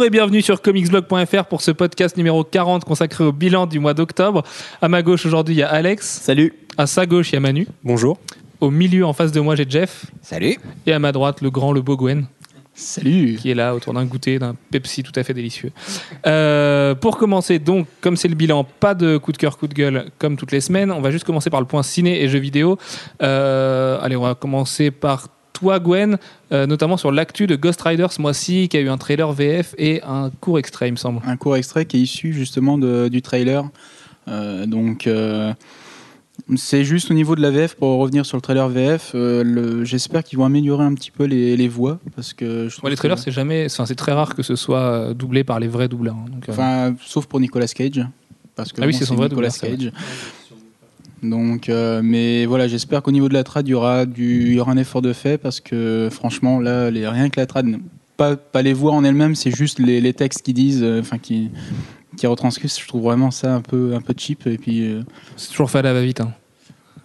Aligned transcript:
Bonjour 0.00 0.06
et 0.06 0.18
bienvenue 0.18 0.40
sur 0.40 0.62
comicsblog.fr 0.62 1.44
pour 1.44 1.60
ce 1.60 1.72
podcast 1.72 2.16
numéro 2.16 2.42
40 2.42 2.86
consacré 2.86 3.22
au 3.22 3.32
bilan 3.32 3.66
du 3.66 3.80
mois 3.80 3.92
d'octobre. 3.92 4.44
À 4.80 4.88
ma 4.88 5.02
gauche 5.02 5.26
aujourd'hui, 5.26 5.56
il 5.56 5.58
y 5.58 5.62
a 5.62 5.68
Alex. 5.68 6.06
Salut. 6.22 6.54
À 6.78 6.86
sa 6.86 7.04
gauche, 7.04 7.32
il 7.32 7.34
y 7.34 7.36
a 7.36 7.40
Manu. 7.40 7.68
Bonjour. 7.84 8.18
Au 8.62 8.70
milieu, 8.70 9.04
en 9.04 9.12
face 9.12 9.30
de 9.30 9.40
moi, 9.40 9.56
j'ai 9.56 9.66
Jeff. 9.68 10.06
Salut. 10.22 10.56
Et 10.86 10.94
à 10.94 10.98
ma 10.98 11.12
droite, 11.12 11.42
le 11.42 11.50
grand, 11.50 11.74
le 11.74 11.82
beau 11.82 11.98
Gwen. 11.98 12.24
Salut. 12.72 13.36
Qui 13.42 13.50
est 13.50 13.54
là 13.54 13.74
autour 13.74 13.92
d'un 13.92 14.06
goûter, 14.06 14.38
d'un 14.38 14.56
Pepsi 14.70 15.02
tout 15.02 15.12
à 15.16 15.22
fait 15.22 15.34
délicieux. 15.34 15.70
Euh, 16.26 16.94
pour 16.94 17.18
commencer, 17.18 17.58
donc, 17.58 17.86
comme 18.00 18.16
c'est 18.16 18.28
le 18.28 18.36
bilan, 18.36 18.64
pas 18.64 18.94
de 18.94 19.18
coup 19.18 19.32
de 19.32 19.36
cœur, 19.36 19.58
coup 19.58 19.66
de 19.66 19.74
gueule 19.74 20.06
comme 20.18 20.38
toutes 20.38 20.52
les 20.52 20.62
semaines. 20.62 20.90
On 20.90 21.02
va 21.02 21.10
juste 21.10 21.24
commencer 21.24 21.50
par 21.50 21.60
le 21.60 21.66
point 21.66 21.82
ciné 21.82 22.22
et 22.22 22.28
jeux 22.30 22.38
vidéo. 22.38 22.78
Euh, 23.20 24.00
allez, 24.00 24.16
on 24.16 24.22
va 24.22 24.34
commencer 24.34 24.90
par 24.90 25.28
toi, 25.60 25.78
Gwen, 25.78 26.18
euh, 26.52 26.66
notamment 26.66 26.96
sur 26.96 27.12
l'actu 27.12 27.46
de 27.46 27.54
Ghost 27.56 27.80
Rider 27.82 28.06
ce 28.10 28.20
mois-ci, 28.20 28.68
qui 28.68 28.76
a 28.76 28.80
eu 28.80 28.88
un 28.88 28.98
trailer 28.98 29.30
VF 29.32 29.74
et 29.78 30.02
un 30.02 30.30
court 30.40 30.58
extrait, 30.58 30.88
il 30.88 30.92
me 30.92 30.96
semble. 30.96 31.20
Un 31.26 31.36
court 31.36 31.56
extrait 31.56 31.84
qui 31.84 31.98
est 31.98 32.00
issu 32.00 32.32
justement 32.32 32.78
de, 32.78 33.08
du 33.08 33.22
trailer. 33.22 33.68
Euh, 34.28 34.66
donc, 34.66 35.06
euh, 35.06 35.52
c'est 36.56 36.84
juste 36.84 37.10
au 37.10 37.14
niveau 37.14 37.36
de 37.36 37.42
la 37.42 37.50
VF, 37.50 37.74
pour 37.76 37.98
revenir 37.98 38.24
sur 38.24 38.36
le 38.36 38.40
trailer 38.40 38.68
VF, 38.68 39.14
j'espère 39.84 40.24
qu'ils 40.24 40.38
vont 40.38 40.44
améliorer 40.46 40.84
un 40.84 40.94
petit 40.94 41.10
peu 41.10 41.24
les, 41.24 41.56
les 41.56 41.68
voix. 41.68 41.98
Parce 42.16 42.32
que 42.32 42.68
je 42.68 42.74
trouve 42.76 42.84
Ouais, 42.84 42.90
les 42.90 42.96
trailers, 42.96 43.16
que- 43.16 43.22
c'est 43.22 43.30
jamais, 43.30 43.68
c'est 43.68 43.94
très 43.94 44.12
rare 44.12 44.34
que 44.34 44.42
ce 44.42 44.56
soit 44.56 45.12
doublé 45.14 45.44
par 45.44 45.60
les 45.60 45.68
vrais 45.68 45.88
doubleurs. 45.88 46.16
hein, 46.16 46.24
donc, 46.32 46.44
Enfin, 46.48 46.94
sauf 47.04 47.26
pour 47.26 47.40
Nicolas 47.40 47.66
Cage. 47.66 48.00
Parce 48.56 48.72
que 48.72 48.80
Ah 48.82 48.86
oui, 48.86 48.92
bon, 48.92 48.98
c'est 48.98 49.04
son 49.04 49.14
vrai 49.16 49.28
Nicolas 49.28 49.48
doubleur, 49.50 49.78
Cage. 49.78 49.92
Donc, 51.22 51.68
euh, 51.68 52.00
mais 52.02 52.46
voilà, 52.46 52.66
j'espère 52.66 53.02
qu'au 53.02 53.10
niveau 53.10 53.28
de 53.28 53.34
la 53.34 53.44
trad, 53.44 53.66
il 53.68 53.72
y 53.72 53.74
aura, 53.74 54.06
du, 54.06 54.46
il 54.46 54.54
y 54.54 54.60
aura 54.60 54.72
un 54.72 54.76
effort 54.78 55.02
de 55.02 55.12
fait 55.12 55.36
parce 55.38 55.60
que 55.60 56.08
franchement, 56.10 56.60
là, 56.60 56.90
les, 56.90 57.06
rien 57.06 57.28
que 57.28 57.38
la 57.38 57.46
trad, 57.46 57.66
pas, 58.16 58.36
pas 58.36 58.62
les 58.62 58.72
voix 58.72 58.92
en 58.92 59.04
elles-mêmes, 59.04 59.34
c'est 59.34 59.54
juste 59.54 59.78
les, 59.78 60.00
les 60.00 60.14
textes 60.14 60.42
qui 60.42 60.54
disent, 60.54 60.82
euh, 60.82 61.00
enfin 61.00 61.18
qui, 61.18 61.50
qui 62.16 62.26
retranscrivent. 62.26 62.72
Je 62.74 62.88
trouve 62.88 63.02
vraiment 63.02 63.30
ça 63.30 63.54
un 63.54 63.60
peu, 63.60 63.94
un 63.94 64.00
peu 64.00 64.14
cheap. 64.16 64.46
Et 64.46 64.56
puis, 64.56 64.86
euh, 64.92 65.02
c'est 65.36 65.50
toujours 65.50 65.70
fait 65.70 65.80
à 65.80 65.82
la 65.82 65.92
va-vite. 65.92 66.20
hein. 66.22 66.32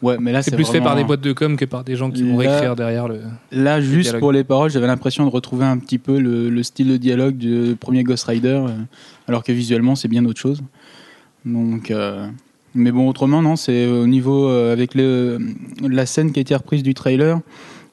ouais, 0.01 0.17
mais 0.17 0.31
là, 0.31 0.41
C'est 0.41 0.55
plus 0.55 0.65
fait 0.65 0.79
par 0.79 0.95
des 0.95 1.03
boîtes 1.03 1.21
de 1.21 1.33
com 1.33 1.57
que 1.57 1.65
par 1.65 1.83
des 1.83 1.97
gens 1.97 2.09
qui 2.09 2.23
vont 2.23 2.37
réécrire 2.37 2.75
derrière 2.77 3.09
le. 3.09 3.19
Là, 3.51 3.81
juste 3.81 4.03
dialogue. 4.03 4.19
pour 4.21 4.31
les 4.31 4.43
paroles, 4.45 4.69
j'avais 4.71 4.87
l'impression 4.87 5.25
de 5.25 5.29
retrouver 5.29 5.65
un 5.65 5.77
petit 5.77 5.97
peu 5.97 6.19
le, 6.19 6.49
le 6.49 6.63
style 6.63 6.87
de 6.87 6.97
dialogue 6.97 7.35
du 7.35 7.75
premier 7.77 8.03
Ghost 8.03 8.23
Rider, 8.25 8.61
alors 9.27 9.43
que 9.43 9.51
visuellement, 9.51 9.95
c'est 9.95 10.07
bien 10.07 10.23
autre 10.25 10.39
chose. 10.39 10.61
Donc, 11.45 11.91
euh, 11.91 12.27
mais 12.75 12.91
bon, 12.91 13.07
autrement, 13.09 13.41
non, 13.41 13.55
c'est 13.55 13.87
au 13.87 14.05
niveau 14.07 14.47
euh, 14.49 14.71
avec 14.73 14.93
le, 14.93 15.39
la 15.81 16.05
scène 16.05 16.31
qui 16.31 16.39
a 16.39 16.41
été 16.41 16.53
reprise 16.55 16.83
du 16.83 16.93
trailer. 16.93 17.39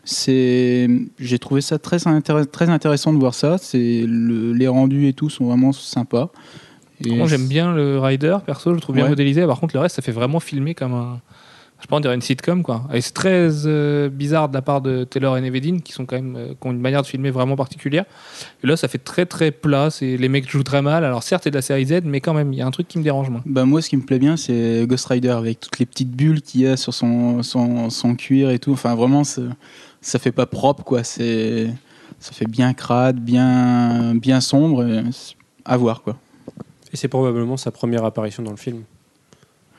C'est, 0.04 0.88
j'ai 1.20 1.38
trouvé 1.38 1.60
ça 1.60 1.78
très, 1.78 1.98
très 2.46 2.68
intéressant 2.68 3.12
de 3.12 3.18
voir 3.18 3.34
ça. 3.34 3.56
C'est 3.58 4.04
le- 4.06 4.52
les 4.52 4.66
rendus 4.68 5.06
et 5.06 5.12
tout 5.12 5.30
sont 5.30 5.44
vraiment 5.46 5.72
sympas. 5.72 6.30
Et 7.04 7.14
Moi, 7.14 7.26
j'aime 7.28 7.46
bien 7.48 7.72
le 7.74 7.98
Rider, 7.98 8.36
perso, 8.44 8.70
je 8.70 8.74
le 8.76 8.80
trouve 8.80 8.94
bien 8.96 9.04
Ouais. 9.04 9.10
modélisé. 9.10 9.46
Par 9.46 9.58
contre, 9.60 9.74
le 9.76 9.80
reste, 9.80 9.96
ça 9.96 10.02
fait 10.02 10.12
vraiment 10.12 10.40
filmer 10.40 10.74
comme 10.74 10.92
un. 10.94 11.20
Je 11.82 11.88
pas, 11.88 11.96
on 11.96 12.00
dirait 12.00 12.14
une 12.14 12.22
sitcom, 12.22 12.62
quoi. 12.62 12.84
Et 12.94 13.00
c'est 13.00 13.12
très 13.12 13.66
euh, 13.66 14.08
bizarre 14.08 14.48
de 14.48 14.54
la 14.54 14.62
part 14.62 14.80
de 14.80 15.02
Taylor 15.02 15.36
et 15.36 15.40
Nevedine, 15.40 15.82
qui 15.82 15.92
sont 15.92 16.06
quand 16.06 16.14
même, 16.14 16.36
euh, 16.36 16.48
qui 16.58 16.66
ont 16.68 16.70
une 16.70 16.78
manière 16.80 17.02
de 17.02 17.06
filmer 17.08 17.30
vraiment 17.32 17.56
particulière. 17.56 18.04
Et 18.62 18.68
là, 18.68 18.76
ça 18.76 18.86
fait 18.86 18.98
très 18.98 19.26
très 19.26 19.50
plat. 19.50 19.90
C'est 19.90 20.16
les 20.16 20.28
mecs 20.28 20.48
jouent 20.48 20.62
très 20.62 20.80
mal. 20.80 21.04
Alors 21.04 21.24
certes, 21.24 21.42
c'est 21.42 21.50
de 21.50 21.56
la 21.56 21.62
série 21.62 21.84
Z, 21.86 22.02
mais 22.04 22.20
quand 22.20 22.34
même, 22.34 22.52
il 22.52 22.58
y 22.60 22.62
a 22.62 22.66
un 22.66 22.70
truc 22.70 22.86
qui 22.86 22.98
me 22.98 23.02
dérange 23.02 23.30
moi. 23.30 23.40
Bah 23.46 23.64
moi, 23.64 23.82
ce 23.82 23.88
qui 23.88 23.96
me 23.96 24.02
plaît 24.02 24.20
bien, 24.20 24.36
c'est 24.36 24.86
Ghost 24.86 25.06
Rider 25.06 25.30
avec 25.30 25.58
toutes 25.58 25.80
les 25.80 25.86
petites 25.86 26.12
bulles 26.12 26.40
qu'il 26.40 26.60
y 26.60 26.68
a 26.68 26.76
sur 26.76 26.94
son, 26.94 27.42
son, 27.42 27.90
son 27.90 28.14
cuir 28.14 28.50
et 28.50 28.60
tout. 28.60 28.72
Enfin, 28.72 28.94
vraiment, 28.94 29.24
ça 29.24 30.18
fait 30.20 30.30
pas 30.32 30.46
propre, 30.46 30.84
quoi. 30.84 31.02
C'est, 31.02 31.68
ça 32.20 32.30
fait 32.32 32.46
bien 32.48 32.74
crade, 32.74 33.18
bien, 33.18 34.14
bien 34.14 34.40
sombre. 34.40 34.84
et 34.86 35.02
À 35.64 35.76
voir, 35.76 36.02
quoi. 36.02 36.16
Et 36.92 36.96
c'est 36.96 37.08
probablement 37.08 37.56
sa 37.56 37.72
première 37.72 38.04
apparition 38.04 38.44
dans 38.44 38.52
le 38.52 38.56
film, 38.56 38.82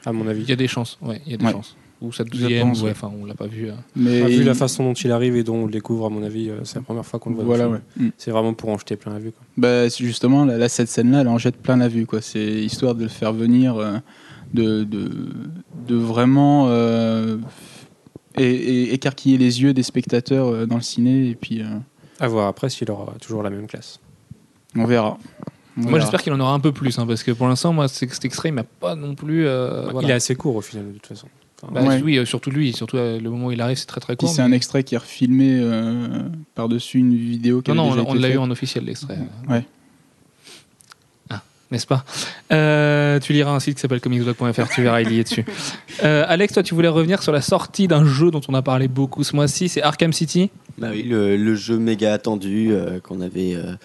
à 0.06 0.12
mon 0.12 0.28
avis. 0.28 0.42
Il 0.42 0.50
y 0.50 0.54
a 0.54 0.58
des 0.58 0.68
chances. 0.68 0.98
Ouais, 1.02 1.22
il 1.26 1.32
y 1.32 1.36
a 1.36 1.38
des 1.38 1.46
Ouais. 1.46 1.52
chances. 1.54 1.78
Ou 2.04 2.12
sa 2.12 2.24
Je 2.26 2.30
douzième. 2.30 2.68
pense, 2.68 2.80
ouais, 2.82 2.86
ouais. 2.88 2.92
Enfin, 2.92 3.10
on 3.20 3.26
l'a 3.26 3.34
pas 3.34 3.48
vu. 3.48 3.70
euh. 3.70 3.74
Mais 3.96 4.24
vu 4.28 4.44
la 4.44 4.54
façon 4.54 4.84
dont 4.84 4.94
il 4.94 5.12
arrive 5.12 5.36
et 5.38 5.44
dont 5.44 5.56
on 5.56 5.66
le 5.66 5.72
découvre, 5.72 6.06
à 6.06 6.10
mon 6.10 6.22
avis, 6.22 6.50
euh, 6.50 6.60
c'est 6.66 6.76
la 6.76 6.82
première 6.82 7.06
fois 7.06 7.20
qu'on 7.20 7.30
le 7.30 7.36
voit. 7.38 7.46
Voilà, 7.46 7.70
ouais. 7.70 7.80
Mm. 7.98 8.10
C'est 8.18 8.32
vraiment 8.32 8.54
pour 8.54 8.70
en 8.70 8.78
jeter 8.78 8.98
plein 8.98 9.14
la 9.14 9.20
vue. 9.20 9.32
Quoi. 9.32 9.42
Bah, 9.58 9.90
c'est 9.90 10.04
justement, 10.04 10.44
là, 10.44 10.58
là, 10.58 10.68
cette 10.68 10.90
scène-là, 10.90 11.22
elle 11.22 11.28
en 11.30 11.38
jette 11.38 11.56
plein 11.58 11.78
la 11.78 11.88
vue. 11.88 12.06
C'est 12.22 12.44
histoire 12.46 12.94
de 12.96 13.04
le 13.04 13.10
faire 13.10 13.32
venir, 13.32 13.78
euh, 13.78 13.98
de, 14.54 14.84
de, 14.84 15.10
de 15.88 15.96
vraiment 15.96 16.66
euh, 16.68 17.38
et, 18.38 18.44
et 18.52 18.94
écarquiller 18.94 19.38
les 19.38 19.62
yeux 19.62 19.74
des 19.74 19.84
spectateurs 19.84 20.48
euh, 20.50 20.66
dans 20.66 20.76
le 20.76 20.82
ciné. 20.82 21.30
Et 21.30 21.36
puis, 21.36 21.62
euh, 21.62 21.66
À 22.20 22.28
voir 22.28 22.48
après 22.48 22.70
s'il 22.70 22.90
aura 22.92 23.14
toujours 23.22 23.44
la 23.44 23.50
même 23.50 23.68
classe. 23.68 24.00
on 24.76 24.86
verra. 24.86 25.18
Moi, 25.76 26.00
j'espère 26.00 26.22
qu'il 26.22 26.32
en 26.34 26.40
aura 26.40 26.54
un 26.54 26.60
peu 26.60 26.72
plus, 26.72 27.00
hein, 27.00 27.08
parce 27.08 27.24
que 27.24 27.32
pour 27.32 27.48
l'instant, 27.48 27.74
moi, 27.74 27.88
c'est- 27.88 28.08
cet 28.14 28.26
extrait, 28.26 28.50
il 28.50 28.52
m'a 28.52 28.64
pas 28.64 28.94
non 28.96 29.16
plus. 29.16 29.48
euh, 29.48 29.88
voilà. 29.92 30.08
Il 30.08 30.12
est 30.12 30.14
assez 30.14 30.36
court 30.36 30.56
au 30.56 30.62
final, 30.62 30.86
de 30.88 30.92
toute 30.94 31.08
façon. 31.08 31.28
Bah, 31.72 31.82
Ouais. 31.84 32.02
Oui, 32.04 32.18
euh, 32.18 32.26
surtout 32.26 32.50
lui. 32.52 32.74
Surtout 32.74 32.98
euh, 32.98 33.20
le 33.20 33.30
moment 33.30 33.48
où 33.48 33.52
il 33.52 33.62
arrive, 33.62 33.78
c'est 33.78 33.86
très 33.86 34.02
très 34.02 34.16
court. 34.16 34.30
c'est 34.30 34.42
mais- 34.42 34.50
un 34.50 34.52
extrait 34.52 34.84
qui 34.84 34.96
est 34.96 34.98
refilmé 35.00 35.58
euh, 35.60 36.20
par-dessus 36.56 37.00
une 37.00 37.16
vidéo 37.16 37.62
qui 37.62 37.72
Non, 37.72 37.76
non, 37.76 37.84
avait 37.84 37.92
on, 37.92 37.96
déjà 38.04 38.10
on 38.12 38.16
été 38.16 38.28
l'a 38.28 38.34
eu 38.34 38.38
en 38.38 38.52
officiel, 38.52 38.86
l'extrait. 38.86 39.18
Ouais. 39.50 39.66
N'est-ce 41.72 41.88
pas? 41.88 42.06
Euh, 42.52 43.20
Tu 43.20 43.34
liras 43.34 43.50
un 43.52 43.60
site 43.60 43.76
qui 43.76 43.82
s'appelle 43.82 44.00
comicsblog.fr, 44.00 44.70
tu 44.76 44.84
verras, 44.84 45.02
il 45.02 45.12
y 45.12 45.20
est 45.20 45.24
dessus. 45.24 45.44
Euh, 46.04 46.24
Alex, 46.28 46.54
toi, 46.54 46.64
tu 46.64 46.74
voulais 46.76 46.88
revenir 46.88 47.22
sur 47.24 47.32
la 47.32 47.40
sortie 47.42 47.88
d'un 47.88 48.04
jeu 48.04 48.30
dont 48.32 48.42
on 48.48 48.54
a 48.56 48.62
parlé 48.64 48.88
beaucoup 48.88 49.24
ce 49.24 49.36
mois-ci, 49.36 49.70
c'est 49.70 49.82
Arkham 49.84 50.12
City? 50.12 50.50
Bah 50.80 50.88
oui, 50.92 51.04
le, 51.04 51.38
le 51.38 51.56
jeu 51.56 51.78
méga 51.78 52.14
attendu 52.14 52.70
euh, 52.72 53.00
qu'on 53.00 53.22
avait 53.22 53.54
euh, 53.56 53.76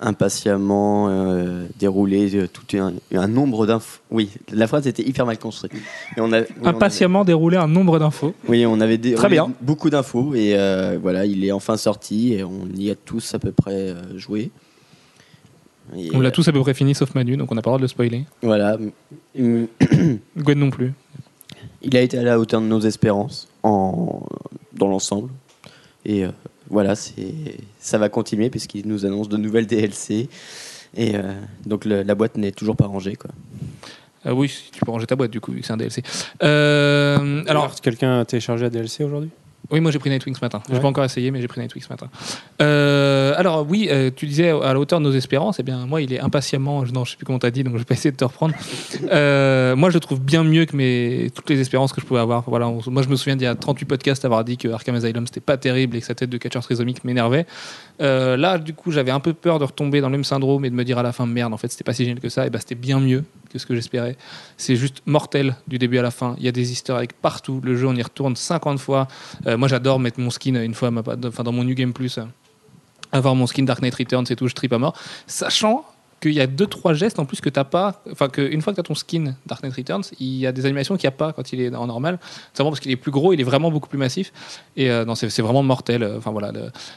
impatiemment 0.00 1.08
euh, 1.08 1.66
déroulé, 1.78 2.34
euh, 2.36 2.46
tout 2.48 2.76
un, 2.76 2.92
un 3.12 3.28
nombre 3.28 3.66
d'infos. 3.66 4.00
Oui, 4.10 4.30
la 4.52 4.66
phrase 4.66 4.86
était 4.86 5.02
hyper 5.02 5.26
mal 5.26 5.38
construite. 5.38 5.72
Et 6.16 6.20
on 6.20 6.32
a, 6.32 6.40
oui, 6.40 6.46
on 6.60 6.66
avait- 6.66 6.76
Impatiemment 6.76 7.24
déroulé 7.24 7.56
un 7.56 7.66
nombre 7.68 7.98
d'infos. 7.98 8.34
oui, 8.48 8.64
on 8.66 8.80
avait 8.80 8.98
Très 8.98 9.28
bien. 9.28 9.50
beaucoup 9.60 9.90
d'infos 9.90 10.34
et 10.34 10.54
euh, 10.56 10.98
voilà, 11.02 11.26
il 11.26 11.44
est 11.44 11.52
enfin 11.52 11.76
sorti 11.76 12.34
et 12.34 12.44
on 12.44 12.68
y 12.76 12.90
a 12.90 12.94
tous 12.94 13.34
à 13.34 13.38
peu 13.38 13.52
près 13.52 13.94
joué. 14.16 14.50
Et, 15.96 16.10
On 16.14 16.20
l'a 16.20 16.30
tous 16.30 16.46
à 16.48 16.52
peu 16.52 16.60
près 16.60 16.74
fini, 16.74 16.94
sauf 16.94 17.14
Manu, 17.14 17.36
donc 17.36 17.50
on 17.50 17.54
n'a 17.54 17.62
pas 17.62 17.70
le 17.70 17.72
droit 17.72 17.78
de 17.78 17.82
le 17.84 17.88
spoiler. 17.88 18.24
Voilà. 18.42 18.76
Gwen 19.34 20.58
non 20.58 20.70
plus. 20.70 20.92
Il 21.82 21.96
a 21.96 22.00
été 22.02 22.18
à 22.18 22.22
la 22.22 22.38
hauteur 22.38 22.60
de 22.60 22.66
nos 22.66 22.80
espérances 22.80 23.48
en, 23.62 24.22
dans 24.74 24.88
l'ensemble. 24.88 25.30
Et 26.04 26.24
voilà, 26.70 26.94
c'est, 26.94 27.34
ça 27.78 27.98
va 27.98 28.08
continuer 28.08 28.50
puisqu'il 28.50 28.86
nous 28.86 29.06
annonce 29.06 29.28
de 29.28 29.36
nouvelles 29.36 29.66
DLC. 29.66 30.28
Et 30.96 31.16
euh, 31.16 31.22
donc 31.66 31.84
le- 31.84 32.02
la 32.02 32.14
boîte 32.14 32.36
n'est 32.36 32.52
toujours 32.52 32.76
pas 32.76 32.86
rangée. 32.86 33.14
Quoi. 33.16 33.30
Euh, 34.26 34.32
oui, 34.32 34.52
tu 34.72 34.80
peux 34.84 34.90
ranger 34.90 35.06
ta 35.06 35.16
boîte 35.16 35.30
du 35.30 35.40
coup, 35.40 35.52
vu 35.52 35.60
que 35.60 35.66
c'est 35.66 35.72
un 35.72 35.76
DLC. 35.76 36.02
Euh, 36.42 37.42
alors, 37.46 37.64
Alors, 37.64 37.74
quelqu'un 37.80 38.20
a 38.20 38.24
téléchargé 38.24 38.64
la 38.64 38.70
DLC 38.70 39.04
aujourd'hui? 39.04 39.30
Oui, 39.70 39.80
moi 39.80 39.90
j'ai 39.90 39.98
pris 39.98 40.08
Nightwing 40.08 40.34
ce 40.34 40.40
matin. 40.40 40.62
J'ai 40.68 40.74
Ouais. 40.76 40.80
pas 40.80 40.88
encore 40.88 41.04
essayé, 41.04 41.30
mais 41.30 41.40
j'ai 41.42 41.48
pris 41.48 41.60
Nightwing 41.60 41.82
ce 41.82 41.88
matin. 41.90 42.08
Euh, 42.62 43.34
alors 43.36 43.66
oui, 43.68 43.88
euh, 43.90 44.10
tu 44.14 44.26
disais 44.26 44.48
à 44.50 44.72
la 44.72 44.78
hauteur 44.80 44.98
de 44.98 45.04
nos 45.04 45.12
espérances. 45.12 45.58
Eh 45.60 45.62
bien, 45.62 45.84
moi, 45.86 46.00
il 46.00 46.12
est 46.12 46.20
impatiemment. 46.20 46.84
Non, 46.92 47.04
je 47.04 47.10
sais 47.10 47.16
plus 47.16 47.26
comment 47.26 47.38
t'as 47.38 47.50
dit, 47.50 47.64
donc 47.64 47.74
je 47.74 47.78
vais 47.78 47.84
pas 47.84 47.94
essayer 47.94 48.10
de 48.10 48.16
te 48.16 48.24
reprendre. 48.24 48.54
Euh, 49.10 49.76
moi, 49.76 49.90
je 49.90 49.94
le 49.94 50.00
trouve 50.00 50.20
bien 50.20 50.42
mieux 50.42 50.64
que 50.64 50.74
mes 50.74 51.30
toutes 51.34 51.50
les 51.50 51.60
espérances 51.60 51.92
que 51.92 52.00
je 52.00 52.06
pouvais 52.06 52.20
avoir. 52.20 52.44
Voilà, 52.48 52.68
on- 52.68 52.80
moi, 52.86 53.02
je 53.02 53.08
me 53.08 53.16
souviens 53.16 53.36
d'il 53.36 53.44
y 53.44 53.48
a 53.48 53.54
38 53.54 53.84
podcasts 53.84 54.24
avoir 54.24 54.42
dit 54.44 54.56
que 54.56 54.68
Arkham 54.68 54.94
Asylum 54.94 55.26
c'était 55.26 55.40
pas 55.40 55.56
terrible 55.58 55.96
et 55.96 56.00
que 56.00 56.06
sa 56.06 56.14
tête 56.14 56.30
de 56.30 56.38
catcheur 56.38 56.62
trisomique 56.62 57.04
m'énervait. 57.04 57.46
Euh, 58.00 58.36
là, 58.36 58.58
du 58.58 58.74
coup, 58.74 58.90
j'avais 58.90 59.10
un 59.10 59.20
peu 59.20 59.32
peur 59.32 59.58
de 59.58 59.64
retomber 59.64 60.00
dans 60.00 60.08
le 60.08 60.12
même 60.12 60.24
syndrome 60.24 60.64
et 60.64 60.70
de 60.70 60.74
me 60.74 60.84
dire 60.84 60.98
à 60.98 61.02
la 61.02 61.12
fin 61.12 61.26
merde, 61.26 61.52
en 61.52 61.56
fait, 61.56 61.68
c'était 61.68 61.84
pas 61.84 61.92
si 61.92 62.04
génial 62.04 62.20
que 62.20 62.28
ça. 62.28 62.46
Et 62.46 62.50
ben, 62.50 62.58
c'était 62.58 62.74
bien 62.74 63.00
mieux 63.00 63.24
que 63.50 63.58
ce 63.58 63.66
que 63.66 63.74
j'espérais. 63.74 64.16
C'est 64.56 64.76
juste 64.76 65.02
mortel 65.06 65.56
du 65.66 65.78
début 65.78 65.98
à 65.98 66.02
la 66.02 66.10
fin. 66.10 66.34
Il 66.38 66.44
y 66.44 66.48
a 66.48 66.52
des 66.52 66.72
Easter 66.72 66.96
eggs 67.00 67.12
partout. 67.20 67.60
Le 67.64 67.76
jeu, 67.76 67.86
on 67.86 67.94
y 67.94 68.02
retourne 68.02 68.36
50 68.36 68.78
fois. 68.78 69.08
Euh, 69.46 69.56
moi, 69.56 69.68
j'adore 69.68 69.98
mettre 69.98 70.20
mon 70.20 70.30
skin 70.30 70.62
une 70.62 70.74
fois, 70.74 70.90
enfin, 71.24 71.42
dans 71.42 71.52
mon 71.52 71.64
New 71.64 71.74
Game 71.74 71.92
Plus, 71.92 72.18
euh, 72.18 72.24
avoir 73.12 73.34
mon 73.34 73.46
skin 73.46 73.64
Dark 73.64 73.82
Knight 73.82 73.94
Returns 73.94 74.26
et 74.30 74.36
tout, 74.36 74.48
je 74.48 74.54
tripe 74.54 74.72
à 74.72 74.78
mort. 74.78 74.96
Sachant 75.26 75.84
qu'il 76.20 76.32
y 76.32 76.40
a 76.40 76.46
deux 76.46 76.66
trois 76.66 76.94
gestes 76.94 77.18
en 77.18 77.24
plus 77.24 77.40
que 77.40 77.48
t'as 77.48 77.64
pas, 77.64 78.02
enfin 78.10 78.28
qu'une 78.28 78.60
fois 78.60 78.72
que 78.72 78.80
tu 78.80 78.86
ton 78.86 78.94
skin 78.94 79.34
Dark 79.46 79.62
Knight 79.62 79.74
Returns, 79.74 80.04
il 80.18 80.36
y 80.36 80.46
a 80.46 80.52
des 80.52 80.64
animations 80.66 80.96
qu'il 80.96 81.06
n'y 81.06 81.14
a 81.14 81.16
pas 81.16 81.32
quand 81.32 81.52
il 81.52 81.60
est 81.60 81.74
en 81.74 81.86
normal, 81.86 82.18
notamment 82.52 82.70
parce 82.70 82.80
qu'il 82.80 82.90
est 82.90 82.96
plus 82.96 83.10
gros, 83.10 83.32
il 83.32 83.40
est 83.40 83.44
vraiment 83.44 83.70
beaucoup 83.70 83.88
plus 83.88 83.98
massif. 83.98 84.32
Et 84.76 84.90
euh, 84.90 85.04
c'est 85.14 85.42
vraiment 85.42 85.62
mortel. 85.62 86.04
Enfin 86.16 86.30
voilà, 86.30 86.52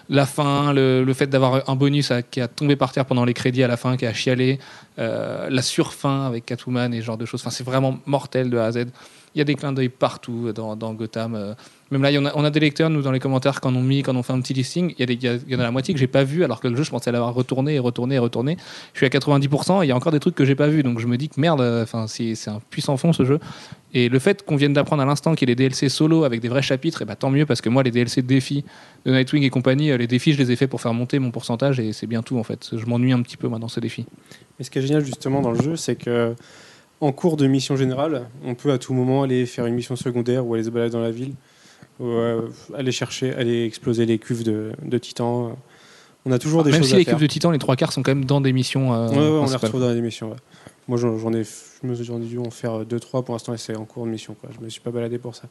la 0.09 0.25
fin, 0.25 0.73
le, 0.73 1.13
fait 1.13 1.27
d'avoir 1.27 1.69
un 1.69 1.75
bonus 1.75 2.11
qui 2.31 2.41
a 2.41 2.47
tombé 2.47 2.75
par 2.75 2.91
terre 2.91 3.05
pendant 3.05 3.25
les 3.25 3.33
crédits 3.33 3.63
à 3.63 3.67
la 3.67 3.77
fin, 3.77 3.97
qui 3.97 4.05
a 4.05 4.13
chialé, 4.13 4.59
euh, 4.99 5.49
la 5.49 5.61
surfin 5.61 6.25
avec 6.25 6.45
Catwoman 6.45 6.93
et 6.93 7.01
ce 7.01 7.05
genre 7.05 7.17
de 7.17 7.25
choses. 7.25 7.41
Enfin, 7.41 7.49
c'est 7.49 7.63
vraiment 7.63 7.99
mortel 8.05 8.49
de 8.49 8.57
A 8.57 8.65
à 8.65 8.71
Z. 8.71 8.85
Il 9.33 9.39
y 9.39 9.41
a 9.41 9.45
des 9.45 9.55
clins 9.55 9.71
d'œil 9.71 9.89
partout 9.89 10.51
dans, 10.53 10.93
Gotham. 10.93 11.35
euh. 11.35 11.53
Même 11.91 12.03
là, 12.03 12.31
on 12.35 12.43
a 12.45 12.49
des 12.49 12.61
lecteurs, 12.61 12.89
nous, 12.89 13.01
dans 13.01 13.11
les 13.11 13.19
commentaires, 13.19 13.59
quand 13.59 13.75
on 13.75 13.81
mis, 13.81 14.01
quand 14.01 14.15
on 14.15 14.23
fait 14.23 14.31
un 14.31 14.39
petit 14.39 14.53
listing, 14.53 14.95
il 14.97 15.23
y, 15.23 15.55
en 15.55 15.59
a 15.59 15.63
la 15.63 15.71
moitié 15.71 15.93
que 15.93 15.99
j'ai 15.99 16.07
pas 16.07 16.23
vu, 16.23 16.45
alors 16.45 16.61
que 16.61 16.69
le 16.69 16.77
jeu, 16.77 16.83
je 16.83 16.89
pensais 16.89 17.11
l'avoir 17.11 17.33
retourné 17.33 17.75
et 17.75 17.79
retourné 17.79 18.15
et 18.15 18.17
retourné. 18.17 18.55
Je 18.93 18.99
suis 18.99 19.05
à 19.05 19.09
90%, 19.09 19.81
et 19.81 19.85
il 19.85 19.89
y 19.89 19.91
a 19.91 19.95
encore 19.95 20.13
des 20.13 20.21
trucs 20.21 20.33
que 20.33 20.45
j'ai 20.45 20.55
pas 20.55 20.67
vu, 20.67 20.83
donc 20.83 20.99
je 20.99 21.07
me 21.07 21.17
dis 21.17 21.27
que 21.27 21.39
merde, 21.39 21.59
euh, 21.59 21.85
c'est 22.07 22.47
un 22.47 22.61
puissant 22.69 22.95
fond 22.95 23.11
ce 23.11 23.25
jeu. 23.25 23.39
Et 23.93 24.07
le 24.07 24.19
fait 24.19 24.45
qu'on 24.45 24.55
vienne 24.55 24.71
d'apprendre 24.71 25.03
à 25.03 25.05
l'instant 25.05 25.35
qu'il 25.35 25.49
y 25.49 25.51
a 25.51 25.53
des 25.53 25.63
DLC 25.63 25.89
solo 25.89 26.23
avec 26.23 26.39
des 26.39 26.47
vrais 26.47 26.61
chapitres, 26.61 27.01
et 27.01 27.05
bah, 27.05 27.17
tant 27.17 27.29
mieux, 27.29 27.45
parce 27.45 27.59
que 27.59 27.67
moi, 27.67 27.83
les 27.83 27.91
DLC 27.91 28.21
défis 28.21 28.63
de 29.05 29.11
Nightwing 29.11 29.43
et 29.43 29.49
compagnie, 29.49 29.91
euh, 29.91 29.97
les 29.97 30.07
défis, 30.07 30.31
je 30.31 30.37
les 30.37 30.49
ai 30.49 30.55
fait 30.55 30.67
pour 30.67 30.79
faire 30.79 30.93
monter 30.93 31.19
mon 31.19 31.31
pourcentage, 31.31 31.81
et 31.81 31.91
c'est 31.91 32.07
bien 32.07 32.21
tout 32.21 32.37
en 32.37 32.43
fait. 32.43 32.69
Je 32.71 32.85
m'ennuie 32.85 33.11
un 33.11 33.21
petit 33.21 33.35
peu 33.35 33.49
moi 33.49 33.59
dans 33.59 33.67
ces 33.67 33.81
défis. 33.81 34.05
Et 34.61 34.63
ce 34.63 34.71
qui 34.71 34.79
est 34.79 34.81
génial 34.81 35.03
justement 35.03 35.41
dans 35.41 35.51
le 35.51 35.61
jeu, 35.61 35.75
c'est 35.75 35.97
que 35.97 36.35
en 37.01 37.11
cours 37.11 37.35
de 37.35 37.47
mission 37.47 37.75
générale, 37.75 38.27
on 38.45 38.53
peut 38.53 38.71
à 38.71 38.77
tout 38.77 38.93
moment 38.93 39.23
aller 39.23 39.45
faire 39.47 39.65
une 39.65 39.73
mission 39.73 39.95
secondaire 39.95 40.45
ou 40.45 40.53
aller 40.53 40.63
se 40.63 40.69
balader 40.69 40.91
dans 40.91 41.01
la 41.01 41.09
ville, 41.09 41.33
ou 42.01 42.73
aller 42.75 42.91
chercher, 42.91 43.33
aller 43.33 43.65
exploser 43.65 44.05
les 44.05 44.17
cuves 44.17 44.43
de, 44.43 44.71
de 44.83 44.97
titans. 44.97 45.55
On 46.25 46.31
a 46.31 46.39
toujours 46.39 46.63
des 46.63 46.71
Même 46.71 46.81
choses 46.81 46.89
si 46.89 46.95
à 46.95 46.97
les 46.97 47.03
faire. 47.03 47.15
cubes 47.15 47.21
de 47.21 47.27
Titan, 47.31 47.51
les 47.51 47.57
trois 47.57 47.75
quarts 47.75 47.91
sont 47.93 48.03
quand 48.03 48.11
même 48.11 48.25
dans 48.25 48.41
des 48.41 48.53
missions. 48.53 48.93
euh, 48.93 49.07
Ouais, 49.09 49.15
ouais, 49.17 49.23
on 49.23 49.45
les 49.47 49.55
retrouve 49.55 49.81
dans 49.81 49.91
les 49.91 50.01
missions. 50.01 50.29
ouais. 50.31 50.37
Moi, 50.87 50.97
j'en 50.97 51.33
ai, 51.33 51.43
je 51.43 51.87
me- 51.87 52.19
dû 52.25 52.37
en 52.39 52.51
faire 52.51 52.85
2-3 52.85 53.23
pour 53.23 53.33
l'instant 53.33 53.53
et 53.53 53.57
c'est 53.57 53.75
en 53.75 53.85
cours 53.85 54.05
de 54.05 54.11
mission. 54.11 54.35
Quoi. 54.39 54.49
Je 54.57 54.63
me 54.63 54.69
suis 54.69 54.81
pas 54.81 54.91
baladé 54.91 55.17
pour 55.17 55.35
ça. 55.35 55.43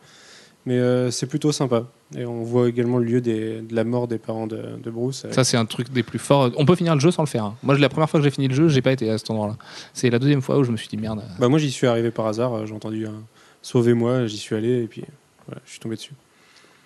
Mais 0.67 0.75
euh, 0.79 1.11
c'est 1.11 1.27
plutôt 1.27 1.51
sympa. 1.53 1.87
Et 2.17 2.27
on 2.27 2.43
voit 2.43 2.69
également 2.69 2.99
le 2.99 3.05
lieu 3.07 3.21
des- 3.21 3.63
de 3.63 3.75
la 3.75 3.83
mort 3.85 4.07
des 4.07 4.19
parents 4.19 4.47
de, 4.47 4.63
de 4.83 4.91
Bruce. 4.91 5.25
avec- 5.25 5.35
Ça, 5.35 5.43
c'est 5.43 5.57
un 5.57 5.65
truc 5.65 5.91
des 5.91 6.03
plus 6.03 6.19
forts. 6.19 6.51
On 6.57 6.67
peut 6.67 6.77
finir 6.77 6.95
le 6.95 7.01
jeu 7.01 7.11
sans 7.11 7.23
le 7.23 7.29
faire. 7.29 7.45
hein. 7.45 7.57
Moi, 7.63 7.79
la 7.79 7.89
première 7.89 8.11
fois 8.11 8.21
que 8.21 8.25
j'ai 8.25 8.31
fini 8.31 8.47
le 8.47 8.55
jeu, 8.55 8.69
j'ai 8.69 8.83
pas 8.83 8.93
été 8.93 9.09
à 9.11 9.17
cet 9.19 9.31
endroit-là. 9.31 9.57
C'est 9.95 10.11
la 10.11 10.19
deuxième 10.19 10.43
fois 10.43 10.59
où 10.59 10.65
je 10.65 10.71
me 10.71 10.77
suis 10.77 10.89
dit 10.89 10.99
merde. 10.99 11.23
Bah, 11.39 11.49
moi, 11.49 11.59
j'y 11.59 11.71
suis 11.71 11.87
arrivé 11.87 12.11
par 12.11 12.27
hasard. 12.27 12.67
J'ai 12.67 12.75
entendu 12.75 13.07
un 13.07 13.23
Sauvez-moi, 13.63 14.27
j'y 14.27 14.37
suis 14.39 14.55
allé 14.55 14.83
et 14.83 14.87
puis 14.87 15.05
voilà, 15.47 15.61
je 15.65 15.71
suis 15.71 15.81
tombé 15.81 15.97
dessus. 15.97 16.13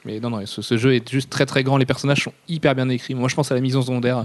Mais 0.05 0.21
non, 0.21 0.31
non, 0.31 0.45
ce, 0.47 0.61
ce 0.63 0.77
jeu 0.77 0.95
est 0.95 1.11
juste 1.11 1.31
très 1.31 1.47
très 1.47 1.63
grand. 1.63 1.77
Les 1.79 1.87
personnages 1.87 2.25
sont 2.25 2.33
hyper 2.49 2.75
bien 2.75 2.89
écrits. 2.89 3.15
Moi, 3.15 3.29
je 3.29 3.35
pense 3.35 3.51
à 3.51 3.55
la 3.55 3.61
mission 3.61 3.81
secondaire 3.83 4.19
euh, 4.19 4.25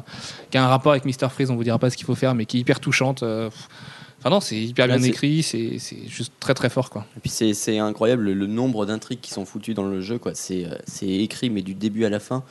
qui 0.52 0.58
a 0.58 0.64
un 0.66 0.68
rapport 0.68 0.92
avec 0.92 1.06
Mr. 1.06 1.30
Freeze. 1.30 1.50
On 1.52 1.56
vous 1.56 1.64
dira 1.64 1.80
pas 1.80 1.90
ce 1.90 1.98
qu'il 1.98 2.06
faut 2.06 2.16
faire, 2.16 2.36
mais 2.36 2.46
qui 2.46 2.58
est 2.58 2.60
hyper 2.62 2.80
touchante. 2.80 3.24
euh. 3.24 3.50
Enfin, 4.20 4.30
non, 4.32 4.42
c'est 4.42 4.58
hyper 4.60 4.88
bien 4.88 5.02
écrit. 5.02 5.42
C'est 5.44 5.78
juste 6.08 6.34
très 6.42 6.54
très 6.54 6.70
fort, 6.70 6.90
quoi. 6.90 7.06
Et 7.16 7.20
puis 7.22 7.30
c'est 7.30 7.80
incroyable 7.80 8.24
le, 8.24 8.34
le 8.34 8.48
nombre 8.48 8.86
d'intrigues 8.86 9.22
qui 9.22 9.32
sont 9.32 9.46
foutues 9.46 9.74
dans 9.74 9.86
le 9.88 10.02
jeu. 10.02 10.18
quoi. 10.18 10.34
C'est 10.36 10.66
euh, 10.66 10.76
écrit, 11.02 11.50
mais 11.50 11.62
du 11.62 11.74
début 11.74 12.04
à 12.04 12.10
la 12.10 12.20
fin. 12.20 12.44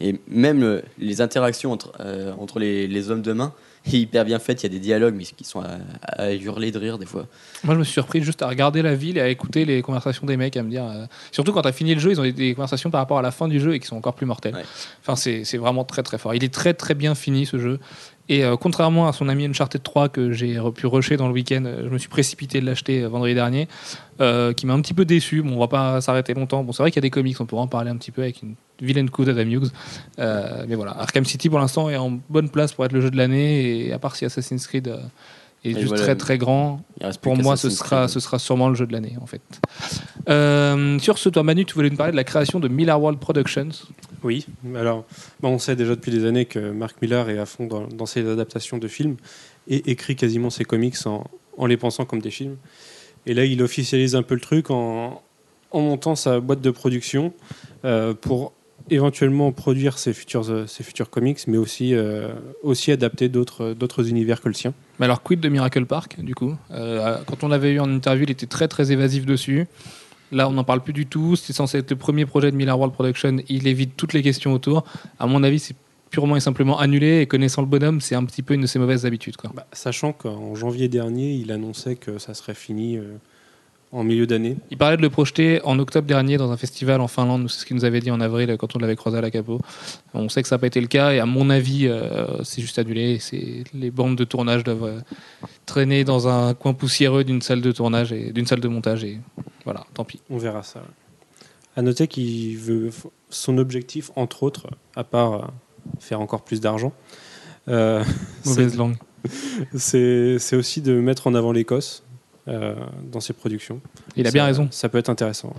Et 0.00 0.20
même 0.26 0.82
les 0.98 1.20
interactions 1.20 1.70
entre, 1.70 1.92
euh, 2.00 2.32
entre 2.40 2.58
les, 2.58 2.88
les 2.88 3.10
hommes 3.12 3.22
de 3.22 3.32
main 3.32 3.52
est 3.86 4.00
hyper 4.00 4.24
bien 4.24 4.38
faites. 4.38 4.62
Il 4.62 4.66
y 4.66 4.66
a 4.66 4.68
des 4.70 4.78
dialogues 4.80 5.14
mais 5.16 5.24
qui 5.24 5.44
sont 5.44 5.60
à, 5.60 5.78
à 6.02 6.32
hurler 6.32 6.70
de 6.70 6.78
rire 6.78 6.98
des 6.98 7.06
fois. 7.06 7.26
Moi, 7.64 7.74
je 7.74 7.78
me 7.80 7.84
suis 7.84 7.92
surpris 7.94 8.22
juste 8.22 8.42
à 8.42 8.48
regarder 8.48 8.82
la 8.82 8.94
ville 8.94 9.18
et 9.18 9.20
à 9.20 9.28
écouter 9.28 9.64
les 9.64 9.82
conversations 9.82 10.26
des 10.26 10.36
mecs, 10.36 10.56
à 10.56 10.62
me 10.62 10.70
dire. 10.70 10.84
euh, 10.84 11.06
Surtout 11.32 11.52
quand 11.52 11.62
tu 11.62 11.68
as 11.68 11.72
fini 11.72 11.94
le 11.94 12.00
jeu, 12.00 12.10
ils 12.10 12.20
ont 12.20 12.24
des, 12.24 12.32
des 12.32 12.54
conversations 12.54 12.90
par 12.90 13.00
rapport 13.00 13.18
à 13.18 13.22
la 13.22 13.30
fin 13.30 13.48
du 13.48 13.58
jeu 13.60 13.74
et 13.74 13.80
qui 13.80 13.86
sont 13.86 13.96
encore 13.96 14.14
plus 14.14 14.26
mortelles. 14.26 14.54
Ouais. 14.54 14.64
Enfin, 15.00 15.16
c'est 15.16 15.56
vraiment 15.56 15.84
très 15.84 16.02
très 16.02 16.18
fort. 16.18 16.34
Il 16.34 16.44
est 16.44 16.52
très 16.52 16.74
très 16.74 16.94
bien 16.94 17.14
fini 17.14 17.46
ce 17.46 17.58
jeu. 17.58 17.80
Et 18.28 18.44
euh, 18.44 18.56
contrairement 18.56 19.08
à 19.08 19.12
son 19.12 19.28
ami 19.28 19.46
Uncharted 19.46 19.82
3 19.82 20.08
que 20.08 20.32
j'ai 20.32 20.58
pu 20.74 20.86
rusher 20.86 21.16
dans 21.16 21.26
le 21.26 21.34
week-end, 21.34 21.64
euh, 21.66 21.84
je 21.84 21.88
me 21.88 21.98
suis 21.98 22.08
précipité 22.08 22.60
de 22.60 22.66
l'acheter 22.66 23.02
euh, 23.02 23.08
vendredi 23.08 23.34
dernier, 23.34 23.68
euh, 24.20 24.52
qui 24.52 24.66
m'a 24.66 24.74
un 24.74 24.80
petit 24.80 24.94
peu 24.94 25.04
déçu. 25.04 25.42
Bon, 25.42 25.56
on 25.56 25.58
va 25.58 25.68
pas 25.68 26.00
s'arrêter 26.00 26.32
longtemps. 26.32 26.62
Bon, 26.62 26.72
c'est 26.72 26.82
vrai 26.82 26.90
qu'il 26.90 26.98
y 26.98 27.00
a 27.00 27.08
des 27.08 27.10
comics, 27.10 27.40
on 27.40 27.46
pourra 27.46 27.62
en 27.62 27.66
parler 27.66 27.90
un 27.90 27.96
petit 27.96 28.12
peu 28.12 28.22
avec 28.22 28.42
une 28.42 28.54
vilaine 28.80 29.10
coup 29.10 29.24
d'Adam 29.24 29.42
Hughes. 29.42 29.70
Euh, 30.18 30.64
mais 30.68 30.76
voilà, 30.76 30.92
Arkham 30.92 31.24
City 31.24 31.48
pour 31.48 31.58
l'instant 31.58 31.90
est 31.90 31.96
en 31.96 32.18
bonne 32.30 32.48
place 32.48 32.72
pour 32.72 32.84
être 32.84 32.92
le 32.92 33.00
jeu 33.00 33.10
de 33.10 33.16
l'année. 33.16 33.86
Et 33.86 33.92
à 33.92 33.98
part 33.98 34.14
si 34.14 34.24
Assassin's 34.24 34.66
Creed 34.68 34.86
est 35.64 35.70
Et 35.70 35.74
juste 35.74 35.88
voilà. 35.88 36.02
très 36.02 36.16
très 36.16 36.38
grand, 36.38 36.82
pour 37.20 37.36
moi, 37.36 37.56
ce 37.56 37.70
sera, 37.70 38.06
ce 38.06 38.20
sera 38.20 38.38
sûrement 38.38 38.68
le 38.68 38.76
jeu 38.76 38.86
de 38.86 38.92
l'année, 38.92 39.16
en 39.20 39.26
fait. 39.26 39.42
Sur 41.02 41.18
ce, 41.18 41.28
toi, 41.28 41.42
Manu, 41.42 41.64
tu 41.64 41.74
voulais 41.74 41.90
nous 41.90 41.96
parler 41.96 42.12
de 42.12 42.16
la 42.16 42.24
création 42.24 42.60
de 42.60 42.68
Miller 42.68 43.00
World 43.00 43.18
Productions. 43.18 43.68
Oui, 44.24 44.46
alors 44.76 45.04
on 45.42 45.58
sait 45.58 45.76
déjà 45.76 45.94
depuis 45.94 46.12
des 46.12 46.24
années 46.24 46.44
que 46.44 46.58
Mark 46.58 46.96
Millar 47.02 47.28
est 47.30 47.38
à 47.38 47.46
fond 47.46 47.66
dans, 47.66 48.06
ses 48.06 48.28
adaptations 48.28 48.78
de 48.78 48.88
films 48.88 49.16
et 49.68 49.90
écrit 49.90 50.16
quasiment 50.16 50.50
ses 50.50 50.64
comics 50.64 50.96
en, 51.06 51.66
les 51.66 51.76
pensant 51.76 52.04
comme 52.04 52.20
des 52.20 52.30
films. 52.30 52.56
Et 53.26 53.34
là, 53.34 53.44
il 53.44 53.62
officialise 53.62 54.14
un 54.16 54.22
peu 54.22 54.34
le 54.34 54.40
truc 54.40 54.70
en, 54.70 55.22
montant 55.72 56.16
sa 56.16 56.40
boîte 56.40 56.60
de 56.60 56.70
production 56.70 57.32
euh, 57.84 58.14
pour 58.14 58.52
éventuellement 58.90 59.52
produire 59.52 59.96
ses 59.96 60.12
futurs, 60.12 60.50
euh, 60.50 61.04
comics, 61.10 61.38
mais 61.46 61.56
aussi, 61.56 61.94
euh, 61.94 62.32
adapter 62.88 63.28
d'autres 63.28 64.08
univers 64.08 64.40
que 64.40 64.48
le 64.48 64.54
sien. 64.54 64.74
Mais 64.98 65.06
alors, 65.06 65.22
quid 65.22 65.40
de 65.40 65.48
Miracle 65.48 65.86
Park, 65.86 66.20
du 66.20 66.34
coup? 66.34 66.54
Quand 66.68 67.44
on 67.44 67.48
l'avait 67.48 67.72
eu 67.72 67.80
en 67.80 67.90
interview, 67.90 68.24
il 68.24 68.30
était 68.30 68.46
très 68.46 68.68
très 68.68 68.92
évasif 68.92 69.24
dessus. 69.24 69.66
Là, 70.32 70.48
on 70.48 70.52
n'en 70.52 70.64
parle 70.64 70.82
plus 70.82 70.92
du 70.92 71.06
tout. 71.06 71.36
C'était 71.36 71.52
censé 71.52 71.78
être 71.78 71.90
le 71.90 71.96
premier 71.96 72.26
projet 72.26 72.50
de 72.50 72.56
Miller 72.56 72.76
World 72.76 72.94
Production. 72.94 73.38
Il 73.48 73.66
évite 73.68 73.96
toutes 73.96 74.14
les 74.14 74.22
questions 74.22 74.52
autour. 74.52 74.84
À 75.18 75.26
mon 75.26 75.42
avis, 75.42 75.58
c'est 75.58 75.76
purement 76.10 76.36
et 76.36 76.40
simplement 76.40 76.78
annulé. 76.78 77.20
Et 77.20 77.26
connaissant 77.26 77.62
le 77.62 77.68
bonhomme, 77.68 78.00
c'est 78.00 78.14
un 78.14 78.24
petit 78.24 78.42
peu 78.42 78.54
une 78.54 78.62
de 78.62 78.66
ses 78.66 78.78
mauvaises 78.78 79.04
habitudes. 79.06 79.36
Bah, 79.54 79.66
sachant 79.72 80.12
qu'en 80.12 80.54
janvier 80.54 80.88
dernier, 80.88 81.32
il 81.34 81.52
annonçait 81.52 81.96
que 81.96 82.18
ça 82.18 82.34
serait 82.34 82.54
fini 82.54 82.96
euh, 82.96 83.16
en 83.92 84.04
milieu 84.04 84.26
d'année. 84.26 84.56
Il 84.70 84.78
parlait 84.78 84.96
de 84.96 85.02
le 85.02 85.10
projeter 85.10 85.60
en 85.64 85.78
octobre 85.78 86.06
dernier 86.06 86.38
dans 86.38 86.50
un 86.50 86.56
festival 86.56 87.00
en 87.00 87.08
Finlande. 87.08 87.48
C'est 87.48 87.60
ce 87.60 87.66
qu'il 87.66 87.76
nous 87.76 87.84
avait 87.84 88.00
dit 88.00 88.10
en 88.10 88.20
avril 88.20 88.56
quand 88.58 88.74
on 88.74 88.78
l'avait 88.78 88.96
croisé 88.96 89.18
à 89.18 89.20
la 89.20 89.30
Capo. 89.30 89.60
On 90.14 90.28
sait 90.28 90.42
que 90.42 90.48
ça 90.48 90.56
n'a 90.56 90.60
pas 90.60 90.66
été 90.66 90.80
le 90.80 90.86
cas 90.86 91.12
et 91.12 91.20
à 91.20 91.26
mon 91.26 91.50
avis, 91.50 91.86
euh, 91.86 92.42
c'est 92.42 92.62
juste 92.62 92.78
annulé. 92.78 93.18
Les 93.74 93.90
bandes 93.90 94.16
de 94.16 94.24
tournage 94.24 94.64
doivent 94.64 94.84
euh, 94.84 95.00
traîner 95.66 96.04
dans 96.04 96.26
un 96.26 96.54
coin 96.54 96.72
poussiéreux 96.72 97.22
d'une 97.22 97.42
salle 97.42 97.60
de 97.60 97.70
tournage 97.70 98.12
et 98.12 98.32
d'une 98.32 98.46
salle 98.46 98.60
de 98.60 98.68
montage 98.68 99.04
et 99.04 99.20
voilà, 99.64 99.84
tant 99.94 100.04
pis. 100.04 100.20
On 100.30 100.38
verra 100.38 100.62
ça. 100.62 100.82
À 101.76 101.82
noter 101.82 102.06
qu'il 102.06 102.56
veut 102.58 102.90
son 103.30 103.56
objectif, 103.58 104.10
entre 104.16 104.42
autres, 104.42 104.66
à 104.94 105.04
part 105.04 105.32
euh, 105.32 105.46
faire 106.00 106.20
encore 106.20 106.42
plus 106.42 106.60
d'argent, 106.60 106.92
euh, 107.68 108.04
Mauvaise 108.44 108.76
langue. 108.76 108.96
c'est 109.74 110.38
c'est 110.38 110.56
aussi 110.56 110.80
de 110.80 110.94
mettre 110.94 111.28
en 111.28 111.34
avant 111.34 111.52
l'Écosse 111.52 112.02
euh, 112.48 112.74
dans 113.10 113.20
ses 113.20 113.32
productions. 113.32 113.80
Il 114.16 114.26
a 114.26 114.30
Ça- 114.30 114.32
bien 114.32 114.44
raison. 114.44 114.68
Ça 114.70 114.88
peut 114.88 114.98
être 114.98 115.08
intéressant. 115.10 115.54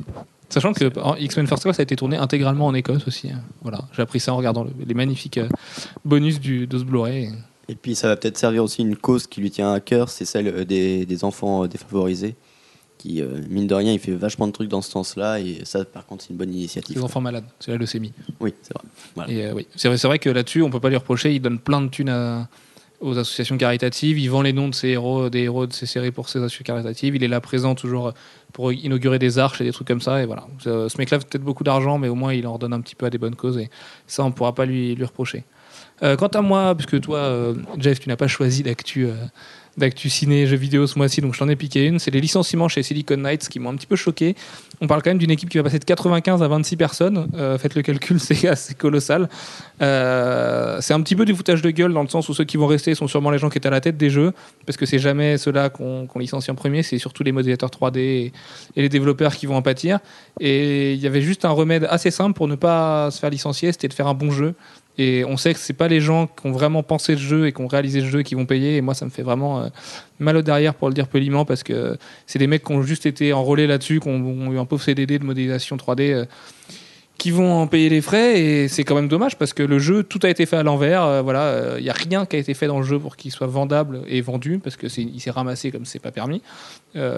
Sachant 0.50 0.74
que 0.74 0.92
en 1.00 1.16
X-Men 1.16 1.48
First 1.48 1.64
Class 1.64 1.80
a 1.80 1.84
été 1.84 1.96
tourné 1.96 2.18
intégralement 2.18 2.68
en 2.68 2.74
Écosse 2.74 3.08
aussi. 3.08 3.32
hein. 3.32 3.42
Voilà, 3.62 3.80
j'ai 3.96 4.02
appris 4.02 4.20
ça 4.20 4.34
en 4.34 4.38
regardant 4.38 4.64
le- 4.64 4.72
les 4.86 4.94
magnifiques 4.94 5.38
euh, 5.40 5.48
bonus 6.06 6.40
du, 6.40 6.68
de 6.68 6.78
ce 6.78 6.84
Blu-ray. 6.84 7.32
Et 7.70 7.76
puis 7.76 7.96
ça 7.96 8.08
va 8.10 8.16
peut-être 8.18 8.38
servir 8.38 8.64
aussi 8.64 8.82
une 8.82 8.96
cause 8.98 9.26
qui 9.26 9.40
lui 9.42 9.50
tient 9.50 9.72
à 9.72 9.80
cœur, 9.80 10.10
c'est 10.10 10.26
celle 10.26 10.48
euh, 10.48 10.66
des, 10.66 11.06
des 11.06 11.24
enfants 11.24 11.66
défavorisés. 11.68 12.36
Qui, 13.00 13.22
euh, 13.22 13.42
mine 13.50 13.68
de 13.68 13.74
rien, 13.74 13.92
il 13.92 14.00
fait 14.00 14.14
vachement 14.14 14.48
de 14.48 14.54
trucs 14.54 14.70
dans 14.70 14.82
ce 14.82 14.90
sens-là. 14.92 15.40
Et 15.40 15.62
ça, 15.66 15.84
par 15.84 16.06
contre, 16.06 16.24
c'est 16.24 16.30
une 16.30 16.38
bonne 16.38 16.54
initiative. 16.54 16.96
Les 16.96 17.04
enfants 17.04 17.20
malades, 17.20 17.44
c'est 17.60 17.72
la 17.72 17.78
leucémie. 17.78 18.14
Oui, 18.40 18.54
c'est 18.62 18.74
vrai. 18.74 18.84
Voilà. 19.16 19.32
Et 19.34 19.46
euh, 19.46 19.54
oui, 19.54 19.68
c'est 19.76 19.90
vrai, 20.04 20.20
que 20.20 20.30
là-dessus, 20.30 20.62
on 20.62 20.70
peut 20.70 20.80
pas 20.80 20.88
lui 20.90 20.96
reprocher. 20.96 21.34
Il 21.34 21.42
donne 21.42 21.60
plein 21.60 21.82
de 21.82 21.88
thunes 21.90 22.08
à- 22.10 22.48
aux 23.04 23.18
associations 23.18 23.58
caritatives. 23.58 24.18
Il 24.18 24.28
vend 24.30 24.42
les 24.42 24.54
noms 24.54 24.68
de 24.70 24.74
ses 24.76 24.90
héros, 24.90 25.30
des 25.30 25.42
héros 25.42 25.68
de 25.68 25.74
ses 25.74 25.86
séries 25.86 26.12
pour 26.12 26.30
ses 26.30 26.40
associations 26.40 26.64
caritatives. 26.64 27.16
Il 27.16 27.24
est 27.24 27.28
là 27.28 27.42
présent 27.42 27.76
toujours 27.76 28.14
pour 28.54 28.72
inaugurer 28.74 29.20
des 29.20 29.38
arches 29.40 29.62
et 29.62 29.64
des 29.64 29.72
trucs 29.72 29.88
comme 29.88 30.02
ça. 30.02 30.24
Et 30.24 30.26
voilà, 30.26 30.48
Ce- 30.60 30.98
mec-là 30.98 31.18
a 31.18 31.20
peut-être 31.20 31.44
beaucoup 31.44 31.64
d'argent, 31.64 31.98
mais 31.98 32.08
au 32.08 32.16
moins 32.16 32.34
il 32.34 32.48
en 32.48 32.54
redonne 32.54 32.74
un 32.74 32.82
petit 32.82 32.96
peu 32.96 33.06
à 33.06 33.10
des 33.10 33.18
bonnes 33.18 33.36
causes. 33.36 33.58
Et 33.58 33.70
ça, 34.08 34.24
on 34.24 34.32
pourra 34.32 34.56
pas 34.56 34.66
lui, 34.66 34.96
lui 34.96 35.06
reprocher. 35.06 35.44
Euh, 36.02 36.16
quant 36.16 36.28
à 36.28 36.42
moi, 36.42 36.74
puisque 36.76 37.00
toi, 37.02 37.18
euh, 37.20 37.54
Jeff, 37.78 38.00
tu 38.00 38.10
n'as 38.10 38.16
pas 38.16 38.28
choisi 38.28 38.64
d'actu. 38.64 39.08
D'actu 39.78 40.10
ciné 40.10 40.46
jeux 40.46 40.58
vidéo 40.58 40.86
ce 40.88 40.98
mois-ci, 40.98 41.22
donc 41.22 41.34
je 41.34 41.40
t'en 41.40 41.50
ai 41.50 41.56
piqué 41.56 41.86
une. 41.86 42.00
C'est 42.00 42.12
les 42.12 42.22
licenciements 42.22 42.68
chez 42.68 42.84
Silicon 42.84 43.18
Knights 43.18 43.50
qui 43.50 43.60
m'ont 43.60 43.72
un 43.72 43.76
petit 43.76 43.88
peu 43.88 43.96
choqué. 43.96 44.36
On 44.82 44.88
parle 44.88 45.02
quand 45.02 45.10
même 45.10 45.18
d'une 45.18 45.32
équipe 45.32 45.50
qui 45.50 45.58
va 45.58 45.64
passer 45.64 45.80
de 45.80 45.86
95 45.86 46.44
à 46.44 46.48
26 46.48 46.76
personnes. 46.78 47.28
Euh, 47.36 47.58
faites 47.58 47.76
le 47.76 47.82
calcul, 47.82 48.20
c'est 48.20 48.48
assez 48.48 48.76
colossal. 48.76 49.30
Euh, 49.82 50.78
c'est 50.82 50.94
un 50.94 51.02
petit 51.02 51.16
peu 51.16 51.26
du 51.26 51.34
foutage 51.34 51.62
de 51.62 51.72
gueule 51.72 51.94
dans 51.94 52.04
le 52.04 52.10
sens 52.10 52.30
où 52.30 52.34
ceux 52.34 52.44
qui 52.44 52.58
vont 52.58 52.68
rester 52.68 52.94
sont 52.96 53.08
sûrement 53.08 53.32
les 53.32 53.40
gens 53.40 53.50
qui 53.50 53.58
étaient 53.58 53.68
à 53.68 53.72
la 53.72 53.82
tête 53.82 53.98
des 53.98 54.10
jeux, 54.10 54.34
parce 54.66 54.78
que 54.78 54.86
c'est 54.86 55.00
jamais 55.00 55.38
ceux-là 55.38 55.70
qu'on 55.70 56.08
licencie 56.16 56.52
en 56.52 56.56
premier, 56.56 56.84
c'est 56.84 56.98
surtout 57.00 57.24
les 57.24 57.32
modélisateurs 57.32 57.70
3D 57.70 57.98
et, 57.98 58.34
et 58.76 58.82
les 58.82 58.90
développeurs 58.90 59.36
qui 59.36 59.46
vont 59.46 59.56
en 59.56 59.62
pâtir. 59.62 60.00
Et 60.40 60.94
il 60.94 61.00
y 61.00 61.08
avait 61.08 61.22
juste 61.22 61.46
un 61.46 61.52
remède 61.52 61.88
assez 61.90 62.12
simple 62.12 62.34
pour 62.36 62.48
ne 62.48 62.56
pas 62.56 63.10
se 63.12 63.20
faire 63.20 63.30
licencier, 63.30 63.72
c'était 63.72 63.88
de 63.88 63.94
faire 63.94 64.08
un 64.08 64.14
bon 64.14 64.32
jeu. 64.32 64.54
Et 64.98 65.26
on 65.26 65.38
sait 65.38 65.54
que 65.54 65.60
c'est 65.60 65.74
pas 65.74 65.88
les 65.88 66.00
gens 66.00 66.28
qui 66.28 66.48
ont 66.48 66.52
vraiment 66.52 66.84
pensé 66.84 67.14
le 67.14 67.20
jeu 67.20 67.48
et 67.48 67.54
qui 67.54 67.62
ont 67.62 67.68
réalisé 67.68 68.02
le 68.02 68.08
jeu 68.08 68.22
qui 68.22 68.36
vont 68.36 68.46
payer. 68.46 68.78
Et 68.78 68.82
moi, 68.82 68.94
ça 68.94 69.06
me 69.06 69.10
fait 69.10 69.24
vraiment 69.24 69.62
euh, 69.62 69.70
mal 70.20 70.38
au 70.38 70.42
derrière 70.42 70.76
pour 70.76 70.88
le 70.88 70.94
dire 70.94 71.08
poliment 71.08 71.46
parce 71.46 71.64
que 71.64 71.98
c'est 72.28 72.40
des 72.40 72.48
mecs 72.48 72.64
qui 72.64 72.72
ont 72.72 72.84
juste 72.84 73.06
été 73.06 73.34
enrôlés 73.34 73.66
là-dessus, 73.66 74.00
qui 74.00 74.10
ont, 74.10 74.52
eu 74.52 74.60
un 74.60 74.66
pauvre 74.66 74.84
CDD 74.84 75.18
de 75.20 75.26
modélisation 75.26 75.78
3D. 75.78 76.12
euh, 76.12 76.26
qui 77.20 77.30
vont 77.30 77.54
en 77.54 77.68
payer 77.68 77.90
les 77.90 78.02
frais 78.02 78.42
et 78.42 78.68
c'est 78.68 78.84
quand 78.84 78.96
même 78.96 79.08
dommage 79.08 79.38
parce 79.38 79.54
que 79.54 79.62
le 79.62 79.78
jeu 79.78 80.04
tout 80.04 80.20
a 80.24 80.30
été 80.30 80.48
fait 80.48 80.58
à 80.58 80.64
l'envers 80.64 81.04
euh, 81.04 81.22
voilà 81.22 81.76
il 81.78 81.84
n'y 81.84 81.90
a 81.92 81.94
rien 81.94 82.26
qui 82.26 82.36
a 82.36 82.40
été 82.40 82.56
fait 82.56 82.66
dans 82.66 82.80
le 82.80 82.84
jeu 82.84 82.98
pour 82.98 83.16
qu'il 83.16 83.32
soit 83.32 83.46
vendable 83.46 84.02
et 84.08 84.20
vendu 84.20 84.58
parce 84.58 84.76
que 84.76 84.90
c'est 84.90 85.04
il 85.04 85.20
s'est 85.22 85.30
ramassé 85.30 85.72
comme 85.72 85.86
c'est 85.86 86.00
pas 86.00 86.12
permis 86.12 86.42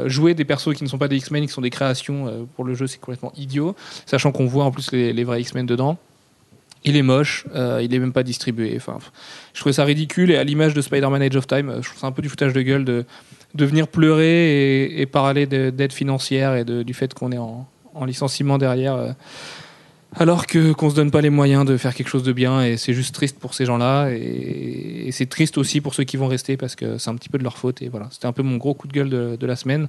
jouer 0.05 0.33
des 0.33 0.43
persos 0.43 0.75
qui 0.75 0.83
ne 0.83 0.89
sont 0.89 0.97
pas 0.97 1.07
des 1.07 1.15
X-Men 1.15 1.47
qui 1.47 1.53
sont 1.53 1.61
des 1.61 1.69
créations 1.69 2.45
pour 2.55 2.65
le 2.65 2.75
jeu 2.75 2.87
c'est 2.87 2.99
complètement 2.99 3.31
idiot 3.37 3.73
sachant 4.05 4.33
qu'on 4.33 4.45
voit 4.45 4.65
en 4.65 4.71
plus 4.71 4.91
les 4.91 5.23
vrais 5.23 5.39
X-Men 5.39 5.65
dedans 5.65 5.97
il 6.85 6.95
est 6.95 7.01
moche, 7.01 7.45
euh, 7.55 7.81
il 7.83 7.93
est 7.93 7.99
même 7.99 8.13
pas 8.13 8.23
distribué. 8.23 8.73
Enfin, 8.77 8.97
je 9.53 9.59
trouvais 9.59 9.73
ça 9.73 9.83
ridicule 9.83 10.31
et 10.31 10.37
à 10.37 10.43
l'image 10.43 10.73
de 10.73 10.81
Spider-Man 10.81 11.21
Age 11.21 11.35
of 11.35 11.47
Time, 11.47 11.69
euh, 11.69 11.81
je 11.81 11.89
trouve 11.89 11.99
ça 11.99 12.07
un 12.07 12.11
peu 12.11 12.21
du 12.21 12.29
foutage 12.29 12.53
de 12.53 12.61
gueule 12.61 12.85
de, 12.85 13.05
venir 13.53 13.87
pleurer 13.87 14.85
et, 15.01 15.05
parler 15.05 15.45
de- 15.45 15.69
d'aide 15.69 15.93
financière 15.93 16.55
et 16.55 16.65
du 16.65 16.93
fait 16.93 17.13
qu'on 17.13 17.31
est 17.31 17.37
en, 17.37 17.67
en 17.93 18.05
licenciement 18.05 18.57
derrière. 18.57 19.15
Alors 20.17 20.47
que 20.47 20.71
qu'on 20.71 20.89
se 20.89 20.95
donne 20.95 21.11
pas 21.11 21.21
les 21.21 21.29
moyens 21.29 21.65
de 21.65 21.75
faire 21.77 21.93
quelque 21.93 22.07
chose 22.07 22.23
de 22.23 22.31
bien 22.31 22.63
et 22.63 22.77
c'est 22.77 22.93
juste 22.93 23.13
triste 23.13 23.37
pour 23.37 23.53
ces 23.53 23.65
gens-là 23.65 24.09
et, 24.09 25.09
c'est 25.11 25.27
triste 25.27 25.57
aussi 25.57 25.81
pour 25.81 25.93
ceux 25.93 26.03
qui 26.03 26.17
vont 26.17 26.27
rester 26.27 26.57
parce 26.57 26.75
que 26.75 26.97
c'est 26.97 27.09
un 27.09 27.15
petit 27.15 27.29
peu 27.29 27.37
de 27.37 27.43
leur 27.43 27.57
faute 27.57 27.81
et 27.81 27.89
voilà 27.89 28.07
c'était 28.11 28.25
un 28.25 28.31
peu 28.33 28.43
mon 28.43 28.57
gros 28.57 28.73
coup 28.73 28.87
de 28.87 28.93
gueule 28.93 29.09
de, 29.09 29.45
la 29.45 29.55
semaine. 29.55 29.87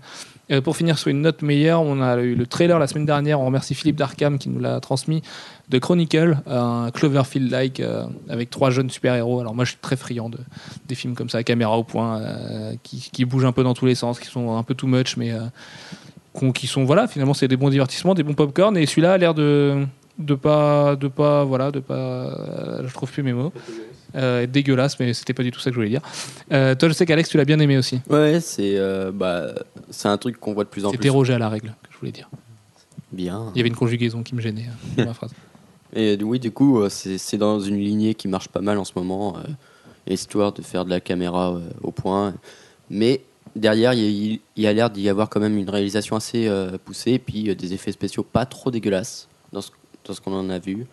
Euh, 0.51 0.61
pour 0.61 0.77
finir 0.77 0.99
sur 0.99 1.09
une 1.09 1.23
note 1.23 1.43
meilleure, 1.43 1.81
on 1.81 2.01
a 2.01 2.17
eu 2.19 2.35
le 2.35 2.47
trailer 2.47 2.79
la 2.79 2.87
semaine 2.87 3.07
dernière. 3.07 3.41
On 3.41 3.47
remercie 3.47 3.75
Philippe 3.75 3.97
Darkham 3.97 4.39
qui 4.39 4.49
nous 4.49 4.61
l'a 4.61 4.79
transmis 4.81 5.23
de 5.69 5.79
Chronicle, 5.79 6.39
un 6.47 6.91
Cloverfield-like 6.93 7.81
euh, 7.81 8.05
avec 8.29 8.51
trois 8.51 8.71
jeunes 8.71 8.91
super-héros. 8.91 9.41
Alors 9.41 9.55
moi 9.55 9.65
je 9.65 9.71
suis 9.71 9.79
très 9.81 9.97
friand 9.97 10.29
de, 10.29 10.39
des 10.87 10.95
films 10.95 11.15
comme 11.15 11.31
ça, 11.31 11.43
caméra 11.43 11.77
au 11.79 11.83
point, 11.83 12.21
euh, 12.21 12.75
qui, 12.83 13.11
qui 13.13 13.25
bougent 13.25 13.47
un 13.47 13.53
peu 13.53 13.65
dans 13.65 13.75
tous 13.75 13.87
les 13.87 13.95
sens, 13.95 14.21
qui 14.21 14.27
sont 14.27 14.57
un 14.57 14.63
peu 14.63 14.75
too 14.75 14.87
much 14.87 15.17
mais 15.17 15.33
qui 16.55 16.67
sont 16.67 16.85
voilà 16.85 17.09
finalement 17.09 17.33
c'est 17.33 17.49
des 17.49 17.57
bons 17.57 17.71
divertissements, 17.71 18.15
des 18.15 18.23
bons 18.23 18.35
popcorn 18.35 18.77
et 18.77 18.85
celui-là 18.85 19.15
a 19.15 19.19
l'air 19.19 19.33
de 19.33 19.87
de 20.19 20.35
pas 20.35 20.97
de 20.97 21.09
pas 21.09 21.45
voilà 21.45 21.71
de 21.71 21.81
pas 21.81 22.83
je 22.87 22.93
trouve 22.95 23.11
plus 23.11 23.23
mes 23.23 23.33
mots 23.33 23.53
euh, 24.15 24.47
dégueulasse 24.47 24.99
mais 24.99 25.13
c'était 25.13 25.35
pas 25.35 25.43
du 25.43 25.51
tout 25.51 25.61
ça 25.61 25.71
que 25.71 25.75
je 25.75 25.79
voulais 25.81 25.91
dire 25.91 26.01
Euh, 26.53 26.75
toi 26.75 26.89
je 26.89 26.95
sais 26.95 27.05
qu'Alex 27.07 27.29
tu 27.29 27.37
l'as 27.37 27.45
bien 27.45 27.59
aimé 27.59 27.77
aussi 27.77 28.01
Ouais, 28.09 28.41
c'est 28.41 28.77
euh, 28.79 29.11
bah, 29.13 29.49
c'est 29.91 30.09
un 30.09 30.17
truc 30.17 30.39
qu'on 30.41 30.55
voit 30.55 30.65
de 30.65 30.69
plus 30.71 30.85
en 30.87 30.91
c'était 30.91 31.03
plus. 31.03 31.11
Roger 31.11 31.35
à 31.35 31.39
la 31.39 31.49
règle 31.49 31.69
que 31.83 31.89
je 31.93 31.99
voulais 31.99 32.13
dire 32.13 32.31
Bien. 33.13 33.51
il 33.55 33.59
y 33.59 33.61
avait 33.61 33.69
une 33.69 33.77
conjugaison 33.77 34.23
qui 34.23 34.35
me 34.35 34.41
gênait 34.41 34.67
euh, 34.69 35.03
dans 35.03 35.09
ma 35.09 35.15
phrase 35.15 35.33
Et 35.95 36.19
oui, 36.23 36.39
du 36.41 36.51
coup, 36.51 36.81
euh, 36.81 36.89
c'est 36.91 37.37
dans 37.39 37.59
une 37.61 37.79
lignée 37.79 38.15
qui 38.15 38.29
marche 38.29 38.49
pas 38.49 38.61
mal 38.61 38.77
en 38.77 38.85
ce 38.85 38.93
moment, 38.97 39.37
histoire 40.07 40.53
de 40.53 40.61
faire 40.61 40.85
de 40.85 40.91
la 40.91 41.01
caméra 41.01 41.59
au 41.83 41.91
point. 41.91 42.35
Mais 42.91 43.23
derrière, 43.55 43.95
il 43.95 44.01
y 44.01 44.35
a, 44.35 44.39
il 44.57 44.63
y 44.63 44.67
a 44.67 44.73
l'air 44.73 44.91
d'y 44.91 45.09
avoir 45.09 45.29
quand 45.31 45.41
même 45.41 45.57
une 45.57 45.71
réalisation 45.71 46.17
assez 46.17 46.49
euh, 46.49 46.77
poussée, 46.85 47.13
et 47.13 47.19
puis 47.19 47.49
euh, 47.49 47.55
des 47.55 47.73
effets 47.73 47.93
spéciaux 47.93 48.25
pas 48.25 48.45
trop 48.47 48.71
dégueulasses 48.71 49.29
dans 49.53 49.61
ce, 49.63 49.71
dans 50.07 50.15
ce 50.15 50.21
qu'on 50.21 50.33
en 50.35 50.49
a 50.51 50.59
vu. 50.59 50.87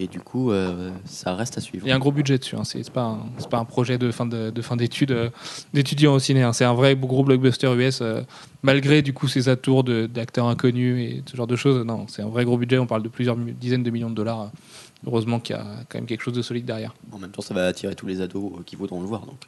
Et 0.00 0.06
du 0.06 0.20
coup, 0.20 0.52
euh, 0.52 0.92
ça 1.06 1.34
reste 1.34 1.58
à 1.58 1.60
suivre. 1.60 1.84
il 1.84 1.88
y 1.88 1.92
a 1.92 1.96
un 1.96 1.98
gros 1.98 2.12
budget 2.12 2.38
dessus 2.38 2.54
hein. 2.54 2.62
c'est 2.62 2.88
pas 2.88 3.02
un, 3.02 3.18
c'est 3.38 3.48
pas 3.48 3.58
un 3.58 3.64
projet 3.64 3.98
de 3.98 4.12
fin 4.12 4.26
de, 4.26 4.50
de 4.50 4.62
fin 4.62 4.76
d'études 4.76 5.10
euh, 5.10 5.28
d'étudiants 5.74 6.14
au 6.14 6.20
ciné 6.20 6.42
hein. 6.44 6.52
c'est 6.52 6.64
un 6.64 6.72
vrai 6.74 6.94
gros 6.94 7.24
blockbuster 7.24 7.66
US 7.74 7.98
euh, 8.00 8.22
malgré 8.62 9.02
du 9.02 9.12
coup 9.12 9.26
ces 9.26 9.48
atours 9.48 9.82
de- 9.82 10.06
d'acteurs 10.06 10.46
inconnus 10.46 11.00
et 11.00 11.22
ce 11.28 11.36
genre 11.36 11.48
de 11.48 11.56
choses 11.56 11.84
non 11.84 12.06
c'est 12.06 12.22
un 12.22 12.28
vrai 12.28 12.44
gros 12.44 12.56
budget 12.56 12.78
on 12.78 12.86
parle 12.86 13.02
de 13.02 13.08
plusieurs 13.08 13.34
dizaines 13.36 13.82
de 13.82 13.90
millions 13.90 14.10
de 14.10 14.14
dollars 14.14 14.52
heureusement 15.04 15.40
qu'il 15.40 15.56
y 15.56 15.58
a 15.58 15.64
quand 15.88 15.98
même 15.98 16.06
quelque 16.06 16.22
chose 16.22 16.34
de 16.34 16.42
solide 16.42 16.64
derrière 16.64 16.94
En 17.10 17.18
même 17.18 17.32
temps, 17.32 17.42
ça 17.42 17.52
va 17.54 17.66
attirer 17.66 17.96
tous 17.96 18.06
les 18.06 18.20
ados 18.20 18.52
euh, 18.56 18.62
qui 18.64 18.76
voudront 18.76 19.00
le 19.00 19.06
voir. 19.08 19.26
Donc. 19.26 19.40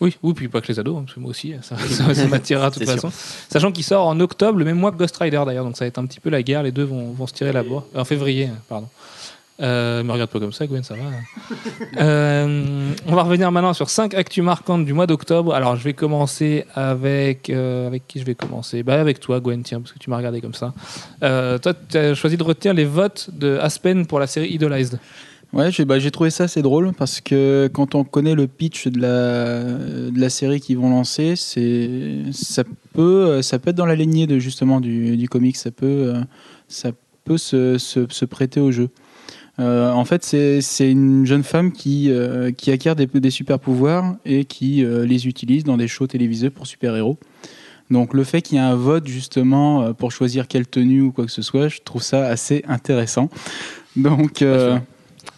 Oui, 0.00 0.16
oui, 0.22 0.34
puis 0.34 0.48
pas 0.48 0.60
que 0.60 0.68
les 0.68 0.78
ados, 0.78 0.96
hein, 0.98 1.02
parce 1.04 1.14
que 1.14 1.20
moi 1.20 1.30
aussi, 1.30 1.54
ça, 1.62 1.76
ça, 1.78 2.14
ça 2.14 2.26
m'attirera 2.26 2.68
de 2.70 2.74
toute 2.74 2.84
façon. 2.84 3.10
Sachant 3.48 3.72
qu'il 3.72 3.84
sort 3.84 4.06
en 4.06 4.20
octobre, 4.20 4.58
le 4.58 4.64
même 4.64 4.78
mois 4.78 4.92
que 4.92 4.96
Ghost 4.96 5.16
Rider 5.16 5.42
d'ailleurs, 5.46 5.64
donc 5.64 5.76
ça 5.76 5.84
va 5.84 5.88
être 5.88 5.98
un 5.98 6.04
petit 6.06 6.20
peu 6.20 6.28
la 6.30 6.42
guerre, 6.42 6.62
les 6.62 6.72
deux 6.72 6.84
vont, 6.84 7.12
vont 7.12 7.26
se 7.26 7.32
tirer 7.32 7.52
la 7.52 7.62
bourre. 7.62 7.84
En 7.94 8.04
février, 8.04 8.46
hein, 8.46 8.58
pardon. 8.68 8.88
Euh, 9.62 10.02
me 10.02 10.12
regarde 10.12 10.28
pas 10.28 10.38
comme 10.38 10.52
ça, 10.52 10.66
Gwen, 10.66 10.82
ça 10.82 10.94
va. 10.94 11.00
Euh, 11.98 12.92
on 13.06 13.14
va 13.14 13.22
revenir 13.22 13.50
maintenant 13.50 13.72
sur 13.72 13.88
5 13.88 14.12
actus 14.14 14.44
marquantes 14.44 14.84
du 14.84 14.92
mois 14.92 15.06
d'octobre. 15.06 15.54
Alors, 15.54 15.76
je 15.76 15.84
vais 15.84 15.94
commencer 15.94 16.66
avec. 16.74 17.48
euh, 17.48 17.86
avec 17.86 18.06
qui 18.06 18.20
je 18.20 18.24
vais 18.26 18.34
commencer? 18.34 18.82
Bah, 18.82 19.00
Avec 19.00 19.18
toi, 19.18 19.40
Gwen, 19.40 19.62
tiens, 19.62 19.80
parce 19.80 19.92
que 19.92 19.98
tu 19.98 20.10
m'as 20.10 20.18
regardé 20.18 20.42
comme 20.42 20.52
ça. 20.52 20.74
Euh, 21.22 21.56
toi, 21.58 21.72
tu 21.88 21.96
as 21.96 22.14
choisi 22.14 22.36
de 22.36 22.42
retenir 22.42 22.74
les 22.74 22.84
votes 22.84 23.30
de 23.32 23.56
Aspen 23.62 24.04
pour 24.06 24.20
la 24.20 24.26
série 24.26 24.48
Idolized. 24.48 24.98
Ouais, 25.52 25.70
j'ai 25.70 25.84
bah, 25.84 25.98
j'ai 25.98 26.10
trouvé 26.10 26.30
ça 26.30 26.44
assez 26.44 26.60
drôle 26.60 26.92
parce 26.92 27.20
que 27.20 27.70
quand 27.72 27.94
on 27.94 28.04
connaît 28.04 28.34
le 28.34 28.46
pitch 28.46 28.88
de 28.88 29.00
la, 29.00 30.28
série 30.28 30.60
qu'ils 30.60 30.76
vont 30.76 30.90
lancer, 30.90 31.34
ça 31.36 32.64
peut 32.92 33.42
ça 33.42 33.58
peut 33.58 33.70
être 33.70 33.76
dans 33.76 33.86
la 33.86 33.94
lignée 33.94 34.26
de 34.26 34.38
justement 34.38 34.80
du, 34.80 35.28
comic, 35.30 35.56
ça 35.56 35.70
peut 35.70 35.86
euh, 35.86 36.20
ça 36.68 36.90
peut 37.24 37.38
se, 37.38 38.24
prêter 38.24 38.60
au 38.60 38.72
jeu. 38.72 38.90
Euh, 39.58 39.90
en 39.90 40.04
fait, 40.04 40.22
c'est 40.24 40.90
une 40.90 41.24
jeune 41.24 41.44
femme 41.44 41.72
qui 41.72 42.10
euh, 42.10 42.50
qui 42.50 42.70
acquiert 42.70 42.96
des, 42.96 43.06
des 43.06 43.30
super 43.30 43.58
pouvoirs 43.58 44.16
et 44.24 44.44
qui 44.44 44.84
les 44.84 45.26
utilise 45.28 45.64
dans 45.64 45.76
des 45.76 45.88
shows 45.88 46.08
télévisés 46.08 46.50
pour 46.50 46.66
super 46.66 46.96
héros. 46.96 47.18
Donc 47.88 48.14
le 48.14 48.24
fait 48.24 48.42
qu'il 48.42 48.56
y 48.56 48.58
ait 48.58 48.64
un 48.64 48.74
vote 48.74 49.06
justement 49.06 49.94
pour 49.94 50.10
choisir 50.10 50.48
quelle 50.48 50.66
tenue 50.66 51.02
ou 51.02 51.12
quoi 51.12 51.24
que 51.24 51.30
ce 51.30 51.40
soit, 51.40 51.68
je 51.68 51.78
trouve 51.84 52.02
ça 52.02 52.26
assez 52.26 52.64
intéressant. 52.66 53.30
Donc 53.96 54.42
euh, 54.42 54.78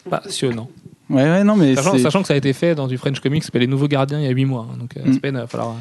Passionnant. 0.09 0.69
Ouais, 1.11 1.23
ouais, 1.23 1.43
non, 1.45 1.57
mais 1.57 1.75
Sachant, 1.75 2.21
que 2.21 2.29
ça 2.29 2.35
a 2.35 2.37
été 2.37 2.53
fait 2.53 2.75
dans 2.75 2.87
du 2.87 2.99
French 2.99 3.21
Comics, 3.21 3.43
s'appelle 3.43 3.63
Les 3.63 3.67
Nouveaux 3.67 3.89
Gardiens 3.89 4.19
il 4.21 4.25
y 4.25 4.29
a 4.29 4.31
8 4.31 4.45
mois. 4.45 4.67
hein, 4.71 4.77
donc, 4.79 4.95
euh, 4.97 5.01
Mm. 5.07 5.19
Il 5.25 5.31
va 5.33 5.47
falloir. 5.47 5.77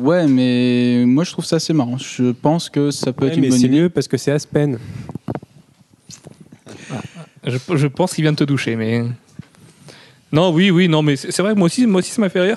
ouais, 0.00 0.26
mais 0.26 1.04
moi 1.06 1.22
je 1.24 1.32
trouve 1.32 1.44
ça 1.44 1.56
assez 1.56 1.74
marrant. 1.74 1.98
Je 1.98 2.30
pense 2.32 2.70
que 2.70 2.90
ça 2.90 3.12
peut 3.12 3.26
être 3.26 3.34
une 3.36 3.42
mais 3.42 3.48
bonne 3.50 3.58
c'est 3.58 3.66
idée. 3.66 3.80
mieux 3.82 3.88
parce 3.90 4.08
que 4.08 4.16
c'est 4.16 4.32
Aspen. 4.32 4.78
Je, 7.46 7.58
je 7.74 7.86
pense 7.86 8.14
qu'il 8.14 8.22
vient 8.24 8.32
de 8.32 8.36
te 8.38 8.44
doucher, 8.44 8.74
mais. 8.76 9.04
Non, 10.34 10.50
oui, 10.52 10.70
oui, 10.70 10.88
non, 10.88 11.00
mais 11.02 11.14
c'est 11.14 11.40
vrai, 11.42 11.54
moi 11.54 11.66
aussi, 11.66 11.86
moi 11.86 12.00
aussi, 12.00 12.10
ça 12.10 12.20
m'a 12.20 12.28
fait 12.28 12.40
rire. 12.40 12.56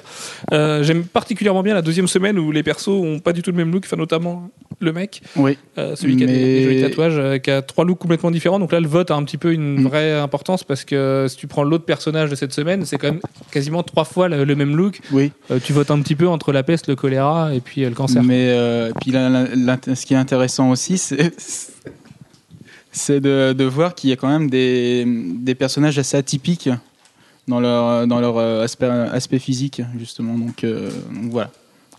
Euh, 0.51 0.81
J'aime 0.83 1.03
particulièrement 1.03 1.61
bien 1.61 1.75
la 1.75 1.83
deuxième 1.83 2.07
semaine 2.07 2.39
où 2.39 2.51
les 2.51 2.63
persos 2.63 2.87
ont 2.87 3.19
pas 3.19 3.33
du 3.33 3.43
tout 3.43 3.51
le 3.51 3.57
même 3.57 3.71
look, 3.71 3.83
enfin, 3.85 3.97
notamment 3.97 4.49
le 4.79 4.93
mec, 4.93 5.21
Oui, 5.35 5.57
euh, 5.77 5.95
celui 5.95 6.17
qui 6.17 6.23
a 6.23 6.27
des, 6.27 6.63
jolis 6.63 6.81
tatouages, 6.81 7.17
euh, 7.17 7.37
qui 7.37 7.51
a 7.51 7.61
trois 7.61 7.85
looks 7.85 7.99
complètement 7.99 8.31
différents. 8.31 8.57
Donc 8.59 8.71
là, 8.71 8.79
le 8.79 8.87
vote 8.87 9.11
a 9.11 9.15
un 9.15 9.23
petit 9.23 9.37
peu 9.37 9.53
une 9.53 9.81
Mm. 9.81 9.87
vraie 9.87 10.13
importance 10.19 10.63
parce 10.63 10.85
que 10.85 11.27
si 11.29 11.37
tu 11.37 11.45
prends 11.47 11.63
l'autre 11.63 11.85
personnage 11.85 12.29
de 12.31 12.35
cette 12.35 12.53
semaine, 12.53 12.83
c'est 12.85 12.97
quand 12.97 13.11
même 13.11 13.21
quasiment 13.51 13.83
trois 13.83 14.05
fois 14.05 14.27
le, 14.27 14.43
le 14.43 14.55
même 14.55 14.75
look. 14.75 14.99
oui. 15.11 15.31
Tu 15.63 15.71
votes 15.73 15.91
un 15.91 16.01
petit 16.01 16.15
peu 16.15 16.27
entre 16.27 16.51
la 16.51 16.63
peste, 16.63 16.87
le 16.87 16.95
choléra 16.95 17.53
et 17.53 17.59
puis 17.59 17.81
le 17.81 17.91
cancer. 17.91 18.23
Mais 18.23 18.55
puis 19.01 19.11
là, 19.11 19.29
là, 19.29 19.45
là, 19.55 19.77
ce 19.95 20.05
qui 20.05 20.13
est 20.15 20.17
intéressant 20.17 20.71
aussi, 20.71 20.97
c'est 20.97 21.31
c'est 22.91 23.19
de, 23.19 23.53
de 23.53 23.63
voir 23.63 23.93
qu'il 23.93 24.09
y 24.09 24.13
a 24.13 24.15
quand 24.15 24.27
même 24.29 24.49
des, 24.49 25.05
des 25.05 25.53
personnages 25.55 25.99
assez 25.99 26.17
atypiques 26.17 26.69
dans 27.47 27.59
leur, 27.59 28.07
dans 28.07 28.19
leur 28.19 28.37
euh, 28.37 28.63
aspect, 28.63 28.87
aspect 28.87 29.39
physique, 29.39 29.81
justement. 29.97 30.37
Donc, 30.37 30.63
euh, 30.63 30.89
donc 31.13 31.31
voilà. 31.31 31.49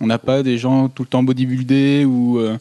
On 0.01 0.07
n'a 0.07 0.19
pas 0.19 0.43
des 0.43 0.59
gens 0.59 0.89
tout 0.89 1.03
le 1.03 1.09
temps 1.09 1.23
bodybuildés 1.25 2.05
ou, 2.05 2.39
euh, 2.39 2.57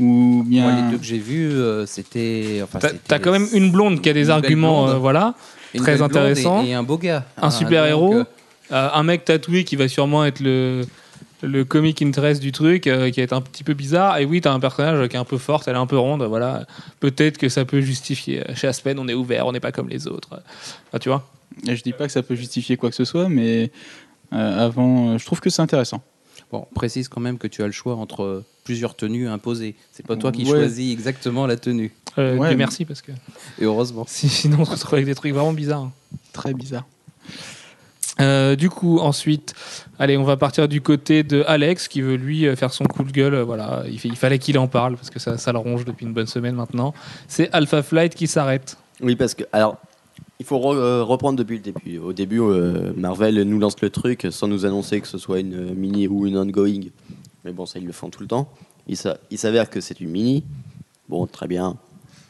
ou 0.00 0.42
bien. 0.46 0.64
Moi, 0.64 0.82
les 0.82 0.90
deux 0.90 0.98
que 0.98 1.04
j'ai 1.04 1.18
vus, 1.18 1.52
euh, 1.52 1.86
c'était. 1.86 2.60
Enfin, 2.64 2.80
T'as 3.06 3.18
quand 3.18 3.30
même 3.30 3.46
une 3.52 3.70
blonde 3.70 4.00
qui 4.00 4.08
a 4.10 4.12
des 4.12 4.30
arguments, 4.30 4.88
euh, 4.88 4.94
voilà. 4.94 5.34
une 5.74 5.80
très 5.80 5.92
belle 5.92 5.98
blonde 5.98 6.10
intéressant. 6.10 6.64
Et, 6.64 6.70
et 6.70 6.74
un 6.74 6.82
beau 6.82 6.98
gars. 6.98 7.24
Un 7.36 7.50
donc, 7.50 7.72
euh, 7.72 8.24
Euh, 8.72 8.88
un 8.94 9.02
mec 9.02 9.24
tatoué 9.24 9.64
qui 9.64 9.76
va 9.76 9.86
sûrement 9.86 10.24
être 10.24 10.40
le, 10.40 10.86
le 11.42 11.64
comic 11.64 12.00
interest 12.00 12.40
du 12.40 12.52
truc, 12.52 12.86
euh, 12.86 13.10
qui 13.10 13.20
est 13.20 13.32
un 13.32 13.42
petit 13.42 13.64
peu 13.64 13.74
bizarre. 13.74 14.16
Et 14.18 14.24
oui, 14.24 14.40
t'as 14.40 14.52
un 14.52 14.60
personnage 14.60 15.08
qui 15.08 15.16
est 15.16 15.20
un 15.20 15.24
peu 15.24 15.36
forte, 15.38 15.68
elle 15.68 15.74
est 15.74 15.78
un 15.78 15.86
peu 15.86 15.98
ronde. 15.98 16.22
Voilà. 16.22 16.64
Peut-être 16.98 17.36
que 17.36 17.48
ça 17.50 17.64
peut 17.64 17.80
justifier. 17.82 18.42
Chez 18.54 18.68
Aspen, 18.68 18.98
on 18.98 19.06
est 19.08 19.14
ouvert, 19.14 19.46
on 19.46 19.52
n'est 19.52 19.60
pas 19.60 19.72
comme 19.72 19.88
les 19.90 20.06
autres. 20.08 20.42
Tu 21.00 21.10
vois 21.10 21.28
Et 21.66 21.76
je 21.76 21.82
dis 21.82 21.92
pas 21.92 22.06
que 22.06 22.12
ça 22.12 22.22
peut 22.22 22.34
justifier 22.34 22.76
quoi 22.76 22.90
que 22.90 22.96
ce 22.96 23.04
soit, 23.04 23.28
mais 23.28 23.70
euh, 24.32 24.64
avant, 24.66 25.10
euh, 25.10 25.18
je 25.18 25.26
trouve 25.26 25.40
que 25.40 25.50
c'est 25.50 25.62
intéressant. 25.62 26.02
Bon, 26.50 26.66
précise 26.74 27.08
quand 27.08 27.20
même 27.20 27.38
que 27.38 27.46
tu 27.46 27.62
as 27.62 27.66
le 27.66 27.72
choix 27.72 27.96
entre 27.96 28.42
plusieurs 28.64 28.94
tenues 28.94 29.26
imposées. 29.28 29.74
C'est 29.92 30.06
pas 30.06 30.16
toi 30.16 30.30
qui 30.32 30.44
Ouais. 30.44 30.50
choisis 30.50 30.92
exactement 30.92 31.46
la 31.46 31.56
tenue. 31.56 31.92
Euh, 32.18 32.32
Ouais, 32.36 32.48
Dieu 32.48 32.48
mais- 32.50 32.56
merci, 32.56 32.84
parce 32.84 33.00
que 33.00 33.12
Et 33.58 33.64
heureusement. 33.64 34.04
si- 34.06 34.28
sinon 34.28 34.58
on 34.60 34.64
se 34.66 34.72
retrouve 34.72 34.94
avec 34.94 35.06
des 35.06 35.14
trucs 35.14 35.32
vraiment 35.32 35.52
bizarres. 35.54 35.90
Très 36.34 36.52
bizarre. 36.52 36.84
Euh, 38.20 38.56
du 38.56 38.68
coup, 38.68 38.98
ensuite, 38.98 39.54
allez, 39.98 40.18
on 40.18 40.24
va 40.24 40.36
partir 40.36 40.68
du 40.68 40.82
côté 40.82 41.22
de 41.22 41.42
Alex 41.46 41.88
qui 41.88 42.02
veut 42.02 42.16
lui 42.16 42.46
euh, 42.46 42.54
faire 42.54 42.72
son 42.72 42.84
coup 42.84 43.02
de 43.04 43.10
gueule. 43.10 43.34
euh, 43.34 43.44
Voilà, 43.44 43.84
il, 43.90 43.98
fait- 43.98 44.08
il 44.08 44.16
fallait 44.16 44.38
qu'il 44.38 44.58
en 44.58 44.68
parle 44.68 44.96
parce 44.96 45.08
que 45.08 45.18
ça, 45.18 45.38
ça 45.38 45.50
le 45.52 45.58
ronge 45.58 45.86
depuis 45.86 46.04
une 46.04 46.12
bonne 46.12 46.26
semaine 46.26 46.54
maintenant. 46.54 46.92
C'est 47.26 47.50
Alpha 47.52 47.82
Flight 47.82 48.14
qui 48.14 48.26
s'arrête. 48.26 48.76
Oui, 49.00 49.16
parce 49.16 49.34
que. 49.34 49.44
Alors, 49.52 49.78
il 50.42 50.44
faut 50.44 50.74
euh, 50.74 51.04
reprendre 51.04 51.38
depuis 51.38 51.58
le 51.58 51.62
début. 51.62 51.98
Au 51.98 52.12
début, 52.12 52.40
euh, 52.40 52.92
Marvel 52.96 53.40
nous 53.42 53.60
lance 53.60 53.80
le 53.80 53.90
truc 53.90 54.26
sans 54.32 54.48
nous 54.48 54.66
annoncer 54.66 55.00
que 55.00 55.06
ce 55.06 55.16
soit 55.16 55.38
une 55.38 55.54
euh, 55.54 55.72
mini 55.72 56.08
ou 56.08 56.26
une 56.26 56.36
ongoing. 56.36 56.80
Mais 57.44 57.52
bon, 57.52 57.64
ça, 57.64 57.78
ils 57.78 57.86
le 57.86 57.92
font 57.92 58.10
tout 58.10 58.22
le 58.22 58.26
temps. 58.26 58.48
Il 58.88 58.96
s'a- 58.96 59.18
il 59.30 59.38
s'avère 59.38 59.70
que 59.70 59.80
c'est 59.80 60.00
une 60.00 60.10
mini. 60.10 60.42
Bon, 61.08 61.28
très 61.28 61.46
bien. 61.46 61.76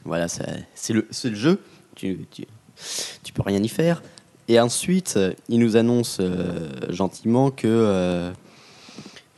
Voilà, 0.05 0.29
c'est 0.29 0.93
le, 0.93 1.07
jeu. 1.33 1.59
Tu, 1.95 2.27
tu, 2.31 3.33
peux 3.33 3.41
rien 3.41 3.63
y 3.63 3.69
faire. 3.69 4.03
Et 4.47 4.61
ensuite, 4.61 5.15
euh, 5.17 5.33
il 5.49 5.61
nous 5.61 5.79
annonce 5.79 6.19
euh, 6.21 6.69
gentiment 6.91 7.51
que, 7.51 8.31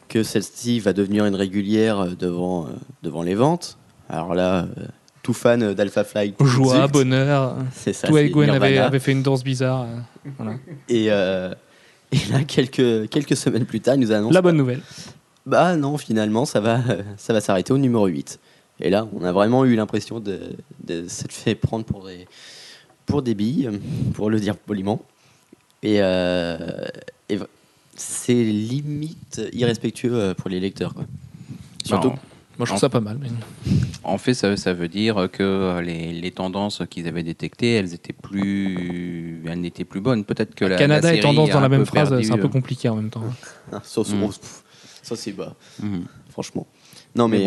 que 0.09 0.25
celle-ci 0.25 0.81
va 0.81 0.93
devenir 0.93 1.27
une 1.27 1.37
régulière 1.37 2.17
devant, 2.17 2.67
devant 3.05 3.23
les 3.23 3.37
ventes. 3.37 3.79
Alors 4.09 4.35
là, 4.35 4.67
tout 5.25 5.33
fan 5.33 5.75
d'Alpha 5.75 6.05
Flight. 6.05 6.37
Joie, 6.41 6.87
bonheur. 6.87 7.57
C'est 7.73 7.93
ça. 7.93 8.07
Toi 8.07 8.21
et 8.23 8.27
c'est 8.27 8.31
Gwen 8.31 8.51
avait, 8.51 8.99
fait 9.01 9.13
une 9.13 9.23
danse 9.23 9.43
bizarre. 9.43 9.83
euh, 9.83 10.31
voilà. 10.37 10.55
Et, 10.89 11.07
euh, 11.11 11.53
et 12.13 12.19
là, 12.31 12.45
quelques, 12.45 13.09
quelques 13.09 13.37
semaines 13.37 13.65
plus 13.65 13.81
tard, 13.81 13.97
il 13.97 14.03
nous 14.03 14.13
annonce 14.13 14.33
La 14.33 14.43
bonne 14.43 14.57
nouvelle. 14.57 14.83
Bah 15.47 15.77
non, 15.77 15.99
finalement, 15.99 16.45
ça 16.45 16.61
va, 16.61 16.81
ça 17.17 17.33
va 17.33 17.41
s'arrêter 17.41 17.73
au 17.73 17.79
numéro 17.79 18.07
8. 18.07 18.39
Et 18.81 18.91
là, 18.91 19.09
on 19.13 19.25
a 19.25 19.33
vraiment 19.33 19.65
eu 19.65 19.75
l'impression 19.75 20.21
de, 20.21 20.41
de 20.85 21.09
s'être 21.09 21.33
fait 21.33 21.55
prendre 21.55 21.85
pour 21.85 22.07
des, 22.07 22.27
pour 23.07 23.23
des 23.23 23.35
billes, 23.35 23.71
pour 24.15 24.31
le 24.31 24.39
dire 24.39 24.57
poliment. 24.57 25.03
Et, 25.83 25.97
euh, 26.01 26.87
et, 27.29 27.39
c'est 27.97 28.35
limite 28.35 29.41
irrespectueux 29.53 30.15
euh, 30.15 30.35
pour 30.35 30.51
les 30.51 30.61
lecteurs. 30.61 30.95
Quoi. 30.95 31.05
Surtout, 31.85 32.13
Moi, 32.59 32.67
je 32.67 32.71
trouve 32.71 32.77
En- 32.77 32.79
ça 32.81 32.89
pas 32.89 33.01
mal. 33.01 33.19
mais- 33.21 33.29
En 34.05 34.19
fait, 34.19 34.35
ça, 34.35 34.57
ça 34.57 34.73
veut 34.75 34.89
dire 34.89 35.29
que 35.33 35.81
les, 35.81 36.13
les 36.13 36.31
tendances 36.31 36.83
qu'ils 36.91 37.09
avaient 37.09 37.23
détectées, 37.23 37.75
elles 37.75 37.95
étaient 37.95 38.13
plus, 38.13 39.43
elles 39.47 39.61
n'étaient 39.61 39.85
plus 39.85 40.01
bonnes. 40.01 40.25
Peut-être 40.25 40.55
que 40.55 40.65
la, 40.65 40.77
Canada 40.77 41.09
la 41.11 41.15
et 41.17 41.21
tendance 41.21 41.51
dans 41.51 41.61
la 41.61 41.69
même 41.69 41.87
phrase, 41.87 42.15
c'est 42.23 42.31
un 42.33 42.37
peu 42.39 42.45
euh, 42.45 42.49
compliqué 42.49 42.89
en 42.89 42.97
même 42.97 43.11
temps. 43.11 43.23
ah, 43.73 43.81
ça, 43.85 44.03
c'est- 44.05 44.15
Mm. 44.15 44.31
ça, 45.03 45.17
c'est 45.17 45.33
bas, 45.33 45.55
mhm. 45.83 46.05
franchement. 46.31 46.67
Non, 47.17 47.29
mais, 47.29 47.39
Mais 47.39 47.45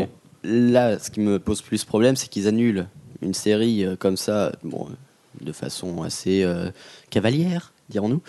bon. 0.51 0.71
là, 0.73 0.99
ce 0.99 1.09
qui 1.11 1.19
me 1.19 1.39
pose 1.39 1.61
plus 1.61 1.85
problème, 1.85 2.15
c'est 2.15 2.27
qu'ils 2.29 2.47
annulent 2.47 2.87
une 3.21 3.33
série 3.33 3.85
euh, 3.85 3.95
comme 3.95 4.17
ça, 4.17 4.51
bon, 4.63 4.87
euh, 4.89 5.45
de 5.45 5.51
façon 5.51 6.01
assez 6.03 6.43
euh, 6.43 6.69
cavalière, 7.11 7.71
dirons-nous, 7.89 8.21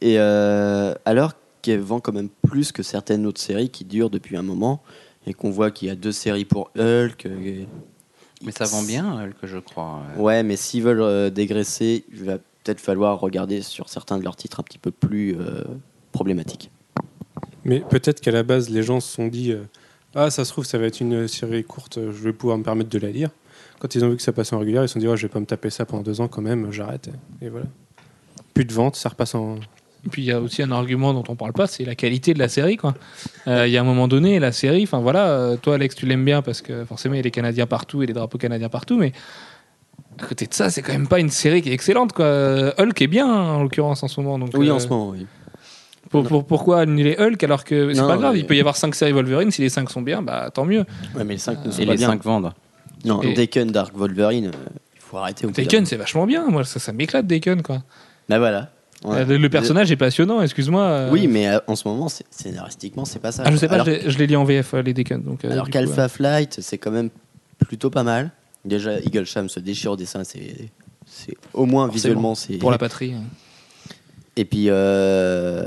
et 0.00 0.18
euh, 0.18 0.94
alors 1.04 1.32
qu'elle 1.62 1.80
vend 1.80 2.00
quand 2.00 2.12
même 2.12 2.28
plus 2.48 2.72
que 2.72 2.82
certaines 2.82 3.24
autres 3.26 3.40
séries 3.40 3.70
qui 3.70 3.84
durent 3.84 4.10
depuis 4.10 4.36
un 4.36 4.42
moment, 4.42 4.82
et 5.26 5.34
qu'on 5.34 5.50
voit 5.50 5.70
qu'il 5.70 5.88
y 5.88 5.90
a 5.90 5.94
deux 5.96 6.12
séries 6.12 6.44
pour 6.44 6.70
Hulk. 6.78 7.26
euh, 7.26 7.64
Mais 8.44 8.52
ça 8.52 8.64
vend 8.64 8.82
bien, 8.82 9.30
que 9.40 9.46
je 9.46 9.58
crois. 9.58 10.02
Ouais, 10.16 10.42
mais 10.42 10.56
s'ils 10.56 10.82
veulent 10.82 11.00
euh, 11.02 11.30
dégraisser, 11.30 12.04
il 12.12 12.24
va 12.24 12.38
peut-être 12.38 12.80
falloir 12.80 13.20
regarder 13.20 13.62
sur 13.62 13.88
certains 13.88 14.18
de 14.18 14.24
leurs 14.24 14.36
titres 14.36 14.60
un 14.60 14.62
petit 14.62 14.78
peu 14.78 14.90
plus 14.90 15.36
euh, 15.38 15.64
problématiques. 16.12 16.70
Mais 17.64 17.80
peut-être 17.80 18.20
qu'à 18.20 18.30
la 18.30 18.42
base, 18.42 18.68
les 18.70 18.82
gens 18.82 19.00
se 19.00 19.12
sont 19.14 19.28
dit 19.28 19.52
euh, 19.52 19.62
Ah, 20.14 20.30
ça 20.30 20.44
se 20.44 20.52
trouve, 20.52 20.64
ça 20.66 20.78
va 20.78 20.86
être 20.86 21.00
une 21.00 21.26
série 21.28 21.64
courte, 21.64 21.98
je 21.98 22.22
vais 22.22 22.32
pouvoir 22.32 22.58
me 22.58 22.62
permettre 22.64 22.90
de 22.90 22.98
la 22.98 23.10
lire. 23.10 23.30
Quand 23.78 23.94
ils 23.94 24.04
ont 24.04 24.10
vu 24.10 24.16
que 24.16 24.22
ça 24.22 24.32
passait 24.32 24.54
en 24.54 24.58
régulier, 24.58 24.78
ils 24.82 24.88
se 24.88 24.94
sont 24.94 24.98
dit 24.98 25.08
Ouais, 25.08 25.16
je 25.16 25.22
vais 25.26 25.32
pas 25.32 25.40
me 25.40 25.46
taper 25.46 25.70
ça 25.70 25.84
pendant 25.86 26.02
deux 26.02 26.20
ans 26.20 26.28
quand 26.28 26.42
même, 26.42 26.70
j'arrête. 26.70 27.10
Et 27.40 27.48
voilà. 27.48 27.66
Plus 28.52 28.64
de 28.64 28.72
vente, 28.72 28.96
ça 28.96 29.08
repasse 29.08 29.34
en. 29.34 29.56
Et 30.06 30.08
puis 30.10 30.22
il 30.22 30.26
y 30.26 30.32
a 30.32 30.40
aussi 30.40 30.62
un 30.62 30.70
argument 30.70 31.14
dont 31.14 31.24
on 31.28 31.34
parle 31.36 31.52
pas, 31.52 31.66
c'est 31.66 31.84
la 31.84 31.94
qualité 31.94 32.34
de 32.34 32.38
la 32.38 32.48
série. 32.48 32.78
Euh, 33.48 33.66
Il 33.66 33.72
y 33.72 33.78
a 33.78 33.80
un 33.80 33.84
moment 33.84 34.06
donné, 34.08 34.38
la 34.38 34.52
série, 34.52 34.82
enfin 34.84 34.98
voilà, 35.00 35.28
euh, 35.28 35.56
toi 35.56 35.74
Alex, 35.76 35.94
tu 35.94 36.06
l'aimes 36.06 36.24
bien 36.24 36.42
parce 36.42 36.60
que 36.62 36.84
forcément 36.84 37.14
il 37.14 37.18
y 37.18 37.20
a 37.20 37.22
des 37.22 37.30
Canadiens 37.30 37.66
partout 37.66 38.02
et 38.02 38.06
des 38.06 38.12
drapeaux 38.12 38.36
canadiens 38.38 38.68
partout, 38.68 38.98
mais 38.98 39.12
à 40.20 40.26
côté 40.26 40.46
de 40.46 40.54
ça, 40.54 40.70
c'est 40.70 40.82
quand 40.82 40.92
même 40.92 41.08
pas 41.08 41.20
une 41.20 41.30
série 41.30 41.62
qui 41.62 41.70
est 41.70 41.72
excellente. 41.72 42.12
Quoi. 42.12 42.72
Hulk 42.78 43.00
est 43.02 43.06
bien 43.06 43.26
en 43.26 43.62
l'occurrence 43.62 44.02
en 44.02 44.08
ce 44.08 44.20
moment. 44.20 44.38
Donc, 44.38 44.50
Oui, 44.54 44.68
euh, 44.68 44.74
en 44.74 44.78
ce 44.78 44.86
moment, 44.88 45.08
oui. 45.10 45.26
pour- 46.10 46.24
pour- 46.24 46.46
pourquoi 46.46 46.80
annuler 46.80 47.16
Hulk 47.18 47.42
alors 47.42 47.64
que 47.64 47.92
c'est 47.94 48.00
pas 48.00 48.16
grave, 48.16 48.34
mais- 48.34 48.40
il 48.40 48.46
peut 48.46 48.54
y 48.56 48.60
avoir 48.60 48.76
5 48.76 48.94
séries 48.94 49.12
Wolverine, 49.12 49.50
si 49.50 49.62
les 49.62 49.68
5 49.70 49.90
sont 49.90 50.02
bien, 50.02 50.22
bah 50.22 50.50
tant 50.52 50.64
mieux. 50.66 50.84
Ouais, 51.16 51.24
mais 51.24 51.32
les 51.34 51.38
5 51.38 51.64
ne 51.64 51.70
sont 51.72 51.82
Et 51.82 51.86
pas 51.86 51.92
les 51.92 51.98
bien. 51.98 52.08
5 52.08 52.22
vendent. 52.22 52.52
Non, 53.04 53.20
Et- 53.22 53.34
Taken, 53.34 53.70
Dark, 53.72 53.92
Wolverine, 53.96 54.46
euh, 54.48 54.68
il 54.94 55.00
faut 55.00 55.16
arrêter. 55.16 55.46
au 55.46 55.48
moment. 55.50 55.84
c'est 55.86 55.96
vachement 55.96 56.26
bien, 56.26 56.46
moi 56.48 56.62
ça, 56.64 56.78
ça 56.78 56.92
m'éclate 56.92 57.26
Taken 57.26 57.62
quoi. 57.62 57.78
Bah 58.28 58.38
voilà. 58.38 58.70
Ouais. 59.04 59.18
Euh, 59.18 59.24
Le, 59.24 59.36
le 59.36 59.48
personnage 59.50 59.92
est 59.92 59.96
passionnant, 59.96 60.40
excuse-moi. 60.42 60.82
euh. 60.82 61.10
Oui, 61.12 61.26
mais 61.28 61.48
euh, 61.48 61.58
en 61.66 61.76
ce 61.76 61.86
moment, 61.86 62.08
scénaristiquement, 62.30 63.04
c'est 63.04 63.18
pas 63.18 63.32
ça. 63.32 63.42
Ah, 63.46 63.50
je 63.50 63.56
sais 63.56 63.68
pas, 63.68 63.74
alors, 63.74 63.86
je 63.86 64.18
l'ai- 64.18 64.26
lu 64.26 64.36
en 64.36 64.44
VF, 64.44 64.72
les 64.74 64.94
Taken. 64.94 65.22
Donc, 65.22 65.44
alors 65.44 65.68
qu'Alpha 65.68 66.08
Flight, 66.08 66.58
c'est 66.62 66.78
quand 66.78 66.90
même 66.90 67.10
plutôt 67.66 67.90
pas 67.90 68.02
mal. 68.02 68.30
Déjà, 68.64 68.98
Eagle 69.00 69.26
Sham 69.26 69.48
se 69.50 69.60
déchire 69.60 69.92
au 69.92 69.96
dessin, 69.96 70.22
c'est 70.24 70.68
au 71.52 71.66
moins 71.66 71.84
Forcément. 71.86 71.92
visuellement, 71.92 72.34
c'est. 72.34 72.54
pour 72.56 72.70
la 72.70 72.78
patrie. 72.78 73.12
hein. 73.12 73.22
Et 74.36 74.44
puis, 74.46 74.66
euh, 74.68 75.66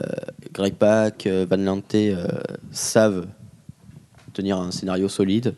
Greg 0.54 0.74
Pak, 0.74 1.28
Van 1.50 1.58
Lante 1.58 1.96
euh, 1.96 2.28
savent 2.72 3.28
tenir 4.34 4.58
un 4.58 4.72
scénario 4.72 5.08
solide. 5.08 5.54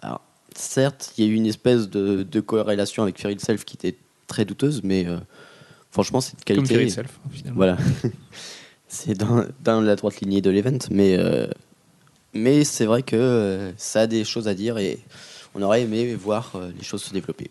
Alors, 0.00 0.20
certes, 0.54 1.12
il 1.18 1.24
y 1.24 1.28
a 1.28 1.30
eu 1.30 1.34
une 1.34 1.46
espèce 1.46 1.90
de, 1.90 2.22
de 2.22 2.40
corrélation 2.40 3.02
avec 3.02 3.20
Feral 3.20 3.38
Self 3.40 3.64
qui 3.64 3.76
était 3.76 3.96
très 4.26 4.44
douteuse, 4.44 4.80
mais 4.84 5.06
franchement, 5.90 6.20
c'est 6.20 6.38
de 6.38 6.44
qualité. 6.44 6.74
Finalement. 7.30 7.56
Voilà. 7.56 7.76
c'est 8.88 9.14
dans, 9.16 9.44
dans 9.64 9.80
la 9.80 9.96
droite 9.96 10.20
lignée 10.20 10.40
de 10.40 10.50
l'event, 10.50 10.78
mais, 10.90 11.16
euh, 11.18 11.46
mais 12.34 12.64
c'est 12.64 12.86
vrai 12.86 13.02
que 13.02 13.16
euh, 13.16 13.72
ça 13.76 14.00
a 14.02 14.06
des 14.06 14.24
choses 14.24 14.48
à 14.48 14.54
dire 14.54 14.78
et 14.78 14.98
on 15.54 15.62
aurait 15.62 15.82
aimé 15.82 16.14
voir 16.14 16.52
euh, 16.54 16.70
les 16.76 16.84
choses 16.84 17.02
se 17.02 17.12
développer. 17.12 17.50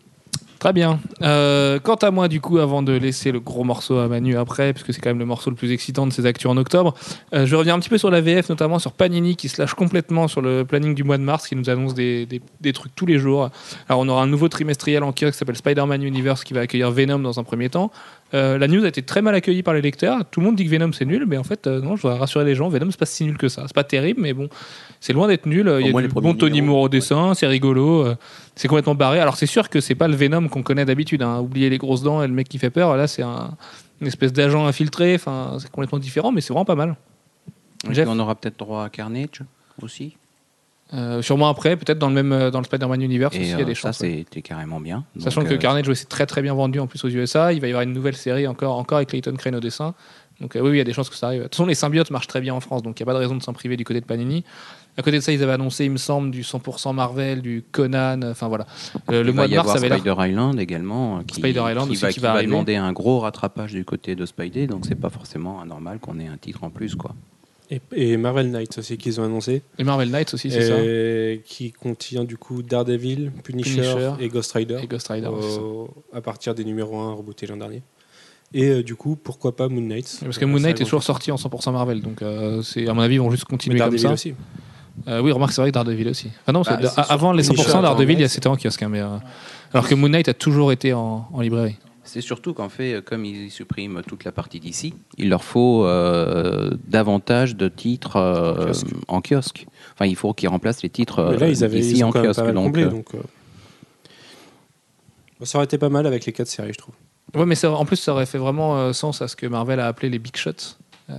Très 0.58 0.74
bien. 0.74 1.00
Euh, 1.22 1.78
quant 1.78 1.94
à 1.94 2.10
moi, 2.10 2.28
du 2.28 2.42
coup, 2.42 2.58
avant 2.58 2.82
de 2.82 2.92
laisser 2.92 3.32
le 3.32 3.40
gros 3.40 3.64
morceau 3.64 3.96
à 3.96 4.08
Manu 4.08 4.36
après, 4.36 4.74
parce 4.74 4.84
que 4.84 4.92
c'est 4.92 5.00
quand 5.00 5.08
même 5.08 5.18
le 5.18 5.24
morceau 5.24 5.48
le 5.48 5.56
plus 5.56 5.72
excitant 5.72 6.06
de 6.06 6.12
ces 6.12 6.26
actus 6.26 6.50
en 6.50 6.56
octobre, 6.58 6.94
euh, 7.32 7.46
je 7.46 7.56
reviens 7.56 7.74
un 7.76 7.78
petit 7.80 7.88
peu 7.88 7.96
sur 7.96 8.10
la 8.10 8.20
VF, 8.20 8.50
notamment 8.50 8.78
sur 8.78 8.92
Panini 8.92 9.36
qui 9.36 9.48
se 9.48 9.58
lâche 9.58 9.72
complètement 9.72 10.28
sur 10.28 10.42
le 10.42 10.66
planning 10.66 10.94
du 10.94 11.02
mois 11.02 11.16
de 11.16 11.22
mars, 11.22 11.48
qui 11.48 11.56
nous 11.56 11.70
annonce 11.70 11.94
des, 11.94 12.26
des- 12.26 12.42
des 12.60 12.72
trucs 12.74 12.94
tous 12.94 13.06
les 13.06 13.18
jours. 13.18 13.48
Alors, 13.88 14.00
on 14.02 14.08
aura 14.10 14.22
un 14.22 14.26
nouveau 14.26 14.50
trimestriel 14.50 15.02
en 15.02 15.12
kiosque 15.12 15.32
qui 15.32 15.38
s'appelle 15.38 15.56
Spider-Man 15.56 16.02
Universe 16.02 16.44
qui 16.44 16.52
va 16.52 16.60
accueillir 16.60 16.90
Venom 16.90 17.20
dans 17.20 17.40
un 17.40 17.44
premier 17.44 17.70
temps. 17.70 17.90
Euh, 18.32 18.58
la 18.58 18.68
news 18.68 18.84
a 18.84 18.88
été 18.88 19.02
très 19.02 19.22
mal 19.22 19.34
accueillie 19.34 19.62
par 19.62 19.74
les 19.74 19.82
lecteurs. 19.82 20.24
Tout 20.30 20.40
le 20.40 20.46
monde 20.46 20.56
dit 20.56 20.64
que 20.64 20.70
Venom 20.70 20.92
c'est 20.92 21.04
nul, 21.04 21.24
mais 21.26 21.36
en 21.36 21.44
fait, 21.44 21.66
euh, 21.66 21.80
non, 21.80 21.96
je 21.96 22.02
dois 22.02 22.16
rassurer 22.16 22.44
les 22.44 22.54
gens. 22.54 22.68
Venom 22.68 22.90
c'est 22.90 22.98
pas 22.98 23.06
si 23.06 23.24
nul 23.24 23.36
que 23.36 23.48
ça. 23.48 23.64
C'est 23.66 23.74
pas 23.74 23.84
terrible, 23.84 24.20
mais 24.20 24.32
bon, 24.32 24.48
c'est 25.00 25.12
loin 25.12 25.26
d'être 25.26 25.46
nul. 25.46 25.72
Il 25.80 25.86
y 25.86 25.88
a 25.88 25.92
moins, 25.92 26.02
du 26.02 26.08
bon 26.08 26.34
Tony 26.34 26.62
Moore 26.62 26.80
au 26.80 26.82
ouais. 26.84 26.88
dessin, 26.88 27.34
c'est 27.34 27.46
rigolo. 27.46 28.06
euh, 28.06 28.16
c'est 28.54 28.68
complètement 28.68 28.94
barré. 28.94 29.20
Alors 29.20 29.36
c'est 29.36 29.46
sûr 29.46 29.68
que 29.68 29.80
c'est 29.80 29.94
pas 29.94 30.06
le 30.06 30.14
Venom 30.14 30.48
qu'on 30.48 30.62
connaît 30.62 30.84
d'habitude. 30.84 31.22
Hein. 31.22 31.40
Oubliez 31.40 31.70
les 31.70 31.78
grosses 31.78 32.02
dents 32.02 32.22
et 32.22 32.26
le 32.26 32.34
mec 32.34 32.48
qui 32.48 32.58
fait 32.58 32.70
peur. 32.70 32.96
Là, 32.96 33.06
c'est 33.06 33.22
un, 33.22 33.56
une 34.00 34.06
espèce 34.06 34.32
d'agent 34.32 34.66
infiltré. 34.66 35.14
Enfin, 35.14 35.56
c'est 35.58 35.70
complètement 35.70 35.98
différent, 35.98 36.30
mais 36.30 36.40
c'est 36.40 36.52
vraiment 36.52 36.64
pas 36.64 36.74
mal. 36.74 36.96
Jeff 37.90 38.06
on 38.08 38.18
aura 38.18 38.34
peut-être 38.34 38.58
droit 38.58 38.84
à 38.84 38.88
Carnage 38.90 39.42
aussi. 39.82 40.16
Euh, 40.92 41.22
sûrement 41.22 41.48
après, 41.48 41.76
peut-être 41.76 41.98
dans 41.98 42.08
le 42.08 42.14
même 42.14 42.32
euh, 42.32 42.50
dans 42.50 42.58
le 42.58 42.64
Spider-Man 42.64 43.00
Universe 43.00 43.34
aussi, 43.34 43.44
il 43.44 43.50
y 43.50 43.52
a 43.52 43.58
euh, 43.58 43.64
des 43.64 43.74
ça, 43.74 43.88
chances. 43.92 44.00
ouais. 44.00 44.24
c'était 44.28 44.42
carrément 44.42 44.80
bien. 44.80 45.04
Sachant 45.18 45.44
que 45.44 45.54
euh, 45.54 45.58
Carnage, 45.58 45.88
ouais, 45.88 45.94
c'est 45.94 46.08
très 46.08 46.26
très 46.26 46.42
bien 46.42 46.54
vendu 46.54 46.80
en 46.80 46.86
plus 46.86 47.04
aux 47.04 47.08
USA. 47.08 47.52
Il 47.52 47.60
va 47.60 47.68
y 47.68 47.70
avoir 47.70 47.82
une 47.82 47.92
nouvelle 47.92 48.16
série 48.16 48.46
encore, 48.48 48.76
encore 48.76 48.96
avec 48.96 49.10
Clayton 49.10 49.34
Crane 49.36 49.54
au 49.54 49.60
dessin. 49.60 49.94
Donc 50.40 50.56
oui, 50.60 50.70
il 50.70 50.76
y 50.76 50.80
a 50.80 50.84
des 50.84 50.92
chances 50.94 51.10
que 51.10 51.16
ça 51.16 51.26
arrive. 51.26 51.40
De 51.40 51.44
toute 51.44 51.54
façon, 51.54 51.66
les 51.66 51.74
symbiotes 51.74 52.10
marchent 52.10 52.26
très 52.26 52.40
bien 52.40 52.54
en 52.54 52.60
France, 52.60 52.82
donc 52.82 52.98
il 52.98 53.02
n'y 53.02 53.04
a 53.04 53.12
pas 53.12 53.12
de 53.12 53.18
raison 53.18 53.36
de 53.36 53.42
s'en 53.42 53.52
priver 53.52 53.76
du 53.76 53.84
côté 53.84 54.00
de 54.00 54.06
Panini. 54.06 54.42
À 54.96 55.02
côté 55.02 55.18
de 55.18 55.22
ça, 55.22 55.32
ils 55.32 55.42
avaient 55.42 55.52
annoncé, 55.52 55.84
il 55.84 55.90
me 55.92 55.96
semble, 55.98 56.30
du 56.30 56.42
100% 56.42 56.94
Marvel, 56.94 57.42
du 57.42 57.62
Conan. 57.70 58.20
Enfin 58.24 58.48
voilà. 58.48 58.66
Euh, 59.10 59.22
le 59.22 59.32
mois 59.32 59.46
de 59.46 59.54
mars, 59.54 59.68
ça 59.68 59.74
avait. 59.74 59.90
Spider 59.90 60.14
Island 60.18 60.58
également, 60.58 61.22
qui, 61.24 61.36
Spider 61.36 61.62
Island 61.68 61.86
qui 61.86 61.92
aussi 61.92 62.02
va, 62.02 62.08
qui 62.08 62.14
qui 62.14 62.20
va 62.20 62.28
va 62.28 62.34
arriver. 62.34 62.50
demander 62.50 62.76
un 62.76 62.92
gros 62.92 63.20
rattrapage 63.20 63.72
du 63.72 63.84
côté 63.84 64.16
de 64.16 64.26
Spidey, 64.26 64.66
donc 64.66 64.86
c'est 64.86 64.94
pas 64.94 65.10
forcément 65.10 65.60
anormal 65.60 66.00
qu'on 66.00 66.18
ait 66.18 66.26
un 66.26 66.36
titre 66.38 66.64
en 66.64 66.70
plus, 66.70 66.96
quoi. 66.96 67.14
Et, 67.70 67.80
et 67.94 68.16
Marvel 68.16 68.50
Knights 68.50 68.78
aussi 68.78 68.96
qu'ils 68.98 69.20
ont 69.20 69.24
annoncé. 69.24 69.62
Et 69.78 69.84
Marvel 69.84 70.10
Knights 70.10 70.34
aussi, 70.34 70.50
c'est 70.50 70.62
ça. 70.62 71.42
Qui 71.46 71.70
contient 71.72 72.24
du 72.24 72.36
coup 72.36 72.62
Daredevil, 72.62 73.30
Punisher, 73.44 73.74
Punisher 73.82 74.10
et 74.20 74.28
Ghost 74.28 74.52
Rider. 74.52 74.80
Et 74.82 74.86
Ghost 74.88 75.06
Rider. 75.08 75.28
au- 75.28 75.88
à 76.12 76.20
partir 76.20 76.54
des 76.54 76.64
numéros 76.64 76.98
1 76.98 77.12
rebootés 77.14 77.46
l'an 77.46 77.56
dernier. 77.56 77.82
Et 78.52 78.68
euh, 78.68 78.82
du 78.82 78.96
coup, 78.96 79.14
pourquoi 79.14 79.54
pas 79.54 79.68
Moon 79.68 79.80
Knight? 79.82 80.18
Parce 80.24 80.36
que 80.38 80.44
Moon 80.44 80.58
Knight 80.58 80.80
est 80.80 80.84
toujours 80.84 81.04
sorti 81.04 81.30
en 81.30 81.36
100% 81.36 81.70
Marvel, 81.72 82.00
donc 82.00 82.22
euh, 82.22 82.62
c'est 82.62 82.88
à 82.88 82.94
mon 82.94 83.02
avis 83.02 83.14
ils 83.14 83.20
vont 83.20 83.30
juste 83.30 83.44
Mais 83.48 83.50
continuer 83.56 83.78
comme 83.78 83.96
ça. 83.98 84.12
aussi. 84.12 84.34
Euh, 85.06 85.22
oui, 85.22 85.30
remarque, 85.30 85.52
c'est 85.52 85.60
vrai 85.60 85.70
que 85.70 85.74
Daredevil 85.74 86.08
aussi. 86.08 86.30
Enfin 86.42 86.52
non, 86.52 86.64
c'est- 86.64 86.76
Bah, 86.76 87.06
avant 87.08 87.32
les 87.32 87.44
100%, 87.44 87.54
Punisher, 87.54 87.72
Daredevil, 87.80 88.28
c'était 88.28 88.48
en 88.48 88.56
kiosque, 88.56 88.82
hein, 88.82 88.88
mais 88.88 89.00
euh, 89.00 89.06
alors 89.72 89.86
que 89.88 89.94
Moon 89.94 90.08
Knight 90.08 90.28
a 90.28 90.34
toujours 90.34 90.72
été 90.72 90.92
en, 90.92 91.28
en 91.32 91.40
librairie. 91.40 91.76
C'est 92.12 92.22
surtout 92.22 92.54
qu'en 92.54 92.68
fait, 92.68 92.94
euh, 92.94 93.00
comme 93.00 93.24
ils 93.24 93.52
suppriment 93.52 94.02
toute 94.02 94.24
la 94.24 94.32
partie 94.32 94.58
d'ici, 94.58 94.94
il 95.16 95.28
leur 95.28 95.44
faut 95.44 95.84
euh, 95.84 96.70
davantage 96.88 97.54
de 97.54 97.68
titres 97.68 98.16
euh, 98.16 98.66
Kiosque. 98.66 98.86
en 99.06 99.20
kiosque. 99.20 99.66
Enfin, 99.94 100.06
il 100.06 100.16
faut 100.16 100.34
qu'ils 100.34 100.48
remplacent 100.48 100.82
les 100.82 100.88
titres 100.90 101.22
là, 101.22 101.48
ils 101.48 101.62
avaient 101.62 101.78
d'ici 101.80 101.98
ils 101.98 102.04
ont 102.04 102.08
en 102.08 102.12
kiosque. 102.12 102.40
pas 102.40 102.46
mal 102.46 102.54
Donc, 102.54 102.64
comblé, 102.64 102.84
donc, 102.86 103.06
ça 105.42 105.58
aurait 105.58 105.64
été 105.66 105.78
pas 105.78 105.88
mal 105.88 106.06
avec 106.06 106.26
les 106.26 106.32
quatre 106.32 106.48
séries, 106.48 106.72
je 106.72 106.78
trouve. 106.78 106.94
Ouais, 107.34 107.46
mais 107.46 107.54
ça- 107.54 107.70
en 107.70 107.84
plus, 107.84 107.96
ça 107.96 108.12
aurait 108.12 108.26
fait 108.26 108.38
vraiment 108.38 108.76
euh, 108.76 108.92
sens 108.92 109.22
à 109.22 109.28
ce 109.28 109.36
que 109.36 109.46
Marvel 109.46 109.78
a 109.78 109.86
appelé 109.86 110.10
les 110.10 110.18
big 110.18 110.36
shots. 110.36 110.50
Euh, 111.10 111.14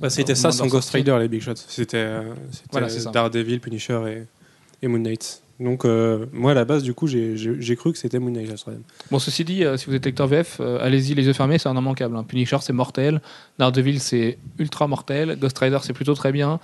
Bah, 0.00 0.10
c'était 0.10 0.34
ça 0.34 0.50
sans 0.52 0.66
Ghost. 0.66 0.90
Rider, 0.90 1.16
les 1.20 1.28
Big 1.28 1.40
Shots. 1.40 1.54
C'était 1.68 1.96
euh, 1.98 2.34
Voilà. 2.70 2.88
Daredevil, 3.12 3.60
Punisher 3.60 4.00
et, 4.08 4.84
et 4.84 4.88
Moon 4.88 4.98
Knight. 4.98 5.41
Donc, 5.60 5.84
euh, 5.84 6.26
moi, 6.32 6.52
à 6.52 6.54
la 6.54 6.64
base, 6.64 6.82
du 6.82 6.92
coup, 6.94 7.06
j'ai- 7.06 7.76
cru 7.76 7.92
que 7.92 7.98
c'était 7.98 8.18
Moon 8.18 8.30
Knight, 8.30 8.54
troisième. 8.56 8.82
Bon, 9.10 9.18
ceci 9.18 9.44
dit, 9.44 9.64
euh, 9.64 9.76
si 9.76 9.86
vous 9.86 9.94
êtes 9.94 10.04
lecteur 10.04 10.26
VF, 10.26 10.58
euh, 10.60 10.78
allez-y 10.80 11.14
les 11.14 11.24
yeux 11.26 11.32
fermés, 11.32 11.58
c'est 11.58 11.68
un 11.68 11.76
immanquable. 11.76 12.16
hein. 12.16 12.24
Punisher, 12.24 12.56
c'est 12.60 12.72
mortel. 12.72 13.20
Daredevil, 13.58 14.00
c'est 14.00 14.38
ultra 14.58 14.88
mortel. 14.88 15.36
Ghost 15.40 15.56
Rider, 15.58 15.78
c'est 15.82 15.92
plutôt 15.92 16.14
très 16.14 16.32
bien. 16.32 16.58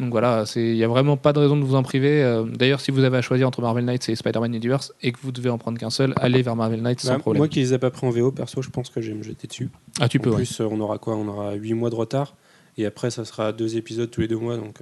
Donc 0.00 0.10
voilà, 0.12 0.44
il 0.56 0.74
n'y 0.74 0.82
a 0.82 0.88
vraiment 0.88 1.18
pas 1.18 1.32
de 1.34 1.38
raison 1.38 1.56
de 1.58 1.62
vous 1.64 1.74
en 1.74 1.82
priver. 1.82 2.42
D'ailleurs, 2.54 2.80
si 2.80 2.90
vous 2.90 3.04
avez 3.04 3.18
à 3.18 3.22
choisir 3.22 3.46
entre 3.46 3.60
Marvel 3.60 3.84
Knights 3.84 4.08
et 4.08 4.16
Spider-Man 4.16 4.54
Universe 4.54 4.94
et 5.02 5.12
que 5.12 5.18
vous 5.22 5.30
devez 5.30 5.50
en 5.50 5.58
prendre 5.58 5.78
qu'un 5.78 5.90
seul, 5.90 6.14
allez 6.16 6.40
vers 6.40 6.56
Marvel 6.56 6.80
Knights 6.80 7.04
Bah, 7.04 7.12
sans 7.12 7.20
problème. 7.20 7.40
moi 7.40 7.48
qui 7.48 7.58
les 7.60 7.74
ai 7.74 7.78
pas 7.78 7.90
pris 7.90 8.06
en 8.06 8.10
VO, 8.10 8.32
perso, 8.32 8.62
je 8.62 8.70
pense 8.70 8.88
que 8.88 9.02
je 9.02 9.12
vais 9.12 9.18
me 9.18 9.22
jeter 9.22 9.46
dessus. 9.46 9.68
ah, 10.00 10.08
tu 10.08 10.18
peux, 10.18 10.30
en 10.32 10.36
plus, 10.36 10.60
on 10.60 10.80
aura 10.80 10.96
quoi? 10.96 11.16
On 11.16 11.28
aura 11.28 11.52
8 11.52 11.74
mois 11.74 11.90
de 11.90 11.96
retard. 11.96 12.34
Et 12.78 12.86
après, 12.86 13.10
ça 13.10 13.26
sera 13.26 13.52
deux 13.52 13.76
épisodes 13.76 14.10
tous 14.10 14.22
les 14.22 14.28
deux 14.28 14.38
mois. 14.38 14.56
Donc, 14.56 14.78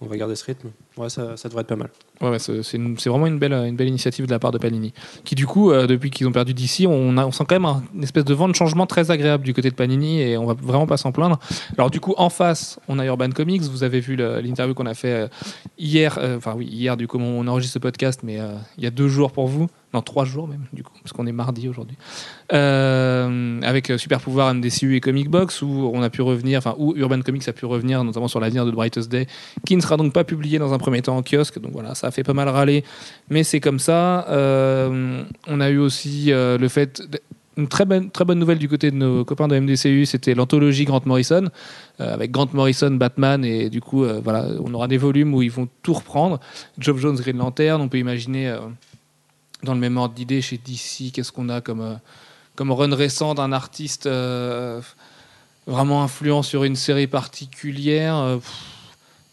on 0.00 0.06
va 0.06 0.16
garder 0.16 0.36
ce 0.36 0.44
rythme. 0.44 0.68
Ouais, 0.96 1.08
ça, 1.08 1.34
devrait 1.44 1.62
être 1.62 1.68
pas 1.68 1.76
mal. 1.76 1.88
Ouais, 2.20 2.38
c'est 2.38 3.08
vraiment 3.08 3.26
une 3.26 3.38
belle, 3.38 3.52
une 3.52 3.76
belle 3.76 3.88
initiative 3.88 4.26
de 4.26 4.30
la 4.30 4.38
part 4.38 4.50
de 4.50 4.58
Panini. 4.58 4.92
Qui, 5.24 5.34
du 5.34 5.46
coup, 5.46 5.70
euh, 5.70 5.86
depuis 5.86 6.10
qu'ils 6.10 6.26
ont 6.26 6.32
perdu 6.32 6.52
d'ici, 6.52 6.86
on, 6.86 7.30
sent 7.30 7.44
quand 7.48 7.54
même 7.54 7.64
un- 7.64 7.82
une 7.94 8.02
espèce 8.02 8.24
de 8.24 8.34
vent 8.34 8.48
de 8.48 8.54
changement 8.54 8.86
très 8.86 9.10
agréable 9.10 9.44
du 9.44 9.54
côté 9.54 9.70
de 9.70 9.74
Panini 9.74 10.20
et 10.20 10.36
on 10.36 10.46
va 10.46 10.54
vraiment 10.54 10.86
pas 10.86 10.96
s'en 10.96 11.12
plaindre. 11.12 11.38
Alors, 11.78 11.90
du 11.90 12.00
coup, 12.00 12.14
en 12.18 12.28
face, 12.28 12.78
on 12.88 12.98
a 12.98 13.06
Urban 13.06 13.30
Comics. 13.30 13.62
Vous 13.62 13.84
avez 13.84 14.00
vu 14.00 14.16
l'interview 14.16 14.74
qu'on 14.74 14.86
a 14.86 14.94
fait 14.94 15.12
euh, 15.12 15.28
hier, 15.78 16.18
euh, 16.20 16.36
enfin, 16.36 16.54
oui, 16.56 16.66
hier, 16.66 16.96
du 16.96 17.06
coup, 17.06 17.18
on 17.18 17.46
enregistre 17.46 17.74
ce 17.74 17.78
podcast, 17.78 18.20
mais 18.24 18.38
il 18.76 18.84
y 18.84 18.86
a 18.86 18.90
deux 18.90 19.08
jours 19.08 19.32
pour 19.32 19.46
vous. 19.46 19.68
Non, 19.92 20.02
trois 20.02 20.24
jours 20.24 20.46
même, 20.46 20.66
du 20.72 20.84
coup, 20.84 20.92
parce 21.02 21.12
qu'on 21.12 21.26
est 21.26 21.32
mardi 21.32 21.68
aujourd'hui. 21.68 21.96
Avec 22.50 23.92
Super 23.96 24.20
Pouvoir, 24.20 24.54
MDCU 24.54 24.96
et 24.96 25.00
Comic 25.00 25.28
Box, 25.30 25.62
où 25.62 25.90
on 25.92 26.02
a 26.02 26.10
pu 26.10 26.22
revenir, 26.22 26.60
où 26.78 26.94
Urban 26.96 27.20
Comics 27.22 27.48
a 27.48 27.52
pu 27.52 27.64
revenir, 27.64 28.04
notamment 28.04 28.28
sur 28.28 28.40
l'avenir 28.40 28.66
de 28.66 28.70
Brightest 28.70 29.10
Day, 29.10 29.26
qui 29.66 29.76
ne 29.76 29.80
sera 29.80 29.96
donc 29.96 30.12
pas 30.12 30.24
publié 30.24 30.58
dans 30.58 30.72
un 30.74 30.78
premier 30.80 31.02
temps 31.02 31.16
en 31.16 31.22
kiosque. 31.22 31.60
Donc 31.60 31.72
voilà, 31.72 31.94
ça 31.94 32.08
a 32.08 32.10
fait 32.10 32.24
pas 32.24 32.32
mal 32.32 32.48
râler, 32.48 32.82
mais 33.28 33.44
c'est 33.44 33.60
comme 33.60 33.78
ça. 33.78 34.26
Euh, 34.28 35.22
on 35.46 35.60
a 35.60 35.70
eu 35.70 35.78
aussi 35.78 36.32
euh, 36.32 36.58
le 36.58 36.68
fait. 36.68 37.02
Une 37.56 37.68
très 37.68 37.84
bonne, 37.84 38.10
très 38.10 38.24
bonne 38.24 38.38
nouvelle 38.38 38.58
du 38.58 38.68
côté 38.68 38.90
de 38.90 38.96
nos 38.96 39.24
copains 39.24 39.46
de 39.46 39.58
MDCU, 39.58 40.06
c'était 40.06 40.34
l'anthologie 40.34 40.84
Grant 40.84 41.02
Morrison, 41.04 41.50
euh, 42.00 42.14
avec 42.14 42.30
Grant 42.30 42.48
Morrison, 42.54 42.92
Batman, 42.92 43.44
et 43.44 43.68
du 43.68 43.82
coup, 43.82 44.04
voilà, 44.24 44.46
on 44.64 44.72
aura 44.72 44.88
des 44.88 44.96
volumes 44.96 45.34
où 45.34 45.42
ils 45.42 45.50
vont 45.50 45.68
tout 45.82 45.92
reprendre. 45.92 46.40
Geoff 46.78 46.98
Jones, 46.98 47.16
Green 47.16 47.36
Lantern, 47.36 47.80
on 47.82 47.88
peut 47.88 47.98
imaginer, 47.98 48.56
dans 49.62 49.74
le 49.74 49.80
même 49.80 49.96
ordre 49.98 50.14
d'idée, 50.14 50.40
chez 50.40 50.58
DC, 50.58 51.12
qu'est-ce 51.12 51.32
qu'on 51.32 51.50
a 51.50 51.60
comme, 51.60 51.98
comme 52.54 52.70
run 52.70 52.94
récent 52.94 53.34
d'un 53.34 53.52
artiste 53.52 54.08
vraiment 55.66 56.02
influent 56.02 56.42
sur 56.42 56.64
une 56.64 56.76
série 56.76 57.08
particulière 57.08 58.38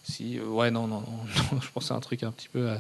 si, 0.10 0.38
euh, 0.40 0.46
ouais, 0.48 0.72
non, 0.72 0.88
non, 0.88 1.02
non, 1.02 1.04
non, 1.54 1.62
je 1.62 1.68
pensais 1.74 1.94
à 1.94 1.98
un 1.98 2.00
truc 2.00 2.24
un 2.24 2.32
petit 2.32 2.50
peu. 2.50 2.70
euh, 2.70 2.76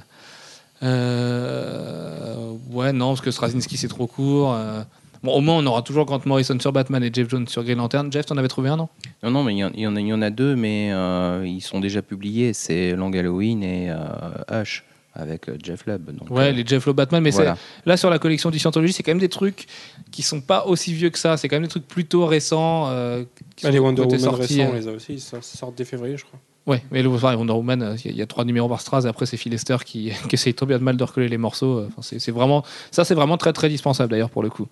euh, 1.28 2.54
ouais, 2.72 2.94
non, 2.94 3.10
parce 3.10 3.22
que 3.22 3.32
Straczynski 3.32 3.78
c'est 3.78 3.88
trop 3.88 4.08
court. 4.08 4.54
euh. 4.54 4.82
Bon, 5.24 5.34
au 5.34 5.42
moins 5.42 5.56
on 5.58 5.66
aura 5.66 5.82
toujours 5.82 6.06
Grant 6.06 6.22
Morrison 6.26 6.58
sur 6.60 6.72
Batman 6.72 7.04
et 7.04 7.10
Jeff 7.12 7.28
Jones 7.30 7.48
sur 7.48 7.63
Green 7.63 7.78
Lantern. 7.80 8.12
Jeff, 8.12 8.28
t'en 8.28 8.38
avais 8.38 8.48
trouvé 8.48 8.70
un, 8.70 8.78
non? 8.78 8.88
Non, 9.24 9.32
non, 9.32 9.44
mais 9.44 9.56
il 9.56 9.58
y, 9.58 9.63
en- 9.63 9.72
y 9.74 9.86
a- 9.86 9.90
il 10.00 10.08
y 10.08 10.13
en 10.13 10.22
a 10.22 10.30
deux, 10.30 10.56
mais 10.56 10.92
euh, 10.94 11.44
ils 11.46 11.62
sont 11.62 11.80
déjà 11.80 12.02
publiés. 12.04 12.54
C'est 12.54 12.96
Long 12.96 13.12
Halloween 13.12 13.63
et 13.63 13.90
euh, 13.90 14.62
Hush 14.62 14.84
avec 15.16 15.50
Jeff 15.66 15.88
Lubb. 15.88 16.12
Donc, 16.16 16.30
Ouais, 16.30 16.50
euh, 16.50 16.52
les 16.52 16.63
Jeff 16.63 16.86
Lowe 16.86 16.94
Batman, 16.94 17.24
mais 17.24 17.32
voilà. 17.32 17.56
c'est 17.56 17.90
là 17.90 17.98
sur 17.98 18.12
la 18.12 18.20
collection 18.20 18.52
du 18.52 18.60
Scientology, 18.60 18.94
c'est 18.94 19.02
quand 19.02 19.10
même 19.12 19.18
des 19.20 19.28
trucs 19.30 19.66
qui 20.12 20.22
sont 20.22 20.42
pas 20.42 20.68
aussi 20.68 20.94
vieux 20.94 21.10
que 21.10 21.18
ça. 21.18 21.36
C'est 21.38 21.48
quand 21.50 21.56
même 21.56 21.63
des 21.63 21.70
trucs 21.70 21.88
plutôt 21.88 22.28
récents. 22.28 22.86
euh, 22.90 23.24
qui 23.56 23.66
Ah, 23.66 23.70
sont- 23.70 23.74
les 23.74 23.80
Wonder 23.80 24.02
Woman 24.04 24.20
sortis, 24.20 24.62
récents, 24.62 24.72
on 24.72 24.76
les 24.76 24.88
a 24.88 24.92
aussi, 24.92 25.20
ça 25.20 25.42
sort 25.42 25.72
dès 25.72 25.86
février, 25.86 26.16
je 26.18 26.26
crois. 26.26 26.40
Ouais, 26.67 26.84
mais 26.91 27.01
le 27.01 27.08
Wonder 27.08 27.53
Woman, 27.53 27.82
euh, 27.82 27.95
il 28.03 28.17
y, 28.17 28.21
a- 28.21 28.25
trois 28.25 28.43
numéros 28.43 28.67
par 28.67 28.82
Straz, 28.82 29.06
et 29.06 29.08
après 29.08 29.25
c'est 29.25 29.38
Phil 29.38 29.53
Lester 29.53 29.77
qui, 29.86 30.12
essaye 30.32 30.53
trop 30.53 30.65
bien 30.65 30.77
de 30.77 30.84
mal 30.84 30.97
de 30.97 31.03
recoller 31.03 31.30
les 31.30 31.38
morceaux. 31.38 31.77
euh, 31.77 31.89
c'est 32.01 32.32
vraiment, 32.32 32.63
ça 32.91 33.06
c'est 33.06 33.15
vraiment 33.15 33.38
très 33.38 33.53
très 33.53 33.69
dispensable 33.69 34.12
d'ailleurs 34.12 34.30
pour 34.30 34.43
le 34.43 34.49
coup. 34.49 34.67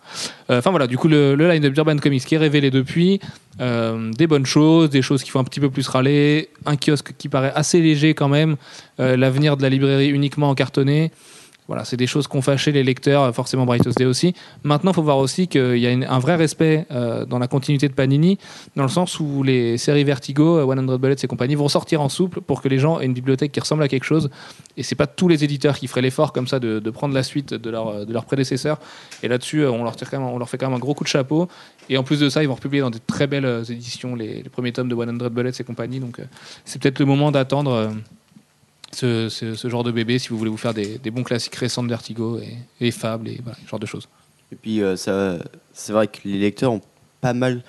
Euh, 0.49 0.59
Enfin 0.59 0.71
voilà, 0.71 0.87
du 0.87 0.97
coup 0.97 1.07
le, 1.07 1.35
line-up 1.35 1.73
d'Urban 1.73 1.97
Comics 1.97 2.25
qui 2.25 2.35
est 2.35 2.39
révélé 2.39 2.69
depuis, 2.69 3.21
des 3.59 4.27
bonnes 4.27 4.45
choses, 4.45 4.89
des 4.89 5.01
choses 5.01 5.23
qui 5.23 5.29
font 5.29 5.39
un 5.39 5.45
petit 5.45 5.61
peu 5.61 5.69
plus 5.69 5.87
râler, 5.87 6.49
un 6.65 6.75
kiosque 6.75 7.13
qui 7.17 7.29
paraît 7.29 7.53
assez 7.55 7.79
léger 7.81 8.13
quand 8.13 8.27
même, 8.27 8.57
l'avenir 8.97 9.55
de 9.55 9.61
la 9.61 9.69
librairie 9.69 10.09
uniquement 10.09 10.49
en 10.49 10.55
cartonné. 10.55 11.11
Voilà, 11.67 11.83
c'est 11.83 11.97
des 11.97 12.07
choses 12.07 12.27
qu'ont 12.27 12.41
fâché 12.41 12.71
les 12.71 12.83
lecteurs, 12.83 13.33
forcément 13.33 13.65
Brightest 13.65 13.97
Day 13.97 14.05
aussi. 14.05 14.35
Maintenant, 14.63 14.91
il 14.91 14.95
faut 14.95 15.01
voir 15.01 15.17
aussi 15.17 15.47
qu'il 15.47 15.77
y 15.77 15.87
a 15.87 15.91
un 15.91 16.19
vrai 16.19 16.35
respect 16.35 16.85
euh, 16.91 17.25
dans 17.25 17.39
la 17.39 17.47
continuité 17.47 17.87
de 17.87 17.93
Panini, 17.93 18.37
dans 18.75 18.83
le 18.83 18.89
sens 18.89 19.19
où 19.19 19.41
les 19.41 19.77
séries 19.77 20.03
Vertigo, 20.03 20.57
euh, 20.57 20.75
100 20.75 20.99
Bullets 20.99 21.15
et 21.23 21.27
compagnie 21.27 21.55
vont 21.55 21.67
sortir 21.67 22.01
en 22.01 22.09
souple 22.09 22.41
pour 22.41 22.61
que 22.61 22.67
les 22.67 22.77
gens 22.77 22.99
aient 22.99 23.05
une 23.05 23.13
bibliothèque 23.13 23.51
qui 23.51 23.59
ressemble 23.59 23.83
à 23.83 23.87
quelque 23.87 24.03
chose. 24.03 24.29
Et 24.77 24.83
c'est 24.83 24.95
pas 24.95 25.07
tous 25.07 25.27
les 25.27 25.43
éditeurs 25.43 25.79
qui 25.79 25.87
feraient 25.87 26.01
l'effort 26.01 26.33
comme 26.33 26.47
ça 26.47 26.59
de, 26.59 26.79
prendre 26.91 27.13
la 27.13 27.23
suite 27.23 27.53
de 27.53 27.69
leur, 27.69 28.05
de 28.05 28.13
leur 28.13 28.25
prédécesseur. 28.25 28.79
Et 29.23 29.27
là-dessus, 29.27 29.61
euh, 29.61 29.71
on 29.71 29.83
leur, 29.83 29.95
fait 29.95 30.57
quand 30.57 30.67
même 30.67 30.75
un 30.75 30.79
gros 30.79 30.93
coup 30.93 31.03
de 31.03 31.09
chapeau. 31.09 31.47
Et 31.89 31.97
en 31.97 32.03
plus 32.03 32.19
de 32.19 32.29
ça, 32.29 32.43
ils 32.43 32.47
vont 32.47 32.55
republier 32.55 32.81
dans 32.81 32.89
des 32.89 32.99
très 32.99 33.27
belles 33.27 33.45
euh, 33.45 33.63
éditions 33.63 34.15
les, 34.15 34.43
premiers 34.43 34.71
tomes 34.71 34.89
de 34.89 34.95
100 34.95 35.29
Bullets 35.29 35.51
et 35.59 35.63
compagnie. 35.63 35.99
Donc 35.99 36.19
euh, 36.19 36.25
c'est 36.63 36.81
peut-être 36.81 36.99
le 36.99 37.05
moment 37.05 37.31
d'attendre. 37.31 37.71
euh, 37.71 37.89
ce, 38.95 39.29
ce- 39.29 39.55
ce 39.55 39.69
genre 39.69 39.83
de 39.83 39.91
bébé 39.91 40.17
si 40.19 40.29
vous 40.29 40.37
voulez 40.37 40.49
vous 40.51 40.57
faire 40.57 40.73
des, 40.73 40.97
des 40.97 41.11
bons 41.11 41.23
classiques 41.23 41.55
récents 41.55 41.83
de 41.83 41.89
Vertigo 41.89 42.39
et, 42.39 42.57
et 42.85 42.91
Fable 42.91 43.27
et 43.27 43.39
voilà, 43.43 43.57
ce 43.63 43.69
genre 43.69 43.79
de 43.79 43.85
choses. 43.85 44.07
Et 44.51 44.55
puis, 44.55 44.81
euh, 44.81 44.95
ça, 44.95 45.37
c'est 45.73 45.91
vrai 45.93 46.07
que 46.07 46.19
les 46.25 46.39
lecteurs 46.39 46.71
ont 46.71 46.81
pas 47.21 47.33
mal 47.33 47.63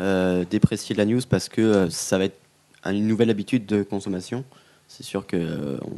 euh, 0.00 0.44
déprécié 0.50 0.94
la 0.94 1.04
news 1.04 1.20
parce 1.28 1.48
que 1.48 1.60
euh, 1.60 1.90
ça 1.90 2.16
va 2.18 2.24
être 2.24 2.38
une 2.86 3.06
nouvelle 3.06 3.30
habitude 3.30 3.66
de 3.66 3.82
consommation. 3.82 4.44
C'est 4.88 5.02
sûr 5.04 5.26
que. 5.26 5.78
on- 5.82 5.88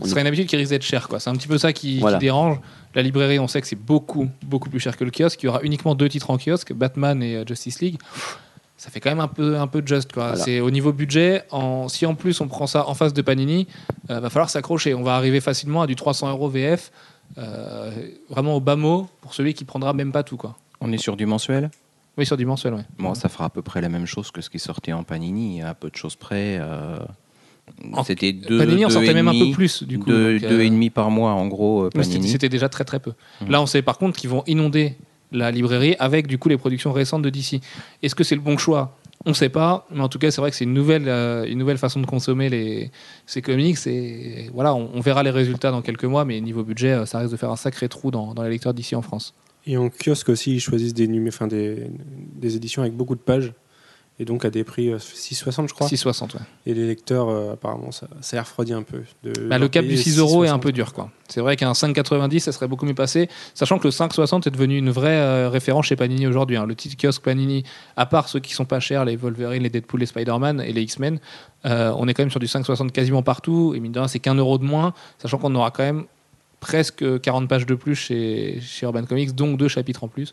on 0.00 0.04
Ce 0.04 0.10
serait 0.10 0.20
une 0.20 0.26
habitude 0.26 0.46
qui 0.46 0.56
risque 0.56 0.70
d'être 0.70 0.82
chère. 0.84 1.08
quoi. 1.08 1.18
C'est 1.20 1.28
un 1.30 1.34
petit 1.34 1.48
peu 1.48 1.58
ça 1.58 1.72
qui, 1.72 2.00
dérange. 2.20 2.58
La 2.94 3.02
librairie, 3.02 3.38
on 3.38 3.48
sait 3.48 3.60
que 3.60 3.66
c'est 3.66 3.76
beaucoup, 3.76 4.28
beaucoup 4.42 4.70
plus 4.70 4.80
cher 4.80 4.96
que 4.96 5.04
le 5.04 5.10
kiosque. 5.10 5.42
Il 5.42 5.46
y 5.46 5.48
aura 5.48 5.60
uniquement 5.62 5.94
deux 5.94 6.08
titres 6.08 6.30
en 6.30 6.38
kiosque, 6.38 6.72
Batman 6.72 7.22
et 7.22 7.44
Justice 7.46 7.80
League. 7.80 7.98
Ça 8.78 8.90
fait 8.90 9.00
quand 9.00 9.10
même 9.10 9.20
un 9.20 9.28
peu, 9.28 9.58
un 9.58 9.66
peu 9.66 9.82
juste. 9.84 10.12
Quoi. 10.12 10.28
Voilà. 10.28 10.44
C'est 10.44 10.60
au 10.60 10.70
niveau 10.70 10.92
budget. 10.92 11.42
En, 11.50 11.88
si 11.88 12.06
en 12.06 12.14
plus 12.14 12.40
on 12.40 12.46
prend 12.48 12.66
ça 12.66 12.88
en 12.88 12.94
face 12.94 13.12
de 13.12 13.20
Panini, 13.22 13.66
euh, 14.08 14.20
va 14.20 14.30
falloir 14.30 14.48
s'accrocher. 14.50 14.94
On 14.94 15.02
va 15.02 15.16
arriver 15.16 15.40
facilement 15.40 15.82
à 15.82 15.86
du 15.88 15.96
300 15.96 16.30
euros 16.30 16.48
VF, 16.48 16.90
euh, 17.38 17.90
vraiment 18.30 18.54
au 18.56 18.60
bas 18.60 18.76
mot 18.76 19.08
pour 19.20 19.34
celui 19.34 19.52
qui 19.54 19.64
prendra 19.64 19.92
même 19.92 20.12
pas 20.12 20.22
tout. 20.22 20.36
Quoi. 20.36 20.56
On 20.80 20.92
est 20.92 20.98
sur 20.98 21.16
du 21.16 21.26
mensuel? 21.26 21.70
Oui, 22.16 22.24
sur 22.26 22.36
du 22.36 22.46
mensuel, 22.46 22.74
ouais. 22.74 22.84
Bon, 22.98 23.14
ça 23.14 23.28
fera 23.28 23.44
à 23.46 23.48
peu 23.48 23.62
près 23.62 23.80
la 23.80 23.88
même 23.88 24.06
chose 24.06 24.30
que 24.30 24.40
ce 24.40 24.50
qui 24.50 24.58
sortait 24.58 24.92
en 24.92 25.02
Panini, 25.04 25.62
à 25.62 25.74
peu 25.74 25.90
de 25.90 25.96
choses 25.96 26.16
près. 26.16 26.58
euh, 26.60 26.98
En- 27.92 28.02
C'était 28.02 28.32
deux. 28.32 28.58
Panini 28.58 28.84
en 28.84 28.88
deux 28.88 28.94
sortait 28.94 29.10
et 29.10 29.14
même 29.14 29.28
un 29.28 29.32
peu 29.38 29.50
plus, 29.52 29.82
du 29.82 29.98
coup. 29.98 30.06
Deux, 30.06 30.38
donc, 30.40 30.48
deux 30.50 30.58
euh, 30.58 30.64
et 30.64 30.70
demi 30.70 30.88
par 30.90 31.10
mois, 31.10 31.32
en 31.32 31.46
gros, 31.48 31.82
euh, 31.82 31.90
c'était- 31.92 32.08
Panini. 32.14 32.28
C'était 32.28 32.48
déjà 32.48 32.68
très 32.68 32.84
très 32.84 32.98
peu. 32.98 33.12
Mhm. 33.42 33.50
Là, 33.50 33.60
on 33.60 33.66
sait 33.66 33.82
par 33.82 33.98
contre 33.98 34.18
qu'ils 34.18 34.30
vont 34.30 34.42
inonder 34.46 34.96
la 35.32 35.50
librairie 35.50 35.96
avec 35.98 36.26
du 36.26 36.38
coup 36.38 36.48
les 36.48 36.56
productions 36.56 36.92
récentes 36.92 37.22
de 37.22 37.30
DC. 37.30 37.60
Est-ce 38.02 38.14
que 38.14 38.24
c'est 38.24 38.34
le 38.34 38.40
bon 38.40 38.58
choix? 38.58 38.96
On 39.26 39.30
ne 39.30 39.34
sait 39.34 39.48
pas, 39.48 39.86
mais 39.90 40.00
en 40.00 40.08
tout 40.08 40.18
cas, 40.18 40.30
c'est 40.30 40.40
vrai 40.40 40.50
que 40.50 40.56
c'est 40.56 40.64
une 40.64 40.74
nouvelle, 40.74 41.08
euh, 41.08 41.44
une 41.44 41.58
nouvelle 41.58 41.78
façon 41.78 42.00
de 42.00 42.06
consommer 42.06 42.48
les, 42.48 42.90
ces 43.26 43.42
comics. 43.42 43.78
Et 43.86 44.48
voilà, 44.54 44.74
on, 44.74 45.00
verra 45.00 45.22
les 45.22 45.30
résultats 45.30 45.72
dans 45.72 45.82
quelques 45.82 46.04
mois, 46.04 46.24
mais 46.24 46.40
niveau 46.40 46.62
budget, 46.62 46.92
euh, 46.92 47.06
ça 47.06 47.18
risque 47.18 47.32
de 47.32 47.36
faire 47.36 47.50
un 47.50 47.56
sacré 47.56 47.88
trou 47.88 48.10
dans, 48.10 48.32
les 48.42 48.50
lecteurs 48.50 48.74
d'ici 48.74 48.94
en 48.94 49.02
France. 49.02 49.34
Et 49.66 49.76
en 49.76 49.90
kiosque 49.90 50.28
aussi, 50.28 50.54
ils 50.54 50.60
choisissent 50.60 50.94
des, 50.94 51.08
des 51.08 52.56
éditions 52.56 52.82
avec 52.82 52.94
beaucoup 52.94 53.16
de 53.16 53.20
pages. 53.20 53.52
Et 54.20 54.24
donc 54.24 54.44
à 54.44 54.50
des 54.50 54.64
prix 54.64 54.88
euh, 54.88 54.98
6,60 54.98 55.68
je 55.68 55.74
crois. 55.74 55.86
6,60, 55.86 56.34
ouais. 56.34 56.40
Et 56.66 56.74
les 56.74 56.86
lecteurs, 56.88 57.28
euh, 57.28 57.52
apparemment, 57.52 57.92
ça, 57.92 58.08
ça 58.20 58.42
refroidit 58.42 58.72
un 58.72 58.82
peu. 58.82 59.02
De 59.22 59.32
Bah, 59.48 59.58
le 59.58 59.68
cap 59.68 59.84
du 59.84 59.96
6 59.96 60.18
euros 60.18 60.44
est 60.44 60.48
un 60.48 60.56
6,60. 60.56 60.60
peu 60.60 60.72
dur. 60.72 60.92
quoi. 60.92 61.10
C'est 61.28 61.40
vrai 61.40 61.56
qu'un 61.56 61.70
5,90, 61.72 62.40
ça 62.40 62.50
serait 62.52 62.66
beaucoup 62.66 62.84
mieux 62.84 62.94
passé, 62.94 63.28
sachant 63.54 63.78
que 63.78 63.84
le 63.86 63.92
5,60 63.92 64.48
est 64.48 64.50
devenu 64.50 64.76
une 64.76 64.90
vraie 64.90 65.16
euh, 65.20 65.48
référence 65.48 65.86
chez 65.86 65.94
Panini 65.96 66.26
aujourd'hui. 66.26 66.56
hein. 66.56 66.66
Le 66.66 66.74
titre 66.74 66.96
kiosque 67.00 67.22
Panini, 67.22 67.62
à 67.96 68.06
part 68.06 68.28
ceux 68.28 68.40
qui 68.40 68.54
sont 68.54 68.64
pas 68.64 68.80
chers, 68.80 69.04
les 69.04 69.14
Wolverine, 69.14 69.62
les 69.62 69.70
Deadpool, 69.70 70.00
les 70.00 70.06
Spider-Man 70.06 70.62
et 70.62 70.72
les 70.72 70.82
X-Men, 70.82 71.20
euh, 71.66 71.92
on 71.96 72.08
est 72.08 72.14
quand 72.14 72.22
même 72.22 72.30
sur 72.30 72.40
du 72.40 72.46
5,60 72.46 72.90
quasiment 72.90 73.22
partout. 73.22 73.72
Et 73.76 73.80
mine 73.80 73.92
de 73.92 73.98
rien, 74.00 74.08
c'est 74.08 74.18
qu'un 74.18 74.34
euro 74.34 74.58
de 74.58 74.64
moins, 74.64 74.94
sachant 75.18 75.38
qu'on 75.38 75.54
aura 75.54 75.70
quand 75.70 75.84
même 75.84 76.04
presque 76.60 77.20
40 77.20 77.48
pages 77.48 77.66
de 77.66 77.76
plus 77.76 77.94
chez, 77.94 78.58
chez 78.60 78.84
Urban 78.84 79.04
Comics, 79.04 79.32
donc 79.32 79.58
deux 79.58 79.68
chapitres 79.68 80.02
en 80.02 80.08
plus. 80.08 80.32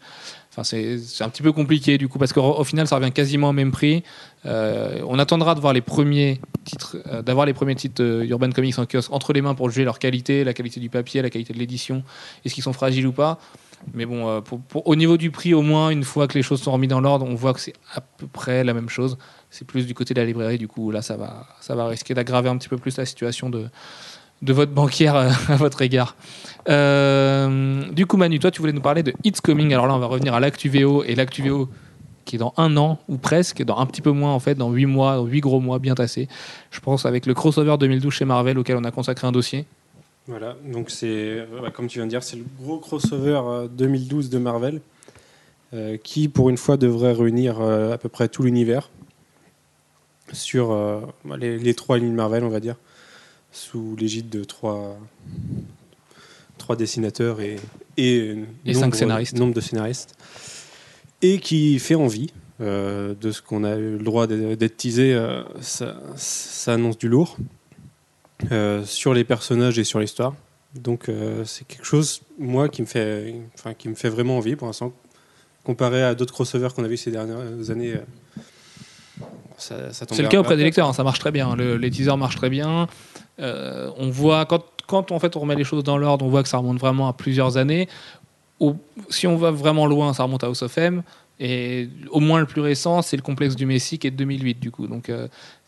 C'est 0.64 1.22
un 1.22 1.30
petit 1.30 1.42
peu 1.42 1.52
compliqué 1.52 1.98
du 1.98 2.08
coup, 2.08 2.18
parce 2.20 2.34
qu'au 2.34 2.42
au 2.42 2.64
final, 2.64 2.88
ça 2.88 2.96
revient 2.96 3.12
quasiment 3.12 3.50
au 3.50 3.54
même 3.54 3.72
prix. 3.72 4.04
Euh, 4.46 5.02
on 5.08 5.20
attendra 5.20 5.56
de 5.56 5.60
voir 5.60 5.74
les 5.74 5.82
premiers 5.82 6.40
titres, 6.64 6.98
euh, 7.08 7.22
d'avoir 7.22 7.46
les 7.46 7.54
premiers 7.54 7.76
titres 7.76 8.04
euh, 8.04 8.26
Urban 8.26 8.52
Comics 8.52 8.78
en 8.78 8.86
kiosque 8.86 9.12
entre 9.12 9.34
les 9.34 9.42
mains 9.42 9.56
pour 9.56 9.70
juger 9.70 9.84
leur 9.84 9.98
qualité, 9.98 10.44
la 10.44 10.54
qualité 10.54 10.80
du 10.80 10.90
papier, 10.90 11.22
la 11.22 11.30
qualité 11.30 11.54
de 11.54 11.60
l'édition, 11.60 12.04
est-ce 12.44 12.54
qu'ils 12.54 12.64
sont 12.64 12.74
fragiles 12.74 13.08
ou 13.08 13.12
pas. 13.12 13.40
Mais 13.94 14.06
bon, 14.06 14.28
euh, 14.28 14.42
au 14.74 14.96
niveau 14.96 15.18
du 15.18 15.32
prix, 15.32 15.54
au 15.54 15.62
moins, 15.62 15.90
une 15.90 16.04
fois 16.04 16.28
que 16.28 16.34
les 16.34 16.42
choses 16.42 16.62
sont 16.62 16.72
remises 16.72 16.90
dans 16.90 17.02
l'ordre, 17.02 17.26
on 17.26 17.36
voit 17.36 17.54
que 17.54 17.60
c'est 17.60 17.74
à 17.94 18.02
peu 18.02 18.28
près 18.28 18.64
la 18.64 18.74
même 18.74 18.90
chose. 18.90 19.18
C'est 19.50 19.66
plus 19.66 19.86
du 19.86 19.94
côté 19.94 20.14
de 20.14 20.20
la 20.20 20.26
librairie, 20.26 20.58
du 20.58 20.68
coup, 20.68 20.92
là, 20.92 21.02
ça 21.02 21.18
va, 21.18 21.48
ça 21.62 21.76
va 21.76 21.88
risquer 21.88 22.14
d'aggraver 22.14 22.50
un 22.50 22.58
petit 22.58 22.70
peu 22.70 22.78
plus 22.78 22.98
la 22.98 23.06
situation 23.06 23.50
de, 23.50 23.68
de 24.46 24.54
votre 24.54 24.72
banquière 24.72 25.16
euh, 25.16 25.30
à 25.50 25.56
votre 25.58 25.82
égard. 25.82 26.16
Euh, 26.70 27.84
du 27.92 28.06
coup, 28.06 28.18
Manu, 28.18 28.40
toi, 28.40 28.52
tu 28.52 28.62
voulais 28.62 28.74
nous 28.74 28.82
parler 28.82 29.04
de 29.04 29.14
It's 29.24 29.42
Coming. 29.42 29.74
Alors 29.74 29.88
là, 29.88 29.96
on 29.96 30.00
va 30.00 30.08
revenir 30.08 30.34
à 30.34 30.40
l'actu 30.40 30.70
VO 30.70 31.04
et 31.04 31.16
l'actu 31.16 31.48
VO 31.48 31.70
qui 32.24 32.38
est 32.38 32.40
dans 32.40 32.54
un 32.58 32.76
an 32.76 32.98
ou 33.08 33.18
presque, 33.18 33.64
dans 33.64 33.78
un 33.78 33.86
petit 33.86 34.02
peu 34.02 34.10
moins 34.12 34.34
en 34.34 34.40
fait, 34.40 34.56
dans 34.56 34.72
huit 34.72 34.88
mois, 34.88 35.22
huit 35.22 35.42
gros 35.42 35.60
mois 35.60 35.78
bien 35.78 35.94
tassés. 35.94 36.28
Je 36.72 36.80
pense 36.80 37.06
avec 37.06 37.28
le 37.28 37.36
crossover 37.36 37.76
2012 37.80 38.12
chez 38.12 38.26
Marvel 38.26 38.58
auquel 38.58 38.78
on 38.78 38.84
a 38.84 38.90
consacré 38.90 39.28
un 39.28 39.32
dossier. 39.32 39.66
Voilà, 40.28 40.56
donc 40.66 40.90
c'est, 40.90 41.06
euh, 41.08 41.70
comme 41.72 41.86
tu 41.86 42.00
viens 42.00 42.06
de 42.06 42.10
dire, 42.10 42.24
c'est 42.24 42.38
le 42.38 42.46
gros 42.60 42.80
crossover 42.80 43.42
euh, 43.46 43.68
2012 43.68 44.32
de 44.32 44.40
Marvel, 44.40 44.82
euh, 45.76 45.98
qui 45.98 46.28
pour 46.28 46.50
une 46.50 46.58
fois 46.58 46.78
devrait 46.78 47.14
réunir 47.14 47.62
euh, 47.62 47.94
à 47.94 48.00
peu 48.00 48.10
près 48.10 48.28
tout 48.28 48.42
l'univers 48.42 48.90
sur 50.34 50.72
euh, 50.72 51.02
les, 51.38 51.60
les 51.60 51.74
trois 51.76 52.00
lignes 52.00 52.16
Marvel, 52.16 52.44
on 52.44 52.50
va 52.50 52.60
dire, 52.60 52.76
sous 53.56 53.96
l'égide 53.96 54.30
de 54.30 54.44
trois, 54.44 54.98
trois 56.58 56.76
dessinateurs 56.76 57.40
et, 57.42 57.56
et, 57.98 58.18
Et 58.66 58.74
nombre, 58.74 58.80
cinq 58.80 58.96
scénaristes. 58.96 59.38
nombre 59.38 59.54
de 59.54 59.62
scénaristes, 59.62 60.16
et 61.22 61.40
qui 61.40 61.80
fait 61.80 61.96
envie. 61.96 62.32
euh, 62.62 63.14
de 63.20 63.32
ce 63.32 63.42
qu'on 63.42 63.64
a 63.66 63.76
eu 63.76 63.98
le 63.98 64.04
droit 64.04 64.28
d'être 64.28 64.78
teasé, 64.78 65.14
euh, 65.14 65.44
ça, 65.60 65.98
ça 66.16 66.74
annonce 66.74 66.98
du 66.98 67.10
lourd. 67.10 67.36
euh, 68.52 68.84
sur 68.86 69.14
les 69.14 69.24
personnages 69.26 69.78
et 69.80 69.84
sur 69.84 70.00
l'histoire. 70.00 70.36
Donc 70.74 71.10
c'est 71.46 71.66
quelque 71.68 71.86
chose, 71.86 72.22
moi, 72.38 72.68
qui 72.70 72.82
me 72.82 72.86
fait, 72.88 73.34
enfin, 73.56 73.74
qui 73.74 73.88
me 73.90 73.96
fait 73.96 74.10
vraiment 74.10 74.38
envie 74.38 74.56
pour 74.58 74.68
l'instant. 74.68 74.92
Comparé 75.64 76.04
à 76.04 76.16
d'autres 76.16 76.34
crossovers 76.34 76.74
qu'on 76.76 76.84
a 76.84 76.88
vu 76.90 76.98
ces 76.98 77.12
dernières 77.12 77.70
années, 77.72 77.96
ça, 79.58 79.94
ça 79.94 80.06
tombe 80.06 80.18
C'est 80.18 80.24
le 80.24 80.28
cas 80.30 80.40
auprès 80.40 80.58
des 80.58 80.64
lecteurs, 80.64 80.88
hein, 80.90 80.94
ça 80.94 81.04
marche 81.04 81.20
très 81.20 81.32
bien. 81.32 81.56
Le- 81.56 81.78
les 81.78 81.90
teasers 81.90 82.18
marchent 82.18 82.36
très 82.36 82.50
bien. 82.50 82.88
Euh, 83.40 83.92
on 83.98 84.10
voit, 84.10 84.46
quand, 84.46 85.12
en 85.12 85.20
fait, 85.20 85.36
on 85.36 85.40
remet 85.40 85.56
les 85.56 85.64
choses 85.64 85.84
dans 85.84 85.98
l'ordre, 85.98 86.26
on 86.26 86.30
voit 86.30 86.44
que 86.44 86.50
ça 86.50 86.58
remonte 86.58 86.80
vraiment 86.80 87.08
à 87.08 87.14
plusieurs 87.14 87.58
années. 87.58 87.88
Si 89.10 89.28
on 89.28 89.36
va 89.36 89.52
vraiment 89.52 89.86
loin, 89.86 90.14
ça 90.14 90.24
remonte 90.24 90.44
à 90.44 90.48
House. 90.48 90.64
Et 91.40 91.90
au 92.12 92.20
moins 92.20 92.40
le 92.40 92.46
plus 92.46 92.62
récent, 92.62 93.02
c'est 93.02 93.18
le 93.18 93.22
complexe 93.22 93.56
du 93.56 93.66
Messie 93.66 94.00
qui 94.00 94.08
est 94.08 94.12
de 94.12 94.16
2008 94.16 94.60
du 94.60 94.72
coup. 94.72 94.88
Donc 94.88 95.10
euh, 95.10 95.28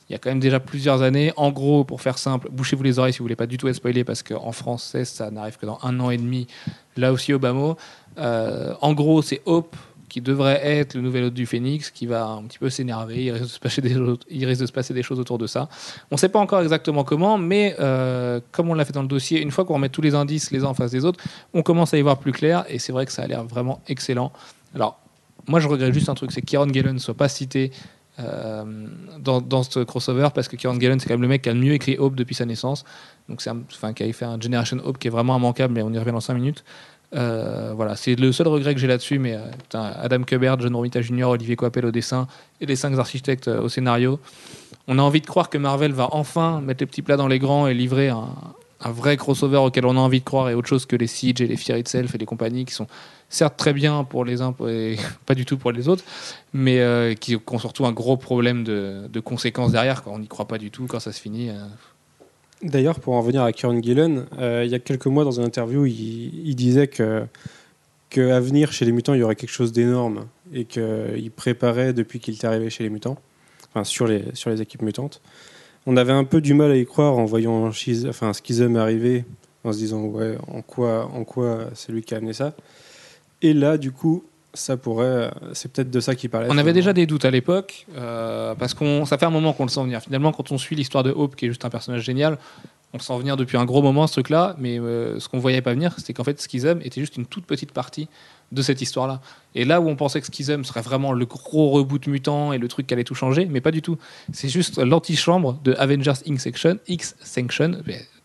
il 0.10 0.13
y 0.13 0.15
a 0.15 0.19
quand 0.19 0.30
même 0.30 0.39
déjà 0.39 0.60
plusieurs 0.60 1.01
années. 1.01 1.34
En 1.36 1.51
gros, 1.51 1.84
pour 1.84 2.01
faire 2.01 2.17
simple, 2.17 2.49
bouchez-vous 2.51 2.84
les 2.84 2.99
oreilles 2.99 3.12
si 3.12 3.19
vous 3.19 3.25
voulez 3.25 3.36
pas 3.36 3.47
du 3.47 3.58
tout 3.58 3.67
être 3.67 3.75
spoilé 3.75 4.03
parce 4.06 4.23
qu'en 4.23 4.53
français, 4.53 5.03
ça 5.03 5.30
n'arrive 5.30 5.58
que 5.58 5.65
dans 5.65 5.80
un 5.84 5.99
an 5.99 6.10
et 6.10 6.17
demi. 6.17 6.47
Là 6.95 7.12
aussi 7.12 7.34
mot. 7.34 7.75
Euh, 8.17 8.73
en 8.82 8.93
gros, 8.93 9.21
c'est 9.21 9.41
Hope 9.45 9.75
qui 10.10 10.22
devrait 10.22 10.60
être 10.63 10.96
le 10.96 11.02
nouvel 11.02 11.26
hôte 11.26 11.34
du 11.34 11.46
Phénix, 11.46 11.91
qui 11.91 12.06
va 12.06 12.26
un 12.26 12.43
petit 12.43 12.60
peu 12.60 12.70
s'énerver. 12.70 13.26
Il, 13.26 14.17
il 14.30 14.46
risque 14.46 14.62
de 14.62 14.65
se 14.65 14.72
passer 14.72 14.93
des 14.93 15.04
choses 15.04 15.20
autour 15.20 15.38
de 15.38 15.48
ça. 15.48 15.67
On 16.12 16.15
ne 16.15 16.20
sait 16.20 16.30
pas 16.30 16.39
encore 16.39 16.62
exactement 16.62 17.04
comment, 17.04 17.38
mais 17.38 17.76
euh, 17.80 18.39
comme 18.52 18.70
on 18.70 18.74
l'a 18.74 18.86
fait 18.86 18.93
dans 18.93 19.02
le 19.02 19.08
dossier, 19.08 19.41
une 19.41 19.52
fois 19.52 19.65
qu'on 19.65 19.76
remet 19.76 19.89
tous 19.89 20.02
les 20.02 20.15
indices 20.15 20.52
les 20.52 20.63
uns 20.63 20.70
en 20.70 20.74
face 20.74 20.91
des 20.91 21.04
autres, 21.04 21.24
on 21.54 21.62
commence 21.62 21.93
à 21.93 21.98
y 21.98 22.02
voir 22.02 22.17
plus 22.17 22.32
clair. 22.32 22.65
Et 22.70 22.80
c'est 22.80 22.91
vrai 22.91 23.06
que 23.06 23.12
ça 23.12 23.24
a 23.24 23.28
l'air 23.28 23.43
vraiment 23.43 23.82
excellent. 23.88 24.32
Alors, 24.74 25.00
moi, 25.48 25.60
je 25.60 25.67
regrette 25.67 25.93
juste 25.93 26.10
un 26.10 26.15
truc, 26.15 26.32
c'est 26.32 26.41
que 26.41 26.46
Kieron 26.46 26.67
Gillen 26.72 26.93
ne 26.93 27.00
soit 27.00 27.13
pas 27.13 27.30
cité 27.30 27.72
euh, 28.20 28.88
dans, 29.20 29.63
ce 29.63 29.80
crossover 29.82 30.30
parce 30.34 30.48
que 30.48 30.56
Kieron 30.56 30.80
Gillen, 30.80 31.00
c'est 31.00 31.08
quand 31.08 31.13
même 31.13 31.22
le 31.22 31.28
mec 31.28 31.43
qui 31.43 31.50
a 31.50 31.54
le 31.54 31.60
mieux 31.60 31.74
écrit 31.74 31.98
Hope 32.00 32.15
depuis 32.15 32.36
sa 32.36 32.46
naissance. 32.46 32.84
Donc, 33.30 33.41
c'est 33.41 33.50
enfin, 33.50 33.93
qui 33.93 34.04
avait 34.04 34.13
fait 34.13 34.26
un 34.26 34.39
Generation 34.39 34.80
Hope 34.84 34.98
qui 34.98 35.08
est 35.08 35.12
vraiment 35.12 35.38
immanquable, 35.38 35.74
mais 35.74 35.82
on 35.84 35.91
y 35.91 36.00
revient 36.00 36.12
dans 36.12 36.20
5 36.20 36.34
minutes. 36.34 36.63
Euh, 37.15 37.72
voilà, 37.76 37.96
c'est 37.96 38.15
le 38.15 38.32
seul 38.32 38.48
regret 38.48 38.74
que 38.74 38.82
j'ai 38.82 38.88
là-dessus, 38.88 39.20
mais 39.20 39.36
euh, 39.36 39.39
Adam 39.74 40.24
Kubert, 40.24 40.60
John 40.60 40.76
Romita 40.76 41.02
Jr., 41.02 41.24
Olivier 41.24 41.56
Coppel 41.56 41.86
au 41.86 41.91
dessin 41.91 42.28
et 42.60 42.65
les 42.65 42.76
cinq 42.76 42.98
architectes 42.98 43.48
euh, 43.48 43.62
au 43.62 43.70
scénario. 43.70 44.20
On 44.88 45.00
a 45.00 45.02
envie 45.02 45.22
de 45.22 45.26
croire 45.26 45.50
que 45.50 45.58
Marvel 45.58 45.93
va 45.93 46.10
enfin 46.12 46.62
mettre 46.62 46.82
les 46.82 46.86
petits 46.86 47.02
plats 47.02 47.17
dans 47.17 47.28
les 47.28 47.39
grands 47.39 47.67
et 47.67 47.74
livrer 47.74 48.10
un, 48.10 48.28
vrai 48.86 49.17
crossover 49.17 49.58
auquel 49.58 49.86
on 49.86 49.98
a 49.98 50.00
envie 50.00 50.20
de 50.20 50.26
croire 50.26 50.50
et 50.50 50.54
autre 50.54 50.67
chose 50.67 50.86
que 50.86 50.96
les 50.96 51.08
Siege 51.08 51.41
et 51.41 51.48
les 51.48 51.58
Fear 51.58 51.78
Itself 51.78 52.13
et 52.13 52.17
les 52.17 52.26
compagnies 52.26 52.65
qui 52.65 52.74
sont 52.74 52.88
certes 53.30 53.58
très 53.58 53.74
bien 53.74 54.04
pour 54.04 54.24
les 54.24 54.41
uns 54.41 54.54
et 54.67 54.98
pas 55.26 55.34
du 55.34 55.46
tout 55.46 55.58
pour 55.58 55.72
les 55.72 55.89
autres, 55.89 56.04
mais 56.54 57.15
qui, 57.20 57.36
ont 57.36 57.60
surtout 57.60 57.86
un 57.86 57.91
gros 57.91 58.17
problème 58.17 58.63
de, 58.63 59.20
conséquences 59.20 59.72
derrière. 59.72 60.04
Quand 60.04 60.12
on 60.12 60.20
n'y 60.20 60.28
croit 60.28 60.48
pas 60.48 60.58
du 60.58 60.72
tout, 60.72 60.88
quand 60.88 61.00
ça 61.00 61.12
se 61.12 61.20
finit. 61.20 61.50
Euh, 62.63 62.67
D'ailleurs, 62.67 63.00
pour 63.00 63.13
en 63.13 63.22
revenir 63.22 63.43
à 63.43 63.52
Kieran 63.52 63.82
Gillen, 63.82 64.26
euh, 64.39 64.63
il 64.65 64.72
y 64.72 64.76
a 64.76 64.80
quelques 64.80 65.08
mois, 65.08 65.24
dans 65.24 65.32
une 65.32 65.46
interview, 65.46 65.86
il, 65.86 66.56
disait 66.56 66.88
que, 66.88 67.26
que 68.10 68.32
à 68.32 68.39
venir 68.39 68.72
chez 68.72 68.86
les 68.86 68.91
mutants, 68.91 69.13
il 69.13 69.20
y 69.20 69.24
aurait 69.24 69.36
quelque 69.36 69.52
chose 69.52 69.72
d'énorme 69.72 70.28
et 70.54 70.65
qu'il 70.65 71.32
préparait 71.36 71.93
depuis 71.93 72.20
qu'il 72.20 72.36
était 72.36 72.48
arrivé 72.48 72.70
chez 72.70 72.84
les 72.84 72.89
mutants, 72.89 73.17
enfin 73.70 73.84
sur 73.84 74.08
les, 74.08 74.24
sur 74.34 74.50
les 74.50 74.62
équipes 74.62 74.82
mutantes. 74.82 75.22
On 75.86 75.98
avait 75.98 76.13
un 76.13 76.24
peu 76.24 76.41
du 76.41 76.54
mal 76.54 76.72
à 76.72 76.78
y 76.78 76.86
croire 76.86 77.17
en 77.17 77.26
voyant 77.26 77.72
Shiz, 77.72 78.06
enfin, 78.08 78.32
Schism 78.34 78.76
arriver, 78.76 79.26
en 79.63 79.72
se 79.72 79.78
disant 79.78 80.04
ouais, 80.06 80.38
en 80.48 80.62
quoi, 80.62 81.06
en 81.13 81.24
quoi 81.24 81.70
c'est 81.74 81.91
lui 81.91 82.02
qui 82.02 82.13
a 82.13 82.17
amené 82.17 82.34
ça. 82.34 82.56
Et 83.41 83.54
là, 83.54 83.78
du 83.78 83.91
coup, 83.91 84.24
ça 84.58 84.78
pourrait, 84.78 85.32
c'est 85.54 85.72
peut-être 85.72 85.91
de 85.91 86.00
ça 86.00 86.15
qu'il 86.15 86.30
parlait. 86.30 86.48
On 86.50 86.58
avait 86.58 86.74
déjà 86.74 86.93
des 86.93 87.06
doutes 87.06 87.26
à 87.26 87.32
l'époque, 87.32 87.86
euh, 87.96 88.56
parce 88.56 88.74
qu'on 88.74 89.06
ça 89.06 89.17
fait 89.17 89.26
un 89.26 89.32
moment 89.32 89.54
qu'on 89.54 89.63
le 89.63 89.70
sent 89.70 89.84
venir. 89.84 90.02
Finalement, 90.02 90.32
quand 90.32 90.52
on 90.52 90.58
suit 90.58 90.76
l'histoire 90.76 91.04
de 91.04 91.12
Hope, 91.12 91.36
qui 91.36 91.46
est 91.46 91.50
juste 91.50 91.65
un 91.65 91.70
personnage 91.70 92.04
génial, 92.04 92.38
on 92.93 92.98
le 92.98 93.04
sent 93.04 93.17
venir 93.17 93.38
depuis 93.38 93.58
un 93.58 93.65
gros 93.65 93.82
moment 93.82 94.08
ce 94.08 94.13
truc-là, 94.13 94.56
mais 94.60 94.80
euh, 94.80 95.20
ce 95.20 95.28
qu'on 95.30 95.39
voyait 95.39 95.62
pas 95.62 95.74
venir, 95.74 95.93
c'était 95.98 96.13
qu'en 96.13 96.24
fait 96.24 96.41
Schism 96.41 96.80
était 96.84 97.02
juste 97.02 97.17
une 97.17 97.26
toute 97.26 97.46
petite 97.46 97.72
partie 97.72 98.08
de 98.52 98.62
cette 98.62 98.82
histoire-là. 98.82 99.22
Et 99.56 99.65
là 99.65 99.82
où 99.82 99.89
on 99.89 99.96
pensait 99.96 100.22
que 100.22 100.28
Schism 100.28 100.63
serait 100.63 100.82
vraiment 100.82 101.12
le 101.12 101.26
gros 101.26 101.70
reboot 101.72 102.08
mutant 102.08 102.54
et 102.54 102.58
le 102.58 102.67
truc 102.67 102.88
qui 102.88 102.93
allait 102.93 103.04
tout 103.04 103.15
changer, 103.15 103.46
mais 103.46 103.60
pas 103.60 103.72
du 103.72 103.82
tout. 103.82 103.98
C'est 104.32 104.50
juste 104.50 104.78
l'antichambre 104.78 105.60
de 105.63 105.74
Avengers 105.78 106.13
Inc. 106.28 106.39
Section, 106.39 106.78
X 106.88 107.15
Sanction, 107.22 107.72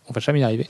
on 0.07 0.13
va 0.13 0.21
jamais 0.21 0.39
y 0.39 0.43
arriver, 0.43 0.67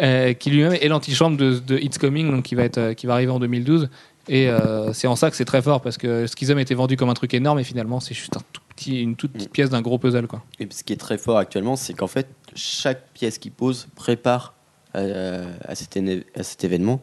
euh, 0.00 0.32
qui 0.32 0.50
lui-même 0.50 0.72
est 0.72 0.88
l'antichambre 0.88 1.36
de, 1.36 1.58
de 1.58 1.78
It's 1.78 1.98
Coming, 1.98 2.30
donc 2.30 2.44
qui 2.44 2.54
va, 2.54 2.64
être, 2.64 2.78
euh, 2.78 2.94
qui 2.94 3.06
va 3.06 3.14
arriver 3.14 3.30
en 3.30 3.38
2012. 3.38 3.88
Et 4.28 4.48
euh, 4.48 4.92
c'est 4.92 5.08
en 5.08 5.16
ça 5.16 5.30
que 5.30 5.36
c'est 5.36 5.44
très 5.44 5.62
fort, 5.62 5.80
parce 5.80 5.98
que 5.98 6.26
Schism 6.26 6.58
était 6.58 6.74
vendu 6.74 6.96
comme 6.96 7.10
un 7.10 7.14
truc 7.14 7.34
énorme, 7.34 7.58
et 7.58 7.64
finalement 7.64 7.98
c'est 8.00 8.14
juste 8.14 8.36
un 8.36 8.42
tout 8.52 8.62
petit, 8.68 9.02
une 9.02 9.16
toute 9.16 9.32
petite 9.32 9.50
pièce 9.50 9.70
d'un 9.70 9.82
gros 9.82 9.98
puzzle. 9.98 10.26
Quoi. 10.28 10.42
Et 10.60 10.68
ce 10.70 10.84
qui 10.84 10.92
est 10.92 10.96
très 10.96 11.18
fort 11.18 11.38
actuellement, 11.38 11.74
c'est 11.76 11.92
qu'en 11.94 12.06
fait, 12.06 12.28
chaque 12.54 13.08
pièce 13.14 13.38
qu'il 13.38 13.52
pose 13.52 13.88
prépare 13.96 14.54
euh, 14.94 15.44
à, 15.64 15.74
cet 15.74 15.96
éne- 15.96 16.22
à 16.36 16.42
cet 16.42 16.62
événement. 16.64 17.00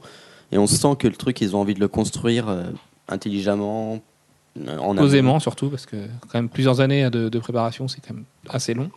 Et 0.52 0.58
on 0.58 0.66
sent 0.68 0.96
que 0.98 1.08
le 1.08 1.16
truc, 1.16 1.42
ils 1.42 1.56
ont 1.56 1.60
envie 1.60 1.74
de 1.74 1.80
le 1.80 1.88
construire 1.90 2.48
euh, 2.50 2.64
intelligemment, 3.08 4.00
en. 4.80 4.96
Posément 4.96 5.40
surtout, 5.40 5.70
parce 5.70 5.86
que 5.86 5.98
quand 6.22 6.36
même 6.36 6.50
plusieurs 6.50 6.80
années 6.82 7.10
de, 7.10 7.30
de 7.30 7.40
préparation, 7.40 7.88
c'est 7.88 8.02
quand 8.02 8.14
même 8.14 8.26
assez 8.50 8.74
long. 8.74 8.90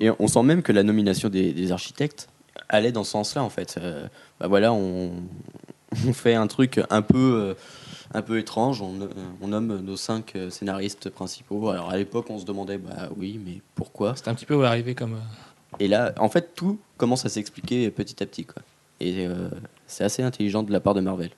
Et 0.00 0.10
on 0.18 0.26
sent 0.28 0.42
même 0.42 0.62
que 0.62 0.72
la 0.72 0.82
nomination 0.82 1.28
des, 1.28 1.52
des 1.52 1.72
architectes 1.72 2.28
allait 2.68 2.92
dans 2.92 3.04
ce 3.04 3.12
sens-là, 3.12 3.42
en 3.42 3.50
fait. 3.50 3.76
Euh, 3.78 4.06
bah 4.38 4.46
voilà, 4.48 4.72
on, 4.72 5.12
on 6.06 6.12
fait 6.12 6.34
un 6.34 6.46
truc 6.46 6.80
un 6.90 7.02
peu, 7.02 7.16
euh, 7.34 7.54
un 8.14 8.22
peu 8.22 8.38
étrange. 8.38 8.82
On, 8.82 9.00
euh, 9.00 9.08
on 9.40 9.48
nomme 9.48 9.80
nos 9.80 9.96
cinq 9.96 10.32
euh, 10.36 10.50
scénaristes 10.50 11.10
principaux. 11.10 11.68
Alors 11.70 11.90
à 11.90 11.96
l'époque, 11.96 12.26
on 12.30 12.38
se 12.38 12.44
demandait, 12.44 12.78
bah 12.78 13.08
oui, 13.16 13.40
mais 13.44 13.60
pourquoi? 13.74 14.14
C'est 14.16 14.28
un 14.28 14.34
petit 14.34 14.46
peu 14.46 14.64
arrivé 14.64 14.94
comme. 14.94 15.16
Et 15.80 15.88
là, 15.88 16.12
en 16.18 16.28
fait, 16.28 16.54
tout 16.54 16.78
commence 16.96 17.24
à 17.26 17.28
s'expliquer 17.28 17.90
petit 17.90 18.22
à 18.22 18.26
petit. 18.26 18.44
Quoi. 18.44 18.62
Et 19.00 19.26
euh, 19.26 19.48
c'est 19.86 20.04
assez 20.04 20.22
intelligent 20.22 20.62
de 20.62 20.72
la 20.72 20.80
part 20.80 20.94
de 20.94 21.00
Marvel. 21.00 21.30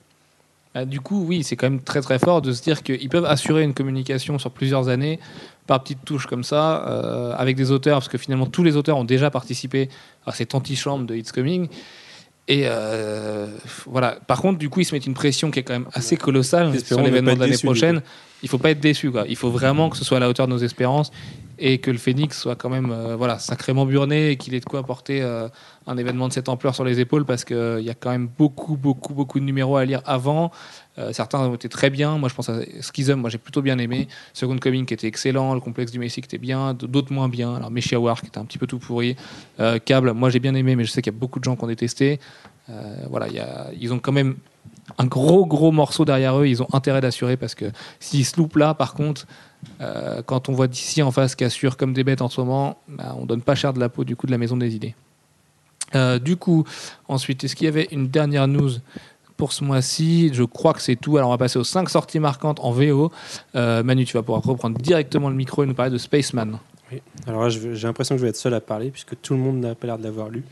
Bah, 0.73 0.85
du 0.85 1.01
coup, 1.01 1.25
oui, 1.25 1.43
c'est 1.43 1.55
quand 1.55 1.69
même 1.69 1.81
très 1.81 2.01
très 2.01 2.17
fort 2.17 2.41
de 2.41 2.53
se 2.53 2.63
dire 2.63 2.81
qu'ils 2.81 3.09
peuvent 3.09 3.25
assurer 3.25 3.63
une 3.63 3.73
communication 3.73 4.39
sur 4.39 4.51
plusieurs 4.51 4.87
années 4.87 5.19
par 5.67 5.83
petites 5.83 6.03
touches 6.05 6.27
comme 6.27 6.43
ça, 6.43 6.87
euh, 6.87 7.33
avec 7.37 7.55
des 7.55 7.71
auteurs, 7.71 7.97
parce 7.99 8.07
que 8.07 8.17
finalement 8.17 8.45
tous 8.45 8.63
les 8.63 8.77
auteurs 8.77 8.97
ont 8.97 9.03
déjà 9.03 9.29
participé 9.29 9.89
à 10.25 10.31
cette 10.31 10.55
antichambre 10.55 11.05
de 11.05 11.15
It's 11.15 11.31
Coming. 11.31 11.67
Et 12.47 12.63
euh, 12.65 13.47
voilà. 13.85 14.17
Par 14.27 14.41
contre, 14.41 14.57
du 14.57 14.69
coup, 14.69 14.81
ils 14.81 14.85
se 14.85 14.93
mettent 14.93 15.05
une 15.05 15.13
pression 15.13 15.51
qui 15.51 15.59
est 15.59 15.63
quand 15.63 15.73
même 15.73 15.87
assez 15.93 16.17
colossale 16.17 16.75
Espérons 16.75 16.85
sur 16.85 16.97
ne 16.99 17.03
l'événement 17.05 17.35
de 17.35 17.39
l'année 17.39 17.57
prochaine. 17.57 18.01
Il 18.43 18.49
faut 18.49 18.57
pas 18.57 18.71
être 18.71 18.79
déçu. 18.79 19.11
Quoi. 19.11 19.25
Il 19.29 19.35
faut 19.35 19.51
vraiment 19.51 19.89
que 19.89 19.97
ce 19.97 20.03
soit 20.03 20.17
à 20.17 20.19
la 20.19 20.29
hauteur 20.29 20.47
de 20.47 20.53
nos 20.53 20.59
espérances 20.59 21.11
et 21.63 21.77
que 21.77 21.91
le 21.91 21.99
Phoenix 21.99 22.39
soit 22.39 22.55
quand 22.55 22.69
même 22.69 22.91
euh, 22.91 23.15
voilà, 23.15 23.37
sacrément 23.37 23.85
burné 23.85 24.31
et 24.31 24.35
qu'il 24.35 24.55
ait 24.55 24.59
de 24.59 24.65
quoi 24.65 24.83
porter 24.83 25.21
euh, 25.21 25.47
un 25.85 25.95
événement 25.95 26.27
de 26.27 26.33
cette 26.33 26.49
ampleur 26.49 26.73
sur 26.73 26.83
les 26.83 26.99
épaules 26.99 27.23
parce 27.23 27.45
qu'il 27.45 27.81
y 27.81 27.89
a 27.89 27.93
quand 27.93 28.09
même 28.09 28.27
beaucoup, 28.27 28.75
beaucoup, 28.75 29.13
beaucoup 29.13 29.39
de 29.39 29.45
numéros 29.45 29.77
à 29.77 29.85
lire 29.85 30.01
avant. 30.05 30.51
Euh, 30.97 31.13
certains 31.13 31.39
ont 31.39 31.53
été 31.53 31.69
très 31.69 31.89
bien. 31.89 32.17
Moi, 32.17 32.29
je 32.29 32.33
pense 32.33 32.49
à 32.49 32.59
Schism, 32.81 33.15
moi 33.15 33.29
j'ai 33.29 33.37
plutôt 33.37 33.61
bien 33.61 33.77
aimé. 33.77 34.07
Second 34.33 34.57
Coming 34.57 34.85
qui 34.85 34.95
était 34.95 35.07
excellent. 35.07 35.53
Le 35.53 35.61
complexe 35.61 35.91
du 35.91 35.99
Messi 35.99 36.21
qui 36.21 36.25
était 36.25 36.37
bien. 36.39 36.73
D'autres 36.73 37.13
moins 37.13 37.29
bien. 37.29 37.55
Alors, 37.55 37.69
Meshia 37.69 37.99
War 37.99 38.19
qui 38.19 38.27
était 38.27 38.39
un 38.39 38.45
petit 38.45 38.57
peu 38.57 38.67
tout 38.67 38.79
pourri. 38.79 39.15
Euh, 39.59 39.77
Cable, 39.79 40.13
moi 40.13 40.31
j'ai 40.31 40.39
bien 40.39 40.55
aimé, 40.55 40.75
mais 40.75 40.83
je 40.83 40.91
sais 40.91 41.01
qu'il 41.01 41.13
y 41.13 41.15
a 41.15 41.19
beaucoup 41.19 41.39
de 41.39 41.43
gens 41.43 41.55
qui 41.55 41.63
ont 41.63 41.67
détesté. 41.67 42.19
Euh, 42.69 43.05
voilà, 43.09 43.27
ils 43.79 43.93
ont 43.93 43.99
quand 43.99 44.11
même 44.11 44.35
un 44.97 45.05
gros, 45.05 45.45
gros 45.45 45.71
morceau 45.71 46.05
derrière 46.05 46.37
eux. 46.39 46.47
Ils 46.47 46.61
ont 46.61 46.67
intérêt 46.73 47.01
d'assurer 47.01 47.37
parce 47.37 47.55
que 47.55 47.65
s'ils 47.99 48.25
se 48.25 48.37
loupent 48.37 48.57
là, 48.57 48.73
par 48.73 48.93
contre, 48.93 49.25
euh, 49.81 50.21
quand 50.25 50.49
on 50.49 50.53
voit 50.53 50.67
d'ici 50.67 51.01
en 51.01 51.11
face 51.11 51.35
qui 51.35 51.43
assure 51.43 51.77
comme 51.77 51.93
des 51.93 52.03
bêtes 52.03 52.21
en 52.21 52.29
ce 52.29 52.41
moment, 52.41 52.77
bah, 52.87 53.15
on 53.17 53.25
donne 53.25 53.41
pas 53.41 53.55
cher 53.55 53.73
de 53.73 53.79
la 53.79 53.89
peau 53.89 54.03
du 54.03 54.15
coup 54.15 54.27
de 54.27 54.31
la 54.31 54.37
maison 54.37 54.57
des 54.57 54.75
idées. 54.75 54.95
Euh, 55.95 56.19
du 56.19 56.37
coup, 56.37 56.65
ensuite, 57.07 57.43
est-ce 57.43 57.55
qu'il 57.55 57.65
y 57.65 57.67
avait 57.67 57.87
une 57.91 58.07
dernière 58.07 58.47
news 58.47 58.71
pour 59.37 59.51
ce 59.51 59.63
mois-ci? 59.63 60.31
Je 60.33 60.43
crois 60.43 60.73
que 60.73 60.81
c'est 60.81 60.95
tout. 60.95 61.17
Alors, 61.17 61.29
on 61.29 61.33
va 61.33 61.37
passer 61.37 61.59
aux 61.59 61.63
5 61.63 61.89
sorties 61.89 62.19
marquantes 62.19 62.59
en 62.61 62.71
VO. 62.71 63.11
Euh, 63.55 63.83
Manu, 63.83 64.05
tu 64.05 64.13
vas 64.13 64.23
pouvoir 64.23 64.43
reprendre 64.43 64.77
directement 64.79 65.29
le 65.29 65.35
micro 65.35 65.63
et 65.63 65.65
nous 65.65 65.73
parler 65.73 65.91
de 65.91 65.97
Spaceman. 65.97 66.59
Alors 67.25 67.43
là, 67.43 67.49
j'ai 67.49 67.87
l'impression 67.87 68.15
que 68.15 68.19
je 68.19 68.25
vais 68.25 68.29
être 68.29 68.35
seul 68.35 68.53
à 68.53 68.61
parler 68.61 68.91
puisque 68.91 69.19
tout 69.21 69.33
le 69.33 69.39
monde 69.39 69.59
n'a 69.59 69.75
pas 69.75 69.87
l'air 69.87 69.97
de 69.97 70.03
l'avoir 70.03 70.29
lu. 70.29 70.43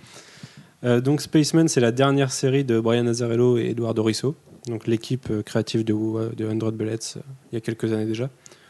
Donc 0.82 1.20
Spaceman, 1.20 1.68
c'est 1.68 1.82
la 1.82 1.92
dernière 1.92 2.32
série 2.32 2.64
de 2.64 2.80
Brian 2.80 3.06
Azzarello 3.08 3.58
et 3.58 3.72
Eduardo 3.72 4.02
Risso, 4.02 4.38
donc 4.70 4.88
l'équipe 4.88 5.28
créative 5.44 5.84
de, 5.84 5.94
de 6.34 6.50
100 6.50 6.72
Bullets 6.72 7.20
il 7.52 7.56
y 7.56 7.58
a 7.58 7.60
quelques 7.60 7.92
années 7.92 8.06
déjà, 8.06 8.30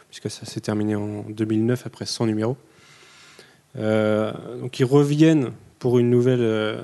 puisque 0.10 0.30
ça 0.30 0.46
s'est 0.46 0.62
terminé 0.62 0.96
en 0.96 1.24
2009 1.30 1.86
après 1.86 2.06
100 2.06 2.26
numéros. 2.26 2.58
Euh, 3.78 4.32
donc 4.60 4.80
ils 4.80 4.86
reviennent 4.86 5.52
pour 5.78 6.00
une 6.00 6.10
nouvelle, 6.10 6.42
euh, 6.42 6.82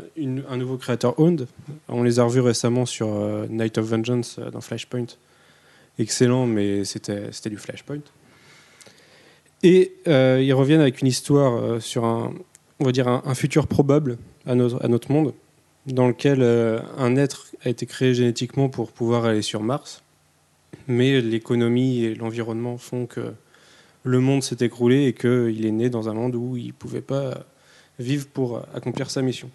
un 0.50 0.58
nouveau 0.58 0.78
créateur 0.78 1.20
owned. 1.20 1.48
On 1.90 2.04
les 2.04 2.20
a 2.20 2.24
revus 2.24 2.42
récemment 2.42 2.86
sur 2.86 3.14
euh, 3.14 3.48
Night 3.50 3.78
of 3.78 3.86
Vengeance 3.86 4.40
dans 4.40 4.62
Flashpoint. 4.62 5.08
Excellent, 5.98 6.46
mais 6.46 6.84
c'était 6.84 7.50
du 7.50 7.58
Flashpoint. 7.58 8.02
Et 9.64 9.94
ils 10.06 10.54
reviennent 10.54 10.82
avec 10.82 11.02
une 11.02 11.08
histoire 11.08 11.82
sur 11.82 12.06
un, 12.06 12.34
on 12.80 12.86
va 12.86 12.92
dire 12.92 13.08
un, 13.08 13.34
futur 13.34 13.66
probable 13.66 14.18
à 14.46 14.54
notre, 14.54 15.12
monde, 15.12 15.34
dans 15.88 16.08
lequel 16.08 16.44
un 16.44 17.16
être 17.16 17.48
a 17.64 17.70
été 17.70 17.86
créé 17.86 18.14
génétiquement 18.14 18.68
pour 18.68 18.92
pouvoir 18.92 19.24
aller 19.26 19.42
sur 19.42 19.64
Mars, 19.64 20.04
mais 20.88 21.21
l'économie 21.21 22.04
et 22.04 22.15
l'environnement 22.15 22.78
font 22.78 23.06
que 23.06 23.34
le 24.04 24.19
monde 24.19 24.43
s'est 24.43 24.63
écroulé 24.63 25.08
et 25.08 25.13
qu'il 25.13 25.65
est 25.65 25.71
né 25.71 25.89
dans 25.89 26.10
un 26.10 26.13
monde 26.13 26.36
où 26.36 26.58
il 26.58 26.67
ne 26.67 26.71
pouvait 26.71 27.01
pas 27.01 27.45
vivre 27.99 28.28
pour 28.28 28.62
accomplir 28.73 29.10
sa 29.10 29.21
mission. 29.21 29.49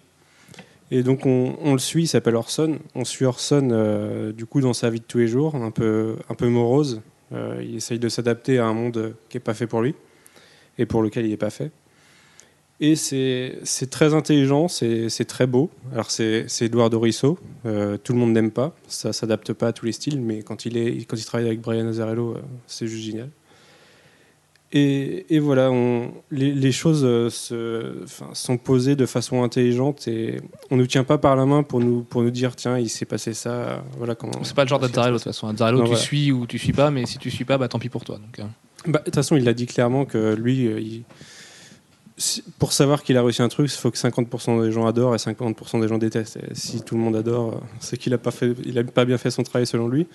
Et 0.93 1.03
donc 1.03 1.25
on, 1.25 1.71
le 1.71 1.79
suit, 1.79 2.03
il 2.03 2.07
s'appelle 2.07 2.35
Orson. 2.35 2.77
On 2.95 3.05
suit 3.05 3.23
Orson 3.23 3.69
euh, 3.71 4.33
du 4.33 4.45
coup 4.45 4.59
dans 4.59 4.73
sa 4.73 4.89
vie 4.89 4.99
de 4.99 5.05
tous 5.05 5.19
les 5.19 5.27
jours, 5.27 5.55
un 5.55 5.71
peu, 5.71 6.17
un 6.29 6.35
peu 6.35 6.49
morose. 6.49 7.01
Euh, 7.31 7.63
il 7.63 7.77
essaye 7.77 7.97
de 7.97 8.09
s'adapter 8.09 8.59
à 8.59 8.65
un 8.65 8.73
monde 8.73 9.15
qui 9.29 9.37
n'est 9.37 9.41
pas 9.41 9.53
fait 9.53 9.67
pour 9.67 9.81
lui 9.81 9.95
et 10.77 10.85
pour 10.85 11.01
lequel 11.01 11.25
il 11.25 11.29
n'est 11.29 11.37
pas 11.37 11.49
fait. 11.49 11.71
Et 12.83 12.95
c'est 12.95 13.59
très 13.91 14.15
intelligent, 14.15 14.67
c'est 14.67 15.25
très 15.27 15.45
beau. 15.45 15.69
Alors 15.93 16.09
c'est 16.09 16.45
c'est 16.47 16.65
Eduardo 16.65 16.99
Risso, 16.99 17.37
euh, 17.67 17.97
tout 18.03 18.11
le 18.13 18.17
monde 18.19 18.33
n'aime 18.33 18.49
pas, 18.49 18.75
ça 18.87 19.13
s'adapte 19.13 19.53
pas 19.53 19.67
à 19.67 19.71
tous 19.73 19.85
les 19.85 19.91
styles, 19.91 20.19
mais 20.19 20.41
quand 20.41 20.65
il, 20.65 20.77
est, 20.77 21.05
quand 21.05 21.15
il 21.15 21.23
travaille 21.23 21.45
avec 21.47 21.61
Brian 21.61 21.87
Azzarello, 21.87 22.31
euh, 22.31 22.41
c'est 22.65 22.87
juste 22.87 23.03
génial. 23.05 23.29
Et, 24.73 25.25
et 25.35 25.39
voilà, 25.39 25.69
on, 25.69 26.11
les, 26.31 26.53
les 26.53 26.71
choses 26.71 27.01
euh, 27.03 27.29
se, 27.29 28.03
enfin, 28.05 28.29
sont 28.33 28.57
posées 28.57 28.95
de 28.95 29.05
façon 29.05 29.43
intelligente 29.43 30.07
et 30.07 30.37
on 30.71 30.75
ne 30.77 30.81
nous 30.81 30.87
tient 30.87 31.03
pas 31.03 31.17
par 31.17 31.35
la 31.35 31.45
main 31.45 31.61
pour 31.61 31.81
nous, 31.81 32.01
pour 32.03 32.23
nous 32.23 32.31
dire 32.31 32.55
tiens, 32.55 32.79
il 32.79 32.89
s'est 32.89 33.05
passé 33.05 33.33
ça. 33.33 33.83
Voilà 33.97 34.15
comment. 34.15 34.31
C'est 34.43 34.55
pas 34.55 34.63
le 34.63 34.69
genre 34.69 34.79
d'Azzarello 34.79 35.17
de 35.17 35.19
toute 35.19 35.25
façon. 35.25 35.47
Azzarello, 35.49 35.79
Non, 35.79 35.83
tu 35.83 35.89
voilà. 35.89 36.01
suis 36.03 36.31
ou 36.31 36.47
tu 36.47 36.57
suis 36.57 36.71
pas, 36.73 36.89
mais 36.89 37.05
si 37.05 37.17
tu 37.17 37.29
suis 37.29 37.43
pas, 37.45 37.57
bah 37.57 37.67
tant 37.67 37.79
pis 37.79 37.89
pour 37.89 38.05
toi. 38.05 38.17
Euh, 38.39 38.43
Bah, 38.87 38.99
De 38.99 39.03
toute 39.05 39.13
façon, 39.15 39.35
il 39.35 39.47
a 39.49 39.53
dit 39.53 39.65
clairement 39.67 40.05
que 40.05 40.33
lui, 40.33 40.65
euh, 40.67 40.79
il- 40.79 41.03
pour 42.59 42.73
savoir 42.73 43.03
qu'il 43.03 43.17
a 43.17 43.23
réussi 43.23 43.41
un 43.41 43.47
truc, 43.49 43.71
il 43.71 43.77
faut 43.77 43.91
que 43.91 43.97
50% 43.97 44.63
des 44.63 44.71
gens 44.71 44.85
adorent 44.85 45.15
et 45.15 45.17
50% 45.17 45.81
des 45.81 45.87
gens 45.87 45.97
détestent. 45.97 46.37
Et 46.37 46.53
si 46.53 46.81
tout 46.81 46.95
le 46.95 47.01
monde 47.01 47.15
adore, 47.15 47.53
euh, 47.55 47.57
c'est 47.79 47.97
qu'il 47.97 48.11
n'a 48.11 48.17
pas, 48.17 48.31
fait- 48.31 48.55
il 48.65 48.77
a 48.77 48.83
pas 48.83 49.05
bien 49.05 49.17
fait 49.17 49.31
son 49.31 49.43
travail 49.43 49.65
selon 49.67 49.87
lui. 49.87 50.07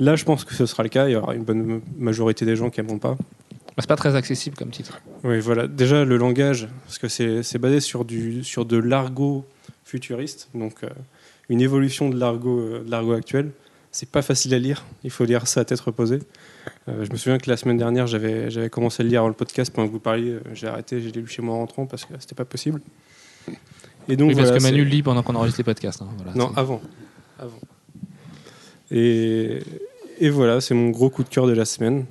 Là, 0.00 0.16
je 0.16 0.24
pense 0.24 0.44
que 0.44 0.54
ce 0.54 0.66
sera 0.66 0.82
le 0.82 0.88
cas. 0.88 1.08
Il 1.08 1.12
y 1.12 1.16
aura 1.16 1.34
une 1.34 1.44
bonne 1.44 1.80
majorité 1.98 2.44
des 2.46 2.56
gens 2.56 2.70
qui 2.70 2.80
n'aimeront 2.80 2.98
pas. 2.98 3.16
c'est 3.78 3.86
pas 3.88 3.96
très 3.96 4.14
accessible 4.16 4.56
comme 4.56 4.70
titre. 4.70 5.00
Oui, 5.24 5.38
voilà. 5.40 5.66
Déjà, 5.66 6.04
le 6.04 6.16
langage, 6.16 6.68
parce 6.86 6.98
que 6.98 7.08
c'est 7.08 7.58
basé 7.58 7.80
sur, 7.80 8.04
du, 8.04 8.42
sur 8.44 8.64
de 8.64 8.76
l'argot 8.78 9.44
futuriste, 9.84 10.48
donc 10.54 10.82
euh, 10.84 10.88
une 11.48 11.60
évolution 11.60 12.08
de 12.08 12.18
l'argot 12.18 12.58
euh, 12.60 12.82
de 12.84 12.90
l'argot 12.90 13.12
actuel. 13.12 13.50
C'est 13.94 14.08
pas 14.08 14.22
facile 14.22 14.54
à 14.54 14.58
lire, 14.58 14.84
il 15.04 15.10
faut 15.10 15.24
lire 15.26 15.46
ça 15.46 15.60
à 15.60 15.64
tête 15.66 15.78
reposée. 15.80 16.20
Euh, 16.88 17.04
je 17.04 17.12
me 17.12 17.16
souviens 17.16 17.36
que 17.38 17.50
la 17.50 17.58
semaine 17.58 17.76
dernière, 17.76 18.06
j'avais 18.06 18.50
j'avais 18.50 18.70
commencé 18.70 19.02
à 19.02 19.04
le 19.04 19.10
lire 19.10 19.20
avant 19.20 19.28
le 19.28 19.34
podcast 19.34 19.70
pendant 19.72 19.86
que 19.86 19.92
vous 19.92 20.00
parliez. 20.00 20.30
euh, 20.30 20.40
J'ai 20.54 20.66
arrêté, 20.66 21.00
j'ai 21.02 21.12
lu 21.12 21.26
chez 21.26 21.42
moi 21.42 21.54
en 21.56 21.58
rentrant 21.58 21.84
parce 21.86 22.06
que 22.06 22.14
c'était 22.18 22.34
pas 22.34 22.46
possible. 22.46 22.80
Et 24.08 24.16
donc, 24.16 24.30
Oui, 24.30 24.34
parce 24.34 24.48
voilà, 24.48 24.58
que 24.58 24.62
Manu 24.62 24.84
lit 24.84 25.02
pendant 25.02 25.22
qu'on 25.22 25.34
enregistre 25.34 25.60
les 25.60 25.64
podcasts. 25.64 26.00
hein, 26.02 26.08
voilà, 26.16 26.32
Non, 26.34 26.52
avant. 26.56 26.80
avant. 27.38 27.60
Et, 28.90 29.60
et 30.20 30.30
voilà, 30.30 30.60
c'est 30.60 30.74
mon 30.74 30.90
gros 30.90 31.10
coup 31.10 31.22
de 31.22 31.28
cœur 31.28 31.46
de 31.46 31.52
la 31.52 31.64
semaine. 31.64 32.06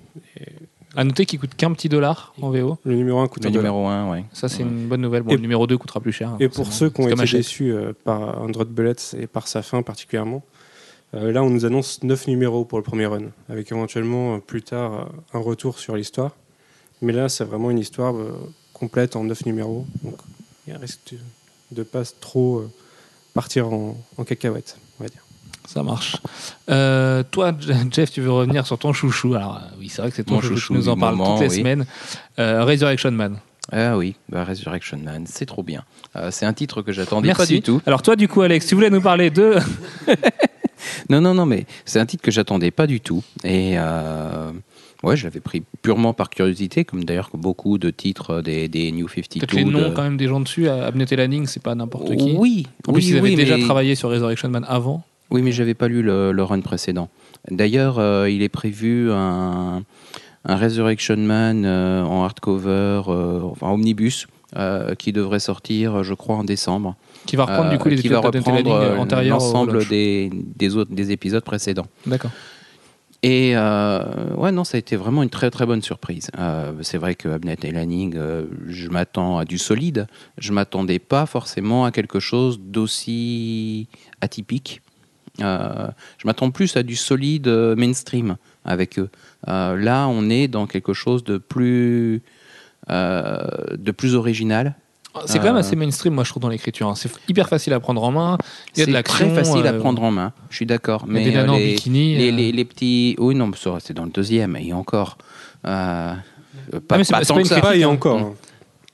À 0.95 1.03
noter 1.03 1.25
qu'il 1.25 1.39
coûte 1.39 1.55
qu'un 1.55 1.71
petit 1.73 1.87
dollar 1.89 2.33
en 2.41 2.49
VO. 2.49 2.77
Le 2.83 2.95
numéro 2.95 3.19
1 3.19 3.27
coûte 3.27 3.43
Le 3.43 3.49
un 3.49 3.51
dollar. 3.51 3.73
numéro 3.73 3.87
1, 3.87 4.11
ouais. 4.11 4.25
Ça, 4.33 4.49
c'est 4.49 4.63
Ouais. 4.63 4.69
une 4.69 4.87
bonne 4.87 5.01
nouvelle. 5.01 5.23
Bon, 5.23 5.31
Et- 5.31 5.35
le 5.35 5.41
numéro 5.41 5.65
2 5.65 5.77
coûtera 5.77 5.99
plus 6.01 6.11
cher. 6.11 6.35
Et 6.39 6.49
pour 6.49 6.71
ceux 6.73 6.89
qui 6.89 7.01
ont 7.01 7.07
été 7.07 7.37
déçus 7.37 7.71
euh, 7.71 7.93
par 8.03 8.41
Android 8.41 8.65
Bullets 8.65 8.95
et 9.17 9.25
par 9.27 9.47
sa 9.47 9.61
fin 9.61 9.81
particulièrement, 9.83 10.43
là 11.13 11.43
on 11.43 11.49
nous 11.49 11.65
annonce 11.65 12.03
9 12.03 12.27
numéros 12.27 12.65
pour 12.65 12.77
le 12.77 12.83
premier 12.83 13.05
run, 13.05 13.23
avec 13.49 13.71
éventuellement 13.71 14.35
euh, 14.35 14.37
plus 14.39 14.61
tard 14.61 14.93
euh, 14.93 15.37
un 15.37 15.39
retour 15.39 15.79
sur 15.79 15.95
l'histoire. 15.95 16.31
Mais 17.01 17.13
là 17.13 17.29
c'est 17.29 17.43
vraiment 17.43 17.71
une 17.71 17.79
histoire 17.79 18.15
euh, 18.15 18.33
complète 18.73 19.15
en 19.15 19.23
9 19.23 19.45
numéros, 19.45 19.85
donc 20.03 20.15
il 20.67 20.75
risque 20.75 21.13
de 21.71 21.79
ne 21.79 21.83
pas 21.83 22.03
trop 22.19 22.59
euh, 22.59 22.69
partir 23.33 23.71
en, 23.73 23.97
en 24.17 24.23
cacahuète, 24.23 24.77
on 24.99 25.03
va 25.03 25.09
dire. 25.09 25.21
Ça 25.67 25.83
marche. 25.83 26.17
Euh, 26.69 27.23
toi, 27.29 27.53
Jeff, 27.91 28.11
tu 28.11 28.19
veux 28.19 28.31
revenir 28.31 28.65
sur 28.65 28.77
ton 28.77 28.91
chouchou 28.93 29.35
Alors, 29.35 29.57
euh, 29.57 29.75
oui, 29.79 29.87
c'est 29.89 30.01
vrai 30.01 30.09
que 30.09 30.15
c'est 30.17 30.23
ton 30.25 30.35
Mon 30.35 30.41
chouchou. 30.41 30.55
chouchou 30.55 30.73
Tu 30.73 30.79
nous 30.79 30.89
en 30.89 30.97
parles 30.97 31.15
toutes 31.17 31.39
les 31.39 31.49
oui. 31.49 31.57
semaines. 31.59 31.85
Euh, 32.39 32.65
Resurrection 32.65 33.11
Man. 33.11 33.37
Ah 33.71 33.95
oui, 33.95 34.15
bah, 34.27 34.43
Resurrection 34.43 34.97
Man, 34.97 35.23
c'est 35.27 35.45
trop 35.45 35.63
bien. 35.63 35.83
Euh, 36.17 36.29
c'est 36.31 36.45
un 36.45 36.51
titre 36.53 36.81
que 36.81 36.91
j'attendais 36.91 37.31
pas 37.33 37.45
du 37.45 37.61
tout. 37.61 37.79
Alors, 37.85 38.01
toi, 38.01 38.15
du 38.17 38.27
coup, 38.27 38.41
Alex, 38.41 38.65
tu 38.65 38.75
voulais 38.75 38.89
nous 38.89 39.01
parler 39.01 39.29
de. 39.29 39.55
Non, 41.11 41.21
non, 41.21 41.33
non, 41.33 41.45
mais 41.45 41.65
c'est 41.85 41.99
un 41.99 42.05
titre 42.05 42.23
que 42.23 42.31
j'attendais 42.31 42.71
pas 42.71 42.87
du 42.87 42.99
tout. 43.01 43.23
Et 43.43 43.73
euh, 43.77 44.51
ouais, 45.03 45.15
je 45.17 45.25
l'avais 45.25 45.41
pris 45.41 45.61
purement 45.81 46.13
par 46.13 46.29
curiosité, 46.29 46.85
comme 46.85 47.03
d'ailleurs 47.03 47.29
beaucoup 47.33 47.77
de 47.77 47.89
titres 47.89 48.41
des, 48.41 48.67
des 48.67 48.91
New 48.91 49.07
52. 49.07 49.39
Peut-être 49.45 49.53
les 49.53 49.65
noms 49.65 49.89
de- 49.89 49.93
quand 49.93 50.03
même 50.03 50.17
des 50.17 50.27
gens 50.27 50.39
dessus. 50.39 50.69
Abnett 50.69 51.11
et 51.11 51.15
Lanning, 51.17 51.45
c'est 51.47 51.61
pas 51.61 51.75
n'importe 51.75 52.15
qui. 52.15 52.33
Oui, 52.37 52.67
En 52.87 52.93
oui, 52.93 52.99
plus, 53.01 53.09
ils 53.09 53.17
avaient 53.17 53.29
oui, 53.29 53.35
déjà 53.35 53.57
mais- 53.57 53.63
travaillé 53.63 53.95
sur 53.95 54.09
Resurrection 54.09 54.49
Man 54.49 54.65
avant. 54.67 55.03
Oui, 55.31 55.41
mais 55.41 55.51
j'avais 55.51 55.73
pas 55.73 55.87
lu 55.87 56.01
le, 56.01 56.31
le 56.31 56.43
run 56.43 56.59
précédent. 56.61 57.09
D'ailleurs, 57.49 57.99
euh, 57.99 58.29
il 58.29 58.41
est 58.41 58.49
prévu 58.49 59.11
un, 59.11 59.83
un 60.45 60.55
Resurrection 60.55 61.17
Man 61.17 61.63
euh, 61.65 62.03
en 62.03 62.23
hardcover, 62.23 63.01
euh, 63.07 63.39
enfin 63.43 63.69
omnibus, 63.71 64.27
euh, 64.57 64.93
qui 64.95 65.13
devrait 65.13 65.39
sortir, 65.39 66.03
je 66.03 66.13
crois, 66.13 66.35
en 66.35 66.43
décembre. 66.43 66.95
Qui 67.25 67.35
va 67.35 67.45
reprendre 67.45 67.69
Euh, 67.69 67.71
du 67.71 67.77
coup 67.77 67.89
les 67.89 67.97
qui 67.97 68.07
va 68.07 68.19
épisodes 68.19 68.35
et 68.35 68.39
reprendre 68.39 68.73
euh, 68.73 68.97
au 68.97 69.29
l'ensemble 69.29 69.87
des, 69.87 70.29
des 70.33 70.75
autres 70.75 70.93
des 70.93 71.11
épisodes 71.11 71.43
précédents. 71.43 71.87
D'accord. 72.05 72.31
Et 73.23 73.51
euh, 73.55 74.33
ouais, 74.35 74.51
non, 74.51 74.63
ça 74.63 74.77
a 74.77 74.79
été 74.79 74.95
vraiment 74.95 75.21
une 75.21 75.29
très 75.29 75.51
très 75.51 75.67
bonne 75.67 75.83
surprise. 75.83 76.31
Euh, 76.39 76.73
c'est 76.81 76.97
vrai 76.97 77.13
que 77.13 77.29
Abnett 77.29 77.63
et 77.63 77.71
Lanning, 77.71 78.15
euh, 78.15 78.45
je 78.67 78.89
m'attends 78.89 79.37
à 79.37 79.45
du 79.45 79.59
solide. 79.59 80.07
Je 80.39 80.51
m'attendais 80.53 80.97
pas 80.97 81.27
forcément 81.27 81.85
à 81.85 81.91
quelque 81.91 82.19
chose 82.19 82.59
d'aussi 82.59 83.87
atypique. 84.21 84.81
Euh, 85.39 85.87
je 86.17 86.27
m'attends 86.27 86.49
plus 86.49 86.75
à 86.75 86.83
du 86.83 86.95
solide 86.95 87.47
euh, 87.47 87.75
mainstream 87.75 88.37
avec 88.65 88.97
eux. 88.97 89.09
Euh, 89.47 89.75
là, 89.77 90.07
on 90.07 90.29
est 90.29 90.47
dans 90.47 90.65
quelque 90.65 90.93
chose 90.93 91.23
de 91.23 91.37
plus 91.37 92.23
euh, 92.89 93.45
de 93.77 93.91
plus 93.91 94.15
original. 94.15 94.75
C'est 95.25 95.39
quand 95.39 95.45
même 95.45 95.55
Euh, 95.55 95.59
assez 95.59 95.75
mainstream, 95.75 96.13
moi, 96.13 96.23
je 96.23 96.29
trouve, 96.29 96.41
dans 96.41 96.49
l'écriture. 96.49 96.87
hein. 96.87 96.95
C'est 96.95 97.09
hyper 97.27 97.49
facile 97.49 97.73
à 97.73 97.79
prendre 97.79 98.01
en 98.03 98.11
main. 98.11 98.37
Il 98.75 98.79
y 98.79 98.81
a 98.81 98.85
de 98.85 98.89
C'est 98.89 98.93
l'action. 98.93 99.25
très 99.27 99.35
facile 99.43 99.67
à 99.67 99.73
euh, 99.73 99.79
prendre 99.79 100.01
en 100.03 100.11
main. 100.11 100.31
Je 100.49 100.55
suis 100.55 100.65
d'accord. 100.65 101.03
Il 101.07 101.13
y 101.13 101.17
a 101.17 101.19
Mais 101.19 101.25
des 101.25 101.31
nanas 101.35 101.51
euh, 101.51 101.55
en 101.55 101.57
les- 101.59 101.73
bikini. 101.73 102.15
les, 102.17 102.29
euh, 102.31 102.35
les, 102.35 102.51
les 102.53 102.65
petits. 102.65 103.15
Oui, 103.19 103.35
non, 103.35 103.47
mais 103.47 103.57
ça, 103.57 103.77
c'est 103.81 103.93
dans 103.93 104.05
le 104.05 104.11
deuxième, 104.11 104.55
et 104.55 104.71
encore. 104.73 105.17
Euh, 105.65 106.13
pas, 106.13 106.15
Ah, 106.89 106.97
mais 106.97 107.03
c'est 107.03 107.11
pas 107.11 107.19
pas- 107.19 107.23
c'est 107.23 107.27
tant 107.27 107.33
pas 107.35 107.39
que 107.39 107.39
une 107.41 107.45
ça. 107.49 107.55
critique, 107.55 107.63
Pas 107.71 107.75
et 107.77 107.83
hein. 107.83 107.89
encore. 107.89 108.19
Mm. 108.19 108.23
hein. 108.23 108.33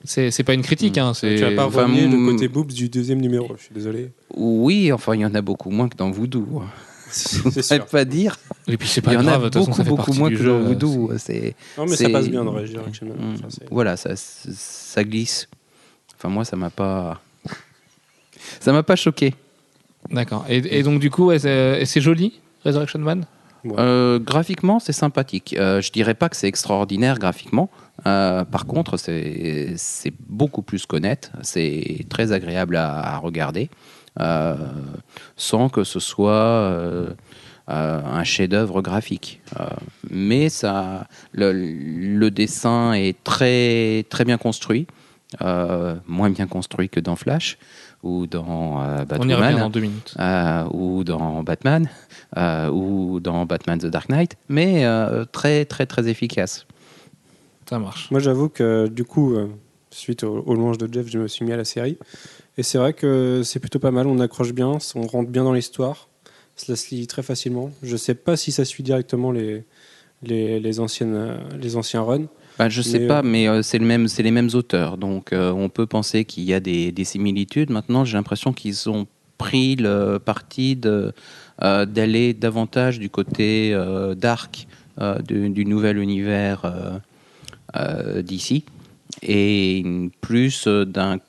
C'est 0.04 0.30
c'est 0.30 0.44
pas 0.44 0.54
une 0.54 0.62
critique. 0.62 0.96
Hein, 0.98 1.12
c'est- 1.14 1.36
Tu 1.36 1.42
vas 1.44 1.50
pas 1.52 1.66
Enfin, 1.66 1.84
renier 1.86 2.06
le 2.06 2.24
côté 2.32 2.48
boobs 2.48 2.72
du 2.72 2.88
deuxième 2.88 3.20
numéro, 3.20 3.48
je 3.56 3.62
suis 3.64 3.74
désolé. 3.74 4.12
Oui, 4.34 4.92
enfin, 4.92 5.14
il 5.14 5.20
y 5.20 5.24
en 5.26 5.34
a 5.34 5.40
beaucoup 5.42 5.70
moins 5.70 5.88
que 5.88 5.96
dans 5.96 6.10
Voodoo. 6.10 6.62
C'est 7.10 7.52
Je 7.54 7.60
sûr. 7.62 7.86
pas 7.86 8.04
dire. 8.04 8.36
Et 8.66 8.76
puis 8.76 8.86
c'est 8.86 9.00
Il 9.00 9.04
pas 9.04 9.14
y 9.14 9.16
en 9.16 9.22
grave, 9.22 9.44
a 9.44 9.44
de 9.44 9.58
toute 9.58 9.64
façon, 9.64 9.70
beaucoup, 9.70 9.76
ça 9.78 9.84
fait 9.84 9.88
beaucoup 9.90 10.04
partie 10.04 10.18
moins 10.18 10.28
du 10.28 10.36
que 10.36 10.42
jeu. 10.42 10.50
dans 10.50 10.60
Voodoo. 10.60 11.10
C'est, 11.16 11.54
Non, 11.78 11.84
mais 11.84 11.90
ça 11.92 11.96
c'est- 12.04 12.08
passe 12.10 12.28
bien 12.28 12.44
dans 12.44 12.52
Resurrection 12.52 13.06
Man. 13.06 13.16
Mm. 13.34 13.48
Voilà, 13.70 13.96
ça, 13.96 14.10
ça 14.14 15.04
glisse. 15.04 15.48
Enfin, 16.18 16.28
moi, 16.28 16.44
ça 16.44 16.56
m'a 16.56 16.70
pas. 16.70 17.20
Ça 18.60 18.72
m'a 18.72 18.82
pas 18.82 18.96
choqué. 18.96 19.34
D'accord. 20.10 20.44
Et, 20.48 20.78
et 20.78 20.82
donc, 20.82 21.00
du 21.00 21.10
coup, 21.10 21.30
c'est 21.38 22.00
joli, 22.00 22.40
Resurrection 22.64 23.00
Man? 23.00 23.26
Ouais. 23.64 23.74
Euh, 23.78 24.18
graphiquement, 24.20 24.78
c'est 24.78 24.92
sympathique. 24.92 25.56
Euh, 25.58 25.80
je 25.80 25.90
dirais 25.90 26.14
pas 26.14 26.28
que 26.28 26.36
c'est 26.36 26.46
extraordinaire 26.46 27.18
graphiquement. 27.18 27.68
Euh, 28.06 28.44
par 28.44 28.66
contre, 28.66 28.96
c'est 28.96 29.74
c'est 29.76 30.12
beaucoup 30.28 30.62
plus 30.62 30.86
qu'honnête. 30.86 31.32
C'est 31.42 32.06
très 32.08 32.30
agréable 32.30 32.76
à, 32.76 33.14
à 33.14 33.16
regarder, 33.18 33.68
euh, 34.20 34.54
sans 35.36 35.68
que 35.68 35.82
ce 35.82 35.98
soit 35.98 36.30
euh, 36.30 37.10
euh, 37.68 38.00
un 38.04 38.22
chef-d'œuvre 38.22 38.80
graphique. 38.80 39.40
Euh, 39.58 39.64
mais 40.08 40.48
ça, 40.48 41.08
le, 41.32 41.52
le 41.52 42.30
dessin 42.30 42.92
est 42.92 43.22
très 43.24 44.04
très 44.08 44.24
bien 44.24 44.38
construit, 44.38 44.86
euh, 45.42 45.96
moins 46.06 46.30
bien 46.30 46.46
construit 46.46 46.88
que 46.88 47.00
dans 47.00 47.16
Flash 47.16 47.58
ou 48.02 48.26
dans 48.26 48.80
euh, 48.82 49.04
On 49.18 49.28
y 49.28 49.34
revient 49.34 49.42
Batwoman 49.42 49.56
dans 49.58 49.70
deux 49.70 49.80
minutes. 49.80 50.14
euh, 50.18 50.64
ou 50.72 51.04
dans 51.04 51.42
Batman, 51.42 51.88
euh, 52.36 52.70
ou 52.70 53.20
dans 53.20 53.44
Batman 53.44 53.78
The 53.78 53.86
Dark 53.86 54.08
Knight, 54.08 54.36
mais 54.48 54.84
euh, 54.84 55.24
très 55.24 55.64
très 55.64 55.86
très 55.86 56.08
efficace. 56.08 56.66
Ça 57.68 57.78
marche. 57.78 58.10
Moi, 58.10 58.20
j'avoue 58.20 58.48
que 58.48 58.86
du 58.88 59.04
coup, 59.04 59.36
suite 59.90 60.22
au, 60.24 60.42
au 60.46 60.54
launch 60.54 60.78
de 60.78 60.90
Jeff, 60.92 61.06
je 61.08 61.18
me 61.18 61.28
suis 61.28 61.44
mis 61.44 61.52
à 61.52 61.56
la 61.58 61.64
série. 61.66 61.98
Et 62.56 62.62
c'est 62.62 62.78
vrai 62.78 62.92
que 62.94 63.42
c'est 63.44 63.60
plutôt 63.60 63.78
pas 63.78 63.90
mal. 63.90 64.06
On 64.06 64.18
accroche 64.20 64.52
bien, 64.52 64.78
on 64.94 65.06
rentre 65.06 65.28
bien 65.30 65.44
dans 65.44 65.52
l'histoire. 65.52 66.08
Cela 66.56 66.76
se 66.76 66.94
lit 66.94 67.06
très 67.06 67.22
facilement. 67.22 67.70
Je 67.82 67.96
sais 67.96 68.14
pas 68.14 68.36
si 68.36 68.52
ça 68.52 68.64
suit 68.64 68.82
directement 68.82 69.30
les, 69.32 69.64
les, 70.22 70.58
les 70.60 70.80
anciennes, 70.80 71.38
les 71.60 71.76
anciens 71.76 72.00
runs. 72.02 72.26
Bah, 72.58 72.68
je 72.68 72.82
sais 72.82 72.98
Mais, 72.98 73.06
pas, 73.06 73.18
euh, 73.20 73.22
mais 73.24 73.48
euh, 73.48 73.62
c'est 73.62 73.78
le 73.78 73.86
même, 73.86 74.08
c'est 74.08 74.22
les 74.22 74.30
mêmes 74.30 74.50
auteurs, 74.54 74.98
donc 74.98 75.32
euh, 75.32 75.52
on 75.52 75.68
peut 75.68 75.86
penser 75.86 76.24
qu'il 76.24 76.44
y 76.44 76.52
a 76.54 76.60
des, 76.60 76.90
des 76.92 77.04
similitudes. 77.04 77.70
Maintenant, 77.70 78.04
j'ai 78.04 78.16
l'impression 78.16 78.52
qu'ils 78.52 78.88
ont 78.90 79.06
pris 79.38 79.76
le 79.76 80.18
parti 80.18 80.74
d'aller 80.76 82.34
davantage 82.34 82.98
du 82.98 83.08
côté 83.08 83.72
dark 84.16 84.66
du, 85.28 85.64
nouvel 85.64 85.98
univers 85.98 87.00
d'ici 88.24 88.64
et 89.22 90.10
plus 90.20 90.66
d'un 90.66 91.20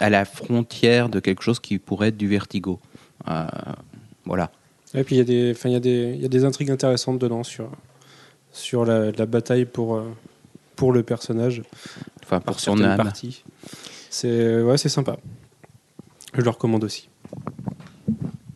à 0.00 0.10
la 0.10 0.24
frontière 0.24 1.08
de 1.08 1.20
quelque 1.20 1.42
chose 1.42 1.60
qui 1.60 1.78
pourrait 1.78 2.08
être 2.08 2.16
du 2.16 2.28
vertigo. 2.28 2.80
Euh, 3.28 3.44
voilà. 4.24 4.50
Et 4.94 5.04
puis 5.04 5.16
il 5.16 5.18
y, 5.18 5.20
a 5.20 5.24
des- 5.24 5.52
enfin, 5.52 5.68
il 5.68 5.72
y, 5.72 5.76
a 5.76 5.80
des- 5.80 6.12
il 6.16 6.20
y 6.20 6.24
a 6.24 6.28
des 6.28 6.44
intrigues 6.44 6.70
intéressantes 6.70 7.18
dedans 7.18 7.42
sur, 7.44 7.70
sur 8.52 8.84
la, 8.84 9.10
la 9.12 9.26
bataille 9.26 9.64
pour, 9.64 10.02
pour 10.76 10.92
le 10.92 11.02
personnage, 11.02 11.62
Enfin, 12.22 12.40
pour 12.40 12.54
pour 12.54 12.60
son 12.60 12.82
âme. 12.82 12.96
parties. 12.96 13.44
C'est 14.10 14.62
ouais, 14.62 14.78
c'est 14.78 14.88
sympa. 14.88 15.16
Je 16.34 16.40
le 16.40 16.50
recommande 16.50 16.84
aussi. 16.84 17.08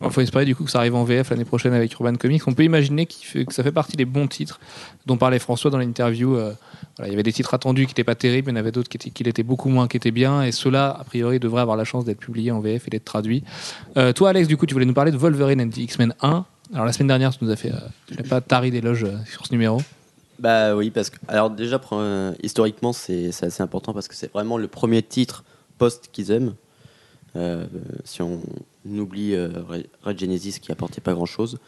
Il 0.01 0.11
faut 0.11 0.21
espérer 0.21 0.45
du 0.45 0.55
coup 0.55 0.65
que 0.65 0.71
ça 0.71 0.79
arrive 0.79 0.95
en 0.95 1.03
VF 1.03 1.31
l'année 1.31 1.45
prochaine 1.45 1.73
avec 1.75 1.93
Urban 1.93 2.15
Comics. 2.15 2.47
On 2.47 2.55
peut 2.55 2.63
imaginer 2.63 3.07
que 3.07 3.53
ça 3.53 3.65
fait 3.65 3.73
partie 3.73 3.97
des 3.97 4.05
bons 4.05 4.29
titres 4.29 4.61
dont 5.07 5.17
parlait 5.17 5.41
François 5.41 5.73
dans 5.73 5.79
l'interview. 5.79 6.37
Euh, 6.37 6.53
voilà, 6.97 7.09
il 7.09 7.11
y 7.11 7.15
avait 7.15 7.25
des 7.25 7.33
titres 7.33 7.53
attendus 7.53 7.83
qui 7.87 7.91
n'étaient 7.91 8.05
pas 8.05 8.15
terribles, 8.15 8.47
mais 8.47 8.53
il 8.53 8.55
y 8.55 8.59
en 8.59 8.61
avait 8.61 8.71
d'autres 8.71 8.89
qui 8.89 8.97
étaient, 8.97 9.11
qui 9.11 9.25
l'étaient 9.25 9.43
beaucoup 9.43 9.69
moins, 9.69 9.89
qui 9.89 9.97
étaient 9.97 10.13
bien. 10.13 10.45
Et 10.45 10.53
ceux-là, 10.53 10.97
a 11.01 11.03
priori, 11.03 11.41
devraient 11.41 11.63
avoir 11.63 11.77
la 11.77 11.83
chance 11.85 12.05
d'être 12.05 12.21
publiés 12.21 12.53
en 12.53 12.61
VF 12.61 12.87
et 12.87 12.91
d'être 12.91 13.05
traduits. 13.05 13.43
Euh, 13.97 14.13
toi, 14.13 14.31
Alex, 14.31 14.47
du 14.47 14.57
coup, 14.57 14.67
tu 14.67 14.75
voulais 14.75 14.87
nous 14.87 14.95
parler 14.95 15.11
de 15.11 15.17
Wolverine 15.17 15.61
and 15.61 15.71
the 15.71 15.79
X-Men 15.79 16.15
1. 16.23 16.45
Alors 16.75 16.87
la 16.87 16.93
semaine 16.93 17.09
dernière, 17.09 17.37
tu 17.37 17.45
nous 17.45 17.51
as 17.51 17.57
fait, 17.57 17.73
euh, 17.73 17.79
tu 18.07 18.15
n'as 18.15 18.29
pas 18.29 18.41
tari 18.41 18.71
d'éloges 18.71 19.05
euh, 19.05 19.17
sur 19.27 19.47
ce 19.47 19.53
numéro. 19.53 19.83
Bah 20.39 20.77
oui, 20.77 20.91
parce 20.91 21.11
que 21.11 21.17
alors 21.27 21.51
déjà 21.51 21.81
historiquement 22.43 22.93
c'est 22.93 23.29
assez 23.29 23.63
important 23.63 23.93
parce 23.93 24.07
que 24.07 24.15
c'est 24.15 24.33
vraiment 24.33 24.57
le 24.57 24.69
premier 24.69 25.03
titre 25.03 25.45
post 25.79 26.11
qu'ils 26.13 26.31
aiment. 26.31 26.55
Euh, 27.37 27.67
si 28.05 28.23
on 28.23 28.41
oublie 28.87 29.35
euh, 29.35 29.51
Red- 30.03 30.19
Genesis 30.19 30.61
qui 30.61 30.73
apportait 30.73 31.01
pas 31.01 31.13
grand 31.13 31.27
chose, 31.27 31.59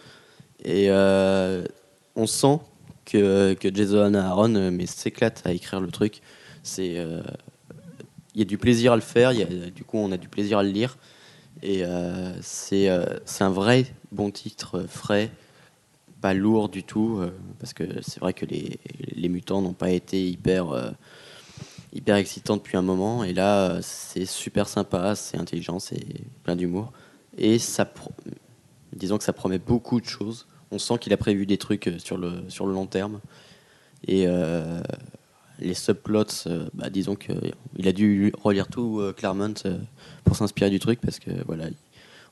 et 0.65 0.87
euh, 0.89 1.65
on 2.17 2.27
sent 2.27 2.61
que, 3.05 3.55
que 3.55 3.75
Jason 3.75 4.15
Aaron 4.15 4.71
mais 4.71 4.87
s'éclate 4.87 5.43
à 5.45 5.53
écrire 5.53 5.81
le 5.81 5.91
truc. 5.91 6.23
C'est 6.63 6.95
il 8.35 8.39
y 8.39 8.43
a 8.43 8.45
du 8.45 8.59
plaisir 8.59 8.93
à 8.93 8.97
le 8.97 9.03
faire, 9.03 9.33
y 9.33 9.43
a, 9.43 9.47
du 9.47 9.83
coup 9.83 9.99
on 9.99 10.13
a 10.13 10.17
du 10.17 10.29
plaisir 10.29 10.59
à 10.59 10.63
le 10.63 10.71
lire 10.71 10.97
et 11.63 11.83
c'est 12.41 12.89
un 12.89 13.51
vrai 13.51 13.87
bon 14.13 14.31
titre 14.31 14.85
frais 14.89 15.31
pas 16.21 16.35
lourd 16.35 16.69
du 16.69 16.83
tout, 16.83 17.19
euh, 17.19 17.31
parce 17.59 17.73
que 17.73 17.85
c'est 18.03 18.21
vrai 18.21 18.33
que 18.33 18.47
les, 18.47 18.79
les 19.15 19.29
mutants 19.29 19.63
n'ont 19.63 19.73
pas 19.73 19.91
été 19.91 20.29
hyper, 20.29 20.71
euh, 20.71 20.91
hyper 21.93 22.17
excitants 22.17 22.57
depuis 22.57 22.77
un 22.77 22.83
moment, 22.83 23.25
et 23.25 23.33
là, 23.33 23.71
euh, 23.71 23.79
c'est 23.83 24.27
super 24.27 24.69
sympa, 24.69 25.15
c'est 25.15 25.39
intelligent, 25.39 25.79
c'est 25.79 26.05
plein 26.43 26.57
d'humour, 26.57 26.93
et 27.39 27.59
ça, 27.59 27.91
disons 28.95 29.19
que 29.19 29.25
ça 29.25 29.33
promet 29.33 29.59
beaucoup 29.59 30.01
de 30.01 30.07
choses. 30.07 30.47
On 30.73 30.79
sent 30.79 30.99
qu'il 30.99 31.13
a 31.13 31.17
prévu 31.17 31.47
des 31.47 31.59
trucs 31.59 31.91
sur 31.99 32.17
le, 32.17 32.45
sur 32.49 32.67
le 32.67 32.73
long 32.73 32.87
terme, 32.87 33.21
et 34.07 34.27
les 35.59 35.75
subplots, 35.75 36.47
bah, 36.73 36.89
disons 36.91 37.17
qu'il 37.17 37.89
a 37.89 37.93
dû 37.93 38.33
relire 38.43 38.69
tout 38.69 39.03
Claremont 39.17 39.55
pour 40.25 40.37
s'inspirer 40.37 40.71
du 40.71 40.79
truc, 40.79 41.01
parce 41.01 41.19
que 41.19 41.31
voilà, 41.47 41.67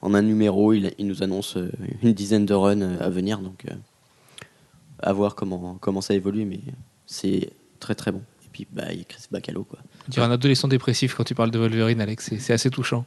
en 0.02 0.14
un 0.14 0.22
numéro, 0.22 0.72
il, 0.72 0.92
il 0.98 1.06
nous 1.06 1.22
annonce 1.22 1.56
euh, 1.56 1.70
une 2.02 2.12
dizaine 2.12 2.46
de 2.46 2.54
runs 2.54 2.80
euh, 2.82 2.96
à 3.00 3.08
venir, 3.10 3.38
donc 3.40 3.64
euh, 3.70 3.74
à 5.02 5.12
voir 5.12 5.34
comment, 5.34 5.76
comment 5.80 6.00
ça 6.00 6.14
évolue, 6.14 6.44
mais 6.44 6.60
c'est 7.06 7.50
très 7.80 7.94
très 7.94 8.12
bon. 8.12 8.22
Et 8.44 8.48
puis 8.52 8.66
bah, 8.72 8.84
il 8.92 8.98
y 8.98 9.00
a 9.00 9.04
Chris 9.04 9.24
Bacalo, 9.30 9.64
quoi. 9.64 9.78
On 10.06 10.10
dirait 10.10 10.26
un 10.26 10.30
adolescent 10.30 10.68
dépressif 10.68 11.14
quand 11.14 11.24
tu 11.24 11.34
parles 11.34 11.50
de 11.50 11.58
Wolverine, 11.58 12.00
Alex. 12.00 12.30
C'est- 12.38 12.52
assez 12.52 12.70
touchant. 12.70 13.04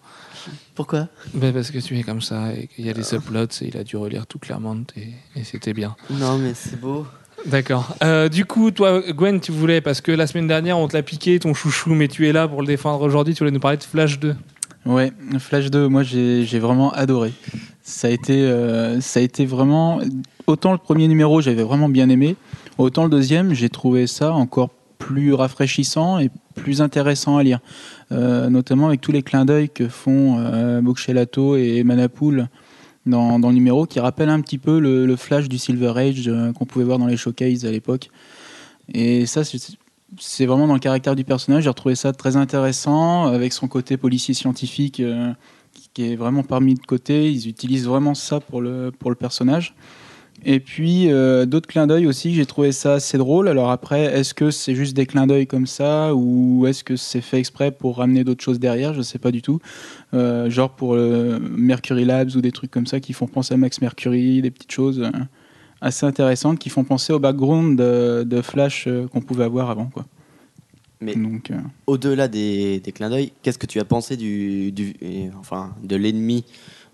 Pourquoi? 0.76 1.08
Ben, 1.34 1.52
parce 1.54 1.72
que 1.72 1.80
tu 1.80 1.98
es 1.98 2.04
comme 2.04 2.22
ça 2.22 2.54
et 2.54 2.68
qu'il 2.68 2.86
y 2.86 2.90
a 2.90 2.94
des 2.94 3.04
subplots 3.04 3.46
et 3.62 3.68
il 3.68 3.78
a 3.78 3.84
dû 3.84 3.98
relire 3.98 4.28
tout 4.28 4.38
Claremont 4.40 4.86
et, 4.96 5.10
et 5.36 5.44
c'était 5.44 5.74
bien. 5.74 5.96
Non, 6.12 6.38
mais 6.38 6.54
c'est 6.54 6.80
beau. 6.80 7.06
D'accord. 7.48 7.96
Euh, 8.04 8.30
du 8.30 8.46
coup, 8.46 8.70
toi, 8.70 9.02
Gwen, 9.14 9.40
tu 9.42 9.52
voulais, 9.52 9.82
parce 9.82 10.00
que 10.00 10.12
la 10.12 10.28
semaine 10.28 10.48
dernière, 10.48 10.78
on 10.78 10.88
te 10.88 10.96
l'a 10.96 11.02
piqué, 11.02 11.40
ton 11.40 11.56
chouchou, 11.56 11.96
mais 11.96 12.08
tu 12.08 12.28
es 12.30 12.32
là 12.34 12.48
pour 12.48 12.62
le 12.62 12.68
défendre 12.68 13.02
aujourd'hui. 13.02 13.34
Tu 13.34 13.40
voulais 13.40 13.50
nous 13.52 13.60
parler 13.60 13.78
de 13.78 13.84
Flash 13.84 14.20
2. 14.20 14.36
Ouais, 14.86 15.12
Flash 15.40 15.70
2, 15.70 15.88
moi 15.88 16.04
j'ai 16.04 16.60
vraiment 16.60 16.92
adoré. 16.92 17.34
Ça 17.84 18.08
a 18.08 18.12
été, 18.12 18.42
euh, 18.42 19.00
ça 19.02 19.20
a 19.20 19.24
été 19.24 19.46
vraiment. 19.46 20.00
Autant 20.48 20.72
le 20.72 20.78
premier 20.78 21.08
numéro, 21.08 21.42
j'avais 21.42 21.64
vraiment 21.64 21.90
bien 21.90 22.10
aimé, 22.10 22.36
autant 22.78 23.04
le 23.04 23.10
deuxième, 23.10 23.54
j'ai 23.54 23.70
trouvé 23.70 24.08
ça 24.08 24.34
encore 24.34 24.70
plus 24.98 25.34
rafraîchissant 25.34 26.20
et 26.20 26.30
plus 26.56 26.82
intéressant 26.82 27.38
à 27.38 27.44
lire. 27.44 27.60
Euh, 28.12 28.50
notamment 28.50 28.88
avec 28.88 29.02
tous 29.02 29.12
les 29.12 29.24
clins 29.24 29.46
d'œil 29.46 29.70
que 29.70 29.88
font 29.88 30.38
euh, 30.40 30.82
et 31.58 31.84
Manapool 31.84 32.48
dans, 33.06 33.40
le 33.40 33.54
numéro, 33.54 33.86
qui 33.86 34.00
rappellent 34.00 34.30
un 34.30 34.42
petit 34.42 34.60
peu 34.60 34.80
le, 34.80 35.16
Flash 35.16 35.50
du 35.50 35.58
Silver 35.58 35.94
Age 35.96 36.28
euh, 36.28 36.54
qu'on 36.54 36.66
pouvait 36.66 36.86
voir 36.86 37.00
dans 37.00 37.08
les 37.08 37.18
showcases 37.18 37.66
à 37.66 37.72
l'époque. 37.72 38.10
Et 38.94 39.26
ça, 39.26 39.42
c'est 40.20 40.46
vraiment 40.46 40.68
dans 40.68 40.74
le 40.74 40.80
caractère 40.80 41.16
du 41.16 41.24
personnage. 41.24 41.64
J'ai 41.64 41.70
retrouvé 41.70 41.96
ça 41.96 42.12
très 42.14 42.36
intéressant, 42.36 43.28
avec 43.28 43.54
son 43.54 43.68
côté 43.68 43.98
policier 43.98 44.34
scientifique 44.34 45.00
euh, 45.00 45.32
qui- 45.94 46.04
est 46.12 46.16
vraiment 46.16 46.44
pas 46.44 46.60
mis 46.60 46.76
de 46.76 46.86
côté. 46.86 47.32
Ils 47.32 47.48
utilisent 47.48 47.88
vraiment 47.88 48.14
ça 48.14 48.40
pour 48.40 48.62
le, 48.62 48.92
pour 48.98 49.10
le 49.10 49.16
personnage. 49.16 49.74
Et 50.44 50.60
puis 50.60 51.12
euh, 51.12 51.46
d'autres 51.46 51.68
clins 51.68 51.86
d'œil 51.86 52.08
aussi, 52.08 52.34
j'ai 52.34 52.48
trouvé 52.48 52.72
ça 52.72 52.96
assez 52.96 53.18
drôle. 53.18 53.48
Alors 53.48 53.70
après, 53.70 54.06
est-ce 54.06 54.34
que 54.34 54.50
c'est 54.50 54.74
juste 54.74 54.96
des 54.96 55.06
clins 55.06 55.28
d'œil 55.28 55.46
comme 55.46 55.68
ça 55.68 56.16
ou 56.16 56.66
est-ce 56.66 56.84
que 56.84 56.96
c'est 56.96 57.22
fait 57.22 57.38
exprès 57.38 57.72
pour 57.72 57.98
ramener 57.98 58.24
d'autres 58.24 58.44
choses 58.44 58.60
derrière? 58.60 58.94
Je 58.96 59.04
sais 59.04 59.20
pas 59.20 59.32
du 59.32 59.44
tout. 59.44 59.60
Euh, 60.16 60.50
genre 60.50 60.72
pour 60.72 60.96
Mercury 60.96 62.06
Labs 62.06 62.36
ou 62.36 62.42
des 62.42 62.52
trucs 62.52 62.72
comme 62.72 62.88
ça 62.88 63.00
qui 63.00 63.14
font 63.14 63.28
penser 63.28 63.54
à 63.54 63.58
Max 63.58 63.82
Mercury, 63.82 64.42
des 64.42 64.50
petites 64.52 64.72
choses 64.72 65.04
assez 65.82 66.06
intéressantes 66.06 66.60
qui 66.60 66.70
font 66.70 66.84
penser 66.84 67.12
au 67.12 67.20
background 67.20 67.78
de, 67.78 68.24
de 68.24 68.42
Flash 68.42 68.86
euh, 68.88 69.08
qu'on 69.08 69.22
pouvait 69.22 69.44
avoir 69.44 69.70
avant. 69.70 69.88
Quoi. 69.88 70.06
Mais 71.02 71.16
Donc, 71.16 71.50
euh, 71.50 71.58
au-delà 71.88 72.28
des, 72.28 72.80
des 72.80 72.92
clins 72.92 73.10
d'œil, 73.10 73.34
qu'est-ce 73.42 73.58
que 73.58 73.66
tu 73.66 73.80
as 73.80 73.86
pensé 73.86 74.16
du, 74.18 74.72
enfin, 75.40 75.74
de 75.84 75.96
l'ennemi 75.96 76.46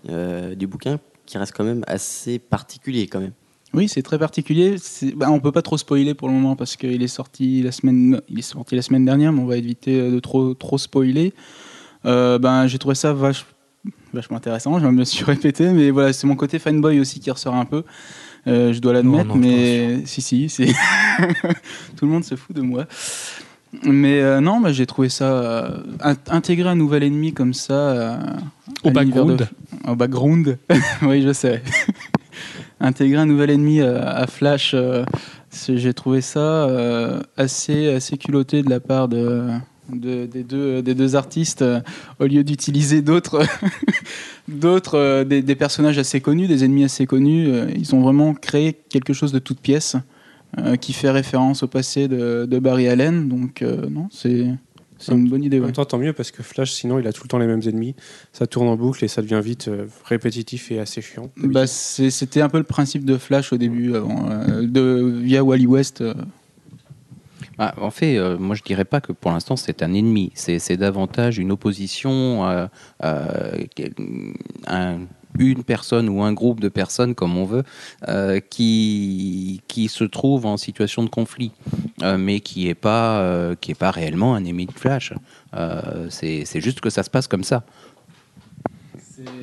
euh, 0.08 0.54
du 0.54 0.66
bouquin, 0.66 0.98
qui 1.26 1.36
reste 1.36 1.52
quand 1.54 1.64
même 1.64 1.84
assez 1.86 2.38
particulier 2.38 3.06
quand 3.06 3.20
même? 3.20 3.32
Oui, 3.74 3.86
c'est 3.86 4.00
très 4.00 4.18
particulier. 4.18 4.76
Bah, 5.14 5.30
on 5.30 5.40
peut 5.40 5.52
pas 5.52 5.60
trop 5.60 5.76
spoiler 5.76 6.14
pour 6.14 6.28
le 6.28 6.34
moment 6.34 6.56
parce 6.56 6.74
qu'il 6.74 7.02
est 7.02 7.06
sorti 7.06 7.60
la 7.60 7.70
semaine, 7.70 8.22
il 8.30 8.38
est 8.38 8.42
sorti 8.42 8.74
la 8.76 8.80
semaine 8.80 9.04
dernière, 9.04 9.30
mais 9.30 9.42
on 9.42 9.46
va 9.46 9.58
éviter 9.58 10.10
de 10.10 10.18
trop 10.20 10.54
trop 10.54 10.78
spoiler. 10.78 11.34
Euh, 12.06 12.38
ben, 12.38 12.66
j'ai 12.66 12.78
trouvé 12.78 12.94
ça 12.94 13.12
vache- 13.12 13.44
vachement 14.12 14.36
intéressant. 14.36 14.78
Je 14.78 14.86
me 14.86 15.04
suis 15.04 15.24
répété, 15.32 15.68
mais 15.70 15.90
voilà, 15.90 16.12
c'est 16.12 16.26
mon 16.26 16.36
côté 16.36 16.58
fanboy 16.58 17.00
aussi 17.00 17.20
qui 17.20 17.30
ressort 17.30 17.54
un 17.54 17.64
peu. 17.64 17.84
Euh, 18.46 18.72
je 18.72 18.78
dois 18.80 18.92
l'admettre, 18.92 19.34
mais 19.34 20.02
si 20.06 20.22
si, 20.22 20.48
c'est 20.48 20.66
tout 21.96 22.06
le 22.06 22.12
monde 22.12 22.24
se 22.24 22.34
fout 22.36 22.54
de 22.56 22.62
moi. 22.62 22.86
Mais 23.84 24.20
euh, 24.22 24.40
non, 24.40 24.60
bah, 24.60 24.72
j'ai 24.72 24.86
trouvé 24.86 25.10
ça 25.10 25.24
euh, 25.24 25.68
int- 26.00 26.16
intégrer 26.30 26.70
un 26.70 26.74
nouvel 26.74 27.02
ennemi 27.02 27.34
comme 27.34 27.52
ça 27.52 28.18
Au 28.82 28.88
de- 28.88 28.94
background. 28.94 29.48
Au 29.86 29.94
background, 29.94 30.58
oui, 31.02 31.20
je 31.22 31.32
sais. 31.34 31.62
Intégrer 32.80 33.20
un 33.20 33.26
nouvel 33.26 33.50
ennemi 33.50 33.80
à 33.82 34.26
Flash, 34.26 34.74
j'ai 35.68 35.92
trouvé 35.94 36.20
ça 36.22 36.68
assez, 37.36 37.88
assez 37.92 38.16
culotté 38.16 38.62
de 38.62 38.70
la 38.70 38.80
part 38.80 39.08
de, 39.08 39.48
de- 39.92 40.26
des, 40.26 40.42
deux, 40.44 40.82
des 40.82 40.94
deux 40.94 41.16
artistes, 41.16 41.62
euh, 41.62 41.80
au 42.18 42.24
lieu 42.26 42.44
d'utiliser 42.44 43.02
d'autres, 43.02 43.42
d'autres 44.48 44.96
euh, 44.98 45.24
des, 45.24 45.42
des 45.42 45.54
personnages 45.54 45.98
assez 45.98 46.20
connus, 46.20 46.46
des 46.48 46.64
ennemis 46.64 46.84
assez 46.84 47.06
connus. 47.06 47.48
euh, 47.48 47.70
ils 47.76 47.94
ont 47.94 48.00
vraiment 48.00 48.34
créé 48.34 48.74
quelque 48.88 49.12
chose 49.12 49.32
de 49.32 49.38
toute 49.38 49.60
pièce 49.60 49.96
qui 50.80 50.94
fait 50.94 51.10
référence 51.10 51.62
au 51.62 51.66
passé 51.66 52.08
de, 52.08 52.46
de 52.46 52.58
Barry 52.58 52.88
Allen. 52.88 53.28
Donc, 53.28 53.60
non, 53.60 54.08
c'est, 54.10 54.46
c'est 54.96 55.12
une 55.12 55.28
bonne 55.28 55.44
idée. 55.44 55.58
En 55.58 55.60
ouais. 55.60 55.66
même 55.66 55.74
temps, 55.74 55.84
tant 55.84 55.98
mieux 55.98 56.14
parce 56.14 56.30
que 56.30 56.42
Flash, 56.42 56.72
sinon, 56.72 56.98
il 56.98 57.06
a 57.06 57.12
tout 57.12 57.20
le 57.22 57.28
temps 57.28 57.36
les 57.36 57.46
mêmes 57.46 57.60
ennemis. 57.66 57.94
Ça 58.32 58.46
tourne 58.46 58.66
en 58.66 58.74
boucle 58.74 59.04
et 59.04 59.08
ça 59.08 59.20
devient 59.20 59.42
vite 59.44 59.68
euh, 59.68 59.84
répétitif 60.06 60.72
et 60.72 60.78
assez 60.78 61.02
chiant. 61.02 61.30
Bah, 61.36 61.66
c'était 61.66 62.40
un 62.40 62.48
peu 62.48 62.56
le 62.56 62.64
principe 62.64 63.04
de 63.04 63.18
Flash 63.18 63.52
au 63.52 63.58
début, 63.58 63.94
avant, 63.94 64.30
euh, 64.30 64.62
de, 64.66 65.20
via 65.22 65.44
Wally 65.44 65.66
West. 65.66 66.00
euh. 66.00 66.14
Bah, 67.58 67.74
en 67.80 67.90
fait, 67.90 68.16
euh, 68.16 68.38
moi 68.38 68.54
je 68.54 68.62
dirais 68.62 68.84
pas 68.84 69.00
que 69.00 69.10
pour 69.12 69.32
l'instant 69.32 69.56
c'est 69.56 69.82
un 69.82 69.92
ennemi. 69.92 70.30
C'est 70.34 70.76
davantage 70.76 71.38
une 71.38 71.50
opposition, 71.50 72.48
euh, 72.48 72.66
euh, 73.02 73.64
un- 74.68 75.00
une 75.38 75.62
personne 75.62 76.08
ou 76.08 76.22
un 76.22 76.32
groupe 76.32 76.58
de 76.60 76.68
personnes, 76.68 77.14
comme 77.14 77.36
on 77.36 77.44
veut, 77.44 77.62
euh, 78.08 78.40
qui, 78.40 79.60
qui 79.68 79.88
se 79.88 80.04
trouve 80.04 80.46
en 80.46 80.56
situation 80.56 81.02
de 81.04 81.08
conflit, 81.10 81.52
euh, 82.02 82.16
mais 82.16 82.40
qui 82.40 82.64
n'est 82.64 82.74
pas, 82.74 83.18
euh, 83.20 83.54
qui 83.60 83.74
pas 83.74 83.90
réellement 83.90 84.34
un 84.34 84.44
ennemi 84.44 84.66
de 84.66 84.72
Flash. 84.72 85.12
Euh, 85.54 86.06
c'est 86.10 86.60
juste 86.60 86.80
que 86.80 86.90
ça 86.90 87.02
se 87.02 87.10
passe 87.10 87.26
comme 87.28 87.44
ça. 87.44 87.64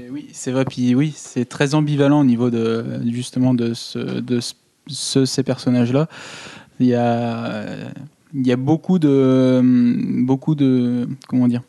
Oui, 0.09 0.29
c'est 0.31 0.51
vrai. 0.51 0.63
Puis 0.65 0.95
oui, 0.95 1.13
c'est 1.15 1.45
très 1.45 1.75
ambivalent 1.75 2.21
au 2.21 2.23
niveau 2.25 2.49
de 2.49 3.01
justement 3.11 3.53
de, 3.53 3.69
de 4.21 4.39
ce- 4.39 4.53
ce- 4.87 5.25
ces 5.25 5.43
personnages-là. 5.43 6.07
Il 6.79 6.87
y 6.87 6.95
a, 6.95 7.65
il 8.33 8.45
y 8.45 8.51
a 8.51 8.57
beaucoup 8.57 8.99
de, 8.99 9.61
beaucoup 10.23 10.55
de, 10.55 11.07
comment 11.27 11.47
dire. 11.47 11.61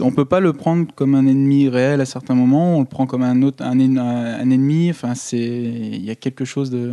On 0.00 0.12
peut 0.12 0.24
pas 0.24 0.40
le 0.40 0.52
prendre 0.52 0.92
comme 0.94 1.14
un 1.14 1.26
ennemi 1.26 1.68
réel 1.68 2.00
à 2.00 2.04
certains 2.04 2.34
moments. 2.34 2.76
On 2.76 2.80
le 2.80 2.86
prend 2.86 3.06
comme 3.06 3.22
un 3.22 3.42
autre, 3.42 3.64
un 3.64 3.78
ennemi. 3.78 4.90
Enfin, 4.90 5.14
c'est, 5.14 5.38
il 5.38 6.04
y 6.04 6.10
a 6.10 6.14
quelque 6.14 6.44
chose 6.44 6.70
de. 6.70 6.92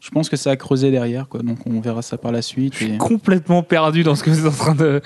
Je 0.00 0.08
pense 0.10 0.30
que 0.30 0.36
ça 0.36 0.50
a 0.50 0.56
creusé 0.56 0.90
derrière, 0.90 1.28
quoi. 1.28 1.42
Donc 1.42 1.58
on 1.66 1.78
verra 1.80 2.00
ça 2.00 2.16
par 2.16 2.32
la 2.32 2.40
suite. 2.40 2.72
Je 2.72 2.84
suis 2.84 2.94
et- 2.94 2.98
complètement 2.98 3.62
perdu 3.62 4.02
dans 4.02 4.14
ce 4.14 4.22
que 4.24 4.30
vous 4.30 4.40
êtes 4.40 4.46
en 4.52 4.56
train 4.56 4.74
de, 4.74 5.02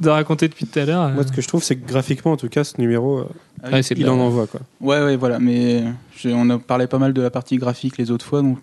de 0.00 0.08
raconter 0.08 0.46
depuis 0.46 0.66
tout 0.66 0.78
à 0.78 0.84
l'heure. 0.84 1.08
Moi, 1.10 1.24
ce 1.26 1.32
que 1.32 1.42
je 1.42 1.48
trouve, 1.48 1.64
c'est 1.64 1.74
que 1.76 1.86
graphiquement, 1.88 2.32
en 2.32 2.36
tout 2.36 2.48
cas, 2.48 2.62
ce 2.62 2.80
numéro, 2.80 3.18
euh, 3.64 3.82
c'est 3.82 3.96
de 3.96 4.00
il 4.00 4.08
en 4.08 4.18
envoie. 4.20 4.46
Quoi. 4.46 4.60
Ouais, 4.80 5.02
ouais, 5.02 5.16
voilà. 5.16 5.40
Mais 5.40 5.82
je- 6.16 6.28
on 6.28 6.48
a 6.50 6.58
parlé 6.58 6.86
pas 6.86 6.98
mal 6.98 7.12
de 7.12 7.22
la 7.22 7.30
partie 7.30 7.56
graphique 7.56 7.98
les 7.98 8.10
autres 8.12 8.24
fois, 8.24 8.40
donc 8.40 8.58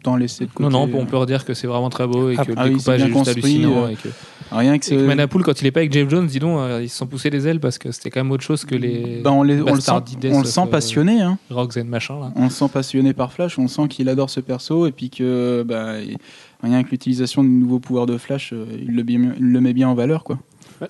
autant 0.00 0.16
laisser 0.16 0.44
de 0.46 0.50
côté. 0.50 0.68
Non, 0.70 0.86
non, 0.86 0.98
on 0.98 1.04
peut 1.06 1.16
redire 1.16 1.44
que 1.44 1.52
c'est 1.54 1.66
vraiment 1.66 1.90
très 1.90 2.06
beau 2.06 2.30
et 2.30 2.36
Ah, 2.38 2.44
que 2.44 2.52
le 2.52 2.58
ah 2.58 2.62
oui, 2.64 2.70
découpage 2.70 2.84
c'est 2.84 2.92
est 2.92 2.96
bien 2.98 3.06
juste 3.06 3.16
construit, 3.34 3.54
hallucinant. 3.56 3.84
euh, 3.84 3.88
et 3.88 3.96
que- 3.96 4.08
Rien 4.54 4.78
que. 4.78 4.94
Manapool, 4.94 5.42
quand 5.42 5.60
il 5.60 5.66
est 5.66 5.70
pas 5.70 5.80
avec 5.80 5.92
Jeff 5.92 6.08
Jones, 6.08 6.26
dis 6.26 6.38
donc, 6.38 6.58
euh, 6.58 6.80
ils 6.82 6.88
se 6.88 6.96
sont 6.96 7.06
poussés 7.06 7.30
les 7.30 7.46
ailes 7.48 7.60
parce 7.60 7.78
que 7.78 7.90
c'était 7.92 8.10
quand 8.10 8.20
même 8.20 8.30
autre 8.30 8.44
chose 8.44 8.64
que 8.64 8.74
les 8.74 9.20
Bah, 9.22 9.32
on, 9.32 9.42
les- 9.42 9.60
on 9.60 9.74
le 9.74 9.80
sent, 9.80 9.90
on 10.30 10.38
le 10.40 10.44
sent 10.44 10.60
euh, 10.60 10.66
passionné. 10.66 11.20
Hein. 11.22 11.38
And 11.50 11.68
machin 11.86 12.18
là. 12.20 12.32
On 12.36 12.44
le 12.44 12.50
sent 12.50 12.68
passionné 12.72 13.12
par 13.14 13.32
Flash. 13.32 13.58
On 13.58 13.68
sent 13.68 13.88
qu'il 13.88 14.08
adore 14.08 14.30
ce 14.30 14.40
perso 14.40 14.86
et 14.86 14.92
puis 14.92 15.10
que 15.10 15.64
bah, 15.66 15.98
il- 16.00 16.16
rien 16.62 16.82
que 16.84 16.90
l'utilisation 16.90 17.42
du 17.42 17.50
nouveau 17.50 17.78
pouvoir 17.80 18.06
de 18.06 18.16
Flash, 18.16 18.52
euh, 18.52 18.64
il 18.80 18.94
le, 18.94 19.02
bien- 19.02 19.34
il 19.38 19.52
le 19.52 19.60
met 19.60 19.72
bien 19.72 19.88
en 19.88 19.94
valeur. 19.94 20.24
Quoi. 20.24 20.38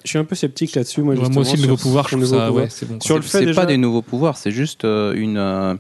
Je 0.05 0.09
suis 0.11 0.19
un 0.19 0.25
peu 0.25 0.35
sceptique 0.35 0.75
là-dessus. 0.75 1.03
Moi, 1.03 1.15
Ouais, 1.15 1.29
moi 1.29 1.43
aussi, 1.43 1.57
le 1.57 1.63
nouveau 1.63 1.77
pouvoir, 1.77 2.09
je 2.09 2.17
trouve 2.17 2.27
ça, 2.27 2.51
ouais, 2.53 2.67
c'est 2.71 2.89
bon. 2.89 2.99
Sur 3.01 3.17
le 3.17 3.23
C'est- 3.23 3.29
fait 3.29 3.39
c'est 3.41 3.47
déjà- 3.47 3.61
pas 3.63 3.67
des 3.67 3.77
nouveaux 3.77 4.03
pouvoirs, 4.03 4.37
c'est 4.37 4.51
juste 4.51 4.85
euh, 4.85 5.15
une, 5.15 5.37
euh, 5.39 5.75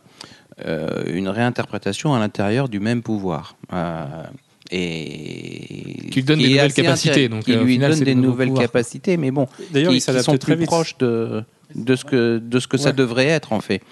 une 1.13 1.29
réinterprétation 1.29 2.15
à 2.15 2.19
l'intérieur 2.19 2.69
du 2.69 2.81
même 2.81 3.03
pouvoir. 3.03 3.57
Euh, 3.73 4.05
et 4.71 5.97
Qui 6.11 6.21
lui 6.21 6.23
donne 6.25 6.39
qui 6.39 6.45
des 6.45 6.51
nouvelles 6.55 6.73
capacités, 6.73 7.29
donc, 7.29 7.49
euh, 7.49 7.61
au 7.61 7.65
lui 7.65 7.75
final, 7.75 7.93
donne 7.95 8.05
des 8.05 8.15
nouvelles 8.15 8.53
capacités, 8.55 9.17
mais 9.17 9.31
bon, 9.31 9.47
D'ailleurs, 9.71 9.91
qui, 9.91 9.97
il 9.97 10.01
qui 10.01 10.05
s'adapte 10.05 10.25
sont 10.25 10.39
très 10.39 10.53
plus 10.55 10.61
vite. 10.61 10.67
proches 10.69 10.97
de, 10.99 11.43
de 11.75 11.97
ce 11.97 12.05
que, 12.05 12.39
de 12.39 12.59
ce 12.61 12.67
que 12.67 12.77
ça 12.79 12.93
devrait 12.93 13.27
être 13.27 13.53
en 13.53 13.61
fait. 13.61 13.83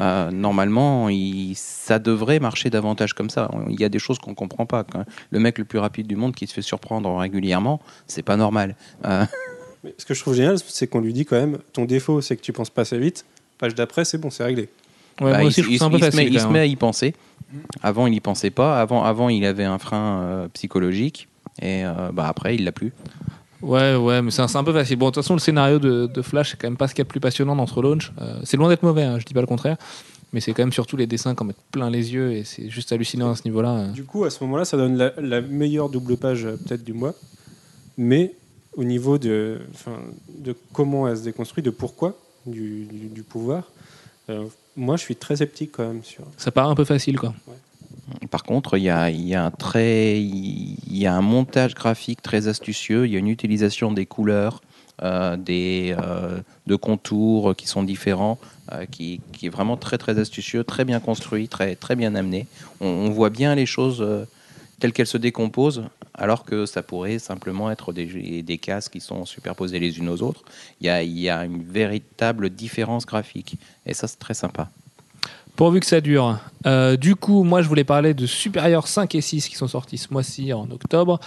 Euh, 0.00 0.30
normalement, 0.30 1.08
il, 1.08 1.54
ça 1.56 1.98
devrait 1.98 2.38
marcher 2.38 2.68
davantage 2.68 3.14
comme 3.14 3.30
ça. 3.30 3.50
Il 3.70 3.80
y 3.80 3.84
a 3.84 3.88
des 3.88 3.98
choses 3.98 4.18
qu'on 4.18 4.34
comprend 4.34 4.66
pas. 4.66 4.84
Quand 4.84 5.04
le 5.30 5.38
mec 5.38 5.56
le 5.58 5.64
plus 5.64 5.78
rapide 5.78 6.06
du 6.06 6.16
monde 6.16 6.34
qui 6.34 6.46
se 6.46 6.52
fait 6.52 6.60
surprendre 6.62 7.16
régulièrement, 7.16 7.80
c'est 8.06 8.22
pas 8.22 8.36
normal. 8.36 8.76
Euh, 9.06 9.24
Mais 9.84 9.94
ce 9.96 10.04
que 10.04 10.12
je 10.12 10.20
trouve 10.20 10.34
génial, 10.34 10.58
c'est 10.66 10.86
qu'on 10.86 11.00
lui 11.00 11.14
dit 11.14 11.24
quand 11.24 11.36
même 11.36 11.58
ton 11.72 11.86
défaut, 11.86 12.20
c'est 12.20 12.36
que 12.36 12.42
tu 12.42 12.52
penses 12.52 12.68
pas 12.70 12.82
assez 12.82 12.98
vite. 12.98 13.24
Page 13.58 13.74
d'après, 13.74 14.04
c'est 14.04 14.18
bon, 14.18 14.28
c'est 14.28 14.44
réglé. 14.44 14.68
Ouais, 15.22 15.30
Bah, 15.30 15.38
moi 15.38 15.42
il, 15.42 15.46
aussi, 15.46 15.62
je 15.62 15.66
trouve 15.66 15.72
il- 15.74 15.78
ça 15.78 15.84
un 15.86 15.90
peu 15.90 15.96
il 15.96 16.12
se 16.12 16.16
met, 16.16 16.26
il 16.26 16.40
se 16.40 16.46
à 16.46 16.66
y 16.66 16.76
penser. 16.76 17.14
Avant, 17.82 18.06
il 18.06 18.14
y 18.14 18.20
pensait 18.20 18.50
pas. 18.50 18.80
Avant, 18.80 19.04
avant 19.04 19.28
il 19.28 19.44
avait 19.44 19.64
un 19.64 19.78
frein 19.78 20.20
euh, 20.20 20.48
psychologique. 20.48 21.28
Et 21.62 21.84
euh, 21.84 22.10
bah, 22.12 22.26
après, 22.28 22.54
il 22.54 22.64
l'a 22.64 22.72
plus. 22.72 22.92
Ouais, 23.62 23.96
ouais, 23.96 24.20
mais 24.20 24.30
c'est 24.30 24.42
un, 24.42 24.64
peu 24.64 24.72
facile. 24.72 24.96
Bon, 24.96 25.06
de 25.06 25.10
toute 25.12 25.22
façon, 25.22 25.34
le 25.34 25.40
scénario 25.40 25.78
de, 25.78 26.06
de 26.06 26.22
Flash, 26.22 26.50
c'est 26.50 26.60
quand 26.60 26.66
même 26.68 26.76
pas 26.76 26.88
ce 26.88 26.94
qu'il 26.94 27.00
y 27.00 27.02
a 27.02 27.04
de 27.04 27.08
plus 27.08 27.20
passionnant 27.20 27.56
dans 27.56 27.66
ce 27.66 27.80
launch. 27.80 28.12
Euh, 28.20 28.38
c'est 28.44 28.56
loin 28.56 28.68
d'être 28.68 28.82
mauvais, 28.82 29.04
hein, 29.04 29.18
je 29.18 29.24
dis 29.24 29.32
pas 29.32 29.40
le 29.40 29.46
contraire. 29.46 29.76
Mais 30.32 30.40
c'est 30.40 30.52
quand 30.52 30.62
même 30.62 30.72
surtout 30.72 30.96
les 30.96 31.06
dessins 31.06 31.34
qui 31.34 31.42
en 31.42 31.46
mettent 31.46 31.62
plein 31.70 31.88
les 31.88 32.12
yeux 32.12 32.32
et 32.32 32.44
c'est 32.44 32.68
juste 32.68 32.92
hallucinant 32.92 33.30
à 33.30 33.36
ce 33.36 33.44
niveau-là. 33.44 33.86
Du 33.86 34.04
coup, 34.04 34.24
à 34.24 34.30
ce 34.30 34.42
moment-là, 34.44 34.64
ça 34.64 34.76
donne 34.76 34.96
la, 34.96 35.12
la 35.18 35.40
meilleure 35.40 35.88
double 35.88 36.16
page 36.16 36.42
peut-être 36.66 36.84
du 36.84 36.92
mois. 36.92 37.14
Mais 37.96 38.34
au 38.76 38.84
niveau 38.84 39.16
de, 39.18 39.60
enfin, 39.72 39.96
de 40.28 40.54
comment 40.72 41.08
elle 41.08 41.16
se 41.16 41.22
déconstruit, 41.22 41.62
de 41.62 41.70
pourquoi 41.70 42.18
du, 42.44 42.84
du- 42.84 43.08
du 43.08 43.22
pouvoir, 43.22 43.70
euh, 44.28 44.44
moi, 44.76 44.96
je 44.96 45.02
suis 45.02 45.16
très 45.16 45.36
sceptique 45.36 45.72
quand 45.72 45.86
même 45.86 46.04
sur. 46.04 46.24
Ça 46.36 46.50
paraît 46.50 46.70
un 46.70 46.74
peu 46.74 46.84
facile, 46.84 47.18
quoi. 47.18 47.34
Par 48.30 48.44
contre, 48.44 48.76
il 48.76 48.84
y 48.84 48.90
a, 48.90 49.10
il 49.10 49.26
y 49.26 49.34
a 49.34 49.44
un 49.44 49.50
très, 49.50 50.20
il 50.20 50.76
y 50.96 51.06
a 51.06 51.14
un 51.14 51.22
montage 51.22 51.74
graphique 51.74 52.22
très 52.22 52.46
astucieux. 52.46 53.06
Il 53.06 53.12
y 53.12 53.16
a 53.16 53.18
une 53.18 53.28
utilisation 53.28 53.90
des 53.90 54.06
couleurs, 54.06 54.62
euh, 55.02 55.36
des 55.36 55.96
euh, 55.98 56.38
de 56.66 56.76
contours 56.76 57.56
qui 57.56 57.66
sont 57.66 57.82
différents, 57.82 58.38
euh, 58.72 58.86
qui, 58.86 59.20
qui 59.32 59.46
est 59.46 59.50
vraiment 59.50 59.76
très 59.76 59.98
très 59.98 60.18
astucieux, 60.18 60.62
très 60.62 60.84
bien 60.84 61.00
construit, 61.00 61.48
très 61.48 61.74
très 61.74 61.96
bien 61.96 62.14
amené. 62.14 62.46
On, 62.80 62.86
on 62.86 63.10
voit 63.10 63.30
bien 63.30 63.54
les 63.54 63.66
choses 63.66 64.04
telles 64.78 64.92
qu'elles 64.92 65.06
se 65.06 65.18
décomposent, 65.18 65.84
alors 66.14 66.44
que 66.44 66.66
ça 66.66 66.82
pourrait 66.82 67.18
simplement 67.18 67.70
être 67.70 67.92
des, 67.92 68.42
des 68.42 68.58
cases 68.58 68.88
qui 68.88 69.00
sont 69.00 69.24
superposées 69.24 69.78
les 69.78 69.98
unes 69.98 70.08
aux 70.08 70.22
autres. 70.22 70.42
Il 70.80 70.86
y 70.86 70.90
a, 70.90 71.02
il 71.02 71.18
y 71.18 71.28
a 71.28 71.44
une 71.44 71.62
véritable 71.62 72.50
différence 72.50 73.06
graphique, 73.06 73.56
et 73.84 73.94
ça 73.94 74.06
c'est 74.08 74.18
très 74.18 74.34
sympa. 74.34 74.70
Pourvu 75.56 75.80
que 75.80 75.86
ça 75.86 76.02
dure. 76.02 76.38
Euh, 76.66 76.98
du 76.98 77.16
coup, 77.16 77.42
moi, 77.42 77.62
je 77.62 77.68
voulais 77.68 77.82
parler 77.82 78.12
de 78.12 78.26
Superior 78.26 78.86
5 78.86 79.14
et 79.14 79.22
6 79.22 79.48
qui 79.48 79.56
sont 79.56 79.68
sortis 79.68 79.96
ce 79.96 80.12
mois-ci 80.12 80.52
en 80.52 80.70
octobre. 80.70 81.18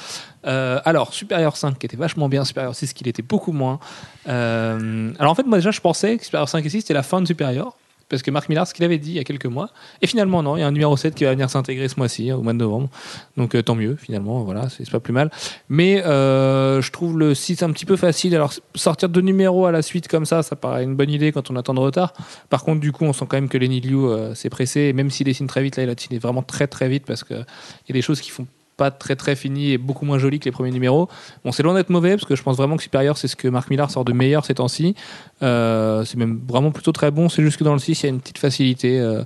Euh, 0.45 0.79
alors, 0.85 1.15
Superior 1.15 1.57
5 1.57 1.79
qui 1.79 1.87
était 1.87 1.97
vachement 1.97 2.29
bien, 2.29 2.45
Superior 2.45 2.75
6 2.75 2.93
qui 2.93 3.03
l'était 3.03 3.23
beaucoup 3.23 3.51
moins. 3.51 3.79
Euh, 4.27 5.11
alors, 5.17 5.31
en 5.31 5.35
fait, 5.35 5.47
moi, 5.47 5.57
déjà, 5.57 5.71
je 5.71 5.81
pensais 5.81 6.17
que 6.17 6.25
Superior 6.25 6.47
5 6.47 6.63
et 6.63 6.69
6 6.69 6.81
c'était 6.81 6.93
la 6.93 7.01
fin 7.01 7.21
de 7.21 7.25
Superior. 7.25 7.75
Parce 8.09 8.23
que 8.23 8.31
Marc 8.31 8.49
Millar, 8.49 8.67
ce 8.67 8.73
qu'il 8.73 8.83
avait 8.83 8.97
dit 8.97 9.11
il 9.11 9.15
y 9.15 9.19
a 9.19 9.23
quelques 9.23 9.45
mois. 9.45 9.69
Et 10.01 10.07
finalement, 10.07 10.41
non, 10.41 10.57
il 10.57 10.61
y 10.61 10.63
a 10.63 10.67
un 10.67 10.71
numéro 10.71 10.97
7 10.97 11.13
qui 11.15 11.23
va 11.23 11.31
venir 11.31 11.49
s'intégrer 11.49 11.87
ce 11.87 11.95
mois-ci, 11.97 12.31
hein, 12.31 12.37
au 12.37 12.41
mois 12.41 12.53
de 12.53 12.57
novembre. 12.57 12.89
Donc, 13.37 13.55
euh, 13.55 13.61
tant 13.61 13.75
mieux, 13.75 13.95
finalement, 13.95 14.43
voilà, 14.43 14.67
c'est 14.69 14.89
pas 14.89 14.99
plus 14.99 15.13
mal. 15.13 15.29
Mais 15.69 16.03
euh, 16.05 16.81
je 16.81 16.91
trouve 16.91 17.19
le 17.19 17.35
6 17.35 17.63
un 17.63 17.71
petit 17.71 17.85
peu 17.85 17.95
facile. 17.95 18.35
Alors, 18.35 18.53
sortir 18.75 19.09
deux 19.09 19.21
numéros 19.21 19.65
à 19.65 19.71
la 19.71 19.81
suite 19.81 20.07
comme 20.07 20.25
ça, 20.25 20.43
ça 20.43 20.55
paraît 20.55 20.83
une 20.83 20.95
bonne 20.95 21.11
idée 21.11 21.31
quand 21.31 21.51
on 21.51 21.55
attend 21.55 21.73
de 21.73 21.79
retard. 21.79 22.13
Par 22.49 22.63
contre, 22.63 22.79
du 22.81 22.91
coup, 22.91 23.05
on 23.05 23.13
sent 23.13 23.25
quand 23.29 23.37
même 23.37 23.49
que 23.49 23.57
Lenny 23.57 23.79
Liu 23.81 23.95
euh, 23.95 24.33
s'est 24.33 24.49
pressé. 24.49 24.81
Et 24.81 24.93
même 24.93 25.11
s'il 25.11 25.25
dessine 25.25 25.47
très 25.47 25.61
vite, 25.61 25.77
là, 25.77 25.83
il 25.83 25.89
a 25.89 25.95
dessiné 25.95 26.19
vraiment 26.19 26.41
très 26.41 26.67
très 26.67 26.89
vite 26.89 27.05
parce 27.05 27.23
qu'il 27.23 27.37
y 27.37 27.91
a 27.91 27.93
des 27.93 28.01
choses 28.01 28.21
qui 28.21 28.31
font 28.31 28.47
pas 28.79 28.89
très 28.89 29.15
très 29.15 29.35
finies 29.35 29.73
et 29.73 29.77
beaucoup 29.77 30.05
moins 30.05 30.17
jolies 30.17 30.39
que 30.39 30.45
les 30.45 30.51
premiers 30.51 30.71
numéros. 30.71 31.09
Bon, 31.43 31.51
c'est 31.51 31.61
loin 31.61 31.75
d'être 31.75 31.89
mauvais 31.89 32.11
parce 32.11 32.25
que 32.25 32.35
je 32.35 32.41
pense 32.41 32.57
vraiment 32.57 32.77
que 32.77 32.83
Superior, 32.83 33.17
c'est 33.17 33.27
ce 33.27 33.35
que 33.35 33.47
Marc 33.47 33.69
Millar 33.69 33.91
sort 33.91 34.05
de 34.05 34.13
meilleur 34.13 34.45
ces 34.45 34.55
temps-ci. 34.55 34.95
Euh, 35.43 36.05
c'est 36.05 36.17
même 36.17 36.39
vraiment 36.47 36.71
plutôt 36.71 36.93
très 36.93 37.11
bon. 37.11 37.27
C'est 37.29 37.43
juste 37.43 37.57
que 37.57 37.65
dans 37.65 37.73
le 37.73 37.79
6, 37.79 38.01
il 38.01 38.05
y 38.05 38.07
a 38.07 38.09
une 38.09 38.21
petite 38.21 38.39
facilité. 38.39 38.99
euh, 38.99 39.23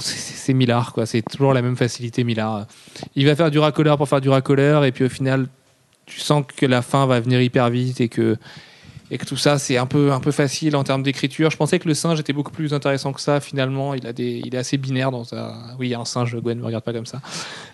c'est 0.00 0.52
Millard, 0.52 0.92
quoi. 0.92 1.06
C'est 1.06 1.22
toujours 1.22 1.54
la 1.54 1.62
même 1.62 1.76
facilité, 1.76 2.24
Millard. 2.24 2.66
Il 3.14 3.26
va 3.26 3.34
faire 3.36 3.50
du 3.50 3.58
racoleur 3.58 3.96
pour 3.96 4.08
faire 4.08 4.20
du 4.20 4.28
racoleur, 4.28 4.84
et 4.84 4.92
puis 4.92 5.04
au 5.04 5.08
final, 5.08 5.46
tu 6.06 6.20
sens 6.20 6.44
que 6.56 6.66
la 6.66 6.82
fin 6.82 7.06
va 7.06 7.20
venir 7.20 7.40
hyper 7.40 7.70
vite 7.70 8.00
et 8.00 8.08
que, 8.08 8.36
et 9.12 9.18
que 9.18 9.26
tout 9.26 9.36
ça, 9.36 9.58
c'est 9.58 9.76
un 9.76 9.84
peu, 9.84 10.10
un 10.10 10.20
peu 10.20 10.30
facile 10.30 10.74
en 10.74 10.84
termes 10.84 11.02
d'écriture. 11.02 11.50
Je 11.50 11.58
pensais 11.58 11.78
que 11.78 11.86
le 11.86 11.92
singe 11.92 12.18
était 12.18 12.32
beaucoup 12.32 12.50
plus 12.50 12.72
intéressant 12.72 13.12
que 13.12 13.20
ça. 13.20 13.40
Finalement, 13.40 13.92
il, 13.92 14.06
a 14.06 14.14
des, 14.14 14.40
il 14.42 14.54
est 14.54 14.58
assez 14.58 14.78
binaire 14.78 15.10
dans 15.10 15.22
sa. 15.22 15.54
Oui, 15.78 15.88
il 15.88 15.90
y 15.90 15.94
a 15.94 16.00
un 16.00 16.06
singe, 16.06 16.34
Gwen, 16.34 16.58
ne 16.58 16.64
regarde 16.64 16.82
pas 16.82 16.94
comme 16.94 17.04
ça. 17.04 17.20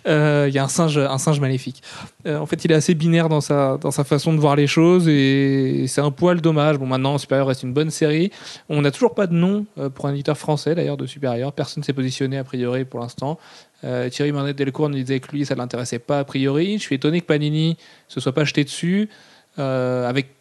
Euh, 0.09 0.47
il 0.49 0.55
y 0.55 0.59
a 0.59 0.64
un 0.64 0.68
singe, 0.68 0.99
un 0.99 1.18
singe 1.18 1.39
maléfique. 1.39 1.80
Euh, 2.26 2.39
en 2.39 2.47
fait, 2.47 2.64
il 2.64 2.72
est 2.72 2.74
assez 2.74 2.93
binaire 2.95 3.28
dans 3.28 3.41
sa, 3.41 3.76
dans 3.76 3.93
sa 3.93 4.03
façon 4.03 4.34
de 4.34 4.41
voir 4.41 4.57
les 4.57 4.66
choses 4.66 5.07
et 5.07 5.84
c'est 5.86 6.01
un 6.01 6.11
poil 6.11 6.41
dommage. 6.41 6.76
Bon, 6.76 6.86
maintenant, 6.86 7.16
Superior 7.18 7.47
reste 7.47 7.62
une 7.62 7.72
bonne 7.72 7.91
série. 7.91 8.32
On 8.68 8.82
n'a 8.82 8.91
toujours 8.91 9.14
pas 9.14 9.28
de 9.28 9.34
nom 9.34 9.64
euh, 9.78 9.91
pour 9.91 10.07
un 10.07 10.14
éditeur 10.14 10.36
français, 10.36 10.74
d'ailleurs, 10.74 10.97
de 10.97 11.07
Superior. 11.07 11.53
Personne 11.53 11.84
s'est 11.84 11.93
positionné 11.93 12.39
a 12.39 12.43
priori 12.43 12.84
pour 12.84 12.99
l'instant. 12.99 13.39
Euh, 13.84 14.09
Thierry 14.09 14.32
Marnet 14.32 14.55
Delcourt 14.55 14.89
nous 14.89 14.99
disait 14.99 15.20
que 15.20 15.30
lui, 15.30 15.47
ça 15.47 15.55
ne 15.55 15.61
l'intéressait 15.61 16.01
pas 16.01 16.18
a 16.18 16.24
priori. 16.24 16.78
Je 16.78 16.82
suis 16.82 16.97
étonné 16.97 17.20
que 17.20 17.26
Panini 17.26 17.76
se 18.09 18.18
soit 18.18 18.34
pas 18.34 18.43
jeté 18.43 18.64
dessus. 18.64 19.09
Avec 19.57 20.38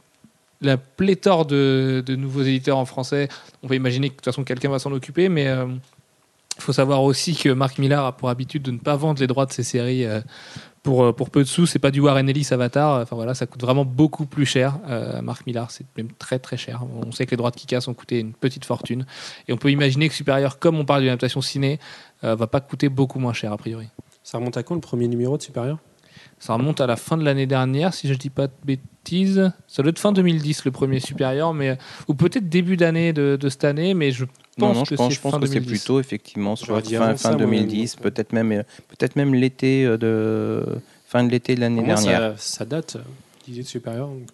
la 0.62 0.78
pléthore 0.78 1.46
de, 1.46 2.04
de 2.06 2.16
nouveaux 2.16 2.42
éditeurs 2.42 2.78
en 2.78 2.86
français, 2.86 3.28
on 3.64 3.68
peut 3.68 3.76
imaginer 3.76 4.10
que 4.10 4.14
de 4.14 4.18
toute 4.18 4.26
façon 4.26 4.44
quelqu'un 4.44 4.70
va 4.70 4.80
s'en 4.80 4.92
occuper, 4.92 5.30
mais 5.30 5.48
euh, 5.48 5.68
il 6.58 6.64
faut 6.64 6.74
savoir 6.74 7.04
aussi 7.04 7.36
que 7.36 7.50
Marc 7.50 7.78
Millar 7.78 8.06
a 8.06 8.12
pour 8.12 8.30
habitude 8.30 8.64
de 8.64 8.72
ne 8.72 8.80
pas 8.80 8.96
vendre 8.96 9.20
les 9.20 9.28
droits 9.28 9.46
de 9.46 9.52
ses 9.52 9.64
séries 9.64 10.06
euh, 10.06 10.22
pour, 10.82 11.04
euh, 11.04 11.14
pour 11.14 11.30
peu 11.30 11.44
de 11.44 11.48
sous. 11.48 11.66
C'est 11.66 11.80
pas 11.80 11.92
du 11.92 12.00
Warren 12.00 12.28
Ellis 12.30 12.48
Avatar. 12.52 13.02
Enfin 13.02 13.16
voilà, 13.16 13.34
ça 13.36 13.46
coûte 13.46 13.62
vraiment 13.62 13.86
beaucoup 13.86 14.26
plus 14.26 14.46
cher. 14.46 14.80
Euh, 14.88 15.22
Marc 15.22 15.46
Millar, 15.46 15.70
c'est 15.70 15.86
même 15.98 16.12
très 16.18 16.40
très 16.40 16.58
cher. 16.58 16.84
On 17.06 17.12
sait 17.12 17.26
que 17.26 17.32
les 17.32 17.38
droits 17.38 17.52
de 17.52 17.58
Kikas 17.58 17.86
ont 17.88 17.94
coûté 17.94 18.20
une 18.20 18.34
petite 18.34 18.66
fortune. 18.66 19.06
Et 19.48 19.54
on 19.54 19.58
peut 19.58 19.70
imaginer 19.70 20.10
que 20.10 20.16
Supérieur, 20.16 20.60
comme 20.60 20.80
on 20.80 20.86
parle 20.86 21.02
d'une 21.02 21.10
adaptation 21.10 21.42
ciné, 21.42 21.80
euh, 22.24 22.36
va 22.36 22.48
pas 22.48 22.62
coûter 22.62 22.90
beaucoup 22.90 23.20
moins 23.20 23.34
cher 23.34 23.52
a 23.52 23.58
priori. 23.58 23.88
Ça 24.24 24.40
remonte 24.40 24.58
à 24.58 24.64
quand 24.64 24.76
le 24.76 24.82
premier 24.82 25.08
numéro 25.08 25.38
de 25.38 25.42
Supérieur? 25.42 25.78
Ça 26.40 26.54
remonte 26.54 26.82
à 26.82 26.88
la 26.88 26.96
fin 26.96 27.18
de 27.18 27.24
l'année 27.24 27.48
dernière, 27.48 27.94
si 27.94 28.08
je 28.08 28.14
dis 28.14 28.30
pas 28.30 28.48
de 28.48 28.54
bêtises. 28.64 28.86
Ça 29.68 29.82
doit 29.84 29.90
être 29.90 30.00
fin 30.00 30.12
2010 30.12 30.66
le 30.66 30.72
premier 30.72 31.00
supérieur, 31.00 31.54
mais 31.54 31.78
ou 32.08 32.14
peut-être 32.14 32.50
début 32.50 32.78
d'année 32.78 33.14
de, 33.14 33.38
de 33.40 33.50
cette 33.50 33.64
année, 33.64 33.94
mais 33.94 34.12
je 34.12 34.26
Non, 34.58 34.68
pense 34.70 34.76
non, 34.78 34.84
que 34.84 34.90
je 34.90 34.96
pense, 34.96 35.14
je 35.14 35.20
pense 35.22 35.32
fin 35.34 35.40
que 35.40 35.46
c'est 35.48 35.54
2010. 35.60 35.70
plutôt 35.80 36.00
effectivement 36.00 36.56
sur 36.56 36.76
fin, 36.82 36.96
avant 36.96 37.12
fin 37.12 37.18
ça, 37.18 37.30
moi, 37.32 37.38
2010, 37.40 37.98
mais- 37.98 38.04
peut-être 38.04 38.34
même, 38.34 38.52
euh, 38.52 38.64
peut-être 38.90 39.16
même 39.16 39.34
l'été 39.34 39.86
euh, 39.86 39.98
de 39.98 40.66
fin 41.08 41.24
de 41.24 41.30
l'été 41.32 41.56
de 41.56 41.62
l'année 41.62 41.84
dernière. 41.84 42.34
ça, 42.38 42.58
ça 42.60 42.66
date, 42.66 42.96
euh, 42.98 43.02
l'idée 43.48 43.62
de 43.64 43.68
Supérieur. 43.68 44.08
donc, 44.08 44.28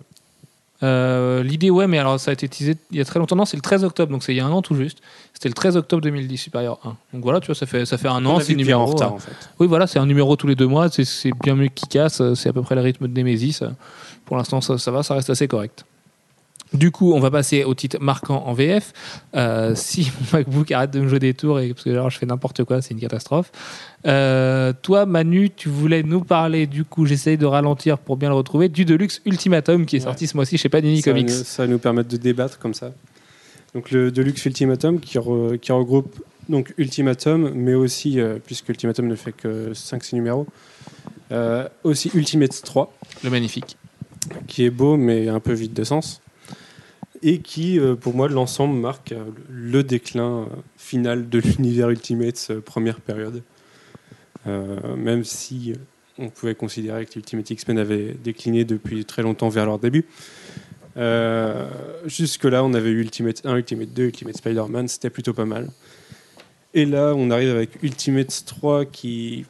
L'idée, 1.43 1.69
ouais, 1.69 1.87
mais 1.87 1.97
alors 1.97 2.19
ça 2.19 2.31
a 2.31 2.33
été 2.33 2.47
teasé 2.47 2.75
il 2.91 2.97
y 2.97 3.01
a 3.01 3.05
très 3.05 3.19
longtemps. 3.19 3.35
Non, 3.35 3.45
c'est 3.45 3.57
le 3.57 3.61
13 3.61 3.83
octobre, 3.83 4.11
donc 4.11 4.23
c'est 4.23 4.33
il 4.33 4.37
y 4.37 4.41
a 4.41 4.45
un 4.45 4.51
an 4.51 4.61
tout 4.61 4.75
juste. 4.75 4.99
C'était 5.33 5.49
le 5.49 5.53
13 5.53 5.77
octobre 5.77 6.01
2010, 6.01 6.37
supérieur 6.37 6.79
1. 6.83 6.95
Donc 7.13 7.23
voilà, 7.23 7.39
tu 7.39 7.47
vois, 7.47 7.55
ça 7.55 7.65
fait, 7.65 7.85
ça 7.85 7.97
fait 7.97 8.07
un 8.07 8.25
on 8.25 8.35
an, 8.35 8.39
c'est 8.39 8.55
numéro 8.55 8.81
en 8.81 8.85
retard 8.85 9.11
euh, 9.11 9.15
en 9.15 9.19
fait. 9.19 9.31
Oui, 9.59 9.67
voilà, 9.67 9.87
c'est 9.87 9.99
un 9.99 10.05
numéro 10.05 10.35
tous 10.35 10.47
les 10.47 10.55
deux 10.55 10.67
mois. 10.67 10.89
C'est- 10.89 11.31
bien 11.41 11.55
mieux 11.55 11.67
qu'il 11.67 11.87
casse. 11.87 12.21
C'est 12.35 12.49
à 12.49 12.53
peu 12.53 12.61
près 12.61 12.75
le 12.75 12.81
rythme 12.81 13.07
de 13.07 13.13
Nemesis. 13.19 13.61
Pour 14.25 14.37
l'instant, 14.37 14.61
ça, 14.61 14.77
ça 14.77 14.91
va, 14.91 15.03
ça 15.03 15.15
reste 15.15 15.29
assez 15.29 15.47
correct. 15.47 15.85
Du 16.73 16.89
coup, 16.91 17.13
on 17.13 17.19
va 17.19 17.29
passer 17.29 17.63
au 17.63 17.75
titre 17.75 17.97
marquant 18.01 18.43
en 18.47 18.53
VF. 18.53 18.93
Euh, 19.35 19.73
si 19.75 20.11
mon 20.31 20.37
MacBook 20.39 20.71
arrête 20.71 20.91
de 20.91 21.01
me 21.01 21.07
jouer 21.07 21.19
des 21.19 21.33
tours, 21.35 21.59
et, 21.59 21.69
parce 21.73 21.83
que 21.83 21.89
alors 21.91 22.09
je 22.09 22.17
fais 22.17 22.25
n'importe 22.25 22.63
quoi, 22.63 22.81
c'est 22.81 22.93
une 22.95 22.99
catastrophe. 22.99 23.51
Euh, 24.07 24.73
toi, 24.81 25.05
Manu, 25.05 25.51
tu 25.51 25.69
voulais 25.69 26.01
nous 26.03 26.21
parler, 26.21 26.65
du 26.65 26.83
coup, 26.83 27.05
j'essaye 27.05 27.37
de 27.37 27.45
ralentir 27.45 27.99
pour 27.99 28.17
bien 28.17 28.29
le 28.29 28.35
retrouver, 28.35 28.69
du 28.69 28.85
Deluxe 28.85 29.21
Ultimatum 29.25 29.85
qui 29.85 29.97
est 29.97 29.99
Ouais. 29.99 30.05
sorti 30.05 30.25
ce 30.27 30.35
mois-ci 30.35 30.57
chez 30.57 30.69
Panini 30.69 31.01
ça, 31.01 31.11
va 31.11 31.17
Comics. 31.19 31.29
nous- 31.29 31.43
ça 31.43 31.63
va 31.63 31.67
nous 31.67 31.77
permettre 31.79 32.09
de 32.09 32.17
débattre 32.17 32.57
comme 32.57 32.73
ça. 32.73 32.91
Donc 33.75 33.91
le 33.91 34.11
Deluxe 34.11 34.43
Ultimatum 34.45 34.99
qui, 34.99 35.17
re- 35.19 35.57
qui 35.59 35.71
regroupe 35.71 36.23
donc 36.49 36.73
Ultimatum, 36.77 37.51
mais 37.55 37.73
aussi, 37.75 38.19
euh, 38.19 38.37
puisque 38.43 38.67
Ultimatum 38.69 39.07
ne 39.07 39.15
fait 39.15 39.31
que 39.31 39.73
5-6 39.73 40.15
numéros, 40.15 40.47
aussi 41.83 42.11
Ultimate 42.13 42.61
3, 42.63 42.93
Le 43.23 43.29
magnifique. 43.29 43.77
qui 44.47 44.65
est 44.65 44.69
beau 44.69 44.97
mais 44.97 45.29
un 45.29 45.39
peu 45.39 45.53
vide 45.53 45.73
de 45.73 45.83
sens, 45.83 46.21
et 47.23 47.39
qui, 47.39 47.79
euh, 47.79 47.95
pour 47.95 48.13
moi, 48.13 48.27
l'ensemble 48.27 48.77
marque 48.77 49.13
euh, 49.13 49.23
le 49.49 49.81
déclin 49.81 50.41
euh, 50.41 50.45
final 50.77 51.29
de 51.29 51.39
l'univers 51.39 51.89
Ultimate, 51.89 52.47
euh, 52.51 52.61
première 52.61 52.99
période. 52.99 53.41
Même 54.45 55.23
si 55.23 55.73
on 56.17 56.27
pouvait 56.27 56.53
considérer 56.53 57.05
que 57.05 57.17
Ultimate 57.17 57.49
X-Men 57.49 57.77
avait 57.77 58.13
décliné 58.13 58.65
depuis 58.65 59.05
très 59.05 59.21
longtemps 59.21 59.47
vers 59.47 59.65
leur 59.65 59.79
début. 59.79 60.05
Jusque-là, 62.05 62.61
on 62.65 62.73
avait 62.73 62.89
eu 62.89 62.99
Ultimate 62.99 63.45
1, 63.45 63.55
Ultimate 63.55 63.93
2, 63.93 64.03
Ultimate 64.03 64.35
Spider-Man, 64.35 64.89
c'était 64.89 65.09
plutôt 65.09 65.31
pas 65.33 65.45
mal. 65.45 65.69
Et 66.73 66.85
là, 66.85 67.13
on 67.15 67.31
arrive 67.31 67.51
avec 67.51 67.81
Ultimate 67.83 68.43
3 68.45 68.83
qui 68.83 69.45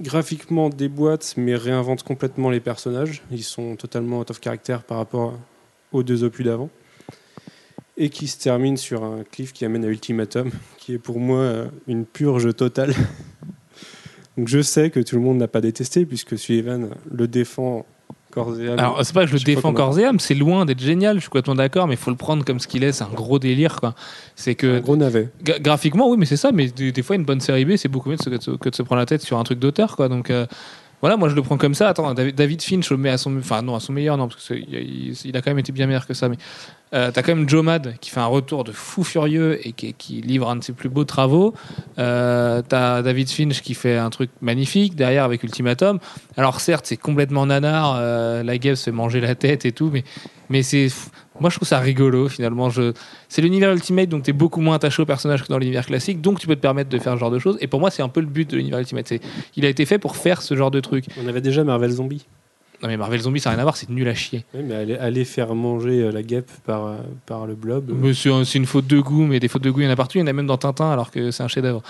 graphiquement 0.00 0.70
déboîte 0.70 1.34
mais 1.36 1.54
réinvente 1.54 2.04
complètement 2.04 2.48
les 2.48 2.60
personnages. 2.60 3.22
Ils 3.30 3.44
sont 3.44 3.76
totalement 3.76 4.20
out 4.20 4.30
of 4.30 4.40
character 4.40 4.78
par 4.88 4.96
rapport 4.96 5.34
aux 5.94 6.02
deux 6.02 6.24
opus 6.24 6.44
d'avant. 6.46 6.70
Et 7.96 8.08
qui 8.08 8.26
se 8.26 8.38
termine 8.38 8.76
sur 8.76 9.04
un 9.04 9.22
cliff 9.30 9.52
qui 9.52 9.64
amène 9.64 9.84
à 9.84 9.88
Ultimatum, 9.88 10.50
qui 10.78 10.94
est 10.94 10.98
pour 10.98 11.20
moi 11.20 11.38
euh, 11.38 11.66
une 11.86 12.04
purge 12.04 12.54
totale. 12.56 12.92
Donc 14.36 14.48
je 14.48 14.60
sais 14.62 14.90
que 14.90 14.98
tout 15.00 15.14
le 15.14 15.22
monde 15.22 15.38
n'a 15.38 15.46
pas 15.48 15.60
détesté, 15.60 16.04
puisque 16.04 16.36
Sullivan 16.36 16.88
le 17.10 17.28
défend 17.28 17.86
corps 18.32 18.58
et 18.58 18.66
âme. 18.68 18.80
Alors, 18.80 19.04
c'est 19.04 19.14
pas 19.14 19.20
que 19.20 19.28
je 19.28 19.34
le 19.34 19.38
Je 19.38 19.44
défends 19.44 19.72
corps 19.72 19.96
et 19.96 20.04
âme, 20.06 20.18
c'est 20.18 20.34
loin 20.34 20.64
d'être 20.66 20.80
génial, 20.80 21.14
je 21.18 21.20
suis 21.20 21.28
complètement 21.30 21.54
d'accord, 21.54 21.86
mais 21.86 21.94
il 21.94 21.98
faut 22.00 22.10
le 22.10 22.16
prendre 22.16 22.44
comme 22.44 22.58
ce 22.58 22.66
qu'il 22.66 22.82
est, 22.82 22.90
c'est 22.90 23.04
un 23.04 23.12
gros 23.14 23.38
délire, 23.38 23.78
quoi. 23.78 23.94
C'est 24.34 24.56
que 24.56 24.78
un 24.78 24.80
gros 24.80 24.96
navet. 24.96 25.28
Gra- 25.44 25.60
graphiquement, 25.62 26.10
oui, 26.10 26.16
mais 26.18 26.26
c'est 26.26 26.36
ça. 26.36 26.50
Mais 26.50 26.66
des, 26.66 26.90
des 26.90 27.02
fois, 27.02 27.14
une 27.14 27.24
bonne 27.24 27.38
série 27.40 27.64
B, 27.64 27.76
c'est 27.76 27.88
beaucoup 27.88 28.08
mieux 28.10 28.16
de 28.16 28.22
se- 28.22 28.30
que 28.30 28.34
de, 28.36 28.42
se, 28.42 28.50
que 28.50 28.68
de 28.70 28.74
se 28.74 28.82
prendre 28.82 28.98
la 28.98 29.06
tête 29.06 29.22
sur 29.22 29.38
un 29.38 29.44
truc 29.44 29.60
d'auteur, 29.60 29.94
quoi. 29.94 30.08
Donc 30.08 30.30
euh, 30.30 30.46
voilà, 31.04 31.18
moi 31.18 31.28
je 31.28 31.34
le 31.34 31.42
prends 31.42 31.58
comme 31.58 31.74
ça. 31.74 31.90
Attends, 31.90 32.14
David, 32.14 32.62
Finch, 32.62 32.90
mets 32.92 33.10
à 33.10 33.18
son, 33.18 33.36
enfin 33.36 33.60
non, 33.60 33.74
à 33.74 33.80
son 33.80 33.92
meilleur, 33.92 34.16
non, 34.16 34.26
parce 34.26 34.36
que 34.40 34.54
c'est- 34.54 34.64
il, 34.66 34.74
il- 35.10 35.18
il 35.26 35.36
a 35.36 35.42
quand 35.42 35.50
même 35.50 35.58
été 35.58 35.70
bien 35.70 35.86
meilleur 35.86 36.06
que 36.06 36.14
ça. 36.14 36.30
Mais 36.30 36.36
euh, 36.94 37.10
t'as 37.12 37.20
quand 37.22 37.34
même 37.34 37.46
Joe 37.46 37.62
Mad 37.62 37.96
qui 38.00 38.08
fait 38.08 38.20
un 38.20 38.24
retour 38.26 38.64
de 38.64 38.72
fou 38.72 39.04
furieux 39.04 39.58
et 39.66 39.72
qui, 39.72 40.22
livre 40.22 40.48
un 40.48 40.56
de 40.56 40.64
ses 40.64 40.72
plus 40.72 40.88
beaux 40.88 41.04
travaux. 41.04 41.52
Euh, 41.98 42.62
t'as 42.66 43.02
David 43.02 43.28
Finch 43.28 43.60
qui 43.60 43.74
fait 43.74 43.98
un 43.98 44.08
truc 44.08 44.30
magnifique 44.40 44.94
derrière 44.96 45.24
avec 45.24 45.42
Ultimatum. 45.42 45.98
Alors 46.38 46.60
certes, 46.60 46.86
c'est 46.86 46.96
complètement 46.96 47.44
nanar. 47.44 47.96
euh, 47.98 48.42
la 48.42 48.56
guêpe 48.56 48.76
se 48.76 48.84
fait 48.84 48.92
manger 48.92 49.20
la 49.20 49.34
tête 49.34 49.66
et 49.66 49.72
tout, 49.72 49.90
mais 49.92 50.04
mais 50.48 50.62
c'est 50.62 50.88
moi 51.40 51.50
je 51.50 51.56
trouve 51.56 51.68
ça 51.68 51.78
rigolo 51.78 52.28
finalement. 52.28 52.70
Je 52.70 52.92
c'est 53.28 53.42
l'univers 53.42 53.72
Ultimate, 53.72 54.08
donc 54.08 54.22
tu 54.24 54.30
es 54.30 54.32
beaucoup 54.32 54.60
moins 54.60 54.76
attaché 54.76 55.02
au 55.02 55.06
personnage 55.06 55.42
que 55.42 55.48
dans 55.48 55.58
l'univers 55.58 55.86
classique, 55.86 56.20
donc 56.20 56.38
tu 56.38 56.46
peux 56.46 56.56
te 56.56 56.60
permettre 56.60 56.90
de 56.90 56.98
faire 56.98 57.14
ce 57.14 57.18
genre 57.18 57.30
de 57.30 57.38
choses. 57.38 57.56
Et 57.60 57.66
pour 57.66 57.80
moi, 57.80 57.90
c'est 57.90 58.02
un 58.02 58.08
peu 58.08 58.20
le 58.20 58.26
but 58.26 58.48
de 58.50 58.56
l'univers 58.56 58.78
Ultimate. 58.78 59.08
C'est, 59.08 59.20
il 59.56 59.64
a 59.64 59.68
été 59.68 59.84
fait 59.86 59.98
pour 59.98 60.16
faire 60.16 60.42
ce 60.42 60.54
genre 60.56 60.70
de 60.70 60.80
truc. 60.80 61.06
On 61.22 61.26
avait 61.28 61.40
déjà 61.40 61.64
Marvel 61.64 61.90
Zombie. 61.90 62.26
Non 62.82 62.88
mais 62.88 62.96
Marvel 62.98 63.20
Zombie, 63.20 63.40
ça 63.40 63.48
n'a 63.50 63.54
rien 63.54 63.60
à 63.60 63.64
voir, 63.64 63.76
c'est 63.78 63.88
nul 63.88 64.06
à 64.08 64.14
chier. 64.14 64.44
Oui, 64.52 64.60
mais 64.62 64.74
aller, 64.74 64.96
aller 64.96 65.24
faire 65.24 65.54
manger 65.54 66.02
euh, 66.02 66.10
la 66.12 66.22
guêpe 66.22 66.50
par, 66.66 66.86
euh, 66.86 66.96
par 67.24 67.46
le 67.46 67.54
blob. 67.54 67.88
euh, 67.88 67.94
Mais 67.96 68.12
c'est, 68.12 68.30
un- 68.30 68.44
c'est 68.44 68.58
une 68.58 68.66
faute 68.66 68.86
de 68.86 68.98
goût, 69.00 69.24
mais 69.24 69.40
des 69.40 69.48
fautes 69.48 69.62
de 69.62 69.70
goût, 69.70 69.80
il 69.80 69.84
y 69.84 69.88
en 69.88 69.90
a 69.92 69.96
partout. 69.96 70.18
Il 70.18 70.20
y 70.20 70.24
en 70.24 70.26
a 70.26 70.32
même 70.34 70.46
dans 70.46 70.58
Tintin, 70.58 70.90
alors 70.90 71.10
que 71.10 71.30
c'est 71.30 71.42
un 71.42 71.48
chef-d'œuvre. 71.48 71.82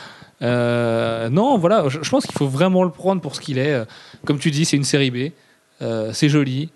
Euh, 0.42 1.28
non, 1.30 1.58
voilà, 1.58 1.88
je, 1.88 1.98
je 2.02 2.10
pense 2.10 2.26
qu'il 2.26 2.36
faut 2.36 2.46
vraiment 2.46 2.84
le 2.84 2.90
prendre 2.90 3.20
pour 3.20 3.34
ce 3.34 3.40
qu'il 3.40 3.58
est. 3.58 3.82
Comme 4.24 4.38
tu 4.38 4.50
dis, 4.50 4.64
c'est 4.64 4.76
une 4.76 4.84
série 4.84 5.10
B. 5.10 5.30
Euh, 5.82 6.10
c'est 6.12 6.28
joli. 6.28 6.70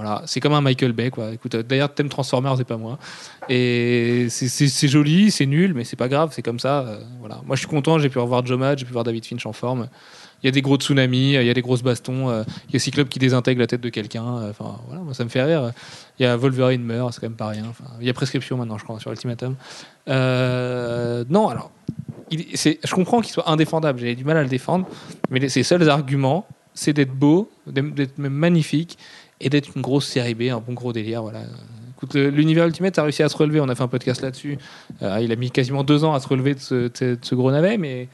Voilà, 0.00 0.22
c'est 0.26 0.38
comme 0.38 0.52
un 0.52 0.60
Michael 0.60 0.92
Bay, 0.92 1.10
quoi. 1.10 1.32
Écoute, 1.32 1.56
euh, 1.56 1.64
d'ailleurs, 1.64 1.92
thème 1.92 2.08
Transformers, 2.08 2.56
c'est 2.56 2.62
pas 2.62 2.76
moi. 2.76 3.00
Et 3.48 4.28
c'est, 4.30 4.86
joli, 4.86 5.32
c'est 5.32 5.44
nul, 5.44 5.74
mais 5.74 5.82
c'est 5.82 5.96
pas 5.96 6.06
grave, 6.06 6.30
c'est 6.32 6.40
comme 6.42 6.60
ça. 6.60 6.82
euh, 6.82 7.00
voilà. 7.18 7.40
Moi, 7.44 7.56
je 7.56 7.62
suis 7.62 7.68
content, 7.68 7.98
j'ai 7.98 8.08
pu 8.08 8.20
revoir 8.20 8.46
Joe 8.46 8.56
Mad, 8.60 8.78
j'ai 8.78 8.84
pu 8.84 8.92
voir 8.92 9.02
David 9.02 9.26
Finch 9.26 9.44
en 9.44 9.52
forme. 9.52 9.88
Il 10.40 10.46
y 10.46 10.48
a 10.48 10.52
des 10.52 10.62
gros 10.62 10.76
tsunamis, 10.76 11.32
il 11.34 11.42
y 11.42 11.50
a 11.50 11.52
des 11.52 11.62
grosses 11.62 11.82
bastons, 11.82 12.28
euh, 12.30 12.44
il 12.68 12.74
y 12.74 12.76
a 12.76 12.78
Cyclope 12.78 13.08
qui 13.08 13.18
désintègre 13.18 13.58
la 13.60 13.66
tête 13.66 13.80
de 13.80 13.88
quelqu'un. 13.88 14.38
euh, 14.38 14.50
Enfin, 14.50 14.78
voilà, 14.86 15.02
moi, 15.02 15.14
ça 15.14 15.24
me 15.24 15.30
fait 15.30 15.42
rire. 15.42 15.72
Il 16.20 16.22
y 16.22 16.26
a 16.26 16.36
Wolverine 16.36 16.84
meurt, 16.84 17.12
c'est 17.12 17.20
quand 17.20 17.26
même 17.26 17.36
pas 17.36 17.48
rien. 17.48 17.64
Il 18.00 18.06
y 18.06 18.10
a 18.10 18.14
prescription 18.14 18.56
maintenant, 18.56 18.78
je 18.78 18.84
crois, 18.84 19.00
sur 19.00 19.10
Ultimatum. 19.10 19.56
Euh, 20.08 21.24
non, 21.28 21.48
alors, 21.48 21.72
je 22.30 22.94
comprends 22.94 23.20
qu'il 23.20 23.32
soit 23.32 23.50
indéfendable, 23.50 23.98
j'ai 23.98 24.14
du 24.14 24.24
mal 24.24 24.36
à 24.36 24.44
le 24.44 24.48
défendre, 24.48 24.86
mais 25.28 25.48
ses 25.48 25.64
seuls 25.64 25.90
arguments, 25.90 26.46
c'est 26.72 26.92
d'être 26.92 27.12
beau, 27.12 27.50
d'être 27.66 28.18
magnifique, 28.18 28.96
et 29.40 29.50
d'être 29.50 29.70
une 29.76 29.82
grosse 29.82 30.06
série 30.06 30.34
B, 30.34 30.42
un 30.42 30.60
bon 30.60 30.72
gros 30.72 30.92
délire. 30.92 31.22
Voilà. 31.22 31.40
L'univers 32.14 32.66
Ultimate 32.66 32.98
a 32.98 33.02
réussi 33.02 33.22
à 33.22 33.28
se 33.28 33.36
relever, 33.36 33.60
on 33.60 33.68
a 33.68 33.74
fait 33.74 33.82
un 33.82 33.88
podcast 33.88 34.22
là-dessus. 34.22 34.58
Euh, 35.02 35.20
il 35.20 35.32
a 35.32 35.36
mis 35.36 35.50
quasiment 35.50 35.84
deux 35.84 36.04
ans 36.04 36.14
à 36.14 36.20
se 36.20 36.28
relever 36.28 36.54
de 36.54 36.60
ce, 36.60 37.34
gros 37.34 37.50
navet, 37.50 37.76
mais. 37.76 38.08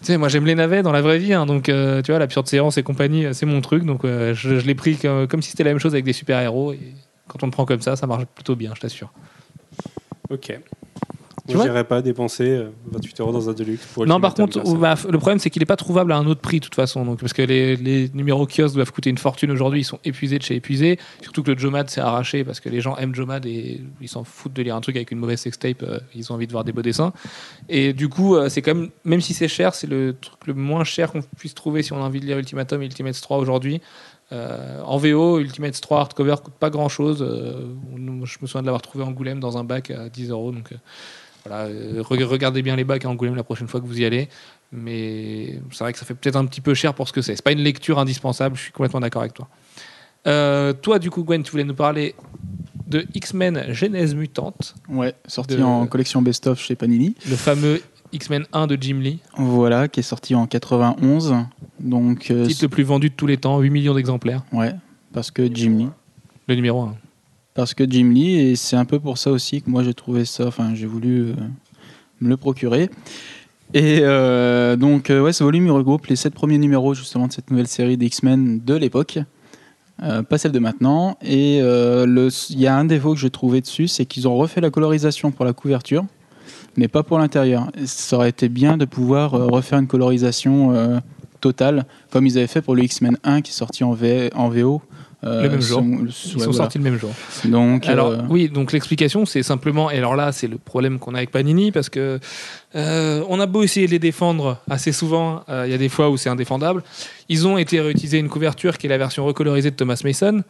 Tu 0.00 0.08
sais, 0.08 0.18
moi 0.18 0.28
j'aime 0.28 0.44
les 0.44 0.54
navets 0.54 0.82
dans 0.82 0.92
la 0.92 1.00
vraie 1.00 1.18
vie, 1.18 1.32
hein, 1.32 1.46
donc 1.46 1.70
euh, 1.70 2.02
tu 2.02 2.12
vois, 2.12 2.44
séance 2.44 2.76
et 2.76 2.82
compagnie, 2.82 3.24
euh, 3.24 3.32
c'est 3.32 3.46
mon 3.46 3.62
truc, 3.62 3.84
donc 3.84 4.02
je, 4.04 4.60
l'ai 4.60 4.74
pris 4.74 4.96
comme, 4.96 5.26
comme 5.26 5.40
si 5.40 5.50
c'était 5.50 5.64
la 5.64 5.70
même 5.70 5.78
chose 5.78 5.94
avec 5.94 6.04
des 6.04 6.12
super-héros, 6.12 6.74
et 6.74 6.94
quand 7.26 7.42
on 7.42 7.46
le 7.46 7.52
prend 7.52 7.64
comme 7.64 7.80
ça, 7.80 7.96
ça 7.96 8.06
marche 8.06 8.26
plutôt 8.26 8.54
bien, 8.54 8.72
je 8.74 8.80
t'assure. 8.82 9.10
Ok. 10.28 10.58
Tu 11.46 11.56
vois 11.56 11.84
pas 11.84 12.00
dépenser 12.00 12.48
euh, 12.48 12.70
28 12.90 13.20
euros 13.20 13.32
dans 13.32 13.50
un 13.50 13.52
Deluxe 13.52 13.84
pour 13.92 14.06
Non, 14.06 14.18
par 14.18 14.30
Ultimate 14.30 14.54
contre, 14.54 14.78
bah, 14.78 14.94
le 15.10 15.18
problème 15.18 15.38
c'est 15.38 15.50
qu'il 15.50 15.60
n'est 15.60 15.66
pas 15.66 15.76
trouvable 15.76 16.12
à 16.12 16.16
un 16.16 16.26
autre 16.26 16.40
prix 16.40 16.58
de 16.58 16.64
toute 16.64 16.74
façon. 16.74 17.04
Donc, 17.04 17.20
parce 17.20 17.34
que 17.34 17.42
les, 17.42 17.76
les 17.76 18.10
numéros 18.14 18.46
kiosques 18.46 18.74
doivent 18.74 18.92
coûter 18.92 19.10
une 19.10 19.18
fortune 19.18 19.50
aujourd'hui, 19.50 19.80
ils 19.80 19.84
sont 19.84 19.98
épuisés 20.04 20.38
de 20.38 20.42
chez 20.42 20.54
épuisés. 20.56 20.98
Surtout 21.20 21.42
que 21.42 21.50
le 21.50 21.58
Jomad 21.58 21.90
s'est 21.90 22.00
arraché 22.00 22.44
parce 22.44 22.60
que 22.60 22.70
les 22.70 22.80
gens 22.80 22.96
aiment 22.96 23.14
Jomad 23.14 23.44
et 23.44 23.82
ils 24.00 24.08
s'en 24.08 24.24
foutent 24.24 24.54
de 24.54 24.62
lire 24.62 24.74
un 24.74 24.80
truc 24.80 24.96
avec 24.96 25.10
une 25.10 25.18
mauvaise 25.18 25.40
sextape. 25.40 25.82
euh, 25.82 26.00
ils 26.14 26.32
ont 26.32 26.36
envie 26.36 26.46
de 26.46 26.52
voir 26.52 26.64
des 26.64 26.72
beaux 26.72 26.82
dessins. 26.82 27.12
Et 27.68 27.92
du 27.92 28.08
coup, 28.08 28.36
euh, 28.36 28.48
c'est 28.48 28.62
quand 28.62 28.74
même, 28.74 28.88
même 29.04 29.20
si 29.20 29.34
c'est 29.34 29.48
cher, 29.48 29.74
c'est 29.74 29.86
le 29.86 30.16
truc 30.18 30.46
le 30.46 30.54
moins 30.54 30.84
cher 30.84 31.12
qu'on 31.12 31.20
puisse 31.36 31.54
trouver 31.54 31.82
si 31.82 31.92
on 31.92 31.98
a 31.98 32.06
envie 32.06 32.20
de 32.20 32.26
lire 32.26 32.38
Ultimatum 32.38 32.80
et 32.80 32.86
Ultimates 32.86 33.20
3 33.20 33.36
aujourd'hui. 33.36 33.82
Euh, 34.32 34.80
en 34.82 34.96
VO, 34.96 35.38
Ultimates 35.40 35.78
3 35.80 36.00
hardcover 36.00 36.36
coûte 36.42 36.54
pas 36.54 36.70
grand 36.70 36.88
chose. 36.88 37.18
je 37.18 38.00
me 38.00 38.26
souviens 38.46 38.62
de 38.62 38.66
l'avoir 38.66 38.82
trouvé 38.82 39.04
en 39.04 39.08
Angoulême 39.08 39.40
dans 39.40 39.58
un 39.58 39.64
bac 39.64 39.90
à 39.90 40.08
10 40.08 40.30
euros. 40.30 40.50
Donc 40.50 40.72
euh, 40.72 40.76
voilà, 41.44 41.64
euh, 41.64 42.02
re- 42.02 42.24
regardez 42.24 42.62
bien 42.62 42.76
les 42.76 42.84
bacs 42.84 43.04
à 43.04 43.08
Angoulême 43.08 43.34
la 43.34 43.44
prochaine 43.44 43.68
fois 43.68 43.80
que 43.80 43.86
vous 43.86 44.00
y 44.00 44.04
allez. 44.04 44.28
Mais 44.72 45.60
c'est 45.70 45.84
vrai 45.84 45.92
que 45.92 45.98
ça 45.98 46.04
fait 46.04 46.14
peut-être 46.14 46.36
un 46.36 46.46
petit 46.46 46.60
peu 46.60 46.74
cher 46.74 46.94
pour 46.94 47.06
ce 47.08 47.12
que 47.12 47.22
c'est. 47.22 47.36
C'est 47.36 47.42
pas 47.44 47.52
une 47.52 47.60
lecture 47.60 47.98
indispensable, 47.98 48.56
je 48.56 48.62
suis 48.62 48.72
complètement 48.72 49.00
d'accord 49.00 49.22
avec 49.22 49.34
toi. 49.34 49.48
Euh, 50.26 50.72
toi, 50.72 50.98
du 50.98 51.10
coup, 51.10 51.22
Gwen, 51.22 51.42
tu 51.42 51.50
voulais 51.50 51.64
nous 51.64 51.74
parler 51.74 52.14
de 52.86 53.06
X-Men 53.14 53.66
Genèse 53.72 54.14
Mutante, 54.14 54.74
Ouais, 54.88 55.14
sorti 55.26 55.56
De- 55.56 55.62
en 55.62 55.86
collection 55.86 56.22
best-of 56.22 56.58
chez 56.60 56.74
Panini. 56.76 57.14
le 57.28 57.36
fameux 57.36 57.82
X-Men 58.12 58.46
1 58.52 58.66
de 58.66 58.78
Jim 58.80 58.98
Lee, 59.00 59.18
Voilà, 59.36 59.88
qui 59.88 60.00
est 60.00 60.04
sorti 60.04 60.34
en 60.34 60.46
91. 60.46 61.34
Donc, 61.80 62.30
euh, 62.30 62.46
titre 62.46 62.62
le 62.64 62.68
plus 62.68 62.84
vendu 62.84 63.10
de 63.10 63.14
tous 63.14 63.26
les 63.26 63.36
temps, 63.36 63.58
8 63.60 63.70
millions 63.70 63.94
d'exemplaires, 63.94 64.42
ouais, 64.52 64.72
parce 65.12 65.30
que 65.30 65.46
Jim 65.52 65.76
Lee. 65.78 65.88
le 66.48 66.54
numéro 66.54 66.82
1. 66.82 66.94
Parce 67.54 67.72
que 67.74 67.84
Jim 67.88 68.10
Lee, 68.12 68.36
et 68.36 68.56
c'est 68.56 68.76
un 68.76 68.84
peu 68.84 68.98
pour 68.98 69.16
ça 69.16 69.30
aussi 69.30 69.62
que 69.62 69.70
moi 69.70 69.84
j'ai 69.84 69.94
trouvé 69.94 70.24
ça, 70.24 70.46
enfin 70.46 70.74
j'ai 70.74 70.86
voulu 70.86 71.20
euh, 71.30 71.34
me 72.20 72.28
le 72.28 72.36
procurer. 72.36 72.90
Et 73.72 74.00
euh, 74.02 74.74
donc, 74.76 75.10
euh, 75.10 75.20
ouais, 75.22 75.32
ce 75.32 75.44
volume 75.44 75.66
il 75.66 75.70
regroupe 75.70 76.06
les 76.06 76.16
sept 76.16 76.34
premiers 76.34 76.58
numéros 76.58 76.94
justement 76.94 77.28
de 77.28 77.32
cette 77.32 77.50
nouvelle 77.50 77.68
série 77.68 77.96
d'X-Men 77.96 78.60
de 78.64 78.74
l'époque, 78.74 79.18
pas 79.98 80.38
celle 80.38 80.50
de 80.52 80.58
maintenant. 80.58 81.16
Et 81.22 81.58
il 81.58 82.58
y 82.60 82.66
a 82.66 82.76
un 82.76 82.84
défaut 82.84 83.14
que 83.14 83.20
j'ai 83.20 83.30
trouvé 83.30 83.60
dessus, 83.60 83.86
c'est 83.88 84.04
qu'ils 84.04 84.26
ont 84.26 84.36
refait 84.36 84.60
la 84.60 84.70
colorisation 84.70 85.30
pour 85.30 85.44
la 85.44 85.52
couverture, 85.52 86.04
mais 86.76 86.88
pas 86.88 87.04
pour 87.04 87.18
l'intérieur. 87.18 87.70
Ça 87.86 88.16
aurait 88.16 88.30
été 88.30 88.48
bien 88.48 88.76
de 88.76 88.84
pouvoir 88.84 89.30
refaire 89.30 89.78
une 89.78 89.86
colorisation 89.86 91.00
totale, 91.40 91.86
comme 92.10 92.26
ils 92.26 92.36
avaient 92.38 92.48
fait 92.48 92.62
pour 92.62 92.74
le 92.74 92.82
X-Men 92.82 93.16
1 93.22 93.40
qui 93.42 93.50
est 93.50 93.54
sorti 93.54 93.84
en, 93.84 93.92
V- 93.92 94.30
en 94.34 94.48
VO. 94.48 94.82
Euh, 95.24 95.42
Le 95.42 95.50
même 95.50 95.60
jour. 95.60 95.82
Ils 95.82 96.04
ouais, 96.04 96.10
sont 96.10 96.38
voilà. 96.38 96.52
sortis 96.52 96.78
le 96.78 96.84
même 96.84 96.98
jour. 96.98 97.10
Donc, 97.44 97.86
Alors 97.86 98.08
euh, 98.08 98.18
oui, 98.28 98.48
donc 98.48 98.72
l'explication 98.72 99.26
c'est 99.26 99.42
simplement, 99.42 99.90
et 99.90 99.98
alors 99.98 100.16
là 100.16 100.32
c'est 100.32 100.46
le 100.46 100.58
problème 100.58 100.98
qu'on 100.98 101.14
a 101.14 101.18
avec 101.18 101.30
Panini 101.30 101.72
parce 101.72 101.88
que 101.88 102.18
euh, 102.74 103.24
on 103.28 103.40
a 103.40 103.46
beau 103.46 103.62
essayer 103.62 103.86
de 103.86 103.92
les 103.92 103.98
défendre 103.98 104.58
assez 104.68 104.92
souvent, 104.92 105.44
euh, 105.48 105.64
il 105.66 105.70
y 105.70 105.74
a 105.74 105.78
des 105.78 105.88
fois 105.88 106.10
où 106.10 106.16
c'est 106.16 106.28
indéfendable. 106.28 106.82
Ils 107.28 107.46
ont 107.46 107.56
été 107.56 107.80
réutiliser 107.80 108.18
une 108.18 108.28
couverture 108.28 108.78
qui 108.78 108.86
est 108.86 108.90
la 108.90 108.98
version 108.98 109.24
recolorisée 109.24 109.70
de 109.70 109.76
Thomas 109.76 110.00
Mason. 110.04 110.42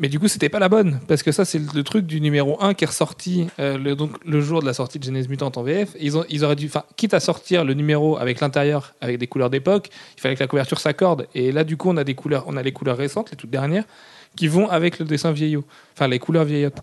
Mais 0.00 0.08
du 0.08 0.18
coup, 0.18 0.28
c'était 0.28 0.48
pas 0.48 0.58
la 0.58 0.70
bonne, 0.70 0.98
parce 1.08 1.22
que 1.22 1.30
ça, 1.30 1.44
c'est 1.44 1.60
le, 1.74 1.84
truc 1.84 2.06
du 2.06 2.22
numéro 2.22 2.56
1 2.62 2.72
qui 2.72 2.84
est 2.84 2.86
ressorti 2.86 3.48
euh, 3.58 3.76
le, 3.76 4.40
jour 4.40 4.62
de 4.62 4.66
la 4.66 4.72
sortie 4.72 4.98
de 4.98 5.04
Genèse 5.04 5.28
Mutante 5.28 5.58
en 5.58 5.62
VF. 5.62 5.90
Ils, 6.00 6.42
auraient 6.42 6.56
dû, 6.56 6.70
quitte 6.96 7.12
à 7.12 7.20
sortir 7.20 7.66
le 7.66 7.74
numéro 7.74 8.16
avec 8.16 8.40
l'intérieur, 8.40 8.94
avec 9.02 9.18
des 9.18 9.26
couleurs 9.26 9.50
d'époque, 9.50 9.90
il 10.16 10.20
fallait 10.22 10.36
que 10.36 10.40
la 10.42 10.46
couverture 10.46 10.80
s'accorde. 10.80 11.26
Et 11.34 11.52
là, 11.52 11.64
du 11.64 11.76
coup, 11.76 11.90
on 11.90 11.98
a 11.98 12.04
des 12.04 12.14
couleurs, 12.14 12.44
on 12.46 12.56
a 12.56 12.62
les 12.62 12.72
couleurs 12.72 12.96
récentes, 12.96 13.30
les 13.30 13.36
toutes 13.36 13.50
dernières, 13.50 13.84
qui 14.36 14.48
vont 14.48 14.70
avec 14.70 14.98
le 14.98 15.04
dessin 15.04 15.32
vieillot, 15.32 15.64
enfin 15.94 16.08
les 16.08 16.18
couleurs 16.18 16.44
vieillottes. 16.44 16.80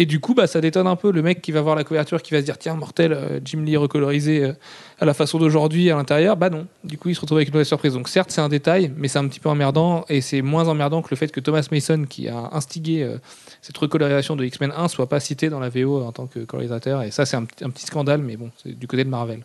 Et 0.00 0.06
du 0.06 0.20
coup, 0.20 0.32
bah, 0.32 0.46
ça 0.46 0.60
détonne 0.60 0.86
un 0.86 0.94
peu 0.94 1.10
le 1.10 1.22
mec 1.22 1.42
qui 1.42 1.50
va 1.50 1.60
voir 1.60 1.74
la 1.74 1.82
couverture, 1.82 2.22
qui 2.22 2.32
va 2.32 2.38
se 2.38 2.44
dire 2.44 2.56
tiens, 2.56 2.76
mortel, 2.76 3.12
euh, 3.12 3.40
Jim 3.44 3.62
Lee 3.62 3.76
recolorisé 3.76 4.44
euh, 4.44 4.52
à 5.00 5.04
la 5.04 5.12
façon 5.12 5.38
d'aujourd'hui 5.38 5.90
à 5.90 5.96
l'intérieur. 5.96 6.36
Bah 6.36 6.50
non. 6.50 6.68
Du 6.84 6.96
coup, 6.96 7.08
il 7.08 7.16
se 7.16 7.20
retrouve 7.20 7.38
avec 7.38 7.48
une 7.48 7.54
mauvaise 7.54 7.66
surprise. 7.66 7.94
Donc 7.94 8.08
certes, 8.08 8.30
c'est 8.30 8.40
un 8.40 8.48
détail, 8.48 8.92
mais 8.96 9.08
c'est 9.08 9.18
un 9.18 9.26
petit 9.26 9.40
peu 9.40 9.48
emmerdant 9.48 10.04
et 10.08 10.20
c'est 10.20 10.40
moins 10.40 10.68
emmerdant 10.68 11.02
que 11.02 11.08
le 11.10 11.16
fait 11.16 11.32
que 11.32 11.40
Thomas 11.40 11.66
Mason, 11.72 12.04
qui 12.08 12.28
a 12.28 12.48
instigé 12.52 13.02
euh, 13.02 13.18
cette 13.60 13.76
recolorisation 13.76 14.36
de 14.36 14.44
X-Men 14.44 14.72
1, 14.76 14.86
soit 14.86 15.08
pas 15.08 15.18
cité 15.18 15.50
dans 15.50 15.58
la 15.58 15.68
VO 15.68 16.00
en 16.04 16.12
tant 16.12 16.26
que 16.28 16.40
colorisateur. 16.40 17.02
Et 17.02 17.10
ça, 17.10 17.26
c'est 17.26 17.36
un, 17.36 17.44
petit- 17.44 17.86
scandale, 17.86 18.22
mais 18.22 18.36
bon, 18.36 18.50
c'est 18.62 18.78
du 18.78 18.86
côté 18.86 19.02
de 19.02 19.10
Marvel. 19.10 19.44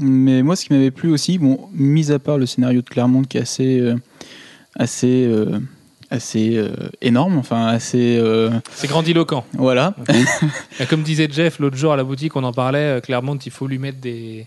Mais 0.00 0.42
moi, 0.42 0.56
ce 0.56 0.64
qui 0.64 0.72
m'avait 0.72 0.90
plu 0.90 1.10
aussi, 1.10 1.36
bon, 1.36 1.68
mis 1.74 2.10
à 2.10 2.18
part 2.18 2.38
le 2.38 2.46
scénario 2.46 2.80
de 2.80 2.88
Claremont 2.88 3.22
qui 3.24 3.36
est 3.36 3.42
assez, 3.42 3.92
assez, 4.76 5.30
assez 6.12 6.56
euh, 6.56 6.70
énorme, 7.00 7.38
enfin 7.38 7.66
assez 7.68 8.16
euh, 8.18 8.50
C'est 8.74 8.86
grandiloquent. 8.86 9.44
voilà. 9.54 9.94
Et 10.80 10.86
Comme 10.86 11.02
disait 11.02 11.28
Jeff 11.30 11.58
l'autre 11.58 11.76
jour 11.76 11.92
à 11.92 11.96
la 11.96 12.04
boutique, 12.04 12.36
on 12.36 12.44
en 12.44 12.52
parlait. 12.52 12.78
euh, 12.98 13.00
Claremont, 13.00 13.36
il 13.36 13.50
faut 13.50 13.66
lui 13.66 13.78
mettre 13.78 13.98
des. 13.98 14.46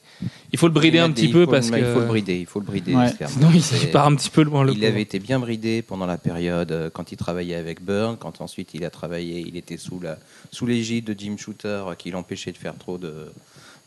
Il 0.54 0.60
faut 0.60 0.68
le 0.68 0.74
brider 0.74 1.00
un 1.00 1.08
Il- 1.08 1.14
petit 1.14 1.26
il 1.26 1.32
peu 1.34 1.46
faut- 1.46 1.52
parce 1.52 1.68
Il 1.68 1.74
que. 1.74 1.94
faut 1.94 2.00
le 2.02 2.06
brider, 2.06 2.40
il 2.40 2.46
faut 2.46 2.60
le 2.60 2.66
brider. 2.66 2.94
Ouais. 2.96 3.12
clairement. 3.12 3.36
Sinon, 3.36 3.50
il, 3.54 3.62
C'est- 3.62 3.84
il 3.84 3.92
part 3.92 4.06
un 4.08 4.16
petit 4.16 4.30
peu 4.30 4.44
loin. 4.44 4.64
Le 4.64 4.72
il 4.72 4.76
pauvre. 4.80 4.88
avait 4.92 5.02
été 5.02 5.20
bien 5.20 5.40
bridé 5.40 5.82
pendant 5.82 6.06
la 6.06 6.18
période 6.18 6.72
euh, 6.72 6.90
quand 6.94 7.12
il 7.12 7.18
travaillait 7.18 7.56
avec 7.56 7.84
Burn, 7.84 8.16
quand 8.18 8.42
ensuite 8.42 8.74
il 8.74 8.86
a 8.86 8.90
travaillé, 8.90 9.44
il 9.48 9.58
était 9.58 9.78
sous 9.78 10.00
la 10.00 10.18
sous 10.52 10.66
l'égide 10.66 11.06
de 11.06 11.16
Jim 11.18 11.36
Shooter 11.38 11.68
euh, 11.88 11.96
qui 11.98 12.12
l'empêchait 12.12 12.52
de 12.52 12.58
faire 12.58 12.76
trop 12.78 12.98
de 12.98 13.12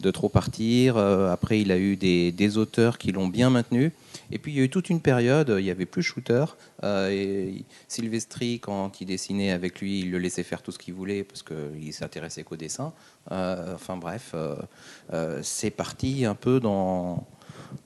de 0.01 0.11
trop 0.11 0.29
partir. 0.29 0.97
Euh, 0.97 1.31
après, 1.33 1.61
il 1.61 1.73
a 1.73 1.79
eu 1.79 1.97
des, 1.97 2.33
des 2.33 2.59
auteurs 2.59 2.99
qui 2.99 3.13
l'ont 3.13 3.29
bien 3.29 3.51
maintenu. 3.51 3.93
Et 4.31 4.39
puis, 4.39 4.53
il 4.53 4.59
y 4.59 4.61
a 4.61 4.65
eu 4.65 4.71
toute 4.71 4.91
une 4.91 5.01
période, 5.01 5.55
il 5.59 5.65
n'y 5.65 5.71
avait 5.71 5.87
plus 5.87 6.03
Shooter. 6.03 6.45
Euh, 6.85 7.11
et 7.11 7.65
Silvestri, 7.89 8.61
quand 8.61 9.01
il 9.01 9.07
dessinait 9.07 9.51
avec 9.51 9.81
lui, 9.81 10.01
il 10.01 10.11
le 10.11 10.19
laissait 10.19 10.43
faire 10.43 10.63
tout 10.63 10.71
ce 10.71 10.79
qu'il 10.79 10.95
voulait 10.95 11.25
parce 11.25 11.43
qu'il 11.43 11.93
s'intéressait 11.93 12.43
qu'au 12.43 12.57
dessin. 12.57 12.93
Euh, 13.33 13.75
enfin 13.75 13.97
bref, 13.97 14.35
euh, 14.35 15.41
c'est 15.43 15.71
parti 15.71 16.25
un 16.25 16.35
peu 16.35 16.61
dans, 16.61 17.27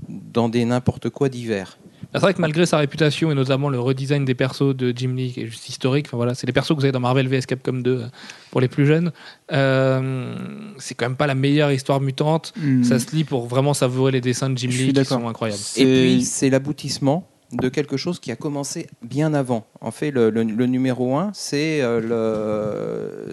dans 0.09 0.49
des 0.49 0.65
n'importe 0.65 1.11
quoi 1.11 1.29
divers. 1.29 1.79
C'est 2.15 2.21
vrai 2.21 2.35
que 2.35 2.41
malgré 2.41 2.67
sa 2.67 2.77
réputation 2.79 3.31
et 3.31 3.35
notamment 3.35 3.69
le 3.71 3.81
redesign 3.81 4.25
des 4.25 4.35
persos 4.35 4.75
de 4.77 4.93
Jim 4.95 5.15
Lee, 5.17 5.33
qui 5.33 5.41
est 5.43 5.47
juste 5.47 5.69
historique, 5.69 6.07
enfin, 6.09 6.17
voilà, 6.19 6.35
c'est 6.35 6.47
les 6.47 6.53
persos 6.53 6.71
que 6.71 6.75
vous 6.81 6.85
avez 6.85 6.93
dans 6.93 7.01
Marvel 7.01 7.27
vs 7.29 7.47
Capcom 7.47 7.73
2 7.73 7.91
euh, 7.91 8.07
pour 8.51 8.61
les 8.61 8.69
plus 8.69 8.87
jeunes, 8.87 9.13
euh, 9.53 10.35
c'est 10.79 10.95
quand 10.95 11.07
même 11.07 11.17
pas 11.17 11.27
la 11.27 11.35
meilleure 11.35 11.73
histoire 11.73 12.01
mutante. 12.01 12.53
Hmm. 12.61 12.85
Ça 12.85 12.99
se 12.99 13.15
lit 13.15 13.25
pour 13.25 13.47
vraiment 13.47 13.75
savourer 13.75 14.13
les 14.13 14.21
dessins 14.21 14.51
de 14.51 14.59
Jim 14.59 14.69
Je 14.71 14.83
Lee 14.85 14.93
qui 14.93 15.05
sont 15.05 15.27
incroyables. 15.29 15.61
Et 15.77 15.85
puis, 15.85 16.23
c'est 16.25 16.51
l'aboutissement 16.51 17.29
de 17.53 17.69
quelque 17.69 17.97
chose 17.99 18.19
qui 18.19 18.31
a 18.33 18.37
commencé 18.37 18.87
bien 19.03 19.35
avant. 19.35 19.67
En 19.81 19.91
fait, 19.91 20.11
le, 20.11 20.31
le- 20.31 20.43
le 20.43 20.67
numéro 20.67 21.17
1, 21.17 21.33
c'est 21.35 21.83
euh, 21.83 22.01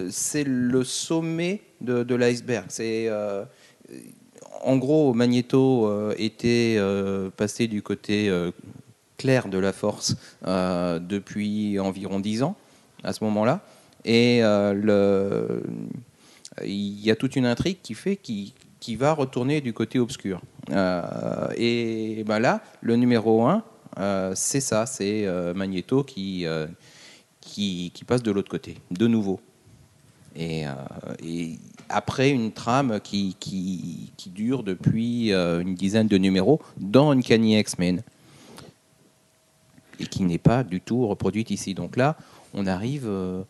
le, 0.04 0.08
c'est 0.10 0.44
le 0.44 0.84
sommet 0.84 1.62
de, 1.80 2.02
de 2.02 2.14
l'iceberg. 2.14 2.66
C'est. 2.68 3.06
euh, 3.08 3.44
en 4.60 4.76
gros, 4.76 5.14
Magneto 5.14 5.86
euh, 5.86 6.14
était 6.18 6.76
euh, 6.78 7.30
passé 7.30 7.66
du 7.66 7.82
côté 7.82 8.28
euh, 8.28 8.50
clair 9.16 9.48
de 9.48 9.58
la 9.58 9.72
force 9.72 10.16
depuis 10.42 11.78
environ 11.78 12.20
10 12.20 12.42
ans, 12.42 12.56
à 13.02 13.12
ce 13.12 13.22
moment-là. 13.24 13.60
Et 14.04 14.38
il 16.64 17.00
y 17.00 17.10
a 17.10 17.16
toute 17.16 17.36
une 17.36 17.46
intrigue 17.46 17.78
qui 17.82 17.94
fait 17.94 18.16
qu'il 18.16 18.52
qui 18.80 18.96
va 18.96 19.12
retourner 19.12 19.60
du 19.60 19.74
côté 19.74 19.98
obscur. 19.98 20.40
Et 20.70 22.24
ben 22.26 22.38
là, 22.38 22.62
le 22.80 22.96
numéro 22.96 23.44
1, 23.44 23.62
c'est 24.34 24.60
ça, 24.60 24.86
c'est 24.86 25.26
Magneto 25.54 26.02
qui, 26.02 26.46
passe 28.06 28.22
de 28.22 28.30
l'autre 28.30 28.50
côté, 28.50 28.76
de 28.90 29.06
nouveau. 29.06 29.38
Après 31.90 32.30
une 32.30 32.52
trame 32.52 33.00
qui, 33.02 33.36
qui, 33.40 34.12
qui 34.16 34.30
dure 34.30 34.62
depuis 34.62 35.32
euh, 35.32 35.60
une 35.60 35.74
dizaine 35.74 36.06
de 36.06 36.16
numéros 36.18 36.60
dans 36.78 37.12
une 37.12 37.18
Uncanny 37.18 37.58
X-Men 37.58 38.02
et 39.98 40.06
qui 40.06 40.22
n'est 40.22 40.38
pas 40.38 40.62
du 40.64 40.80
tout 40.80 41.06
reproduite 41.06 41.50
ici. 41.50 41.74
Donc 41.74 41.96
là, 41.96 42.16
on 42.54 42.66
arrive, 42.66 43.04
euh, 43.06 43.42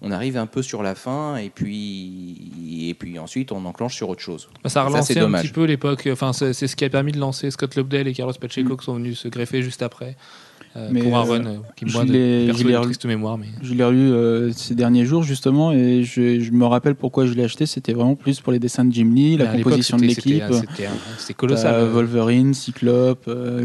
on 0.00 0.10
arrive 0.10 0.36
un 0.36 0.46
peu 0.46 0.62
sur 0.62 0.82
la 0.82 0.94
fin 0.94 1.36
et 1.36 1.50
puis, 1.50 2.88
et 2.88 2.94
puis 2.94 3.18
ensuite 3.18 3.52
on 3.52 3.64
enclenche 3.66 3.94
sur 3.96 4.08
autre 4.08 4.22
chose. 4.22 4.48
Bah, 4.62 4.70
Ça 4.70 4.82
a 4.82 4.86
relancé 4.86 5.16
un 5.18 5.22
dommage. 5.22 5.42
petit 5.42 5.52
peu 5.52 5.64
l'époque. 5.64 6.08
Enfin, 6.10 6.32
c'est 6.32 6.52
ce 6.54 6.76
qui 6.76 6.84
a 6.84 6.90
permis 6.90 7.12
de 7.12 7.18
lancer 7.18 7.50
Scott 7.50 7.74
Lobdell 7.74 8.08
et 8.08 8.14
Carlos 8.14 8.32
Pacheco 8.40 8.76
qui 8.76 8.84
sont 8.84 8.94
venus 8.94 9.18
se 9.18 9.28
greffer 9.28 9.62
juste 9.62 9.82
après 9.82 10.16
Mais, 10.90 11.02
pour 11.02 11.16
un 11.18 11.20
euh, 11.26 11.30
run 11.30 11.46
euh, 11.46 11.56
qui 11.76 11.84
perso 11.86 12.00
je 12.06 12.12
l'ai 12.12 12.46
de 12.46 12.52
relu- 12.78 13.06
mémoire. 13.08 13.36
Mais... 13.38 13.46
Je 13.62 13.74
l'ai 13.74 13.82
relu 13.84 14.12
euh, 14.12 14.52
ces 14.52 14.74
derniers 14.74 15.04
jours 15.06 15.22
justement 15.22 15.72
et 15.72 16.04
je, 16.04 16.40
je 16.40 16.50
me 16.52 16.64
rappelle 16.66 16.94
pourquoi 16.94 17.26
je 17.26 17.32
l'ai 17.32 17.44
acheté. 17.44 17.66
C'était 17.66 17.92
vraiment 17.92 18.14
plus 18.14 18.40
pour 18.40 18.52
les 18.52 18.58
dessins 18.58 18.84
de 18.84 18.92
Jim 18.92 19.10
Lee, 19.14 19.36
la 19.36 19.52
Mais 19.52 19.62
composition 19.62 19.96
de 19.96 20.04
l'équipe. 20.04 20.42
C'était 21.18 21.34
colossal. 21.34 21.74
Euh, 21.74 21.90
Wolverine, 21.90 22.54
Cyclope, 22.54 23.24
euh, 23.28 23.64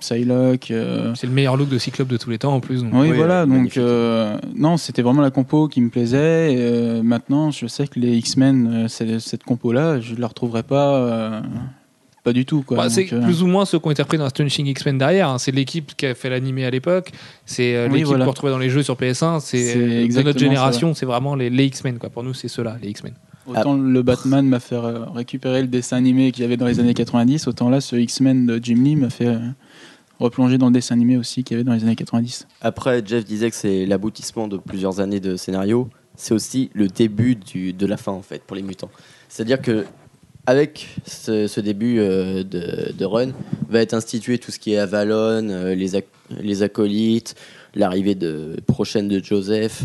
Psylocke. 0.00 0.70
euh, 0.70 1.14
C'est 1.14 1.26
le 1.26 1.32
meilleur 1.32 1.56
look 1.56 1.68
de 1.68 1.78
Cyclope 1.78 2.08
de 2.08 2.16
tous 2.16 2.30
les 2.30 2.38
temps 2.38 2.54
en 2.54 2.60
plus. 2.60 2.82
donc. 2.82 2.92
Oui, 2.94 3.10
Oui, 3.10 3.16
voilà. 3.16 3.42
euh, 3.42 3.46
Donc, 3.46 3.76
euh, 3.76 4.36
non, 4.54 4.76
c'était 4.76 5.02
vraiment 5.02 5.22
la 5.22 5.30
compo 5.30 5.68
qui 5.68 5.80
me 5.80 5.88
plaisait. 5.90 6.52
Et, 6.52 6.56
euh, 6.58 7.02
maintenant, 7.02 7.50
je 7.50 7.66
sais 7.66 7.86
que 7.86 7.98
les 7.98 8.16
X-Men, 8.16 8.86
euh, 8.90 9.18
cette 9.18 9.44
compo-là, 9.44 10.00
je 10.00 10.14
la 10.16 10.26
retrouverai 10.26 10.62
pas, 10.62 10.96
euh, 10.96 11.40
pas 12.26 12.32
du 12.32 12.44
tout. 12.44 12.62
Quoi. 12.62 12.76
Bah, 12.76 12.90
c'est 12.90 13.12
euh, 13.12 13.20
plus 13.22 13.44
ou 13.44 13.46
moins 13.46 13.64
ceux 13.64 13.78
qui 13.78 13.86
ont 13.86 13.92
été 13.92 14.02
repris 14.02 14.18
dans 14.18 14.24
Astonishing 14.24 14.66
X-Men 14.66 14.98
derrière. 14.98 15.28
hein. 15.30 15.38
C'est 15.38 15.52
l'équipe 15.52 15.96
qui 15.96 16.06
a 16.06 16.14
fait 16.16 16.28
l'animé 16.28 16.64
à 16.66 16.70
l'époque. 16.70 17.12
C'est 17.44 17.76
euh, 17.76 17.86
Oui, 17.86 17.92
l'équipe 17.92 18.08
voilà. 18.08 18.24
qu'on 18.24 18.32
retrouvait 18.32 18.52
dans 18.52 18.58
les 18.58 18.68
jeux 18.68 18.82
sur 18.82 18.96
PS1. 18.96 19.38
C'est 19.38 19.76
euh, 19.76 20.08
de 20.08 20.22
notre 20.22 20.40
génération. 20.40 20.92
C'est 20.92 21.06
vraiment 21.06 21.36
les, 21.36 21.50
les 21.50 21.66
X-Men. 21.66 21.98
quoi. 22.00 22.10
Pour 22.10 22.24
nous, 22.24 22.34
c'est 22.34 22.48
ceux-là, 22.48 22.78
les 22.82 22.88
X-Men. 22.90 23.14
Autant 23.46 23.74
le 23.76 24.02
Batman 24.02 24.44
m'a 24.44 24.58
fait 24.58 24.74
euh, 24.74 25.04
récupérer 25.14 25.60
le 25.62 25.68
dessin 25.68 25.98
animé 25.98 26.32
qu'il 26.32 26.42
y 26.42 26.44
avait 26.44 26.56
dans 26.56 26.66
les 26.66 26.80
années 26.80 26.94
90, 26.94 27.46
autant 27.46 27.70
là, 27.70 27.80
ce 27.80 27.94
X-Men 27.94 28.44
de 28.44 28.58
Jim 28.60 28.82
Lee 28.82 28.96
m'a 28.96 29.08
fait 29.08 29.38
replonger 30.18 30.58
dans 30.58 30.66
le 30.66 30.72
dessin 30.72 30.96
animé 30.96 31.16
aussi 31.16 31.44
qu'il 31.44 31.54
y 31.54 31.56
avait 31.60 31.64
dans 31.64 31.74
les 31.74 31.84
années 31.84 31.94
90. 31.94 32.48
Après, 32.60 33.02
Jeff 33.06 33.24
disait 33.24 33.50
que 33.50 33.54
c'est 33.56 33.86
l'aboutissement 33.86 34.48
de 34.48 34.56
plusieurs 34.56 34.98
années 34.98 35.20
de 35.20 35.36
scénario. 35.36 35.88
C'est 36.16 36.34
aussi 36.34 36.70
le 36.74 36.88
début 36.88 37.36
du, 37.36 37.72
de 37.72 37.86
la 37.86 37.96
fin, 37.96 38.10
en 38.10 38.22
fait, 38.22 38.42
pour 38.42 38.56
les 38.56 38.62
mutants. 38.62 38.90
C'est-à-dire 39.28 39.60
que 39.60 39.84
avec 40.46 40.88
ce, 41.06 41.46
ce 41.46 41.60
début 41.60 41.98
euh, 41.98 42.42
de, 42.44 42.92
de 42.92 43.04
run, 43.04 43.32
va 43.68 43.80
être 43.80 43.94
institué 43.94 44.38
tout 44.38 44.50
ce 44.52 44.58
qui 44.58 44.72
est 44.74 44.78
Avalon, 44.78 45.48
euh, 45.48 45.74
les, 45.74 45.94
ac- 45.94 46.04
les 46.40 46.62
acolytes, 46.62 47.34
l'arrivée 47.74 48.14
de, 48.14 48.56
prochaine 48.66 49.08
de 49.08 49.22
Joseph, 49.22 49.84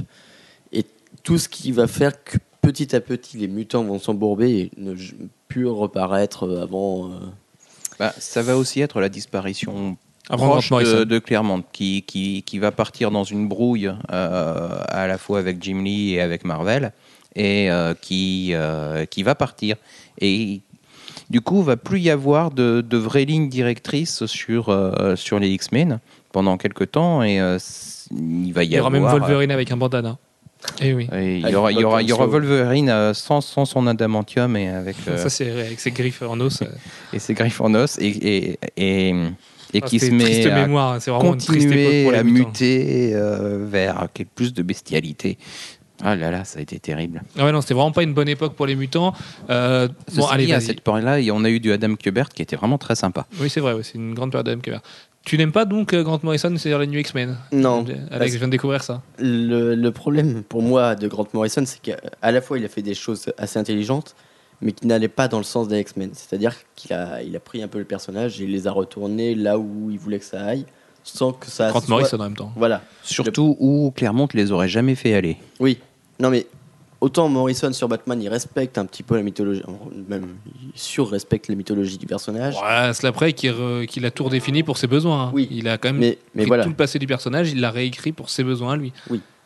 et 0.71 0.85
tout 1.23 1.37
ce 1.37 1.49
qui 1.49 1.71
va 1.71 1.87
faire 1.87 2.23
que 2.23 2.37
petit 2.61 2.95
à 2.95 3.01
petit, 3.01 3.37
les 3.37 3.47
mutants 3.47 3.83
vont 3.83 3.99
s'embourber 3.99 4.51
et 4.51 4.71
ne 4.77 4.93
plus 5.47 5.67
reparaître 5.67 6.43
avant... 6.61 7.07
euh, 7.09 7.15
Bah, 7.99 8.13
ça 8.19 8.41
va 8.43 8.55
aussi 8.55 8.81
être 8.81 9.01
la 9.01 9.09
disparition 9.09 9.97
Avant 10.29 10.59
proche 10.61 10.69
de, 10.69 11.03
de 11.03 11.19
Claremont, 11.19 11.63
qui, 11.73 12.03
qui, 12.03 12.43
qui 12.43 12.59
va 12.59 12.71
partir 12.71 13.09
dans 13.09 13.23
une 13.23 13.47
brouille 13.47 13.87
euh, 14.11 14.79
à 14.87 15.07
la 15.07 15.17
fois 15.17 15.39
avec 15.39 15.61
Jim 15.61 15.81
Lee 15.83 16.13
et 16.13 16.21
avec 16.21 16.45
Marvel, 16.45 16.93
et 17.35 17.69
euh, 17.71 17.93
qui, 17.99 18.51
euh, 18.53 19.05
qui 19.05 19.23
va 19.23 19.35
partir. 19.35 19.75
Et 20.19 20.61
du 21.29 21.41
coup, 21.41 21.63
va 21.63 21.77
plus 21.77 21.99
y 21.99 22.09
avoir 22.09 22.51
de, 22.51 22.81
de 22.81 22.97
vraies 22.97 23.25
lignes 23.25 23.49
directrices 23.49 24.25
sur, 24.25 24.69
euh, 24.69 25.15
sur 25.15 25.39
les 25.39 25.49
X-Men 25.49 25.99
pendant 26.31 26.57
quelques 26.57 26.91
temps, 26.91 27.23
et 27.23 27.39
euh, 27.39 27.57
il 28.11 28.51
va 28.53 28.63
y, 28.63 28.67
Il 28.67 28.73
y 28.73 28.79
aura 28.79 28.87
avoir... 28.87 29.13
même 29.13 29.21
Wolverine 29.21 29.51
avec 29.51 29.71
un 29.71 29.77
bandana. 29.77 30.17
Et 30.79 30.93
oui. 30.93 31.09
Et 31.13 31.37
il, 31.39 31.49
y 31.49 31.55
aura, 31.55 31.71
il, 31.71 31.79
y 31.79 31.83
aura, 31.83 32.01
il 32.03 32.07
y 32.09 32.13
aura 32.13 32.27
Wolverine 32.27 33.13
sans, 33.15 33.41
sans 33.41 33.65
son 33.65 33.87
adamantium 33.87 34.55
et 34.55 34.69
avec 34.69 34.95
euh, 35.07 35.17
Ça, 35.17 35.29
c'est 35.29 35.49
avec 35.49 35.79
ses 35.79 35.89
griffes 35.91 36.21
en 36.21 36.39
os. 36.39 36.61
et 37.13 37.17
ses 37.19 37.33
griffes 37.33 37.61
en 37.61 37.73
os 37.73 37.97
et, 37.97 38.05
et, 38.07 38.59
et, 38.77 39.09
et 39.73 39.81
Ah, 39.81 39.87
qui 39.87 39.99
se 39.99 40.11
met 40.11 40.45
à 40.45 40.61
mémoire. 40.61 41.01
C'est 41.01 41.09
vraiment 41.09 41.33
une 41.33 41.39
triste 41.39 41.65
époque 41.65 41.75
continuer 41.83 42.03
pour 42.03 42.13
à 42.13 42.23
muter 42.23 43.11
euh, 43.15 43.65
vers 43.67 44.07
quelque- 44.13 44.29
plus 44.35 44.53
de 44.53 44.61
bestialité. 44.61 45.39
Ah 46.03 46.15
là 46.15 46.31
là, 46.31 46.43
ça 46.43 46.59
a 46.59 46.61
été 46.61 46.79
terrible. 46.79 47.21
Ah 47.37 47.45
ouais, 47.45 47.51
non, 47.51 47.61
c'était 47.61 47.73
vraiment 47.73 47.91
pas 47.91 48.03
une 48.03 48.13
bonne 48.13 48.27
époque 48.29 48.53
pour 48.55 48.65
les 48.65 48.75
mutants. 48.75 49.13
Euh, 49.49 49.87
bon, 49.87 49.93
Ceci 50.07 50.27
allez, 50.31 50.45
dit, 50.47 50.53
à 50.53 50.59
cette 50.59 50.81
période-là, 50.81 51.17
on 51.33 51.43
a 51.43 51.49
eu 51.49 51.59
du 51.59 51.71
Adam 51.71 51.95
Kubert 51.95 52.29
qui 52.29 52.41
était 52.41 52.55
vraiment 52.55 52.77
très 52.77 52.95
sympa. 52.95 53.27
Oui, 53.39 53.49
c'est 53.49 53.59
vrai, 53.59 53.73
ouais, 53.73 53.83
c'est 53.83 53.95
une 53.95 54.13
grande 54.13 54.31
période 54.31 54.45
d'Adam 54.47 54.61
Kubert. 54.61 54.81
Tu 55.23 55.37
n'aimes 55.37 55.51
pas 55.51 55.65
donc 55.65 55.93
euh, 55.93 56.01
Grant 56.03 56.19
Morrison, 56.23 56.51
c'est-à-dire 56.57 56.79
les 56.79 56.87
New 56.87 56.97
X-Men? 56.99 57.37
Non, 57.51 57.85
Alex, 58.09 58.33
je 58.33 58.37
viens 58.39 58.47
de 58.47 58.51
découvrir 58.53 58.81
ça. 58.83 59.03
Le, 59.19 59.75
le 59.75 59.91
problème 59.91 60.41
pour 60.41 60.63
moi 60.63 60.95
de 60.95 61.07
Grant 61.07 61.27
Morrison, 61.33 61.61
c'est 61.65 61.79
qu'à 61.79 62.31
la 62.31 62.41
fois 62.41 62.57
il 62.57 62.65
a 62.65 62.69
fait 62.69 62.81
des 62.81 62.95
choses 62.95 63.31
assez 63.37 63.59
intelligentes, 63.59 64.15
mais 64.61 64.71
qui 64.71 64.87
n'allaient 64.87 65.07
pas 65.07 65.27
dans 65.27 65.37
le 65.37 65.43
sens 65.43 65.67
des 65.67 65.79
X-Men. 65.79 66.09
C'est-à-dire 66.13 66.55
qu'il 66.75 66.91
a, 66.93 67.21
il 67.21 67.35
a 67.35 67.39
pris 67.39 67.61
un 67.61 67.67
peu 67.67 67.77
le 67.77 67.85
personnage 67.85 68.41
et 68.41 68.45
il 68.45 68.51
les 68.51 68.65
a 68.65 68.71
retournés 68.71 69.35
là 69.35 69.59
où 69.59 69.91
il 69.91 69.99
voulait 69.99 70.17
que 70.17 70.25
ça 70.25 70.43
aille, 70.43 70.65
sans 71.03 71.33
que 71.33 71.45
ça. 71.45 71.69
Grant 71.69 71.81
soit- 71.81 71.89
Morrison 71.89 72.19
en 72.19 72.23
même 72.23 72.35
temps. 72.35 72.51
Voilà. 72.55 72.81
Surtout 73.03 73.55
où 73.59 73.91
Clermont 73.95 74.27
les 74.33 74.51
aurait 74.51 74.69
jamais 74.69 74.95
fait 74.95 75.13
aller. 75.13 75.37
Oui. 75.59 75.77
Non 76.19 76.29
mais 76.29 76.45
autant 76.99 77.27
Morrison 77.29 77.71
sur 77.73 77.87
Batman, 77.87 78.21
il 78.21 78.29
respecte 78.29 78.77
un 78.77 78.85
petit 78.85 79.01
peu 79.03 79.15
la 79.15 79.23
mythologie, 79.23 79.63
même 80.07 80.35
il 80.73 80.79
sur-respecte 80.79 81.47
la 81.47 81.55
mythologie 81.55 81.97
du 81.97 82.05
personnage. 82.05 82.55
Ouais, 82.55 82.91
c'est 82.93 83.07
après 83.07 83.33
qu'il 83.33 83.51
re- 83.51 83.85
qu'il 83.87 84.05
a 84.05 84.11
tout 84.11 84.23
redéfini 84.25 84.61
pour 84.63 84.77
ses 84.77 84.87
besoins. 84.87 85.23
hein. 85.27 85.31
Oui. 85.33 85.47
Il 85.51 85.67
a 85.67 85.77
quand 85.77 85.89
même 85.89 85.97
Mais, 85.99 86.17
mais 86.35 86.43
pris 86.43 86.47
voilà. 86.49 86.63
tout 86.63 86.69
le 86.69 86.75
passé 86.75 86.99
du 86.99 87.07
personnage, 87.07 87.51
il 87.51 87.59
l'a 87.59 87.71
réécrit 87.71 88.11
pour 88.11 88.29
ses 88.29 88.43
besoins 88.43 88.73
à 88.73 88.77
lui. 88.77 88.93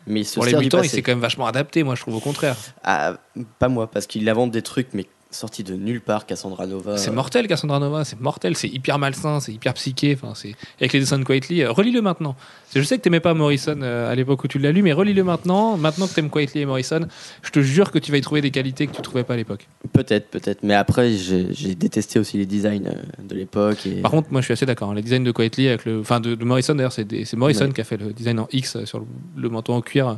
Mais 0.07 0.20
il 0.22 0.26
se 0.26 0.36
Pour 0.36 0.45
les 0.45 0.53
mutants, 0.55 0.84
il 0.84 0.89
s'est 0.89 1.01
quand 1.01 1.13
même 1.13 1.20
vachement 1.22 1.47
adapté, 1.47 1.82
moi 1.84 1.95
je 1.95 2.01
trouve 2.01 2.16
au 2.16 2.20
contraire. 2.20 2.55
Ah, 2.84 3.18
pas 3.57 3.70
moi, 3.70 3.88
parce 3.89 4.05
qu'il 4.05 4.28
invente 4.30 4.51
des 4.51 4.61
trucs, 4.61 4.89
mais 4.93 5.05
sorti 5.36 5.64
de 5.64 5.76
nulle 5.76 6.02
part, 6.02 6.26
Cassandra 6.26 6.66
Nova. 6.68 6.98
C'est 6.98 7.12
mortel, 7.12 7.48
Cassandra 7.48 7.80
Nova, 7.80 8.04
c'est 8.06 8.20
mortel, 8.20 8.56
c'est 8.56 8.68
hyper 8.68 8.98
malsain, 9.00 9.40
c'est 9.40 9.52
hyper 9.54 9.74
psyché. 9.76 10.18
Enfin, 10.20 10.34
c'est 10.36 10.56
avec 10.80 10.94
les 10.94 11.00
dessins 11.00 11.20
de 11.20 11.24
Quietly. 11.24 11.62
euh, 11.62 11.72
relis-le 11.72 12.02
maintenant. 12.02 12.36
Je 12.76 12.82
sais 12.82 12.98
que 12.98 13.04
t'aimais 13.04 13.20
pas 13.22 13.34
Morrison 13.34 13.80
euh, 13.82 14.12
à 14.12 14.16
l'époque 14.16 14.44
où 14.44 14.48
tu 14.48 14.60
l'as 14.60 14.72
lu, 14.72 14.82
mais 14.82 14.92
relis-le 14.94 15.24
maintenant. 15.24 15.78
Maintenant 15.78 16.08
que 16.08 16.14
t'aimes 16.14 16.30
Quietly 16.30 16.62
et 16.62 16.66
Morrison, 16.66 17.08
je 17.42 17.50
te 17.52 17.60
jure 17.62 17.92
que 17.92 18.00
tu 18.00 18.12
vas 18.12 18.18
y 18.18 18.22
trouver 18.22 18.42
des 18.42 18.52
qualités 18.52 18.88
que 18.88 18.96
tu 18.96 19.02
trouvais 19.02 19.24
pas 19.24 19.36
à 19.36 19.38
l'époque. 19.38 19.68
Peut-être, 19.94 20.30
peut-être. 20.30 20.60
Mais 20.64 20.74
après, 20.74 21.12
j'ai 21.14 21.48
j'ai 21.54 21.76
détesté 21.76 22.20
aussi 22.20 22.38
les 22.38 22.46
designs 22.46 22.88
euh, 22.88 23.24
de 23.24 23.36
l'époque. 23.36 23.86
Et... 23.86 24.02
Par 24.02 24.12
contre, 24.12 24.28
moi, 24.32 24.42
je 24.42 24.46
suis 24.46 24.54
assez 24.54 24.66
d'accord. 24.66 24.92
hein. 24.92 24.96
Les 24.96 25.02
designs 25.02 25.24
de 25.24 25.32
Quietly 25.32 25.68
avec 25.70 25.86
le, 25.86 26.00
enfin, 26.02 26.20
de, 26.20 26.36
de 26.36 26.44
Morrison 26.46 26.76
d'ailleurs, 26.76 26.92
c'est 26.92 27.06
des- 27.06 27.26
c'est 27.26 27.38
Morrison 27.38 27.66
Ouais. 27.66 27.72
qui 27.74 27.82
a 27.82 27.86
fait 27.86 27.98
le 27.98 28.12
design 28.12 28.40
en 28.40 28.48
X 28.52 28.84
sur 28.86 29.00
le, 29.00 29.06
le 29.38 29.50
manteau 29.50 29.74
en 29.74 29.82
cuir. 29.82 30.18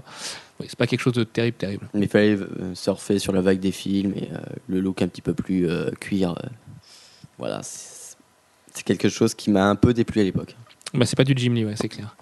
Oui, 0.60 0.66
c'est 0.70 0.78
pas 0.78 0.88
quelque 0.88 1.02
chose 1.02 1.14
de 1.14 1.24
terrible, 1.24 1.58
terrible. 1.58 1.88
Mais 1.94 2.02
il 2.06 2.10
fallait 2.10 2.36
euh, 2.36 2.74
surfer 2.74 3.20
sur 3.20 3.32
la 3.34 3.42
vague 3.42 3.60
des 3.60 3.72
films 3.72 4.14
et 4.16 4.30
euh, 4.34 4.38
le 4.68 4.80
look 4.80 5.02
un 5.04 5.08
petit 5.08 5.22
peu 5.22 5.34
plus 5.34 5.70
euh, 5.70 5.92
cuir. 6.00 6.32
euh, 6.32 6.48
voilà, 7.38 7.62
c'est 7.64 8.84
quelque 8.84 9.10
chose 9.10 9.36
qui 9.36 9.52
m'a 9.52 9.66
un 9.70 9.76
peu 9.76 9.94
déplu 9.94 10.22
à 10.22 10.24
l'époque. 10.24 10.56
Bah, 10.94 11.06
c'est 11.06 11.16
pas 11.18 11.24
du 11.26 11.34
Jim 11.36 11.54
Lee, 11.54 11.66
ouais, 11.66 11.76
c'est 11.76 11.90
clair. 11.90 12.16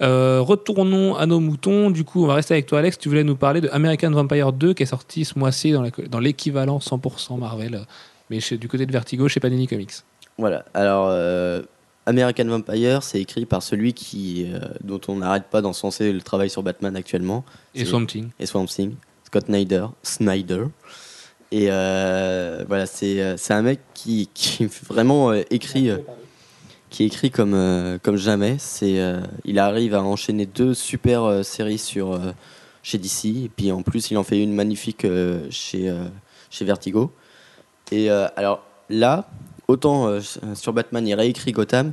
Retournons 0.00 1.14
à 1.16 1.26
nos 1.26 1.40
moutons. 1.40 1.90
Du 1.90 2.04
coup, 2.04 2.24
on 2.24 2.26
va 2.26 2.34
rester 2.34 2.54
avec 2.54 2.66
toi, 2.66 2.80
Alex. 2.80 2.98
Tu 2.98 3.08
voulais 3.08 3.24
nous 3.24 3.36
parler 3.36 3.60
de 3.60 3.68
American 3.72 4.10
Vampire 4.10 4.52
2 4.52 4.74
qui 4.74 4.82
est 4.82 4.86
sorti 4.86 5.24
ce 5.24 5.38
mois-ci 5.38 5.72
dans 6.10 6.20
l'équivalent 6.20 6.78
100% 6.78 7.38
Marvel, 7.38 7.86
mais 8.30 8.40
chez- 8.40 8.58
du 8.58 8.68
côté 8.68 8.86
de 8.86 8.92
Vertigo 8.92 9.28
chez 9.28 9.40
Panini 9.40 9.66
Comics. 9.66 9.92
Voilà, 10.36 10.64
alors 10.74 11.08
American 12.08 12.46
Vampire, 12.46 13.02
c'est 13.02 13.20
écrit 13.20 13.44
par 13.44 13.62
celui 13.62 13.92
qui, 13.92 14.46
euh, 14.48 14.60
dont 14.82 15.00
on 15.08 15.16
n'arrête 15.16 15.44
pas 15.44 15.60
d'encenser 15.60 16.12
le 16.12 16.22
travail 16.22 16.48
sur 16.48 16.62
Batman 16.62 16.96
actuellement, 16.96 17.44
Et 17.74 17.84
Swamp 17.84 18.06
Thing. 18.06 18.30
et 18.40 18.46
Swamp 18.46 18.66
Thing, 18.66 18.94
Scott 19.24 19.46
Snyder. 19.46 19.86
Snyder. 20.02 20.64
Et 21.50 21.68
euh, 21.70 22.64
voilà, 22.68 22.86
c'est 22.86 23.22
euh, 23.22 23.36
c'est 23.38 23.54
un 23.54 23.62
mec 23.62 23.80
qui, 23.94 24.28
qui 24.34 24.66
vraiment 24.88 25.30
euh, 25.30 25.42
écrit, 25.50 25.90
qui 26.90 27.04
écrit 27.04 27.30
comme, 27.30 27.98
comme 28.02 28.16
jamais. 28.16 28.56
C'est, 28.58 28.98
il 29.44 29.58
arrive 29.58 29.94
à 29.94 30.02
enchaîner 30.02 30.46
deux 30.46 30.74
super 30.74 31.44
séries 31.44 31.78
sur, 31.78 32.18
chez 32.82 32.98
DC, 32.98 33.24
et 33.44 33.50
puis 33.54 33.70
en 33.72 33.82
plus, 33.82 34.10
il 34.10 34.16
en 34.16 34.24
fait 34.24 34.42
une 34.42 34.54
magnifique 34.54 35.06
chez, 35.50 35.94
chez 36.50 36.64
Vertigo. 36.64 37.12
Et 37.92 38.08
alors 38.10 38.62
là, 38.88 39.28
autant 39.68 40.08
euh, 40.08 40.20
sur 40.54 40.72
Batman, 40.72 41.06
il 41.06 41.14
réécrit 41.14 41.52
Gotham. 41.52 41.92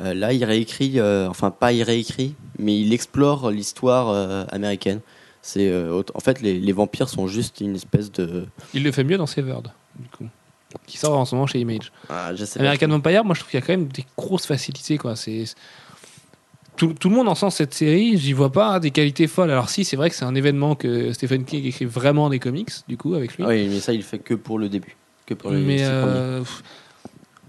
euh, 0.00 0.14
là, 0.14 0.32
il 0.32 0.44
réécrit, 0.44 0.98
euh, 0.98 1.28
enfin 1.28 1.50
pas 1.50 1.72
il 1.72 1.82
réécrit, 1.82 2.34
mais 2.58 2.78
il 2.80 2.92
explore 2.92 3.50
l'histoire 3.50 4.46
américaine. 4.52 5.00
C'est 5.42 5.72
en 5.92 6.20
fait 6.20 6.40
les, 6.40 6.58
les 6.58 6.72
vampires 6.72 7.08
sont 7.08 7.26
juste 7.26 7.60
une 7.60 7.76
espèce 7.76 8.10
de. 8.12 8.46
Il 8.74 8.82
le 8.82 8.92
fait 8.92 9.04
mieux 9.04 9.18
dans 9.18 9.26
Severed, 9.26 9.68
du 9.98 10.08
coup. 10.08 10.26
Qui 10.86 10.98
sort 10.98 11.16
en 11.16 11.24
ce 11.24 11.34
moment 11.34 11.46
chez 11.46 11.60
Image. 11.60 11.90
Ah. 12.10 12.30
American 12.56 12.88
Vampire, 12.88 13.24
moi 13.24 13.34
je 13.34 13.40
trouve 13.40 13.50
qu'il 13.50 13.58
y 13.58 13.62
a 13.62 13.66
quand 13.66 13.72
même 13.72 13.88
des 13.88 14.04
grosses 14.18 14.44
facilités. 14.44 14.98
Quoi. 14.98 15.16
C'est... 15.16 15.44
Tout, 16.76 16.92
tout 16.92 17.08
le 17.08 17.16
monde 17.16 17.28
en 17.28 17.34
sent 17.34 17.50
cette 17.50 17.72
série, 17.72 18.18
j'y 18.18 18.34
vois 18.34 18.52
pas 18.52 18.78
des 18.78 18.90
qualités 18.90 19.26
folles. 19.26 19.50
Alors 19.50 19.70
si, 19.70 19.84
c'est 19.84 19.96
vrai 19.96 20.10
que 20.10 20.16
c'est 20.16 20.26
un 20.26 20.34
événement 20.34 20.74
que 20.74 21.12
Stephen 21.14 21.44
King 21.44 21.64
écrit 21.64 21.86
vraiment 21.86 22.28
des 22.28 22.38
comics, 22.38 22.70
du 22.86 22.98
coup, 22.98 23.14
avec 23.14 23.36
lui. 23.36 23.44
Ah 23.44 23.48
oui, 23.48 23.68
mais 23.68 23.80
ça 23.80 23.94
il 23.94 24.02
fait 24.02 24.18
que 24.18 24.34
pour 24.34 24.58
le 24.58 24.68
début, 24.68 24.94
que 25.24 25.32
pour 25.32 25.50
les 25.50 25.60
Mais 25.60 25.78
euh, 25.80 26.40
pff, 26.40 26.62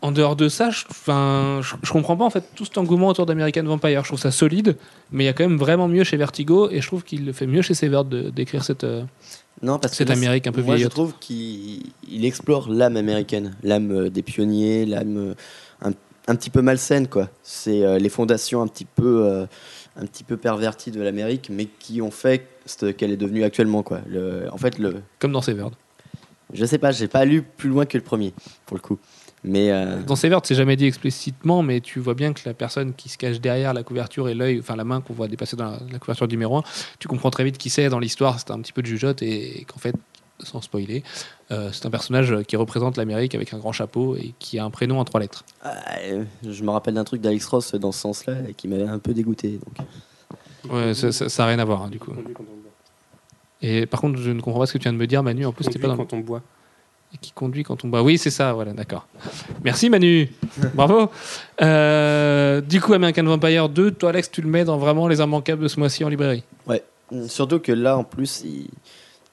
en 0.02 0.12
dehors 0.12 0.36
de 0.36 0.48
ça, 0.50 0.70
je, 0.70 0.84
je, 0.88 1.76
je 1.84 1.92
comprends 1.92 2.16
pas 2.18 2.24
en 2.26 2.30
fait 2.30 2.44
tout 2.56 2.66
cet 2.66 2.78
engouement 2.78 3.08
autour 3.08 3.26
d'American 3.26 3.64
Vampire. 3.64 4.04
Je 4.04 4.10
trouve 4.10 4.20
ça 4.20 4.32
solide, 4.32 4.78
mais 5.12 5.24
il 5.24 5.28
y 5.28 5.30
a 5.30 5.34
quand 5.34 5.48
même 5.48 5.58
vraiment 5.58 5.88
mieux 5.88 6.04
chez 6.04 6.18
Vertigo 6.18 6.70
et 6.70 6.82
je 6.82 6.88
trouve 6.88 7.04
qu'il 7.04 7.26
le 7.26 7.34
fait 7.34 7.48
mieux 7.48 7.62
chez 7.62 7.74
Severed 7.74 8.08
de- 8.08 8.30
d'écrire 8.30 8.64
cette. 8.64 8.84
euh, 8.84 9.04
Non, 9.62 9.78
parce 9.80 9.92
que 9.94 9.98
cette 9.98 10.10
Amérique 10.12 10.48
un 10.48 10.52
peu 10.52 10.62
Moi, 10.62 10.78
je 10.78 10.88
trouve 10.88 11.14
qu'il 11.20 11.84
il 12.10 12.24
explore 12.26 12.70
l'âme 12.70 12.98
américaine, 12.98 13.56
l'âme 13.64 13.92
euh, 13.92 14.10
des 14.10 14.22
pionniers, 14.24 14.86
l'âme 14.86 15.18
euh, 15.18 15.34
un, 15.82 15.92
un 16.28 16.36
petit 16.36 16.50
peu 16.50 16.62
malsaine, 16.62 17.08
quoi. 17.08 17.30
C'est 17.44 17.84
euh, 17.84 17.98
les 17.98 18.10
fondations 18.10 18.62
un 18.62 18.68
petit 18.68 18.86
peu, 18.86 19.26
euh, 19.26 19.46
un 19.98 20.06
petit 20.06 20.24
peu 20.24 20.38
perverties 20.38 20.92
de 20.92 21.02
l'Amérique, 21.02 21.50
mais 21.52 21.66
qui 21.66 22.02
ont 22.02 22.12
fait 22.12 22.48
ce 22.66 22.86
qu'elle 22.86 23.12
est 23.12 23.18
devenue 23.18 23.44
actuellement, 23.44 23.84
quoi. 23.84 24.00
Le, 24.08 24.48
en 24.54 24.58
fait, 24.58 24.78
le, 24.80 25.02
comme 25.20 25.32
dans 25.34 25.42
Severed. 25.42 25.74
je 26.54 26.66
sais 26.66 26.78
pas, 26.78 26.92
j'ai 26.92 27.08
pas 27.08 27.26
lu 27.26 27.42
plus 27.42 27.70
loin 27.70 27.86
que 27.86 27.98
le 27.98 28.04
premier, 28.04 28.34
pour 28.66 28.78
le 28.78 28.82
coup. 28.82 28.98
Mais 29.44 29.72
euh, 29.72 30.02
Dans 30.04 30.16
Severed, 30.16 30.46
c'est 30.46 30.56
jamais 30.56 30.76
dit 30.76 30.86
explicitement, 30.86 31.62
mais 31.64 31.80
tu 31.80 32.00
vois 32.00 32.14
bien 32.14 32.34
que 32.34 32.42
la 32.46 32.54
personne 32.54 32.94
qui 32.94 33.08
se 33.08 33.18
cache 33.18 33.40
derrière 33.40 33.74
la 33.74 33.84
couverture 33.84 34.28
et 34.28 34.34
l'œil, 34.34 34.60
enfin 34.60 34.76
la 34.76 34.84
main 34.84 35.00
qu'on 35.02 35.14
voit 35.14 35.28
dépasser 35.28 35.56
dans 35.56 35.72
la, 35.72 35.80
la 35.92 36.00
couverture 36.00 36.28
du 36.28 36.36
numéro 36.36 36.58
1, 36.58 36.64
tu 37.00 37.08
comprends 37.08 37.30
très 37.30 37.44
vite 37.46 37.58
qui 37.58 37.70
c'est 37.70 37.88
dans 37.90 38.00
l'histoire. 38.00 38.38
C'est 38.40 38.52
un 38.52 38.60
petit 38.60 38.74
peu 38.74 38.82
de 38.82 38.88
jugeote 38.88 39.22
et, 39.22 39.66
qu'en 39.66 39.80
fait, 39.80 39.96
sans 40.44 40.62
spoiler, 40.62 41.04
euh, 41.52 41.70
c'est 41.72 41.86
un 41.86 41.90
personnage 41.90 42.36
qui 42.48 42.56
représente 42.58 42.98
l'Amérique 42.98 43.34
avec 43.36 43.54
un 43.54 43.58
grand 43.58 43.72
chapeau 43.72 44.16
et 44.16 44.34
qui 44.40 44.60
a 44.60 44.66
un 44.66 44.70
prénom 44.70 45.00
en 45.00 45.06
trois 45.06 45.20
lettres. 45.20 45.46
euh, 45.66 46.24
je 46.48 46.64
me 46.64 46.70
rappelle 46.72 46.96
d'un 46.96 47.04
truc 47.06 47.22
d'Alex 47.22 47.46
Ross 47.48 47.76
dans 47.76 47.92
ce 47.92 48.00
sens-là 48.00 48.34
et 48.50 48.54
qui 48.54 48.68
m'avait 48.68 48.84
un 48.88 49.00
peu 49.00 49.14
dégoûté. 49.14 49.60
Donc. 49.64 50.74
Ouais, 50.74 50.94
ça- 50.94 51.26
n'a 51.26 51.46
rien 51.46 51.60
à 51.60 51.66
voir, 51.66 51.84
hein, 51.84 51.90
du 51.90 52.00
coup. 52.00 52.12
Et 53.62 53.86
par 53.86 54.02
contre, 54.02 54.20
je 54.20 54.32
ne 54.32 54.42
comprends 54.42 54.60
pas 54.60 54.66
ce 54.66 54.74
que 54.74 54.78
tu 54.78 54.84
viens 54.84 54.94
de 54.94 54.98
me 54.98 55.08
dire, 55.08 55.24
Manu. 55.24 55.46
En 55.46 55.52
plus, 55.52 55.66
c'était 55.66 55.80
Conduit 55.80 55.98
pas 55.98 56.04
dans 56.04 56.06
quand 56.06 56.14
on 56.16 56.20
boit. 56.20 56.42
Et 57.14 57.18
qui 57.18 57.32
conduit 57.32 57.64
quand 57.64 57.84
on 57.84 57.88
boit. 57.88 58.04
Oui, 58.04 58.18
c'est 58.20 58.30
ça, 58.30 58.54
voilà, 58.54 58.72
d'accord. 58.74 59.08
Merci 59.64 59.90
Manu, 59.90 60.30
bravo. 60.76 61.10
Euh, 61.62 62.62
du 62.62 62.80
coup, 62.82 62.94
American 62.94 63.24
Vampire 63.24 63.68
2, 63.70 63.92
toi 63.92 64.10
Alex, 64.10 64.30
tu 64.32 64.42
le 64.42 64.50
mets 64.50 64.64
dans 64.64 64.78
vraiment 64.78 65.08
les 65.08 65.20
immanquables 65.20 65.64
de 65.64 65.68
ce 65.68 65.80
mois-ci 65.80 66.04
en 66.04 66.10
librairie. 66.10 66.44
Ouais, 66.68 66.84
surtout 67.28 67.60
que 67.60 67.72
là, 67.72 67.98
en 67.98 68.04
plus, 68.04 68.44
il, 68.46 68.68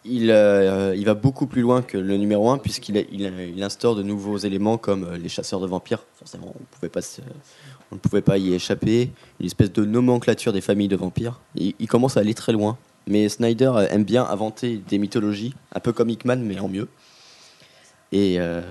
il, 0.05 0.31
euh, 0.31 0.95
il 0.97 1.05
va 1.05 1.15
beaucoup 1.15 1.47
plus 1.47 1.61
loin 1.63 1.83
que 1.83 1.99
le 1.99 2.17
numéro 2.17 2.51
1, 2.51 2.59
puisqu'il 2.59 2.97
il, 3.13 3.63
instaure 3.63 3.95
de 3.95 4.03
nouveaux 4.03 4.39
éléments 4.39 4.79
comme 4.79 5.05
euh, 5.05 5.19
les 5.19 5.29
chasseurs 5.29 5.61
de 5.61 5.67
vampires. 5.67 6.03
Forcément, 6.19 6.55
on 6.59 6.65
pouvait 6.77 6.89
pas 6.89 7.03
se- 7.03 7.21
on 7.93 7.97
ne 7.97 8.01
pouvait 8.01 8.23
pas 8.23 8.39
y 8.39 8.55
échapper. 8.55 9.11
Une 9.39 9.47
espèce 9.47 9.73
de 9.73 9.85
nomenclature 9.85 10.53
des 10.53 10.61
familles 10.63 10.89
de 10.89 10.97
vampires. 10.97 11.41
Il, 11.55 11.75
il 11.79 11.87
commence 11.89 12.17
à 12.17 12.21
aller 12.21 12.35
très 12.35 12.53
loin. 12.53 12.79
Mais 13.07 13.29
Snyder 13.29 13.71
euh, 13.77 13.87
aime 13.91 14.05
bien 14.05 14.25
inventer 14.25 14.81
des 14.89 14.99
mythologies, 14.99 15.55
un 15.75 15.81
peu 15.81 15.93
comme 15.93 16.09
Hickman, 16.09 16.37
mais 16.39 16.59
en 16.59 16.69
mieux. 16.69 16.89
Et, 18.13 18.37
euh, 18.39 18.63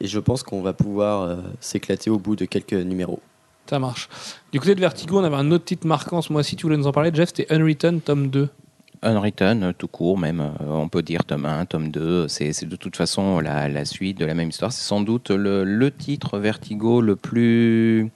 et 0.00 0.06
je 0.06 0.18
pense 0.18 0.42
qu'on 0.42 0.62
va 0.62 0.72
pouvoir 0.72 1.22
euh, 1.22 1.36
s'éclater 1.60 2.10
au 2.10 2.18
bout 2.18 2.36
de 2.36 2.44
quelques 2.44 2.72
numéros. 2.72 3.20
Ça 3.68 3.78
marche. 3.78 4.08
Du 4.52 4.60
côté 4.60 4.74
de 4.74 4.80
Vertigo, 4.80 5.18
on 5.18 5.24
avait 5.24 5.36
un 5.36 5.50
autre 5.50 5.64
titre 5.64 5.86
marquant 5.86 6.22
ce 6.22 6.32
mois-ci, 6.32 6.56
tu 6.56 6.64
voulais 6.64 6.76
nous 6.76 6.86
en 6.86 6.92
parler, 6.92 7.10
Jeff, 7.12 7.28
c'était 7.34 7.52
Unwritten, 7.52 8.00
tome 8.00 8.28
2. 8.28 8.48
Unwritten, 9.02 9.62
euh, 9.62 9.72
tout 9.76 9.88
court 9.88 10.18
même, 10.18 10.42
on 10.60 10.88
peut 10.88 11.02
dire 11.02 11.24
tome 11.24 11.46
1, 11.46 11.66
tome 11.66 11.90
2, 11.90 12.28
c'est 12.28 12.64
de 12.64 12.76
toute 12.76 12.96
façon 12.96 13.40
la, 13.40 13.68
la 13.68 13.84
suite 13.84 14.18
de 14.18 14.24
la 14.24 14.34
même 14.34 14.50
histoire. 14.50 14.72
C'est 14.72 14.86
sans 14.86 15.00
doute 15.00 15.30
le, 15.30 15.64
le 15.64 15.90
titre 15.90 16.38
Vertigo 16.38 17.00
le 17.00 17.16
plus, 17.16 18.10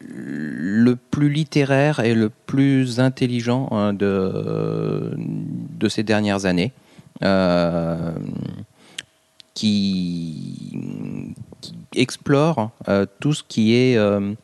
le 0.00 0.94
plus 0.96 1.28
littéraire 1.28 2.00
et 2.00 2.14
le 2.14 2.30
plus 2.30 3.00
intelligent 3.00 3.68
hein, 3.70 3.92
de, 3.92 5.14
de 5.16 5.88
ces 5.88 6.02
dernières 6.02 6.46
années. 6.46 6.72
Euh, 7.22 8.12
qui, 9.56 11.34
explore 11.94 12.70
euh, 12.88 13.06
tout 13.20 13.32
ce 13.32 13.42
qui 13.42 13.74
est 13.74 13.96
euh, 13.96 14.34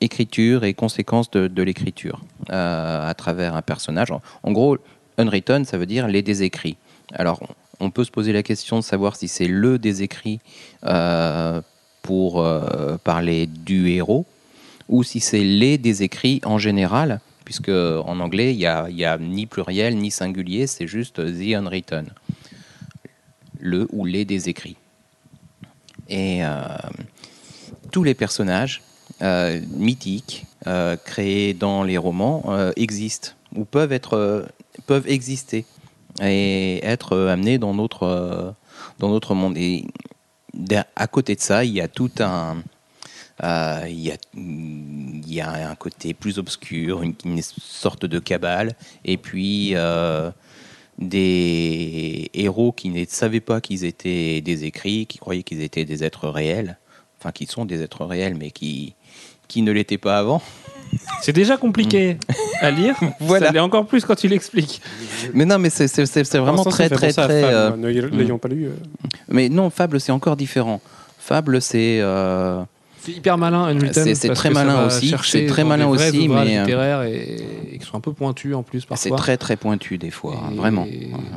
écriture 0.00 0.64
et 0.64 0.74
conséquences 0.74 1.30
de, 1.30 1.62
l'écriture 1.62 2.20
euh, 2.50 3.08
à 3.08 3.14
travers 3.14 3.54
un 3.54 3.62
personnage. 3.62 4.10
En, 4.42 4.52
gros, 4.52 4.76
unwritten, 5.16 5.64
ça 5.64 5.78
veut 5.78 5.86
dire 5.86 6.08
les 6.08 6.20
désécrits. 6.20 6.76
Alors, 7.12 7.40
on 7.78 7.90
peut 7.90 8.04
se 8.04 8.10
poser 8.10 8.32
la 8.32 8.42
question 8.42 8.76
de 8.78 8.84
savoir 8.84 9.14
si 9.14 9.28
c'est 9.28 9.46
le 9.46 9.78
désécrit 9.78 10.40
pour 12.02 12.44
parler 13.04 13.46
du 13.46 13.88
héros 13.90 14.26
ou 14.88 15.02
si 15.02 15.20
c'est 15.20 15.44
les 15.44 15.78
désécrits 15.78 16.40
en 16.44 16.58
général, 16.58 17.20
puisque 17.44 17.68
en 17.70 18.20
anglais, 18.20 18.52
il 18.54 18.58
n'y 18.58 19.04
a 19.04 19.18
ni 19.18 19.46
pluriel 19.46 19.96
ni 19.96 20.10
singulier, 20.10 20.66
c'est 20.66 20.86
juste 20.86 21.16
the 21.16 21.54
unwritten. 21.54 22.06
Le 23.64 23.88
ou 23.92 24.04
les 24.04 24.26
désécrits. 24.26 24.76
Et 26.08 26.44
euh, 26.44 26.50
tous 27.90 28.02
les 28.02 28.14
personnages 28.14 28.82
euh, 29.22 29.58
mythiques 29.70 30.44
euh, 30.66 30.96
créés 30.96 31.54
dans 31.54 31.82
les 31.82 31.96
romans 31.96 32.44
existent 32.76 33.30
ou 33.54 33.64
peuvent 33.64 33.92
être 33.92 34.46
peuvent 34.86 35.08
exister 35.08 35.64
et 36.22 36.84
être 36.84 37.16
amenés 37.16 37.58
dans 37.58 37.74
notre 37.74 38.54
dans 38.98 39.08
notre 39.08 39.34
monde. 39.34 39.56
Et 39.56 39.86
à 40.94 41.06
côté 41.06 41.34
de 41.34 41.40
ça, 41.40 41.64
il 41.64 41.72
y 41.72 41.80
a 41.80 41.88
tout 41.88 42.10
un 42.20 42.56
il, 43.42 44.16
y 45.26 45.40
a, 45.40 45.70
un 45.70 45.74
côté 45.74 46.14
plus 46.14 46.38
obscur, 46.38 47.02
une, 47.02 47.42
sorte 47.42 48.06
de 48.06 48.18
cabale, 48.18 48.74
et 49.04 49.16
puis 49.16 49.74
des 50.98 52.30
héros 52.34 52.72
qui 52.72 52.88
ne 52.90 53.04
savaient 53.06 53.40
pas 53.40 53.60
qu'ils 53.60 53.84
étaient 53.84 54.40
des 54.40 54.64
écrits, 54.64 55.06
qui 55.06 55.18
croyaient 55.18 55.42
qu'ils 55.42 55.62
étaient 55.62 55.84
des 55.84 56.04
êtres 56.04 56.28
réels, 56.28 56.78
enfin 57.20 57.32
qui 57.32 57.46
sont 57.46 57.64
des 57.64 57.82
êtres 57.82 58.04
réels, 58.04 58.36
mais 58.38 58.50
qui, 58.50 58.94
qui 59.48 59.62
ne 59.62 59.72
l'étaient 59.72 59.98
pas 59.98 60.18
avant. 60.18 60.42
C'est 61.22 61.32
déjà 61.32 61.56
compliqué 61.56 62.18
à 62.60 62.70
lire. 62.70 62.94
Voilà. 63.20 63.46
Ça 63.46 63.52
l'est 63.52 63.58
encore 63.60 63.86
plus 63.86 64.04
quand 64.04 64.14
tu 64.14 64.28
l'expliques. 64.28 64.80
Mais 65.32 65.44
non, 65.44 65.58
mais 65.58 65.70
c'est 65.70 65.86
vraiment 66.36 66.62
ça 66.62 66.70
très, 66.70 66.88
très, 66.88 67.12
très. 67.12 67.12
Fable, 67.12 67.32
euh. 67.32 67.76
Ne 67.76 67.88
l'ayant 68.16 68.38
pas 68.38 68.48
lu. 68.48 68.66
euh. 68.66 68.74
Mais 69.28 69.48
non, 69.48 69.70
Fable, 69.70 70.00
c'est 70.00 70.12
encore 70.12 70.36
différent. 70.36 70.80
Fable, 71.18 71.60
c'est. 71.60 71.98
euh, 72.00 72.62
C'est 73.04 73.12
hyper 73.12 73.36
malin, 73.36 73.64
Unwritten. 73.64 74.14
C'est- 74.14 74.32
très 74.32 74.48
malin 74.50 74.86
aussi, 74.86 75.14
c'est 75.24 75.46
très 75.46 75.62
malin 75.64 75.86
aussi, 75.88 76.26
mais, 76.28 76.56
euh, 76.56 76.60
littéraires 76.62 77.02
et, 77.02 77.36
et 77.72 77.78
qui 77.78 77.84
sont 77.86 77.96
un 77.96 78.00
peu 78.00 78.12
pointus 78.14 78.54
en 78.54 78.62
plus 78.62 78.84
parfois. 78.86 78.96
c'est 78.96 79.22
très, 79.22 79.36
très 79.36 79.56
pointu 79.56 79.98
des 79.98 80.10
fois, 80.10 80.36
hein, 80.42 80.52
vraiment. 80.56 80.86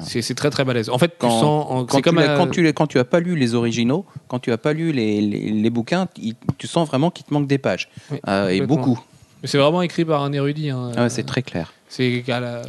C'est 0.02 0.34
très 0.36 0.50
très 0.50 0.64
balèze. 0.64 0.90
En 0.90 0.98
fait, 0.98 1.10
tu 1.10 1.16
Quand- 1.20 1.30
sens. 1.42 1.66
en- 1.70 1.86
Quand 1.86 1.98
tu, 1.98 2.02
comme 2.04 2.16
l'as- 2.16 2.34
à- 2.36 2.38
quand, 2.38 2.48
tu, 2.48 2.66
quand 2.74 2.88
tu 2.88 3.00
as 3.00 3.06
pas 3.06 3.20
lu 3.20 3.36
les 3.36 3.54
originaux, 3.56 4.06
quand 4.30 4.40
tu 4.40 4.52
as 4.52 4.58
pas 4.58 4.72
lu 4.74 4.92
les, 4.92 5.20
les, 5.22 5.50
les 5.52 5.70
bouquins, 5.70 6.08
il- 6.22 6.36
tu 6.58 6.68
sens 6.68 6.88
vraiment 6.88 7.12
qu'il 7.12 7.26
te 7.26 7.34
manque 7.34 7.48
des 7.48 7.58
pages. 7.58 7.90
Oui, 8.12 8.20
Euh, 8.28 8.48
et 8.50 8.62
beaucoup. 8.62 9.00
Mais 9.44 9.48
C'est 9.48 9.58
vraiment 9.58 9.82
écrit 9.82 10.06
par 10.06 10.24
un 10.24 10.32
érudit. 10.34 10.70
hein. 10.72 10.92
Ah 10.96 11.04
ouais, 11.04 11.10
c'est 11.10 11.24
très 11.24 11.42
clair. 11.44 11.74
C'est 11.90 12.24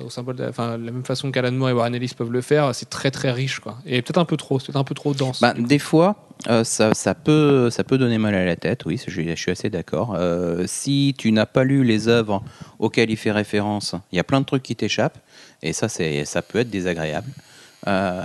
au 0.05 0.11
symbole, 0.11 0.37
de 0.37 0.45
la, 0.57 0.79
même 0.79 1.05
façon 1.05 1.33
qu'Alan 1.33 1.53
Moore 1.53 1.71
et 1.71 1.73
Warren 1.73 1.95
Ellis 1.95 2.13
peuvent 2.17 2.31
le 2.31 2.41
faire. 2.41 2.75
C'est 2.75 2.89
très 2.89 3.11
très 3.11 3.33
riche, 3.33 3.59
quoi. 3.59 3.79
Et 3.85 4.01
peut-être 4.01 4.19
un 4.19 4.25
peu 4.25 4.37
trop. 4.37 4.61
C'est 4.61 4.77
un 4.77 4.85
peu 4.85 4.95
trop 4.95 5.13
dense. 5.13 5.41
Bah, 5.41 5.55
des 5.55 5.81
fois, 5.81 6.29
euh, 6.47 6.63
ça, 6.63 7.15
peut, 7.15 7.69
ça 7.71 7.83
peut 7.83 7.99
donner 7.99 8.19
mal 8.19 8.35
à 8.35 8.45
la 8.45 8.55
tête, 8.55 8.85
oui, 8.85 9.01
je, 9.05 9.35
suis 9.35 9.51
assez 9.51 9.71
d'accord. 9.71 10.15
Euh, 10.17 10.65
si 10.67 11.15
tu 11.19 11.33
n'as 11.33 11.47
pas 11.47 11.65
lu 11.65 11.83
les 11.83 12.07
œuvres 12.07 12.45
auxquelles 12.79 13.11
il 13.11 13.17
fait 13.17 13.33
référence, 13.33 13.97
il 14.13 14.17
y 14.17 14.21
a 14.21 14.25
plein 14.25 14.41
de 14.41 14.47
trucs 14.47 14.63
qui 14.63 14.77
t'échappent, 14.77 15.19
et 15.63 15.73
ça, 15.73 15.89
ça 15.89 16.43
peut 16.43 16.61
être 16.61 16.71
désagréable. 16.71 17.31
Euh, 17.89 18.23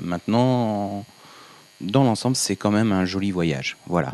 maintenant, 0.00 1.04
dans 1.80 2.04
l'ensemble, 2.04 2.36
c'est 2.36 2.56
quand 2.56 2.70
même 2.70 2.92
un 2.92 3.04
joli 3.04 3.32
voyage. 3.32 3.76
Voilà. 3.86 4.12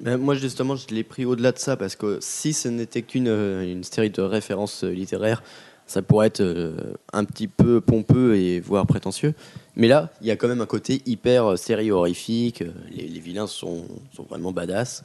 Moi, 0.00 0.34
justement, 0.34 0.76
je 0.76 0.88
l'ai 0.88 1.04
pris 1.04 1.24
au-delà 1.24 1.52
de 1.52 1.58
ça 1.58 1.76
parce 1.76 1.96
que 1.96 2.18
si 2.20 2.52
ce 2.52 2.68
n'était 2.68 3.02
qu'une 3.02 3.28
euh, 3.28 3.82
série 3.82 4.10
de 4.10 4.20
références 4.20 4.84
euh, 4.84 4.90
littéraires, 4.90 5.42
ça 5.86 6.02
pourrait 6.02 6.26
être 6.26 6.40
euh, 6.40 6.76
un 7.12 7.24
petit 7.24 7.48
peu 7.48 7.80
pompeux 7.80 8.36
et 8.36 8.60
voire 8.60 8.86
prétentieux. 8.86 9.34
Mais 9.74 9.88
là, 9.88 10.10
il 10.20 10.26
y 10.26 10.30
a 10.30 10.36
quand 10.36 10.48
même 10.48 10.60
un 10.60 10.66
côté 10.66 11.02
hyper 11.06 11.58
série 11.58 11.90
horrifique. 11.90 12.62
Les, 12.90 13.08
les 13.08 13.20
vilains 13.20 13.46
sont, 13.46 13.84
sont 14.12 14.24
vraiment 14.24 14.52
badass. 14.52 15.02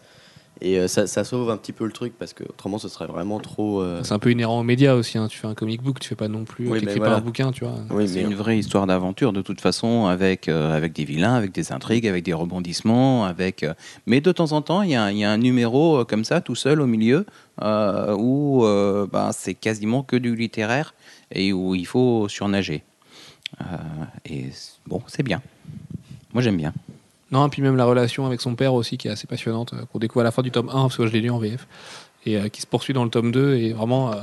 Et 0.63 0.77
euh, 0.77 0.87
ça, 0.87 1.07
ça 1.07 1.23
sauve 1.23 1.49
un 1.49 1.57
petit 1.57 1.71
peu 1.73 1.85
le 1.85 1.91
truc 1.91 2.13
parce 2.19 2.33
que 2.33 2.43
autrement, 2.43 2.77
ce 2.77 2.87
serait 2.87 3.07
vraiment 3.07 3.39
trop. 3.39 3.81
euh, 3.81 4.01
C'est 4.03 4.13
un 4.13 4.19
peu 4.19 4.29
inhérent 4.31 4.59
aux 4.59 4.63
médias 4.63 4.93
aussi. 4.93 5.17
hein. 5.17 5.27
Tu 5.27 5.39
fais 5.39 5.47
un 5.47 5.55
comic 5.55 5.81
book, 5.81 5.99
tu 5.99 6.07
fais 6.07 6.15
pas 6.15 6.27
non 6.27 6.43
plus. 6.45 6.69
Oui, 6.69 6.79
tu 6.79 6.85
mais 6.85 6.91
écris 6.91 6.99
voilà. 6.99 7.15
pas 7.15 7.17
un 7.17 7.21
bouquin, 7.23 7.51
tu 7.51 7.63
vois. 7.65 7.73
Oui, 7.89 8.07
C'est 8.07 8.21
une 8.21 8.35
vraie 8.35 8.59
histoire 8.59 8.85
d'aventure 8.85 9.33
de 9.33 9.41
toute 9.41 9.59
façon, 9.59 10.05
avec, 10.05 10.47
euh, 10.47 10.77
avec 10.77 10.93
des 10.93 11.03
vilains, 11.03 11.33
avec 11.33 11.51
des 11.51 11.71
intrigues, 11.71 12.05
avec 12.07 12.23
des 12.23 12.33
rebondissements, 12.33 13.25
avec. 13.25 13.63
euh, 13.63 13.73
Mais 14.05 14.21
de 14.21 14.31
temps 14.31 14.51
en 14.51 14.61
temps, 14.61 14.83
il 14.83 14.91
y, 14.91 14.95
a 14.95 15.03
un- 15.05 15.11
il 15.11 15.17
y 15.17 15.23
a 15.23 15.31
un 15.31 15.37
numéro 15.39 15.97
euh, 15.97 16.05
comme 16.05 16.23
ça, 16.25 16.41
tout 16.41 16.55
seul 16.55 16.79
au 16.79 16.85
milieu, 16.87 17.25
euh, 17.63 18.15
où 18.15 18.63
euh, 18.63 19.07
ben, 19.11 19.31
c'est 19.31 19.55
quasiment 19.55 20.03
que 20.03 20.15
du 20.15 20.35
littéraire 20.35 20.93
et 21.31 21.53
où 21.53 21.73
il 21.73 21.87
faut 21.87 22.27
surnager. 22.29 22.83
Euh, 23.61 23.63
et 24.25 24.45
bon, 24.85 25.01
c'est 25.07 25.23
bien. 25.23 25.41
Moi, 26.33 26.43
j'aime 26.43 26.57
bien. 26.57 26.71
Non, 27.31 27.47
puis 27.47 27.61
même 27.61 27.77
la 27.77 27.85
relation 27.85 28.25
avec 28.25 28.41
son 28.41 28.55
père 28.55 28.73
aussi, 28.73 28.97
qui 28.97 29.07
est 29.07 29.11
assez 29.11 29.25
passionnante, 29.25 29.73
euh, 29.73 29.85
qu'on 29.91 29.99
découvre 29.99 30.21
à 30.21 30.23
la 30.25 30.31
fin 30.31 30.41
du 30.41 30.51
tome 30.51 30.69
1, 30.69 30.73
parce 30.73 30.97
que 30.97 31.07
je 31.07 31.13
l'ai 31.13 31.21
lu 31.21 31.29
en 31.29 31.39
VF, 31.39 31.65
et 32.25 32.37
euh, 32.37 32.49
qui 32.49 32.61
se 32.61 32.67
poursuit 32.67 32.93
dans 32.93 33.05
le 33.05 33.09
tome 33.09 33.31
2. 33.31 33.55
Et 33.55 33.71
vraiment, 33.71 34.11
euh, 34.11 34.15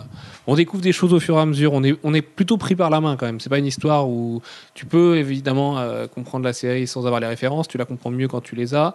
on 0.46 0.54
découvre 0.54 0.82
des 0.82 0.92
choses 0.92 1.14
au 1.14 1.20
fur 1.20 1.36
et 1.36 1.40
à 1.40 1.46
mesure. 1.46 1.72
On 1.72 1.82
est, 1.82 1.96
on 2.04 2.12
est 2.12 2.22
plutôt 2.22 2.59
pris 2.59 2.76
par 2.76 2.90
la 2.90 3.00
main 3.00 3.16
quand 3.16 3.24
même. 3.24 3.40
C'est 3.40 3.48
pas 3.48 3.59
une 3.59 3.66
histoire 3.66 4.09
où 4.09 4.42
tu 4.74 4.84
peux 4.84 5.16
évidemment 5.16 5.82
comprendre 6.14 6.44
la 6.44 6.52
série 6.52 6.86
sans 6.86 7.06
avoir 7.06 7.20
les 7.20 7.26
références. 7.26 7.66
Tu 7.66 7.78
la 7.78 7.86
comprends 7.86 8.11
mieux 8.11 8.28
quand 8.28 8.42
tu 8.42 8.54
les 8.54 8.74
as. 8.74 8.94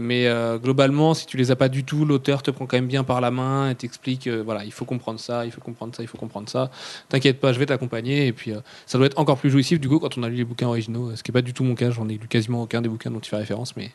Mais 0.00 0.28
euh, 0.28 0.58
globalement, 0.58 1.12
si 1.12 1.26
tu 1.26 1.36
les 1.36 1.50
as 1.50 1.56
pas 1.56 1.68
du 1.68 1.82
tout, 1.82 2.04
l'auteur 2.04 2.40
te 2.44 2.52
prend 2.52 2.66
quand 2.66 2.76
même 2.76 2.86
bien 2.86 3.02
par 3.02 3.20
la 3.20 3.32
main 3.32 3.68
et 3.68 3.74
t'explique, 3.74 4.28
euh, 4.28 4.42
voilà, 4.44 4.64
il 4.64 4.70
faut 4.70 4.84
comprendre 4.84 5.18
ça, 5.18 5.44
il 5.44 5.50
faut 5.50 5.60
comprendre 5.60 5.92
ça, 5.96 6.04
il 6.04 6.06
faut 6.06 6.16
comprendre 6.16 6.48
ça. 6.48 6.70
T'inquiète 7.08 7.40
pas, 7.40 7.52
je 7.52 7.58
vais 7.58 7.66
t'accompagner. 7.66 8.28
Et 8.28 8.32
puis, 8.32 8.52
euh, 8.52 8.60
ça 8.86 8.96
doit 8.96 9.08
être 9.08 9.18
encore 9.18 9.38
plus 9.38 9.50
jouissif 9.50 9.80
du 9.80 9.88
coup 9.88 9.98
quand 9.98 10.16
on 10.16 10.22
a 10.22 10.28
lu 10.28 10.36
les 10.36 10.44
bouquins 10.44 10.68
originaux, 10.68 11.16
ce 11.16 11.24
qui 11.24 11.32
est 11.32 11.32
pas 11.32 11.42
du 11.42 11.52
tout 11.52 11.64
mon 11.64 11.74
cas. 11.74 11.90
J'en 11.90 12.08
ai 12.08 12.12
lu 12.12 12.28
quasiment 12.28 12.62
aucun 12.62 12.80
des 12.80 12.88
bouquins 12.88 13.10
dont 13.10 13.18
tu 13.18 13.28
fais 13.28 13.36
référence, 13.38 13.76
mais 13.76 13.90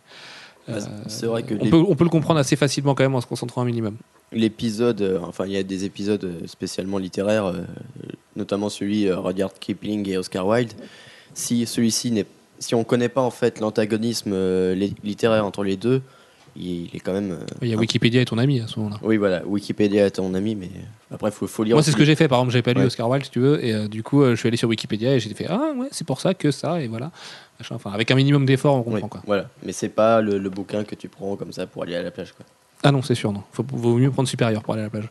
euh, 0.68 0.78
c'est 1.08 1.26
vrai 1.26 1.44
que 1.44 1.54
on 1.54 1.64
les- 1.64 1.70
peut, 1.70 1.78
on 1.88 1.96
peut 1.96 2.04
le 2.04 2.10
comprendre 2.10 2.38
assez 2.42 2.58
facilement 2.58 2.96
quand 2.96 3.04
même 3.04 3.16
en 3.16 3.22
se 3.22 3.26
concentrant 3.28 3.62
un 3.62 3.66
minimum. 3.66 3.96
l'épisode, 4.34 5.22
enfin, 5.26 5.46
il 5.46 5.54
y 5.54 5.58
a 5.58 5.64
des 5.64 5.86
épisodes 5.86 6.30
spécialement 6.48 6.98
littéraires, 6.98 7.54
notamment 8.36 8.68
celui 8.70 9.10
Rudyard 9.10 9.54
Kipling 9.54 10.10
et 10.10 10.18
Oscar 10.18 10.46
Wilde. 10.48 10.74
Si 11.34 11.66
celui-ci 11.66 12.12
n'est, 12.12 12.26
si 12.64 12.74
on 12.76 12.84
connaît 12.84 13.10
pas 13.10 13.22
en 13.22 13.30
fait 13.32 13.60
l'antagonisme 13.60 14.32
euh, 14.34 14.74
li- 14.74 14.96
littéraire 15.04 15.46
entre 15.46 15.64
les 15.64 15.78
deux, 15.78 16.02
il, 16.56 16.86
il 16.88 16.96
est 16.96 17.00
quand 17.00 17.14
même. 17.14 17.32
euh, 17.32 17.46
Il 17.62 17.68
y 17.70 17.74
a 17.74 17.78
Wikipédia 17.78 18.22
et 18.22 18.26
ton 18.26 18.38
ami 18.38 18.60
à 18.60 18.68
ce 18.68 18.80
moment-là. 18.80 19.00
Oui, 19.04 19.18
voilà, 19.18 19.46
Wikipédia 19.46 20.06
est 20.06 20.12
ton 20.12 20.34
ami, 20.34 20.56
mais 20.56 20.70
après, 21.12 21.32
faut, 21.32 21.46
faut 21.48 21.64
lire. 21.64 21.76
Moi, 21.76 21.84
c'est 21.84 21.92
ce 21.92 21.96
que 21.98 22.06
j'ai 22.06 22.16
fait. 22.16 22.28
Par 22.28 22.40
exemple, 22.40 22.52
j'avais 22.54 22.62
pas 22.64 22.74
lu 22.74 22.80
Ouais. 22.82 22.86
Oscar 22.88 23.10
Wilde, 23.10 23.26
si 23.26 23.32
tu 23.32 23.40
veux, 23.40 23.64
et 23.64 23.74
euh, 23.74 23.88
du 23.88 24.02
coup, 24.04 24.22
euh, 24.24 24.32
je 24.32 24.40
suis 24.40 24.48
allé 24.48 24.58
sur 24.58 24.70
Wikipédia 24.70 25.14
et 25.16 25.20
j'ai 25.20 25.34
fait 25.34 25.46
Ah 25.50 25.74
ouais, 25.76 25.88
c'est 25.92 26.06
pour 26.08 26.20
ça 26.22 26.34
que 26.34 26.52
ça, 26.52 26.82
et 26.82 26.88
voilà. 26.88 27.12
Enfin, 27.72 27.92
avec 27.92 28.10
un 28.12 28.16
minimum 28.16 28.46
d'effort, 28.46 28.76
on 28.76 28.80
Oui, 28.80 28.94
comprend 29.02 29.08
quoi. 29.08 29.22
Voilà, 29.26 29.50
mais 29.64 29.72
c'est 29.72 29.90
pas 29.90 30.22
le, 30.22 30.38
le 30.38 30.50
bouquin 30.50 30.84
que 30.84 30.96
tu 30.96 31.08
prends 31.08 31.36
comme 31.36 31.52
ça 31.54 31.66
pour 31.68 31.84
aller 31.84 31.96
à 31.96 32.02
la 32.04 32.12
plage. 32.12 32.34
Quoi. 32.34 32.46
Ah 32.86 32.92
non, 32.92 33.02
c'est 33.02 33.16
sûr, 33.16 33.32
non. 33.32 33.44
Faut, 33.54 33.66
vaut 33.72 33.96
mieux 33.98 34.12
prendre 34.12 34.28
supérieur 34.28 34.62
pour 34.62 34.74
aller 34.74 34.82
à 34.82 34.86
la 34.88 34.90
plage. 34.90 35.10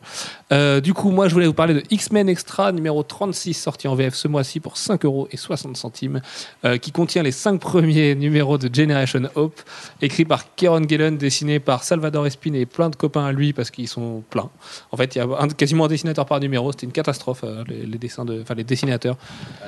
Euh, 0.51 0.79
du 0.79 0.93
coup, 0.93 1.09
moi, 1.09 1.27
je 1.27 1.33
voulais 1.33 1.47
vous 1.47 1.53
parler 1.55 1.73
de 1.73 1.81
X-Men 1.89 2.29
Extra 2.29 2.71
numéro 2.71 3.01
36, 3.01 3.55
sorti 3.55 3.87
en 3.87 3.95
VF 3.95 4.13
ce 4.13 4.27
mois-ci 4.27 4.59
pour 4.59 4.77
5 4.77 5.03
euros 5.05 5.27
et 5.31 5.37
60 5.37 5.75
centimes, 5.75 6.21
euh, 6.65 6.77
qui 6.77 6.91
contient 6.91 7.23
les 7.23 7.31
5 7.31 7.59
premiers 7.59 8.13
numéros 8.23 8.59
de 8.59 8.69
Generation 8.73 9.21
Hope, 9.33 9.59
écrit 10.03 10.23
par 10.23 10.53
Kieron 10.55 10.83
Gillen, 10.87 11.17
dessiné 11.17 11.59
par 11.59 11.83
Salvador 11.83 12.27
Espine 12.27 12.53
et 12.53 12.67
plein 12.67 12.91
de 12.91 12.95
copains 12.95 13.25
à 13.25 13.31
lui 13.31 13.53
parce 13.53 13.71
qu'ils 13.71 13.87
sont 13.87 14.23
pleins. 14.29 14.51
En 14.91 14.97
fait, 14.97 15.15
il 15.15 15.17
y 15.17 15.21
a 15.21 15.25
un- 15.39 15.47
quasiment 15.47 15.85
un 15.85 15.87
dessinateur 15.87 16.27
par 16.27 16.39
numéro. 16.39 16.71
C'était 16.71 16.85
une 16.85 16.91
catastrophe, 16.91 17.41
euh, 17.43 17.63
les, 17.67 17.87
les 17.87 17.97
dessins 17.97 18.23
de, 18.25 18.39
enfin 18.41 18.53
les 18.53 18.63
dessinateurs. 18.63 19.17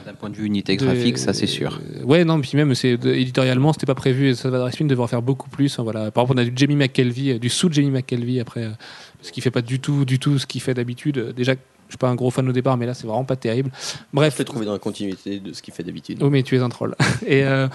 D'un 0.06 0.14
point 0.14 0.30
de 0.30 0.36
vue 0.36 0.45
unité 0.45 0.78
de- 0.78 0.86
graphique, 0.86 1.18
ça 1.18 1.34
c'est 1.34 1.47
sûr. 1.47 1.80
Ouais, 2.03 2.24
non, 2.24 2.39
puis 2.39 2.51
même 2.56 2.76
c'est 2.76 2.91
éditorialement, 3.03 3.74
c'était 3.74 3.88
pas 3.88 3.95
prévu. 3.95 4.30
Et 4.30 4.36
Salvador 4.36 4.68
Espine 4.68 4.88
devait 4.88 5.01
en 5.01 5.08
faire 5.08 5.24
beaucoup 5.24 5.49
plus. 5.49 5.80
hein, 5.80 5.84
voilà. 5.84 6.12
Par 6.12 6.24
exemple, 6.26 6.39
on 6.39 6.41
a 6.43 6.45
du 6.45 6.53
Jamie 6.56 6.76
McKelvey, 6.76 7.34
euh, 7.34 7.39
du 7.39 7.49
sous 7.49 7.72
Jamie 7.72 7.94
McKelvey 7.95 8.39
après, 8.39 8.63
euh, 8.63 8.71
parce 9.17 9.31
qu'il 9.31 9.43
fait 9.43 9.51
pas 9.51 9.61
du 9.61 9.79
tout, 9.79 10.05
du 10.05 10.19
tout 10.19 10.37
ce 10.39 10.45
qu'il 10.45 10.61
fait 10.61 10.73
d'habitude. 10.73 11.17
Euh, 11.17 11.33
Déjà, 11.33 11.55
je 11.87 11.93
suis 11.93 11.97
pas 11.97 12.09
un 12.09 12.15
gros 12.15 12.31
fan 12.31 12.47
au 12.49 12.51
départ, 12.51 12.77
mais 12.77 12.85
là, 12.87 12.93
c'est 12.93 13.05
vraiment 13.05 13.25
pas 13.25 13.35
terrible. 13.35 13.71
Je 13.75 13.97
Bref, 14.11 14.39
l'ai 14.39 14.45
trouvé 14.45 14.65
dans 14.65 14.73
la 14.73 14.79
continuité 14.79 15.39
de 15.39 15.53
ce 15.53 15.61
qu'il 15.61 15.73
fait 15.73 15.83
d'habitude. 15.83 16.17
Oh 16.21 16.29
mais 16.31 16.41
tu 16.41 16.55
es 16.55 16.59
un 16.59 16.69
troll. 16.69 16.95
Et 17.27 17.43
euh, 17.43 17.67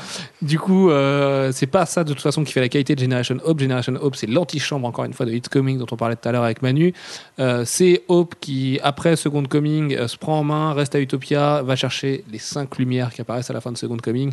du 0.42 0.58
coup, 0.58 0.90
euh, 0.90 1.52
c'est 1.52 1.68
pas 1.68 1.86
ça 1.86 2.02
de 2.02 2.12
toute 2.12 2.22
façon 2.22 2.42
qui 2.42 2.52
fait 2.52 2.60
la 2.60 2.68
qualité 2.68 2.96
de 2.96 3.00
Generation 3.00 3.36
Hope. 3.44 3.60
Generation 3.60 3.94
Hope, 4.00 4.16
c'est 4.16 4.26
l'antichambre 4.26 4.86
encore 4.88 5.04
une 5.04 5.12
fois 5.12 5.26
de 5.26 5.32
It's 5.32 5.48
Coming 5.48 5.78
dont 5.78 5.86
on 5.92 5.96
parlait 5.96 6.16
tout 6.16 6.28
à 6.28 6.32
l'heure 6.32 6.42
avec 6.42 6.60
Manu. 6.60 6.92
Euh, 7.38 7.64
c'est 7.64 8.02
Hope 8.08 8.34
qui, 8.40 8.80
après 8.82 9.14
Second 9.14 9.44
Coming, 9.44 9.94
euh, 9.94 10.08
se 10.08 10.16
prend 10.16 10.40
en 10.40 10.44
main, 10.44 10.72
reste 10.72 10.96
à 10.96 11.00
Utopia, 11.00 11.62
va 11.62 11.76
chercher 11.76 12.24
les 12.32 12.38
cinq 12.38 12.78
lumières 12.78 13.14
qui 13.14 13.20
apparaissent 13.20 13.50
à 13.50 13.54
la 13.54 13.60
fin 13.60 13.70
de 13.70 13.78
Second 13.78 13.98
Coming. 13.98 14.32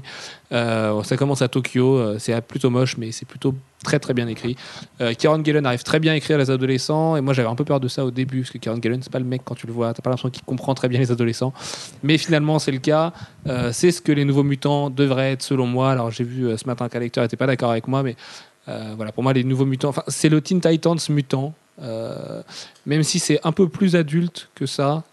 Euh, 0.51 1.03
ça 1.03 1.17
commence 1.17 1.43
à 1.43 1.49
Tokyo, 1.49 1.97
euh, 1.97 2.15
c'est 2.19 2.39
plutôt 2.41 2.71
moche, 2.71 2.97
mais 2.97 3.11
c'est 3.11 3.27
plutôt 3.27 3.53
très 3.83 3.99
très 3.99 4.13
bien 4.13 4.27
écrit. 4.27 4.55
Euh, 5.01 5.13
Kieron 5.13 5.43
arrive 5.63 5.83
très 5.83 5.99
bien 5.99 6.13
à 6.13 6.15
écrire 6.15 6.37
les 6.37 6.49
adolescents, 6.49 7.15
et 7.15 7.21
moi 7.21 7.33
j'avais 7.33 7.47
un 7.47 7.55
peu 7.55 7.65
peur 7.65 7.79
de 7.79 7.87
ça 7.87 8.03
au 8.05 8.11
début, 8.11 8.41
parce 8.41 8.51
que 8.51 8.57
Kieron 8.57 8.81
Gillen, 8.81 9.01
c'est 9.01 9.11
pas 9.11 9.19
le 9.19 9.25
mec 9.25 9.41
quand 9.45 9.55
tu 9.55 9.67
le 9.67 9.73
vois, 9.73 9.93
t'as 9.93 10.01
pas 10.01 10.09
l'impression 10.09 10.29
qu'il 10.29 10.43
comprend 10.43 10.73
très 10.73 10.89
bien 10.89 10.99
les 10.99 11.11
adolescents. 11.11 11.53
Mais 12.03 12.17
finalement, 12.17 12.59
c'est 12.59 12.71
le 12.71 12.79
cas. 12.79 13.13
Euh, 13.47 13.71
c'est 13.71 13.91
ce 13.91 14.01
que 14.01 14.11
les 14.11 14.25
nouveaux 14.25 14.43
mutants 14.43 14.89
devraient 14.89 15.33
être 15.33 15.43
selon 15.43 15.67
moi. 15.67 15.91
Alors 15.91 16.11
j'ai 16.11 16.23
vu 16.23 16.45
euh, 16.47 16.57
ce 16.57 16.65
matin 16.65 16.89
qu'un 16.89 16.99
lecteur 16.99 17.23
n'était 17.23 17.37
pas 17.37 17.47
d'accord 17.47 17.71
avec 17.71 17.87
moi, 17.87 18.03
mais 18.03 18.15
euh, 18.67 18.93
voilà, 18.95 19.11
pour 19.11 19.23
moi 19.23 19.33
les 19.33 19.43
nouveaux 19.43 19.65
mutants, 19.65 19.89
enfin 19.89 20.03
c'est 20.07 20.29
le 20.29 20.41
Teen 20.41 20.61
Titans 20.61 20.97
mutant. 21.09 21.53
Même 22.87 23.03
si 23.03 23.19
c'est 23.19 23.39
un 23.43 23.51
peu 23.51 23.69
plus 23.69 23.95
adulte 23.95 24.49
que 24.55 24.65
ça, 24.65 25.03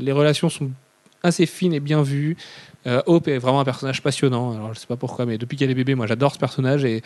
les 0.00 0.12
relations 0.12 0.48
sont 0.48 0.70
assez 1.24 1.44
fines 1.44 1.72
et 1.72 1.80
bien 1.80 2.02
vues. 2.02 2.36
Euh, 2.86 3.02
Hope 3.06 3.28
est 3.28 3.38
vraiment 3.38 3.60
un 3.60 3.64
personnage 3.64 4.02
passionnant. 4.02 4.52
Alors 4.52 4.74
je 4.74 4.80
sais 4.80 4.86
pas 4.86 4.96
pourquoi, 4.96 5.26
mais 5.26 5.38
depuis 5.38 5.56
qu'elle 5.56 5.70
est 5.70 5.74
bébé, 5.74 5.94
moi 5.94 6.06
j'adore 6.06 6.34
ce 6.34 6.38
personnage 6.38 6.84
et, 6.84 7.02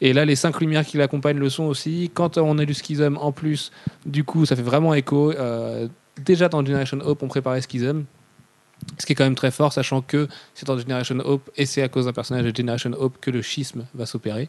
là 0.00 0.24
les 0.24 0.36
cinq 0.36 0.60
lumières 0.60 0.84
qui 0.84 0.96
l'accompagnent 0.96 1.38
le 1.38 1.50
sont 1.50 1.64
aussi. 1.64 2.10
Quand 2.12 2.38
on 2.38 2.58
a 2.58 2.64
du 2.64 2.74
Schism 2.74 3.16
en 3.20 3.32
plus, 3.32 3.72
du 4.06 4.24
coup 4.24 4.46
ça 4.46 4.56
fait 4.56 4.62
vraiment 4.62 4.94
écho. 4.94 5.32
Euh, 5.32 5.88
déjà 6.22 6.48
dans 6.48 6.64
Generation 6.64 6.98
Hope, 7.02 7.22
on 7.22 7.28
préparait 7.28 7.62
Schism. 7.62 8.04
Ce 8.98 9.06
qui 9.06 9.12
est 9.12 9.14
quand 9.14 9.24
même 9.24 9.36
très 9.36 9.52
fort, 9.52 9.72
sachant 9.72 10.02
que 10.02 10.26
c'est 10.54 10.66
dans 10.66 10.76
Generation 10.76 11.18
Hope 11.24 11.48
et 11.56 11.66
c'est 11.66 11.82
à 11.82 11.88
cause 11.88 12.06
d'un 12.06 12.12
personnage 12.12 12.44
de 12.44 12.54
Generation 12.54 12.90
Hope 12.98 13.16
que 13.20 13.30
le 13.30 13.40
schisme 13.40 13.86
va 13.94 14.06
s'opérer. 14.06 14.48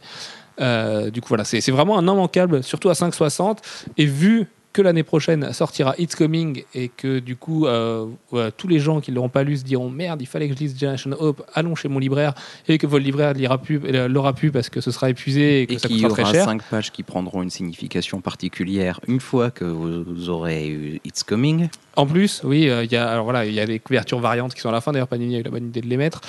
Euh, 0.60 1.12
du 1.12 1.22
coup, 1.22 1.28
voilà, 1.30 1.44
c'est 1.44 1.62
c'est 1.62 1.72
vraiment 1.72 2.00
un 2.00 2.04
immanquable, 2.04 2.64
surtout 2.64 2.90
à 2.90 2.94
5,60. 2.94 3.58
Et 3.98 4.08
vu 4.08 4.48
que 4.74 4.82
l'année 4.82 5.04
prochaine 5.04 5.54
sortira 5.54 5.94
It's 6.00 6.16
Coming 6.16 6.64
et 6.74 6.90
que 6.90 7.20
du 7.20 7.36
coup, 7.36 7.68
euh, 7.68 8.08
ouais, 8.32 8.52
tous 8.52 8.68
les 8.68 8.80
gens 8.80 9.02
qui 9.02 9.12
ne 9.12 9.16
l'auront 9.16 9.30
pas 9.30 9.44
lu 9.44 9.56
se 9.58 9.64
diront 9.64 9.90
merde, 9.90 10.22
il 10.22 10.26
fallait 10.26 10.50
que 10.50 10.56
je 10.56 10.60
lise 10.60 10.78
Generation 10.80 11.12
Hope, 11.20 11.44
allons 11.54 11.76
chez 11.76 11.88
mon 11.90 12.00
libraire 12.00 12.34
et 12.68 12.80
que 12.80 12.88
votre 12.88 13.04
libraire 13.06 13.34
plus- 13.62 13.80
euh, 13.86 14.08
l'aura 14.08 14.34
plus 14.34 14.52
parce 14.52 14.70
que 14.70 14.82
ce 14.82 14.90
sera 14.90 15.12
épuisé 15.12 15.62
et 15.62 15.68
que 15.68 15.74
Et 15.74 15.78
ça 15.80 15.88
y 15.90 16.02
coûtera 16.02 16.10
très 16.10 16.22
aura 16.24 16.32
cher. 16.34 16.46
cinq 16.46 16.64
pages 16.64 16.92
qui 16.92 17.04
prendront 17.04 17.44
une 17.44 17.52
signification 17.52 18.20
particulière 18.20 19.00
une 19.08 19.20
fois 19.20 19.52
que 19.52 19.64
vous 19.66 20.30
aurez 20.30 20.68
eu 20.68 21.00
It's 21.06 21.24
Coming. 21.24 21.70
En 21.96 22.08
plus, 22.08 22.42
oui, 22.44 22.70
euh, 22.70 22.84
il 22.84 22.92
y 22.92 22.96
a 22.96 23.08
alors 23.08 23.24
voilà, 23.24 23.46
il 23.46 23.54
y 23.54 23.60
a 23.60 23.68
des 23.68 23.78
couvertures 23.78 24.20
variantes 24.20 24.56
qui 24.56 24.62
sont 24.62 24.70
à 24.70 24.72
la 24.72 24.82
fin. 24.82 24.92
D'ailleurs, 24.92 25.08
Panini 25.08 25.36
a 25.36 25.40
eu 25.40 25.44
la 25.44 25.52
bonne 25.52 25.68
idée 25.68 25.82
de 25.82 25.88
les 25.88 25.98
mettre. 25.98 26.22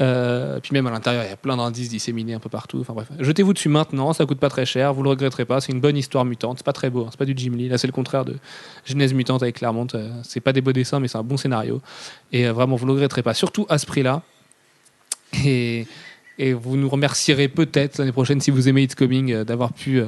Euh, 0.00 0.60
puis 0.60 0.70
même 0.72 0.86
à 0.86 0.90
l'intérieur, 0.90 1.24
il 1.24 1.30
y 1.30 1.32
a 1.32 1.36
plein 1.36 1.56
d'indices 1.56 1.88
disséminés 1.88 2.34
un 2.34 2.38
peu 2.38 2.48
partout. 2.48 2.78
Enfin 2.80 2.92
bref, 2.92 3.08
jetez-vous 3.18 3.52
dessus 3.52 3.68
maintenant, 3.68 4.12
ça 4.12 4.26
coûte 4.26 4.38
pas 4.38 4.48
très 4.48 4.64
cher, 4.64 4.94
vous 4.94 5.02
le 5.02 5.10
regretterez 5.10 5.44
pas. 5.44 5.60
C'est 5.60 5.72
une 5.72 5.80
bonne 5.80 5.96
histoire 5.96 6.24
mutante. 6.24 6.58
C'est 6.58 6.66
pas 6.66 6.72
très 6.72 6.88
beau, 6.88 7.02
hein, 7.02 7.08
c'est 7.10 7.18
pas 7.18 7.24
du 7.24 7.34
Jim 7.36 7.52
Lee. 7.56 7.68
Là, 7.68 7.78
c'est 7.78 7.88
le 7.88 7.92
contraire 7.92 8.24
de 8.24 8.36
Genèse 8.84 9.12
mutante 9.12 9.42
avec 9.42 9.56
Claremont. 9.56 9.88
Euh, 9.94 10.08
c'est 10.22 10.40
pas 10.40 10.52
des 10.52 10.60
beaux 10.60 10.72
dessins, 10.72 11.00
mais 11.00 11.08
c'est 11.08 11.18
un 11.18 11.24
bon 11.24 11.36
scénario. 11.36 11.82
Et 12.30 12.48
vraiment, 12.48 12.76
vous 12.76 12.86
le 12.86 12.92
regretterez 12.92 13.22
pas, 13.22 13.34
surtout 13.34 13.66
à 13.68 13.78
ce 13.78 13.86
prix-là. 13.86 14.22
Et, 15.44 15.86
vous 16.54 16.76
nous 16.76 16.88
remercierez 16.88 17.48
peut-être 17.48 17.98
l'année 17.98 18.12
prochaine 18.12 18.40
si 18.40 18.52
vous 18.52 18.68
aimez 18.68 18.84
It's 18.84 18.94
Coming 18.94 19.42
d'avoir 19.42 19.72
pu 19.72 20.00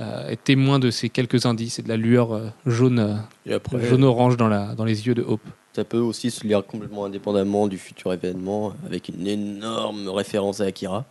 euh, 0.00 0.28
être 0.28 0.44
témoin 0.44 0.78
de 0.78 0.90
ces 0.90 1.08
quelques 1.08 1.46
indices 1.46 1.78
et 1.78 1.82
de 1.82 1.88
la 1.88 1.96
lueur 1.96 2.32
euh, 2.32 2.48
jaune, 2.66 2.98
euh, 3.46 3.58
jaune-orange 3.80 4.36
dans, 4.36 4.48
la, 4.48 4.74
dans 4.74 4.84
les 4.84 5.06
yeux 5.06 5.14
de 5.14 5.22
Hope. 5.22 5.40
ça 5.74 5.84
peut 5.84 5.98
aussi 5.98 6.30
se 6.30 6.46
lire 6.46 6.64
complètement 6.66 7.04
indépendamment 7.04 7.68
du 7.68 7.78
futur 7.78 8.12
événement, 8.12 8.72
avec 8.86 9.08
une 9.08 9.26
énorme 9.26 10.08
référence 10.08 10.60
à 10.60 10.64
Akira. 10.64 11.04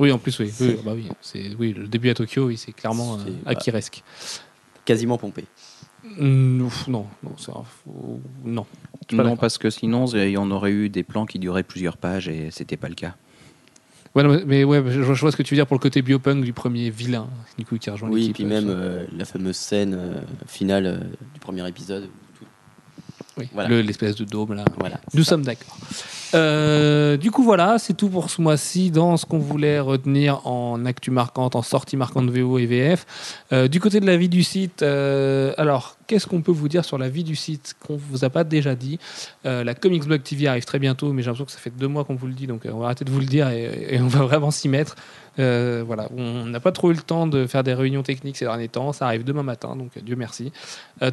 Oui, 0.00 0.10
en 0.10 0.18
plus, 0.18 0.38
oui. 0.38 0.50
oui, 0.60 0.78
bah 0.84 0.92
oui, 0.94 1.08
c'est, 1.20 1.54
oui 1.58 1.72
le 1.74 1.86
début 1.86 2.08
à 2.10 2.14
Tokyo, 2.14 2.46
oui, 2.46 2.56
c'est 2.56 2.72
clairement 2.72 3.14
euh, 3.16 3.30
Akiresque. 3.46 4.02
Quasiment 4.84 5.18
pompé. 5.18 5.44
Mm, 6.18 6.62
ouf, 6.62 6.88
non, 6.88 7.06
non, 7.22 7.32
c'est 7.38 7.50
un 7.52 7.62
faux- 7.62 8.20
non. 8.44 8.66
Non, 9.12 9.36
parce 9.36 9.58
que 9.58 9.70
sinon, 9.70 10.06
il 10.06 10.30
y 10.30 10.36
en 10.36 10.50
aurait 10.50 10.70
eu 10.72 10.88
des 10.88 11.02
plans 11.02 11.26
qui 11.26 11.38
duraient 11.38 11.62
plusieurs 11.62 11.96
pages 11.96 12.28
et 12.28 12.50
c'était 12.50 12.76
pas 12.76 12.88
le 12.88 12.94
cas. 12.94 13.14
Ouais, 14.14 14.22
non, 14.22 14.40
mais- 14.46 14.64
ouais, 14.64 14.82
je, 14.88 15.02
je 15.02 15.20
vois 15.20 15.32
ce 15.32 15.36
que 15.36 15.42
tu 15.42 15.54
veux 15.54 15.58
dire 15.58 15.66
pour 15.66 15.76
le 15.76 15.80
côté 15.80 16.02
biopunk 16.02 16.44
du 16.44 16.52
premier 16.52 16.90
vilain, 16.90 17.28
du 17.58 17.64
coup, 17.64 17.78
qui 17.78 17.88
rejoint 17.88 18.10
Oui, 18.10 18.26
et 18.28 18.32
puis 18.32 18.44
euh, 18.44 18.48
même 18.48 18.64
ça. 18.66 18.70
euh, 18.70 19.06
la 19.16 19.24
fameuse 19.24 19.56
scène 19.56 19.94
euh, 19.98 20.20
finale 20.46 20.86
euh, 20.86 20.98
du 21.32 21.40
premier 21.40 21.66
épisode. 21.66 22.08
Oui, 23.38 23.48
voilà. 23.54 23.70
le- 23.70 23.80
l'espèce 23.80 24.14
de 24.16 24.24
dôme 24.24 24.52
là. 24.52 24.64
Voilà. 24.78 25.00
Nous 25.14 25.24
sommes 25.24 25.42
d'accord. 25.42 25.78
Euh, 26.34 27.16
du 27.16 27.30
coup, 27.30 27.42
voilà, 27.42 27.78
c'est 27.78 27.94
tout 27.94 28.08
pour 28.08 28.30
ce 28.30 28.40
mois-ci 28.40 28.90
dans 28.90 29.16
ce 29.16 29.26
qu'on 29.26 29.38
voulait 29.38 29.80
retenir 29.80 30.46
en 30.46 30.84
actu 30.84 31.10
marquante, 31.10 31.56
en 31.56 31.62
sortie 31.62 31.96
marquante 31.96 32.30
VO 32.30 32.58
et 32.58 32.66
VF. 32.66 33.06
Euh, 33.52 33.68
du 33.68 33.80
côté 33.80 34.00
de 34.00 34.06
la 34.06 34.16
vie 34.16 34.28
du 34.28 34.42
site, 34.42 34.82
euh, 34.82 35.52
alors, 35.58 35.96
qu'est-ce 36.06 36.26
qu'on 36.26 36.42
peut 36.42 36.52
vous 36.52 36.68
dire 36.68 36.84
sur 36.84 36.98
la 36.98 37.08
vie 37.08 37.24
du 37.24 37.36
site 37.36 37.74
qu'on 37.86 37.96
vous 37.96 38.24
a 38.24 38.30
pas 38.30 38.44
déjà 38.44 38.74
dit? 38.74 38.98
La 39.44 39.74
Comics 39.74 40.04
Blog 40.04 40.22
TV 40.22 40.46
arrive 40.46 40.64
très 40.64 40.78
bientôt, 40.78 41.12
mais 41.12 41.22
j'ai 41.22 41.26
l'impression 41.26 41.44
que 41.44 41.52
ça 41.52 41.58
fait 41.58 41.70
deux 41.76 41.88
mois 41.88 42.04
qu'on 42.04 42.14
vous 42.14 42.26
le 42.26 42.34
dit, 42.34 42.46
donc 42.46 42.62
on 42.70 42.78
va 42.78 42.86
arrêter 42.86 43.04
de 43.04 43.10
vous 43.10 43.20
le 43.20 43.26
dire 43.26 43.48
et, 43.48 43.98
on 44.00 44.06
va 44.06 44.20
vraiment 44.26 44.50
s'y 44.50 44.68
mettre. 44.68 44.96
Voilà, 45.36 46.08
on 46.16 46.46
n'a 46.46 46.60
pas 46.60 46.72
trop 46.72 46.90
eu 46.90 46.94
le 46.94 47.02
temps 47.02 47.26
de 47.26 47.46
faire 47.46 47.62
des 47.62 47.74
réunions 47.74 48.02
techniques 48.02 48.36
ces 48.36 48.44
derniers 48.44 48.68
temps. 48.68 48.92
Ça 48.92 49.06
arrive 49.06 49.24
demain 49.24 49.42
matin, 49.42 49.76
donc 49.76 49.90
Dieu 50.02 50.16
merci. 50.16 50.52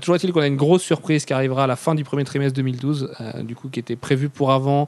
Toujours 0.02 0.16
est-il 0.16 0.32
qu'on 0.32 0.42
a 0.42 0.48
une 0.48 0.58
grosse 0.58 0.84
surprise 0.84 1.26
qui 1.26 1.34
arrivera 1.34 1.64
à 1.64 1.68
la 1.68 1.76
fin 1.76 1.96
du 1.96 2.04
premier 2.04 2.24
trimestre 2.24 2.56
2012, 2.56 3.12
euh, 3.20 3.44
du 3.44 3.56
coup 3.56 3.70
qui 3.70 3.80
était 3.80 3.96
prévue 3.96 4.30
pour 4.30 4.52
avant 4.52 4.88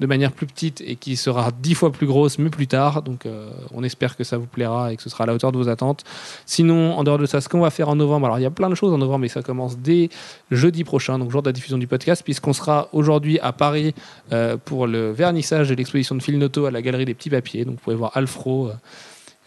de 0.00 0.06
manière 0.06 0.32
plus 0.32 0.46
petite 0.46 0.82
et 0.84 0.96
qui 0.96 1.16
sera 1.16 1.50
dix 1.62 1.74
fois 1.74 1.92
plus 1.92 2.06
grosse, 2.06 2.38
mais 2.38 2.50
plus 2.50 2.66
tard. 2.66 3.02
Donc 3.02 3.26
euh, 3.26 3.50
on 3.72 3.84
espère 3.84 4.16
que 4.16 4.24
ça 4.24 4.38
vous 4.38 4.46
plaira 4.46 4.92
et 4.92 4.96
que 4.96 5.02
ce 5.02 5.10
sera 5.10 5.24
à 5.24 5.26
la 5.26 5.34
hauteur 5.34 5.52
de 5.52 5.58
vos 5.58 5.68
attentes. 5.68 6.04
Sinon, 6.46 6.94
en 6.94 7.04
dehors 7.04 7.18
de 7.18 7.26
ça, 7.26 7.40
ce 7.40 7.48
qu'on 7.48 7.60
va 7.60 7.70
faire 7.70 7.88
en 7.88 7.96
novembre, 7.96 8.26
alors 8.26 8.38
il 8.38 8.42
y 8.42 8.46
a 8.46 8.50
plein 8.50 8.70
de 8.70 8.74
choses 8.74 8.92
en 8.92 8.98
novembre, 8.98 9.20
mais 9.20 9.28
ça 9.28 9.42
commence 9.42 9.78
dès 9.78 10.08
jeudi 10.50 10.84
prochain, 10.84 11.18
donc 11.18 11.30
jour 11.30 11.42
de 11.42 11.48
la 11.48 11.52
diffusion 11.52 11.78
du 11.78 11.86
podcast, 11.86 12.22
puisqu'on 12.24 12.52
sera 12.52 12.88
aujourd'hui 12.92 13.38
à 13.40 13.52
Paris 13.52 13.94
euh, 14.32 14.56
pour 14.64 14.86
le 14.86 15.12
vernissage 15.12 15.68
de 15.68 15.74
l'exposition 15.74 16.14
de 16.14 16.22
Phil 16.22 16.38
Noto 16.38 16.66
à 16.66 16.70
la 16.70 16.82
Galerie 16.82 17.04
des 17.04 17.14
Petits 17.14 17.30
Papiers. 17.30 17.64
Donc 17.64 17.74
vous 17.74 17.80
pouvez 17.80 17.96
voir 17.96 18.16
Alfro. 18.16 18.68
euh, 18.68 18.72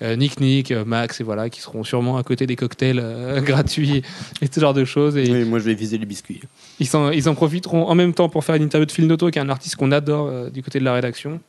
Nick 0.02 0.40
Nick, 0.40 0.72
euh, 0.72 0.84
Max 0.86 1.22
et 1.22 1.24
voilà 1.24 1.50
qui 1.50 1.62
seront 1.62 1.84
sûrement 1.84 2.18
à 2.18 2.24
côté 2.24 2.46
des 2.48 2.56
cocktails 2.56 3.00
euh, 3.02 3.40
gratuits 3.50 4.02
et 4.42 4.48
ce 4.52 4.60
genre 4.60 4.74
de 4.74 4.86
choses 4.86 5.16
et 5.18 5.30
Oui, 5.32 5.46
moi 5.46 5.60
je 5.60 5.66
vais 5.66 5.76
viser 5.76 5.98
les 5.98 6.06
biscuits. 6.06 6.42
ils 6.80 6.96
en, 6.96 7.12
ils 7.12 7.30
en 7.30 7.36
profiteront 7.36 7.88
en 7.88 7.96
même 7.96 8.14
temps 8.14 8.28
pour 8.28 8.44
faire 8.44 8.56
une 8.56 8.64
interview 8.64 8.86
de 8.86 8.92
Phil 8.92 9.08
Noto, 9.08 9.30
qui 9.30 9.40
est 9.40 9.42
un 9.42 9.50
artiste 9.50 9.76
qu'on 9.76 9.92
adore 9.92 10.28
euh, 10.28 10.50
du 10.50 10.62
côté 10.64 10.80
de 10.80 10.84
la 10.84 10.94
rédaction. 10.94 11.40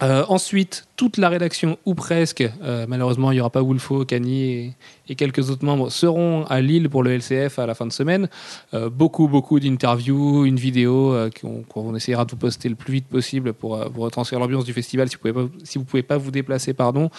Euh, 0.00 0.24
ensuite, 0.28 0.86
toute 0.94 1.16
la 1.16 1.28
rédaction, 1.28 1.76
ou 1.84 1.94
presque, 1.94 2.48
euh, 2.62 2.86
malheureusement 2.88 3.32
il 3.32 3.34
n'y 3.34 3.40
aura 3.40 3.50
pas 3.50 3.62
Wolfo, 3.62 4.04
Cani 4.04 4.74
et, 5.08 5.14
quelques 5.16 5.50
autres 5.50 5.64
membres, 5.64 5.90
seront 5.90 6.44
à 6.44 6.60
Lille 6.60 6.88
pour 6.88 7.02
le 7.02 7.10
LCF 7.12 7.58
à 7.58 7.66
la 7.66 7.74
fin 7.74 7.84
de 7.84 7.92
semaine. 7.92 8.28
Euh, 8.74 8.90
beaucoup, 8.90 9.26
beaucoup 9.26 9.58
d'interviews, 9.58 10.44
une 10.44 10.56
vidéo 10.56 11.16
qu'on 11.40 11.62
qu'on 11.64 11.96
essaiera 11.96 12.24
de 12.24 12.30
vous 12.30 12.36
poster 12.36 12.68
le 12.68 12.76
plus 12.76 12.92
vite 12.92 13.08
possible 13.08 13.52
pour 13.52 13.76
vous 13.90 14.02
retranscrire 14.02 14.38
l'ambiance 14.38 14.64
du 14.64 14.72
festival 14.72 15.08
si 15.08 15.16
vous 15.16 15.26
ne 15.28 15.32
pouvez, 15.32 15.48
pas- 15.48 15.76
vous 15.78 15.84
pouvez 15.84 16.02
pas 16.04 16.16
vous 16.16 16.30
déplacer. 16.30 16.74
pardon. 16.74 17.10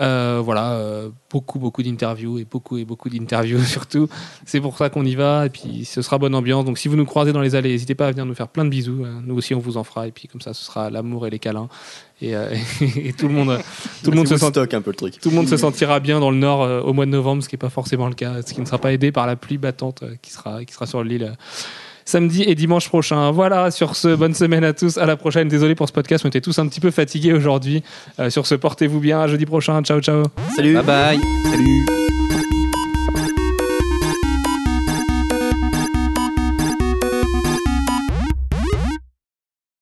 Euh, 0.00 0.40
voilà, 0.44 0.72
euh, 0.72 1.10
beaucoup, 1.30 1.60
beaucoup 1.60 1.82
d'interviews 1.82 2.38
et 2.38 2.44
beaucoup 2.44 2.78
et 2.78 2.84
beaucoup 2.84 3.08
d'interviews 3.08 3.62
surtout. 3.64 4.08
C'est 4.44 4.60
pour 4.60 4.76
ça 4.76 4.90
qu'on 4.90 5.04
y 5.04 5.14
va 5.14 5.46
et 5.46 5.50
puis 5.50 5.84
ce 5.84 6.02
sera 6.02 6.18
bonne 6.18 6.34
ambiance. 6.34 6.64
Donc 6.64 6.78
si 6.78 6.88
vous 6.88 6.96
nous 6.96 7.04
croisez 7.04 7.32
dans 7.32 7.40
les 7.40 7.54
allées, 7.54 7.70
n'hésitez 7.70 7.94
pas 7.94 8.08
à 8.08 8.10
venir 8.10 8.26
nous 8.26 8.34
faire 8.34 8.48
plein 8.48 8.64
de 8.64 8.70
bisous. 8.70 9.04
Euh, 9.04 9.20
Nous 9.24 9.36
aussi 9.36 9.54
on 9.54 9.60
vous 9.60 9.76
en 9.76 9.84
fera 9.84 10.08
et 10.08 10.10
puis 10.10 10.26
comme 10.26 10.40
ça 10.40 10.52
ce 10.52 10.64
sera 10.64 10.90
l'amour 10.90 11.26
et 11.28 11.30
les 11.30 11.38
câlins 11.38 11.68
et, 12.20 12.34
euh, 12.34 12.54
et 12.96 13.12
tout 13.12 13.28
le 13.28 13.34
monde, 13.34 13.58
tout 14.02 14.10
le 14.10 14.16
monde 14.16 14.26
se 14.26 14.36
sent 14.36 14.58
un 14.58 14.80
peu 14.80 14.90
le 14.90 14.96
truc. 14.96 15.20
tout 15.20 15.30
le 15.30 15.36
monde 15.36 15.48
se 15.48 15.56
sentira 15.56 16.00
bien 16.00 16.18
dans 16.18 16.30
le 16.30 16.38
nord 16.38 16.84
au 16.84 16.92
mois 16.92 17.06
de 17.06 17.10
novembre, 17.10 17.42
ce 17.44 17.48
qui 17.48 17.54
n'est 17.54 17.58
pas 17.58 17.70
forcément 17.70 18.08
le 18.08 18.14
cas, 18.14 18.42
ce 18.42 18.52
qui 18.52 18.60
ne 18.60 18.66
sera 18.66 18.78
pas 18.78 18.92
aidé 18.92 19.12
par 19.12 19.26
la 19.26 19.36
pluie 19.36 19.58
battante 19.58 20.02
qui 20.22 20.32
sera, 20.32 20.64
qui 20.64 20.72
sera 20.72 20.86
sur 20.86 21.04
l'île 21.04 21.36
samedi 22.04 22.42
et 22.42 22.54
dimanche 22.54 22.88
prochain. 22.88 23.30
Voilà, 23.30 23.70
sur 23.70 23.96
ce, 23.96 24.14
bonne 24.14 24.34
semaine 24.34 24.64
à 24.64 24.72
tous, 24.72 24.98
à 24.98 25.06
la 25.06 25.16
prochaine. 25.16 25.48
Désolé 25.48 25.74
pour 25.74 25.88
ce 25.88 25.92
podcast, 25.92 26.24
on 26.24 26.28
était 26.28 26.40
tous 26.40 26.58
un 26.58 26.68
petit 26.68 26.80
peu 26.80 26.90
fatigués 26.90 27.32
aujourd'hui. 27.32 27.82
Euh, 28.18 28.30
sur 28.30 28.46
ce, 28.46 28.54
portez-vous 28.54 29.00
bien, 29.00 29.20
à 29.20 29.26
jeudi 29.26 29.46
prochain. 29.46 29.82
Ciao, 29.82 30.00
ciao. 30.00 30.24
Salut 30.56 30.74
Bye 30.74 30.84
bye. 30.84 31.20
Salut. 31.50 32.53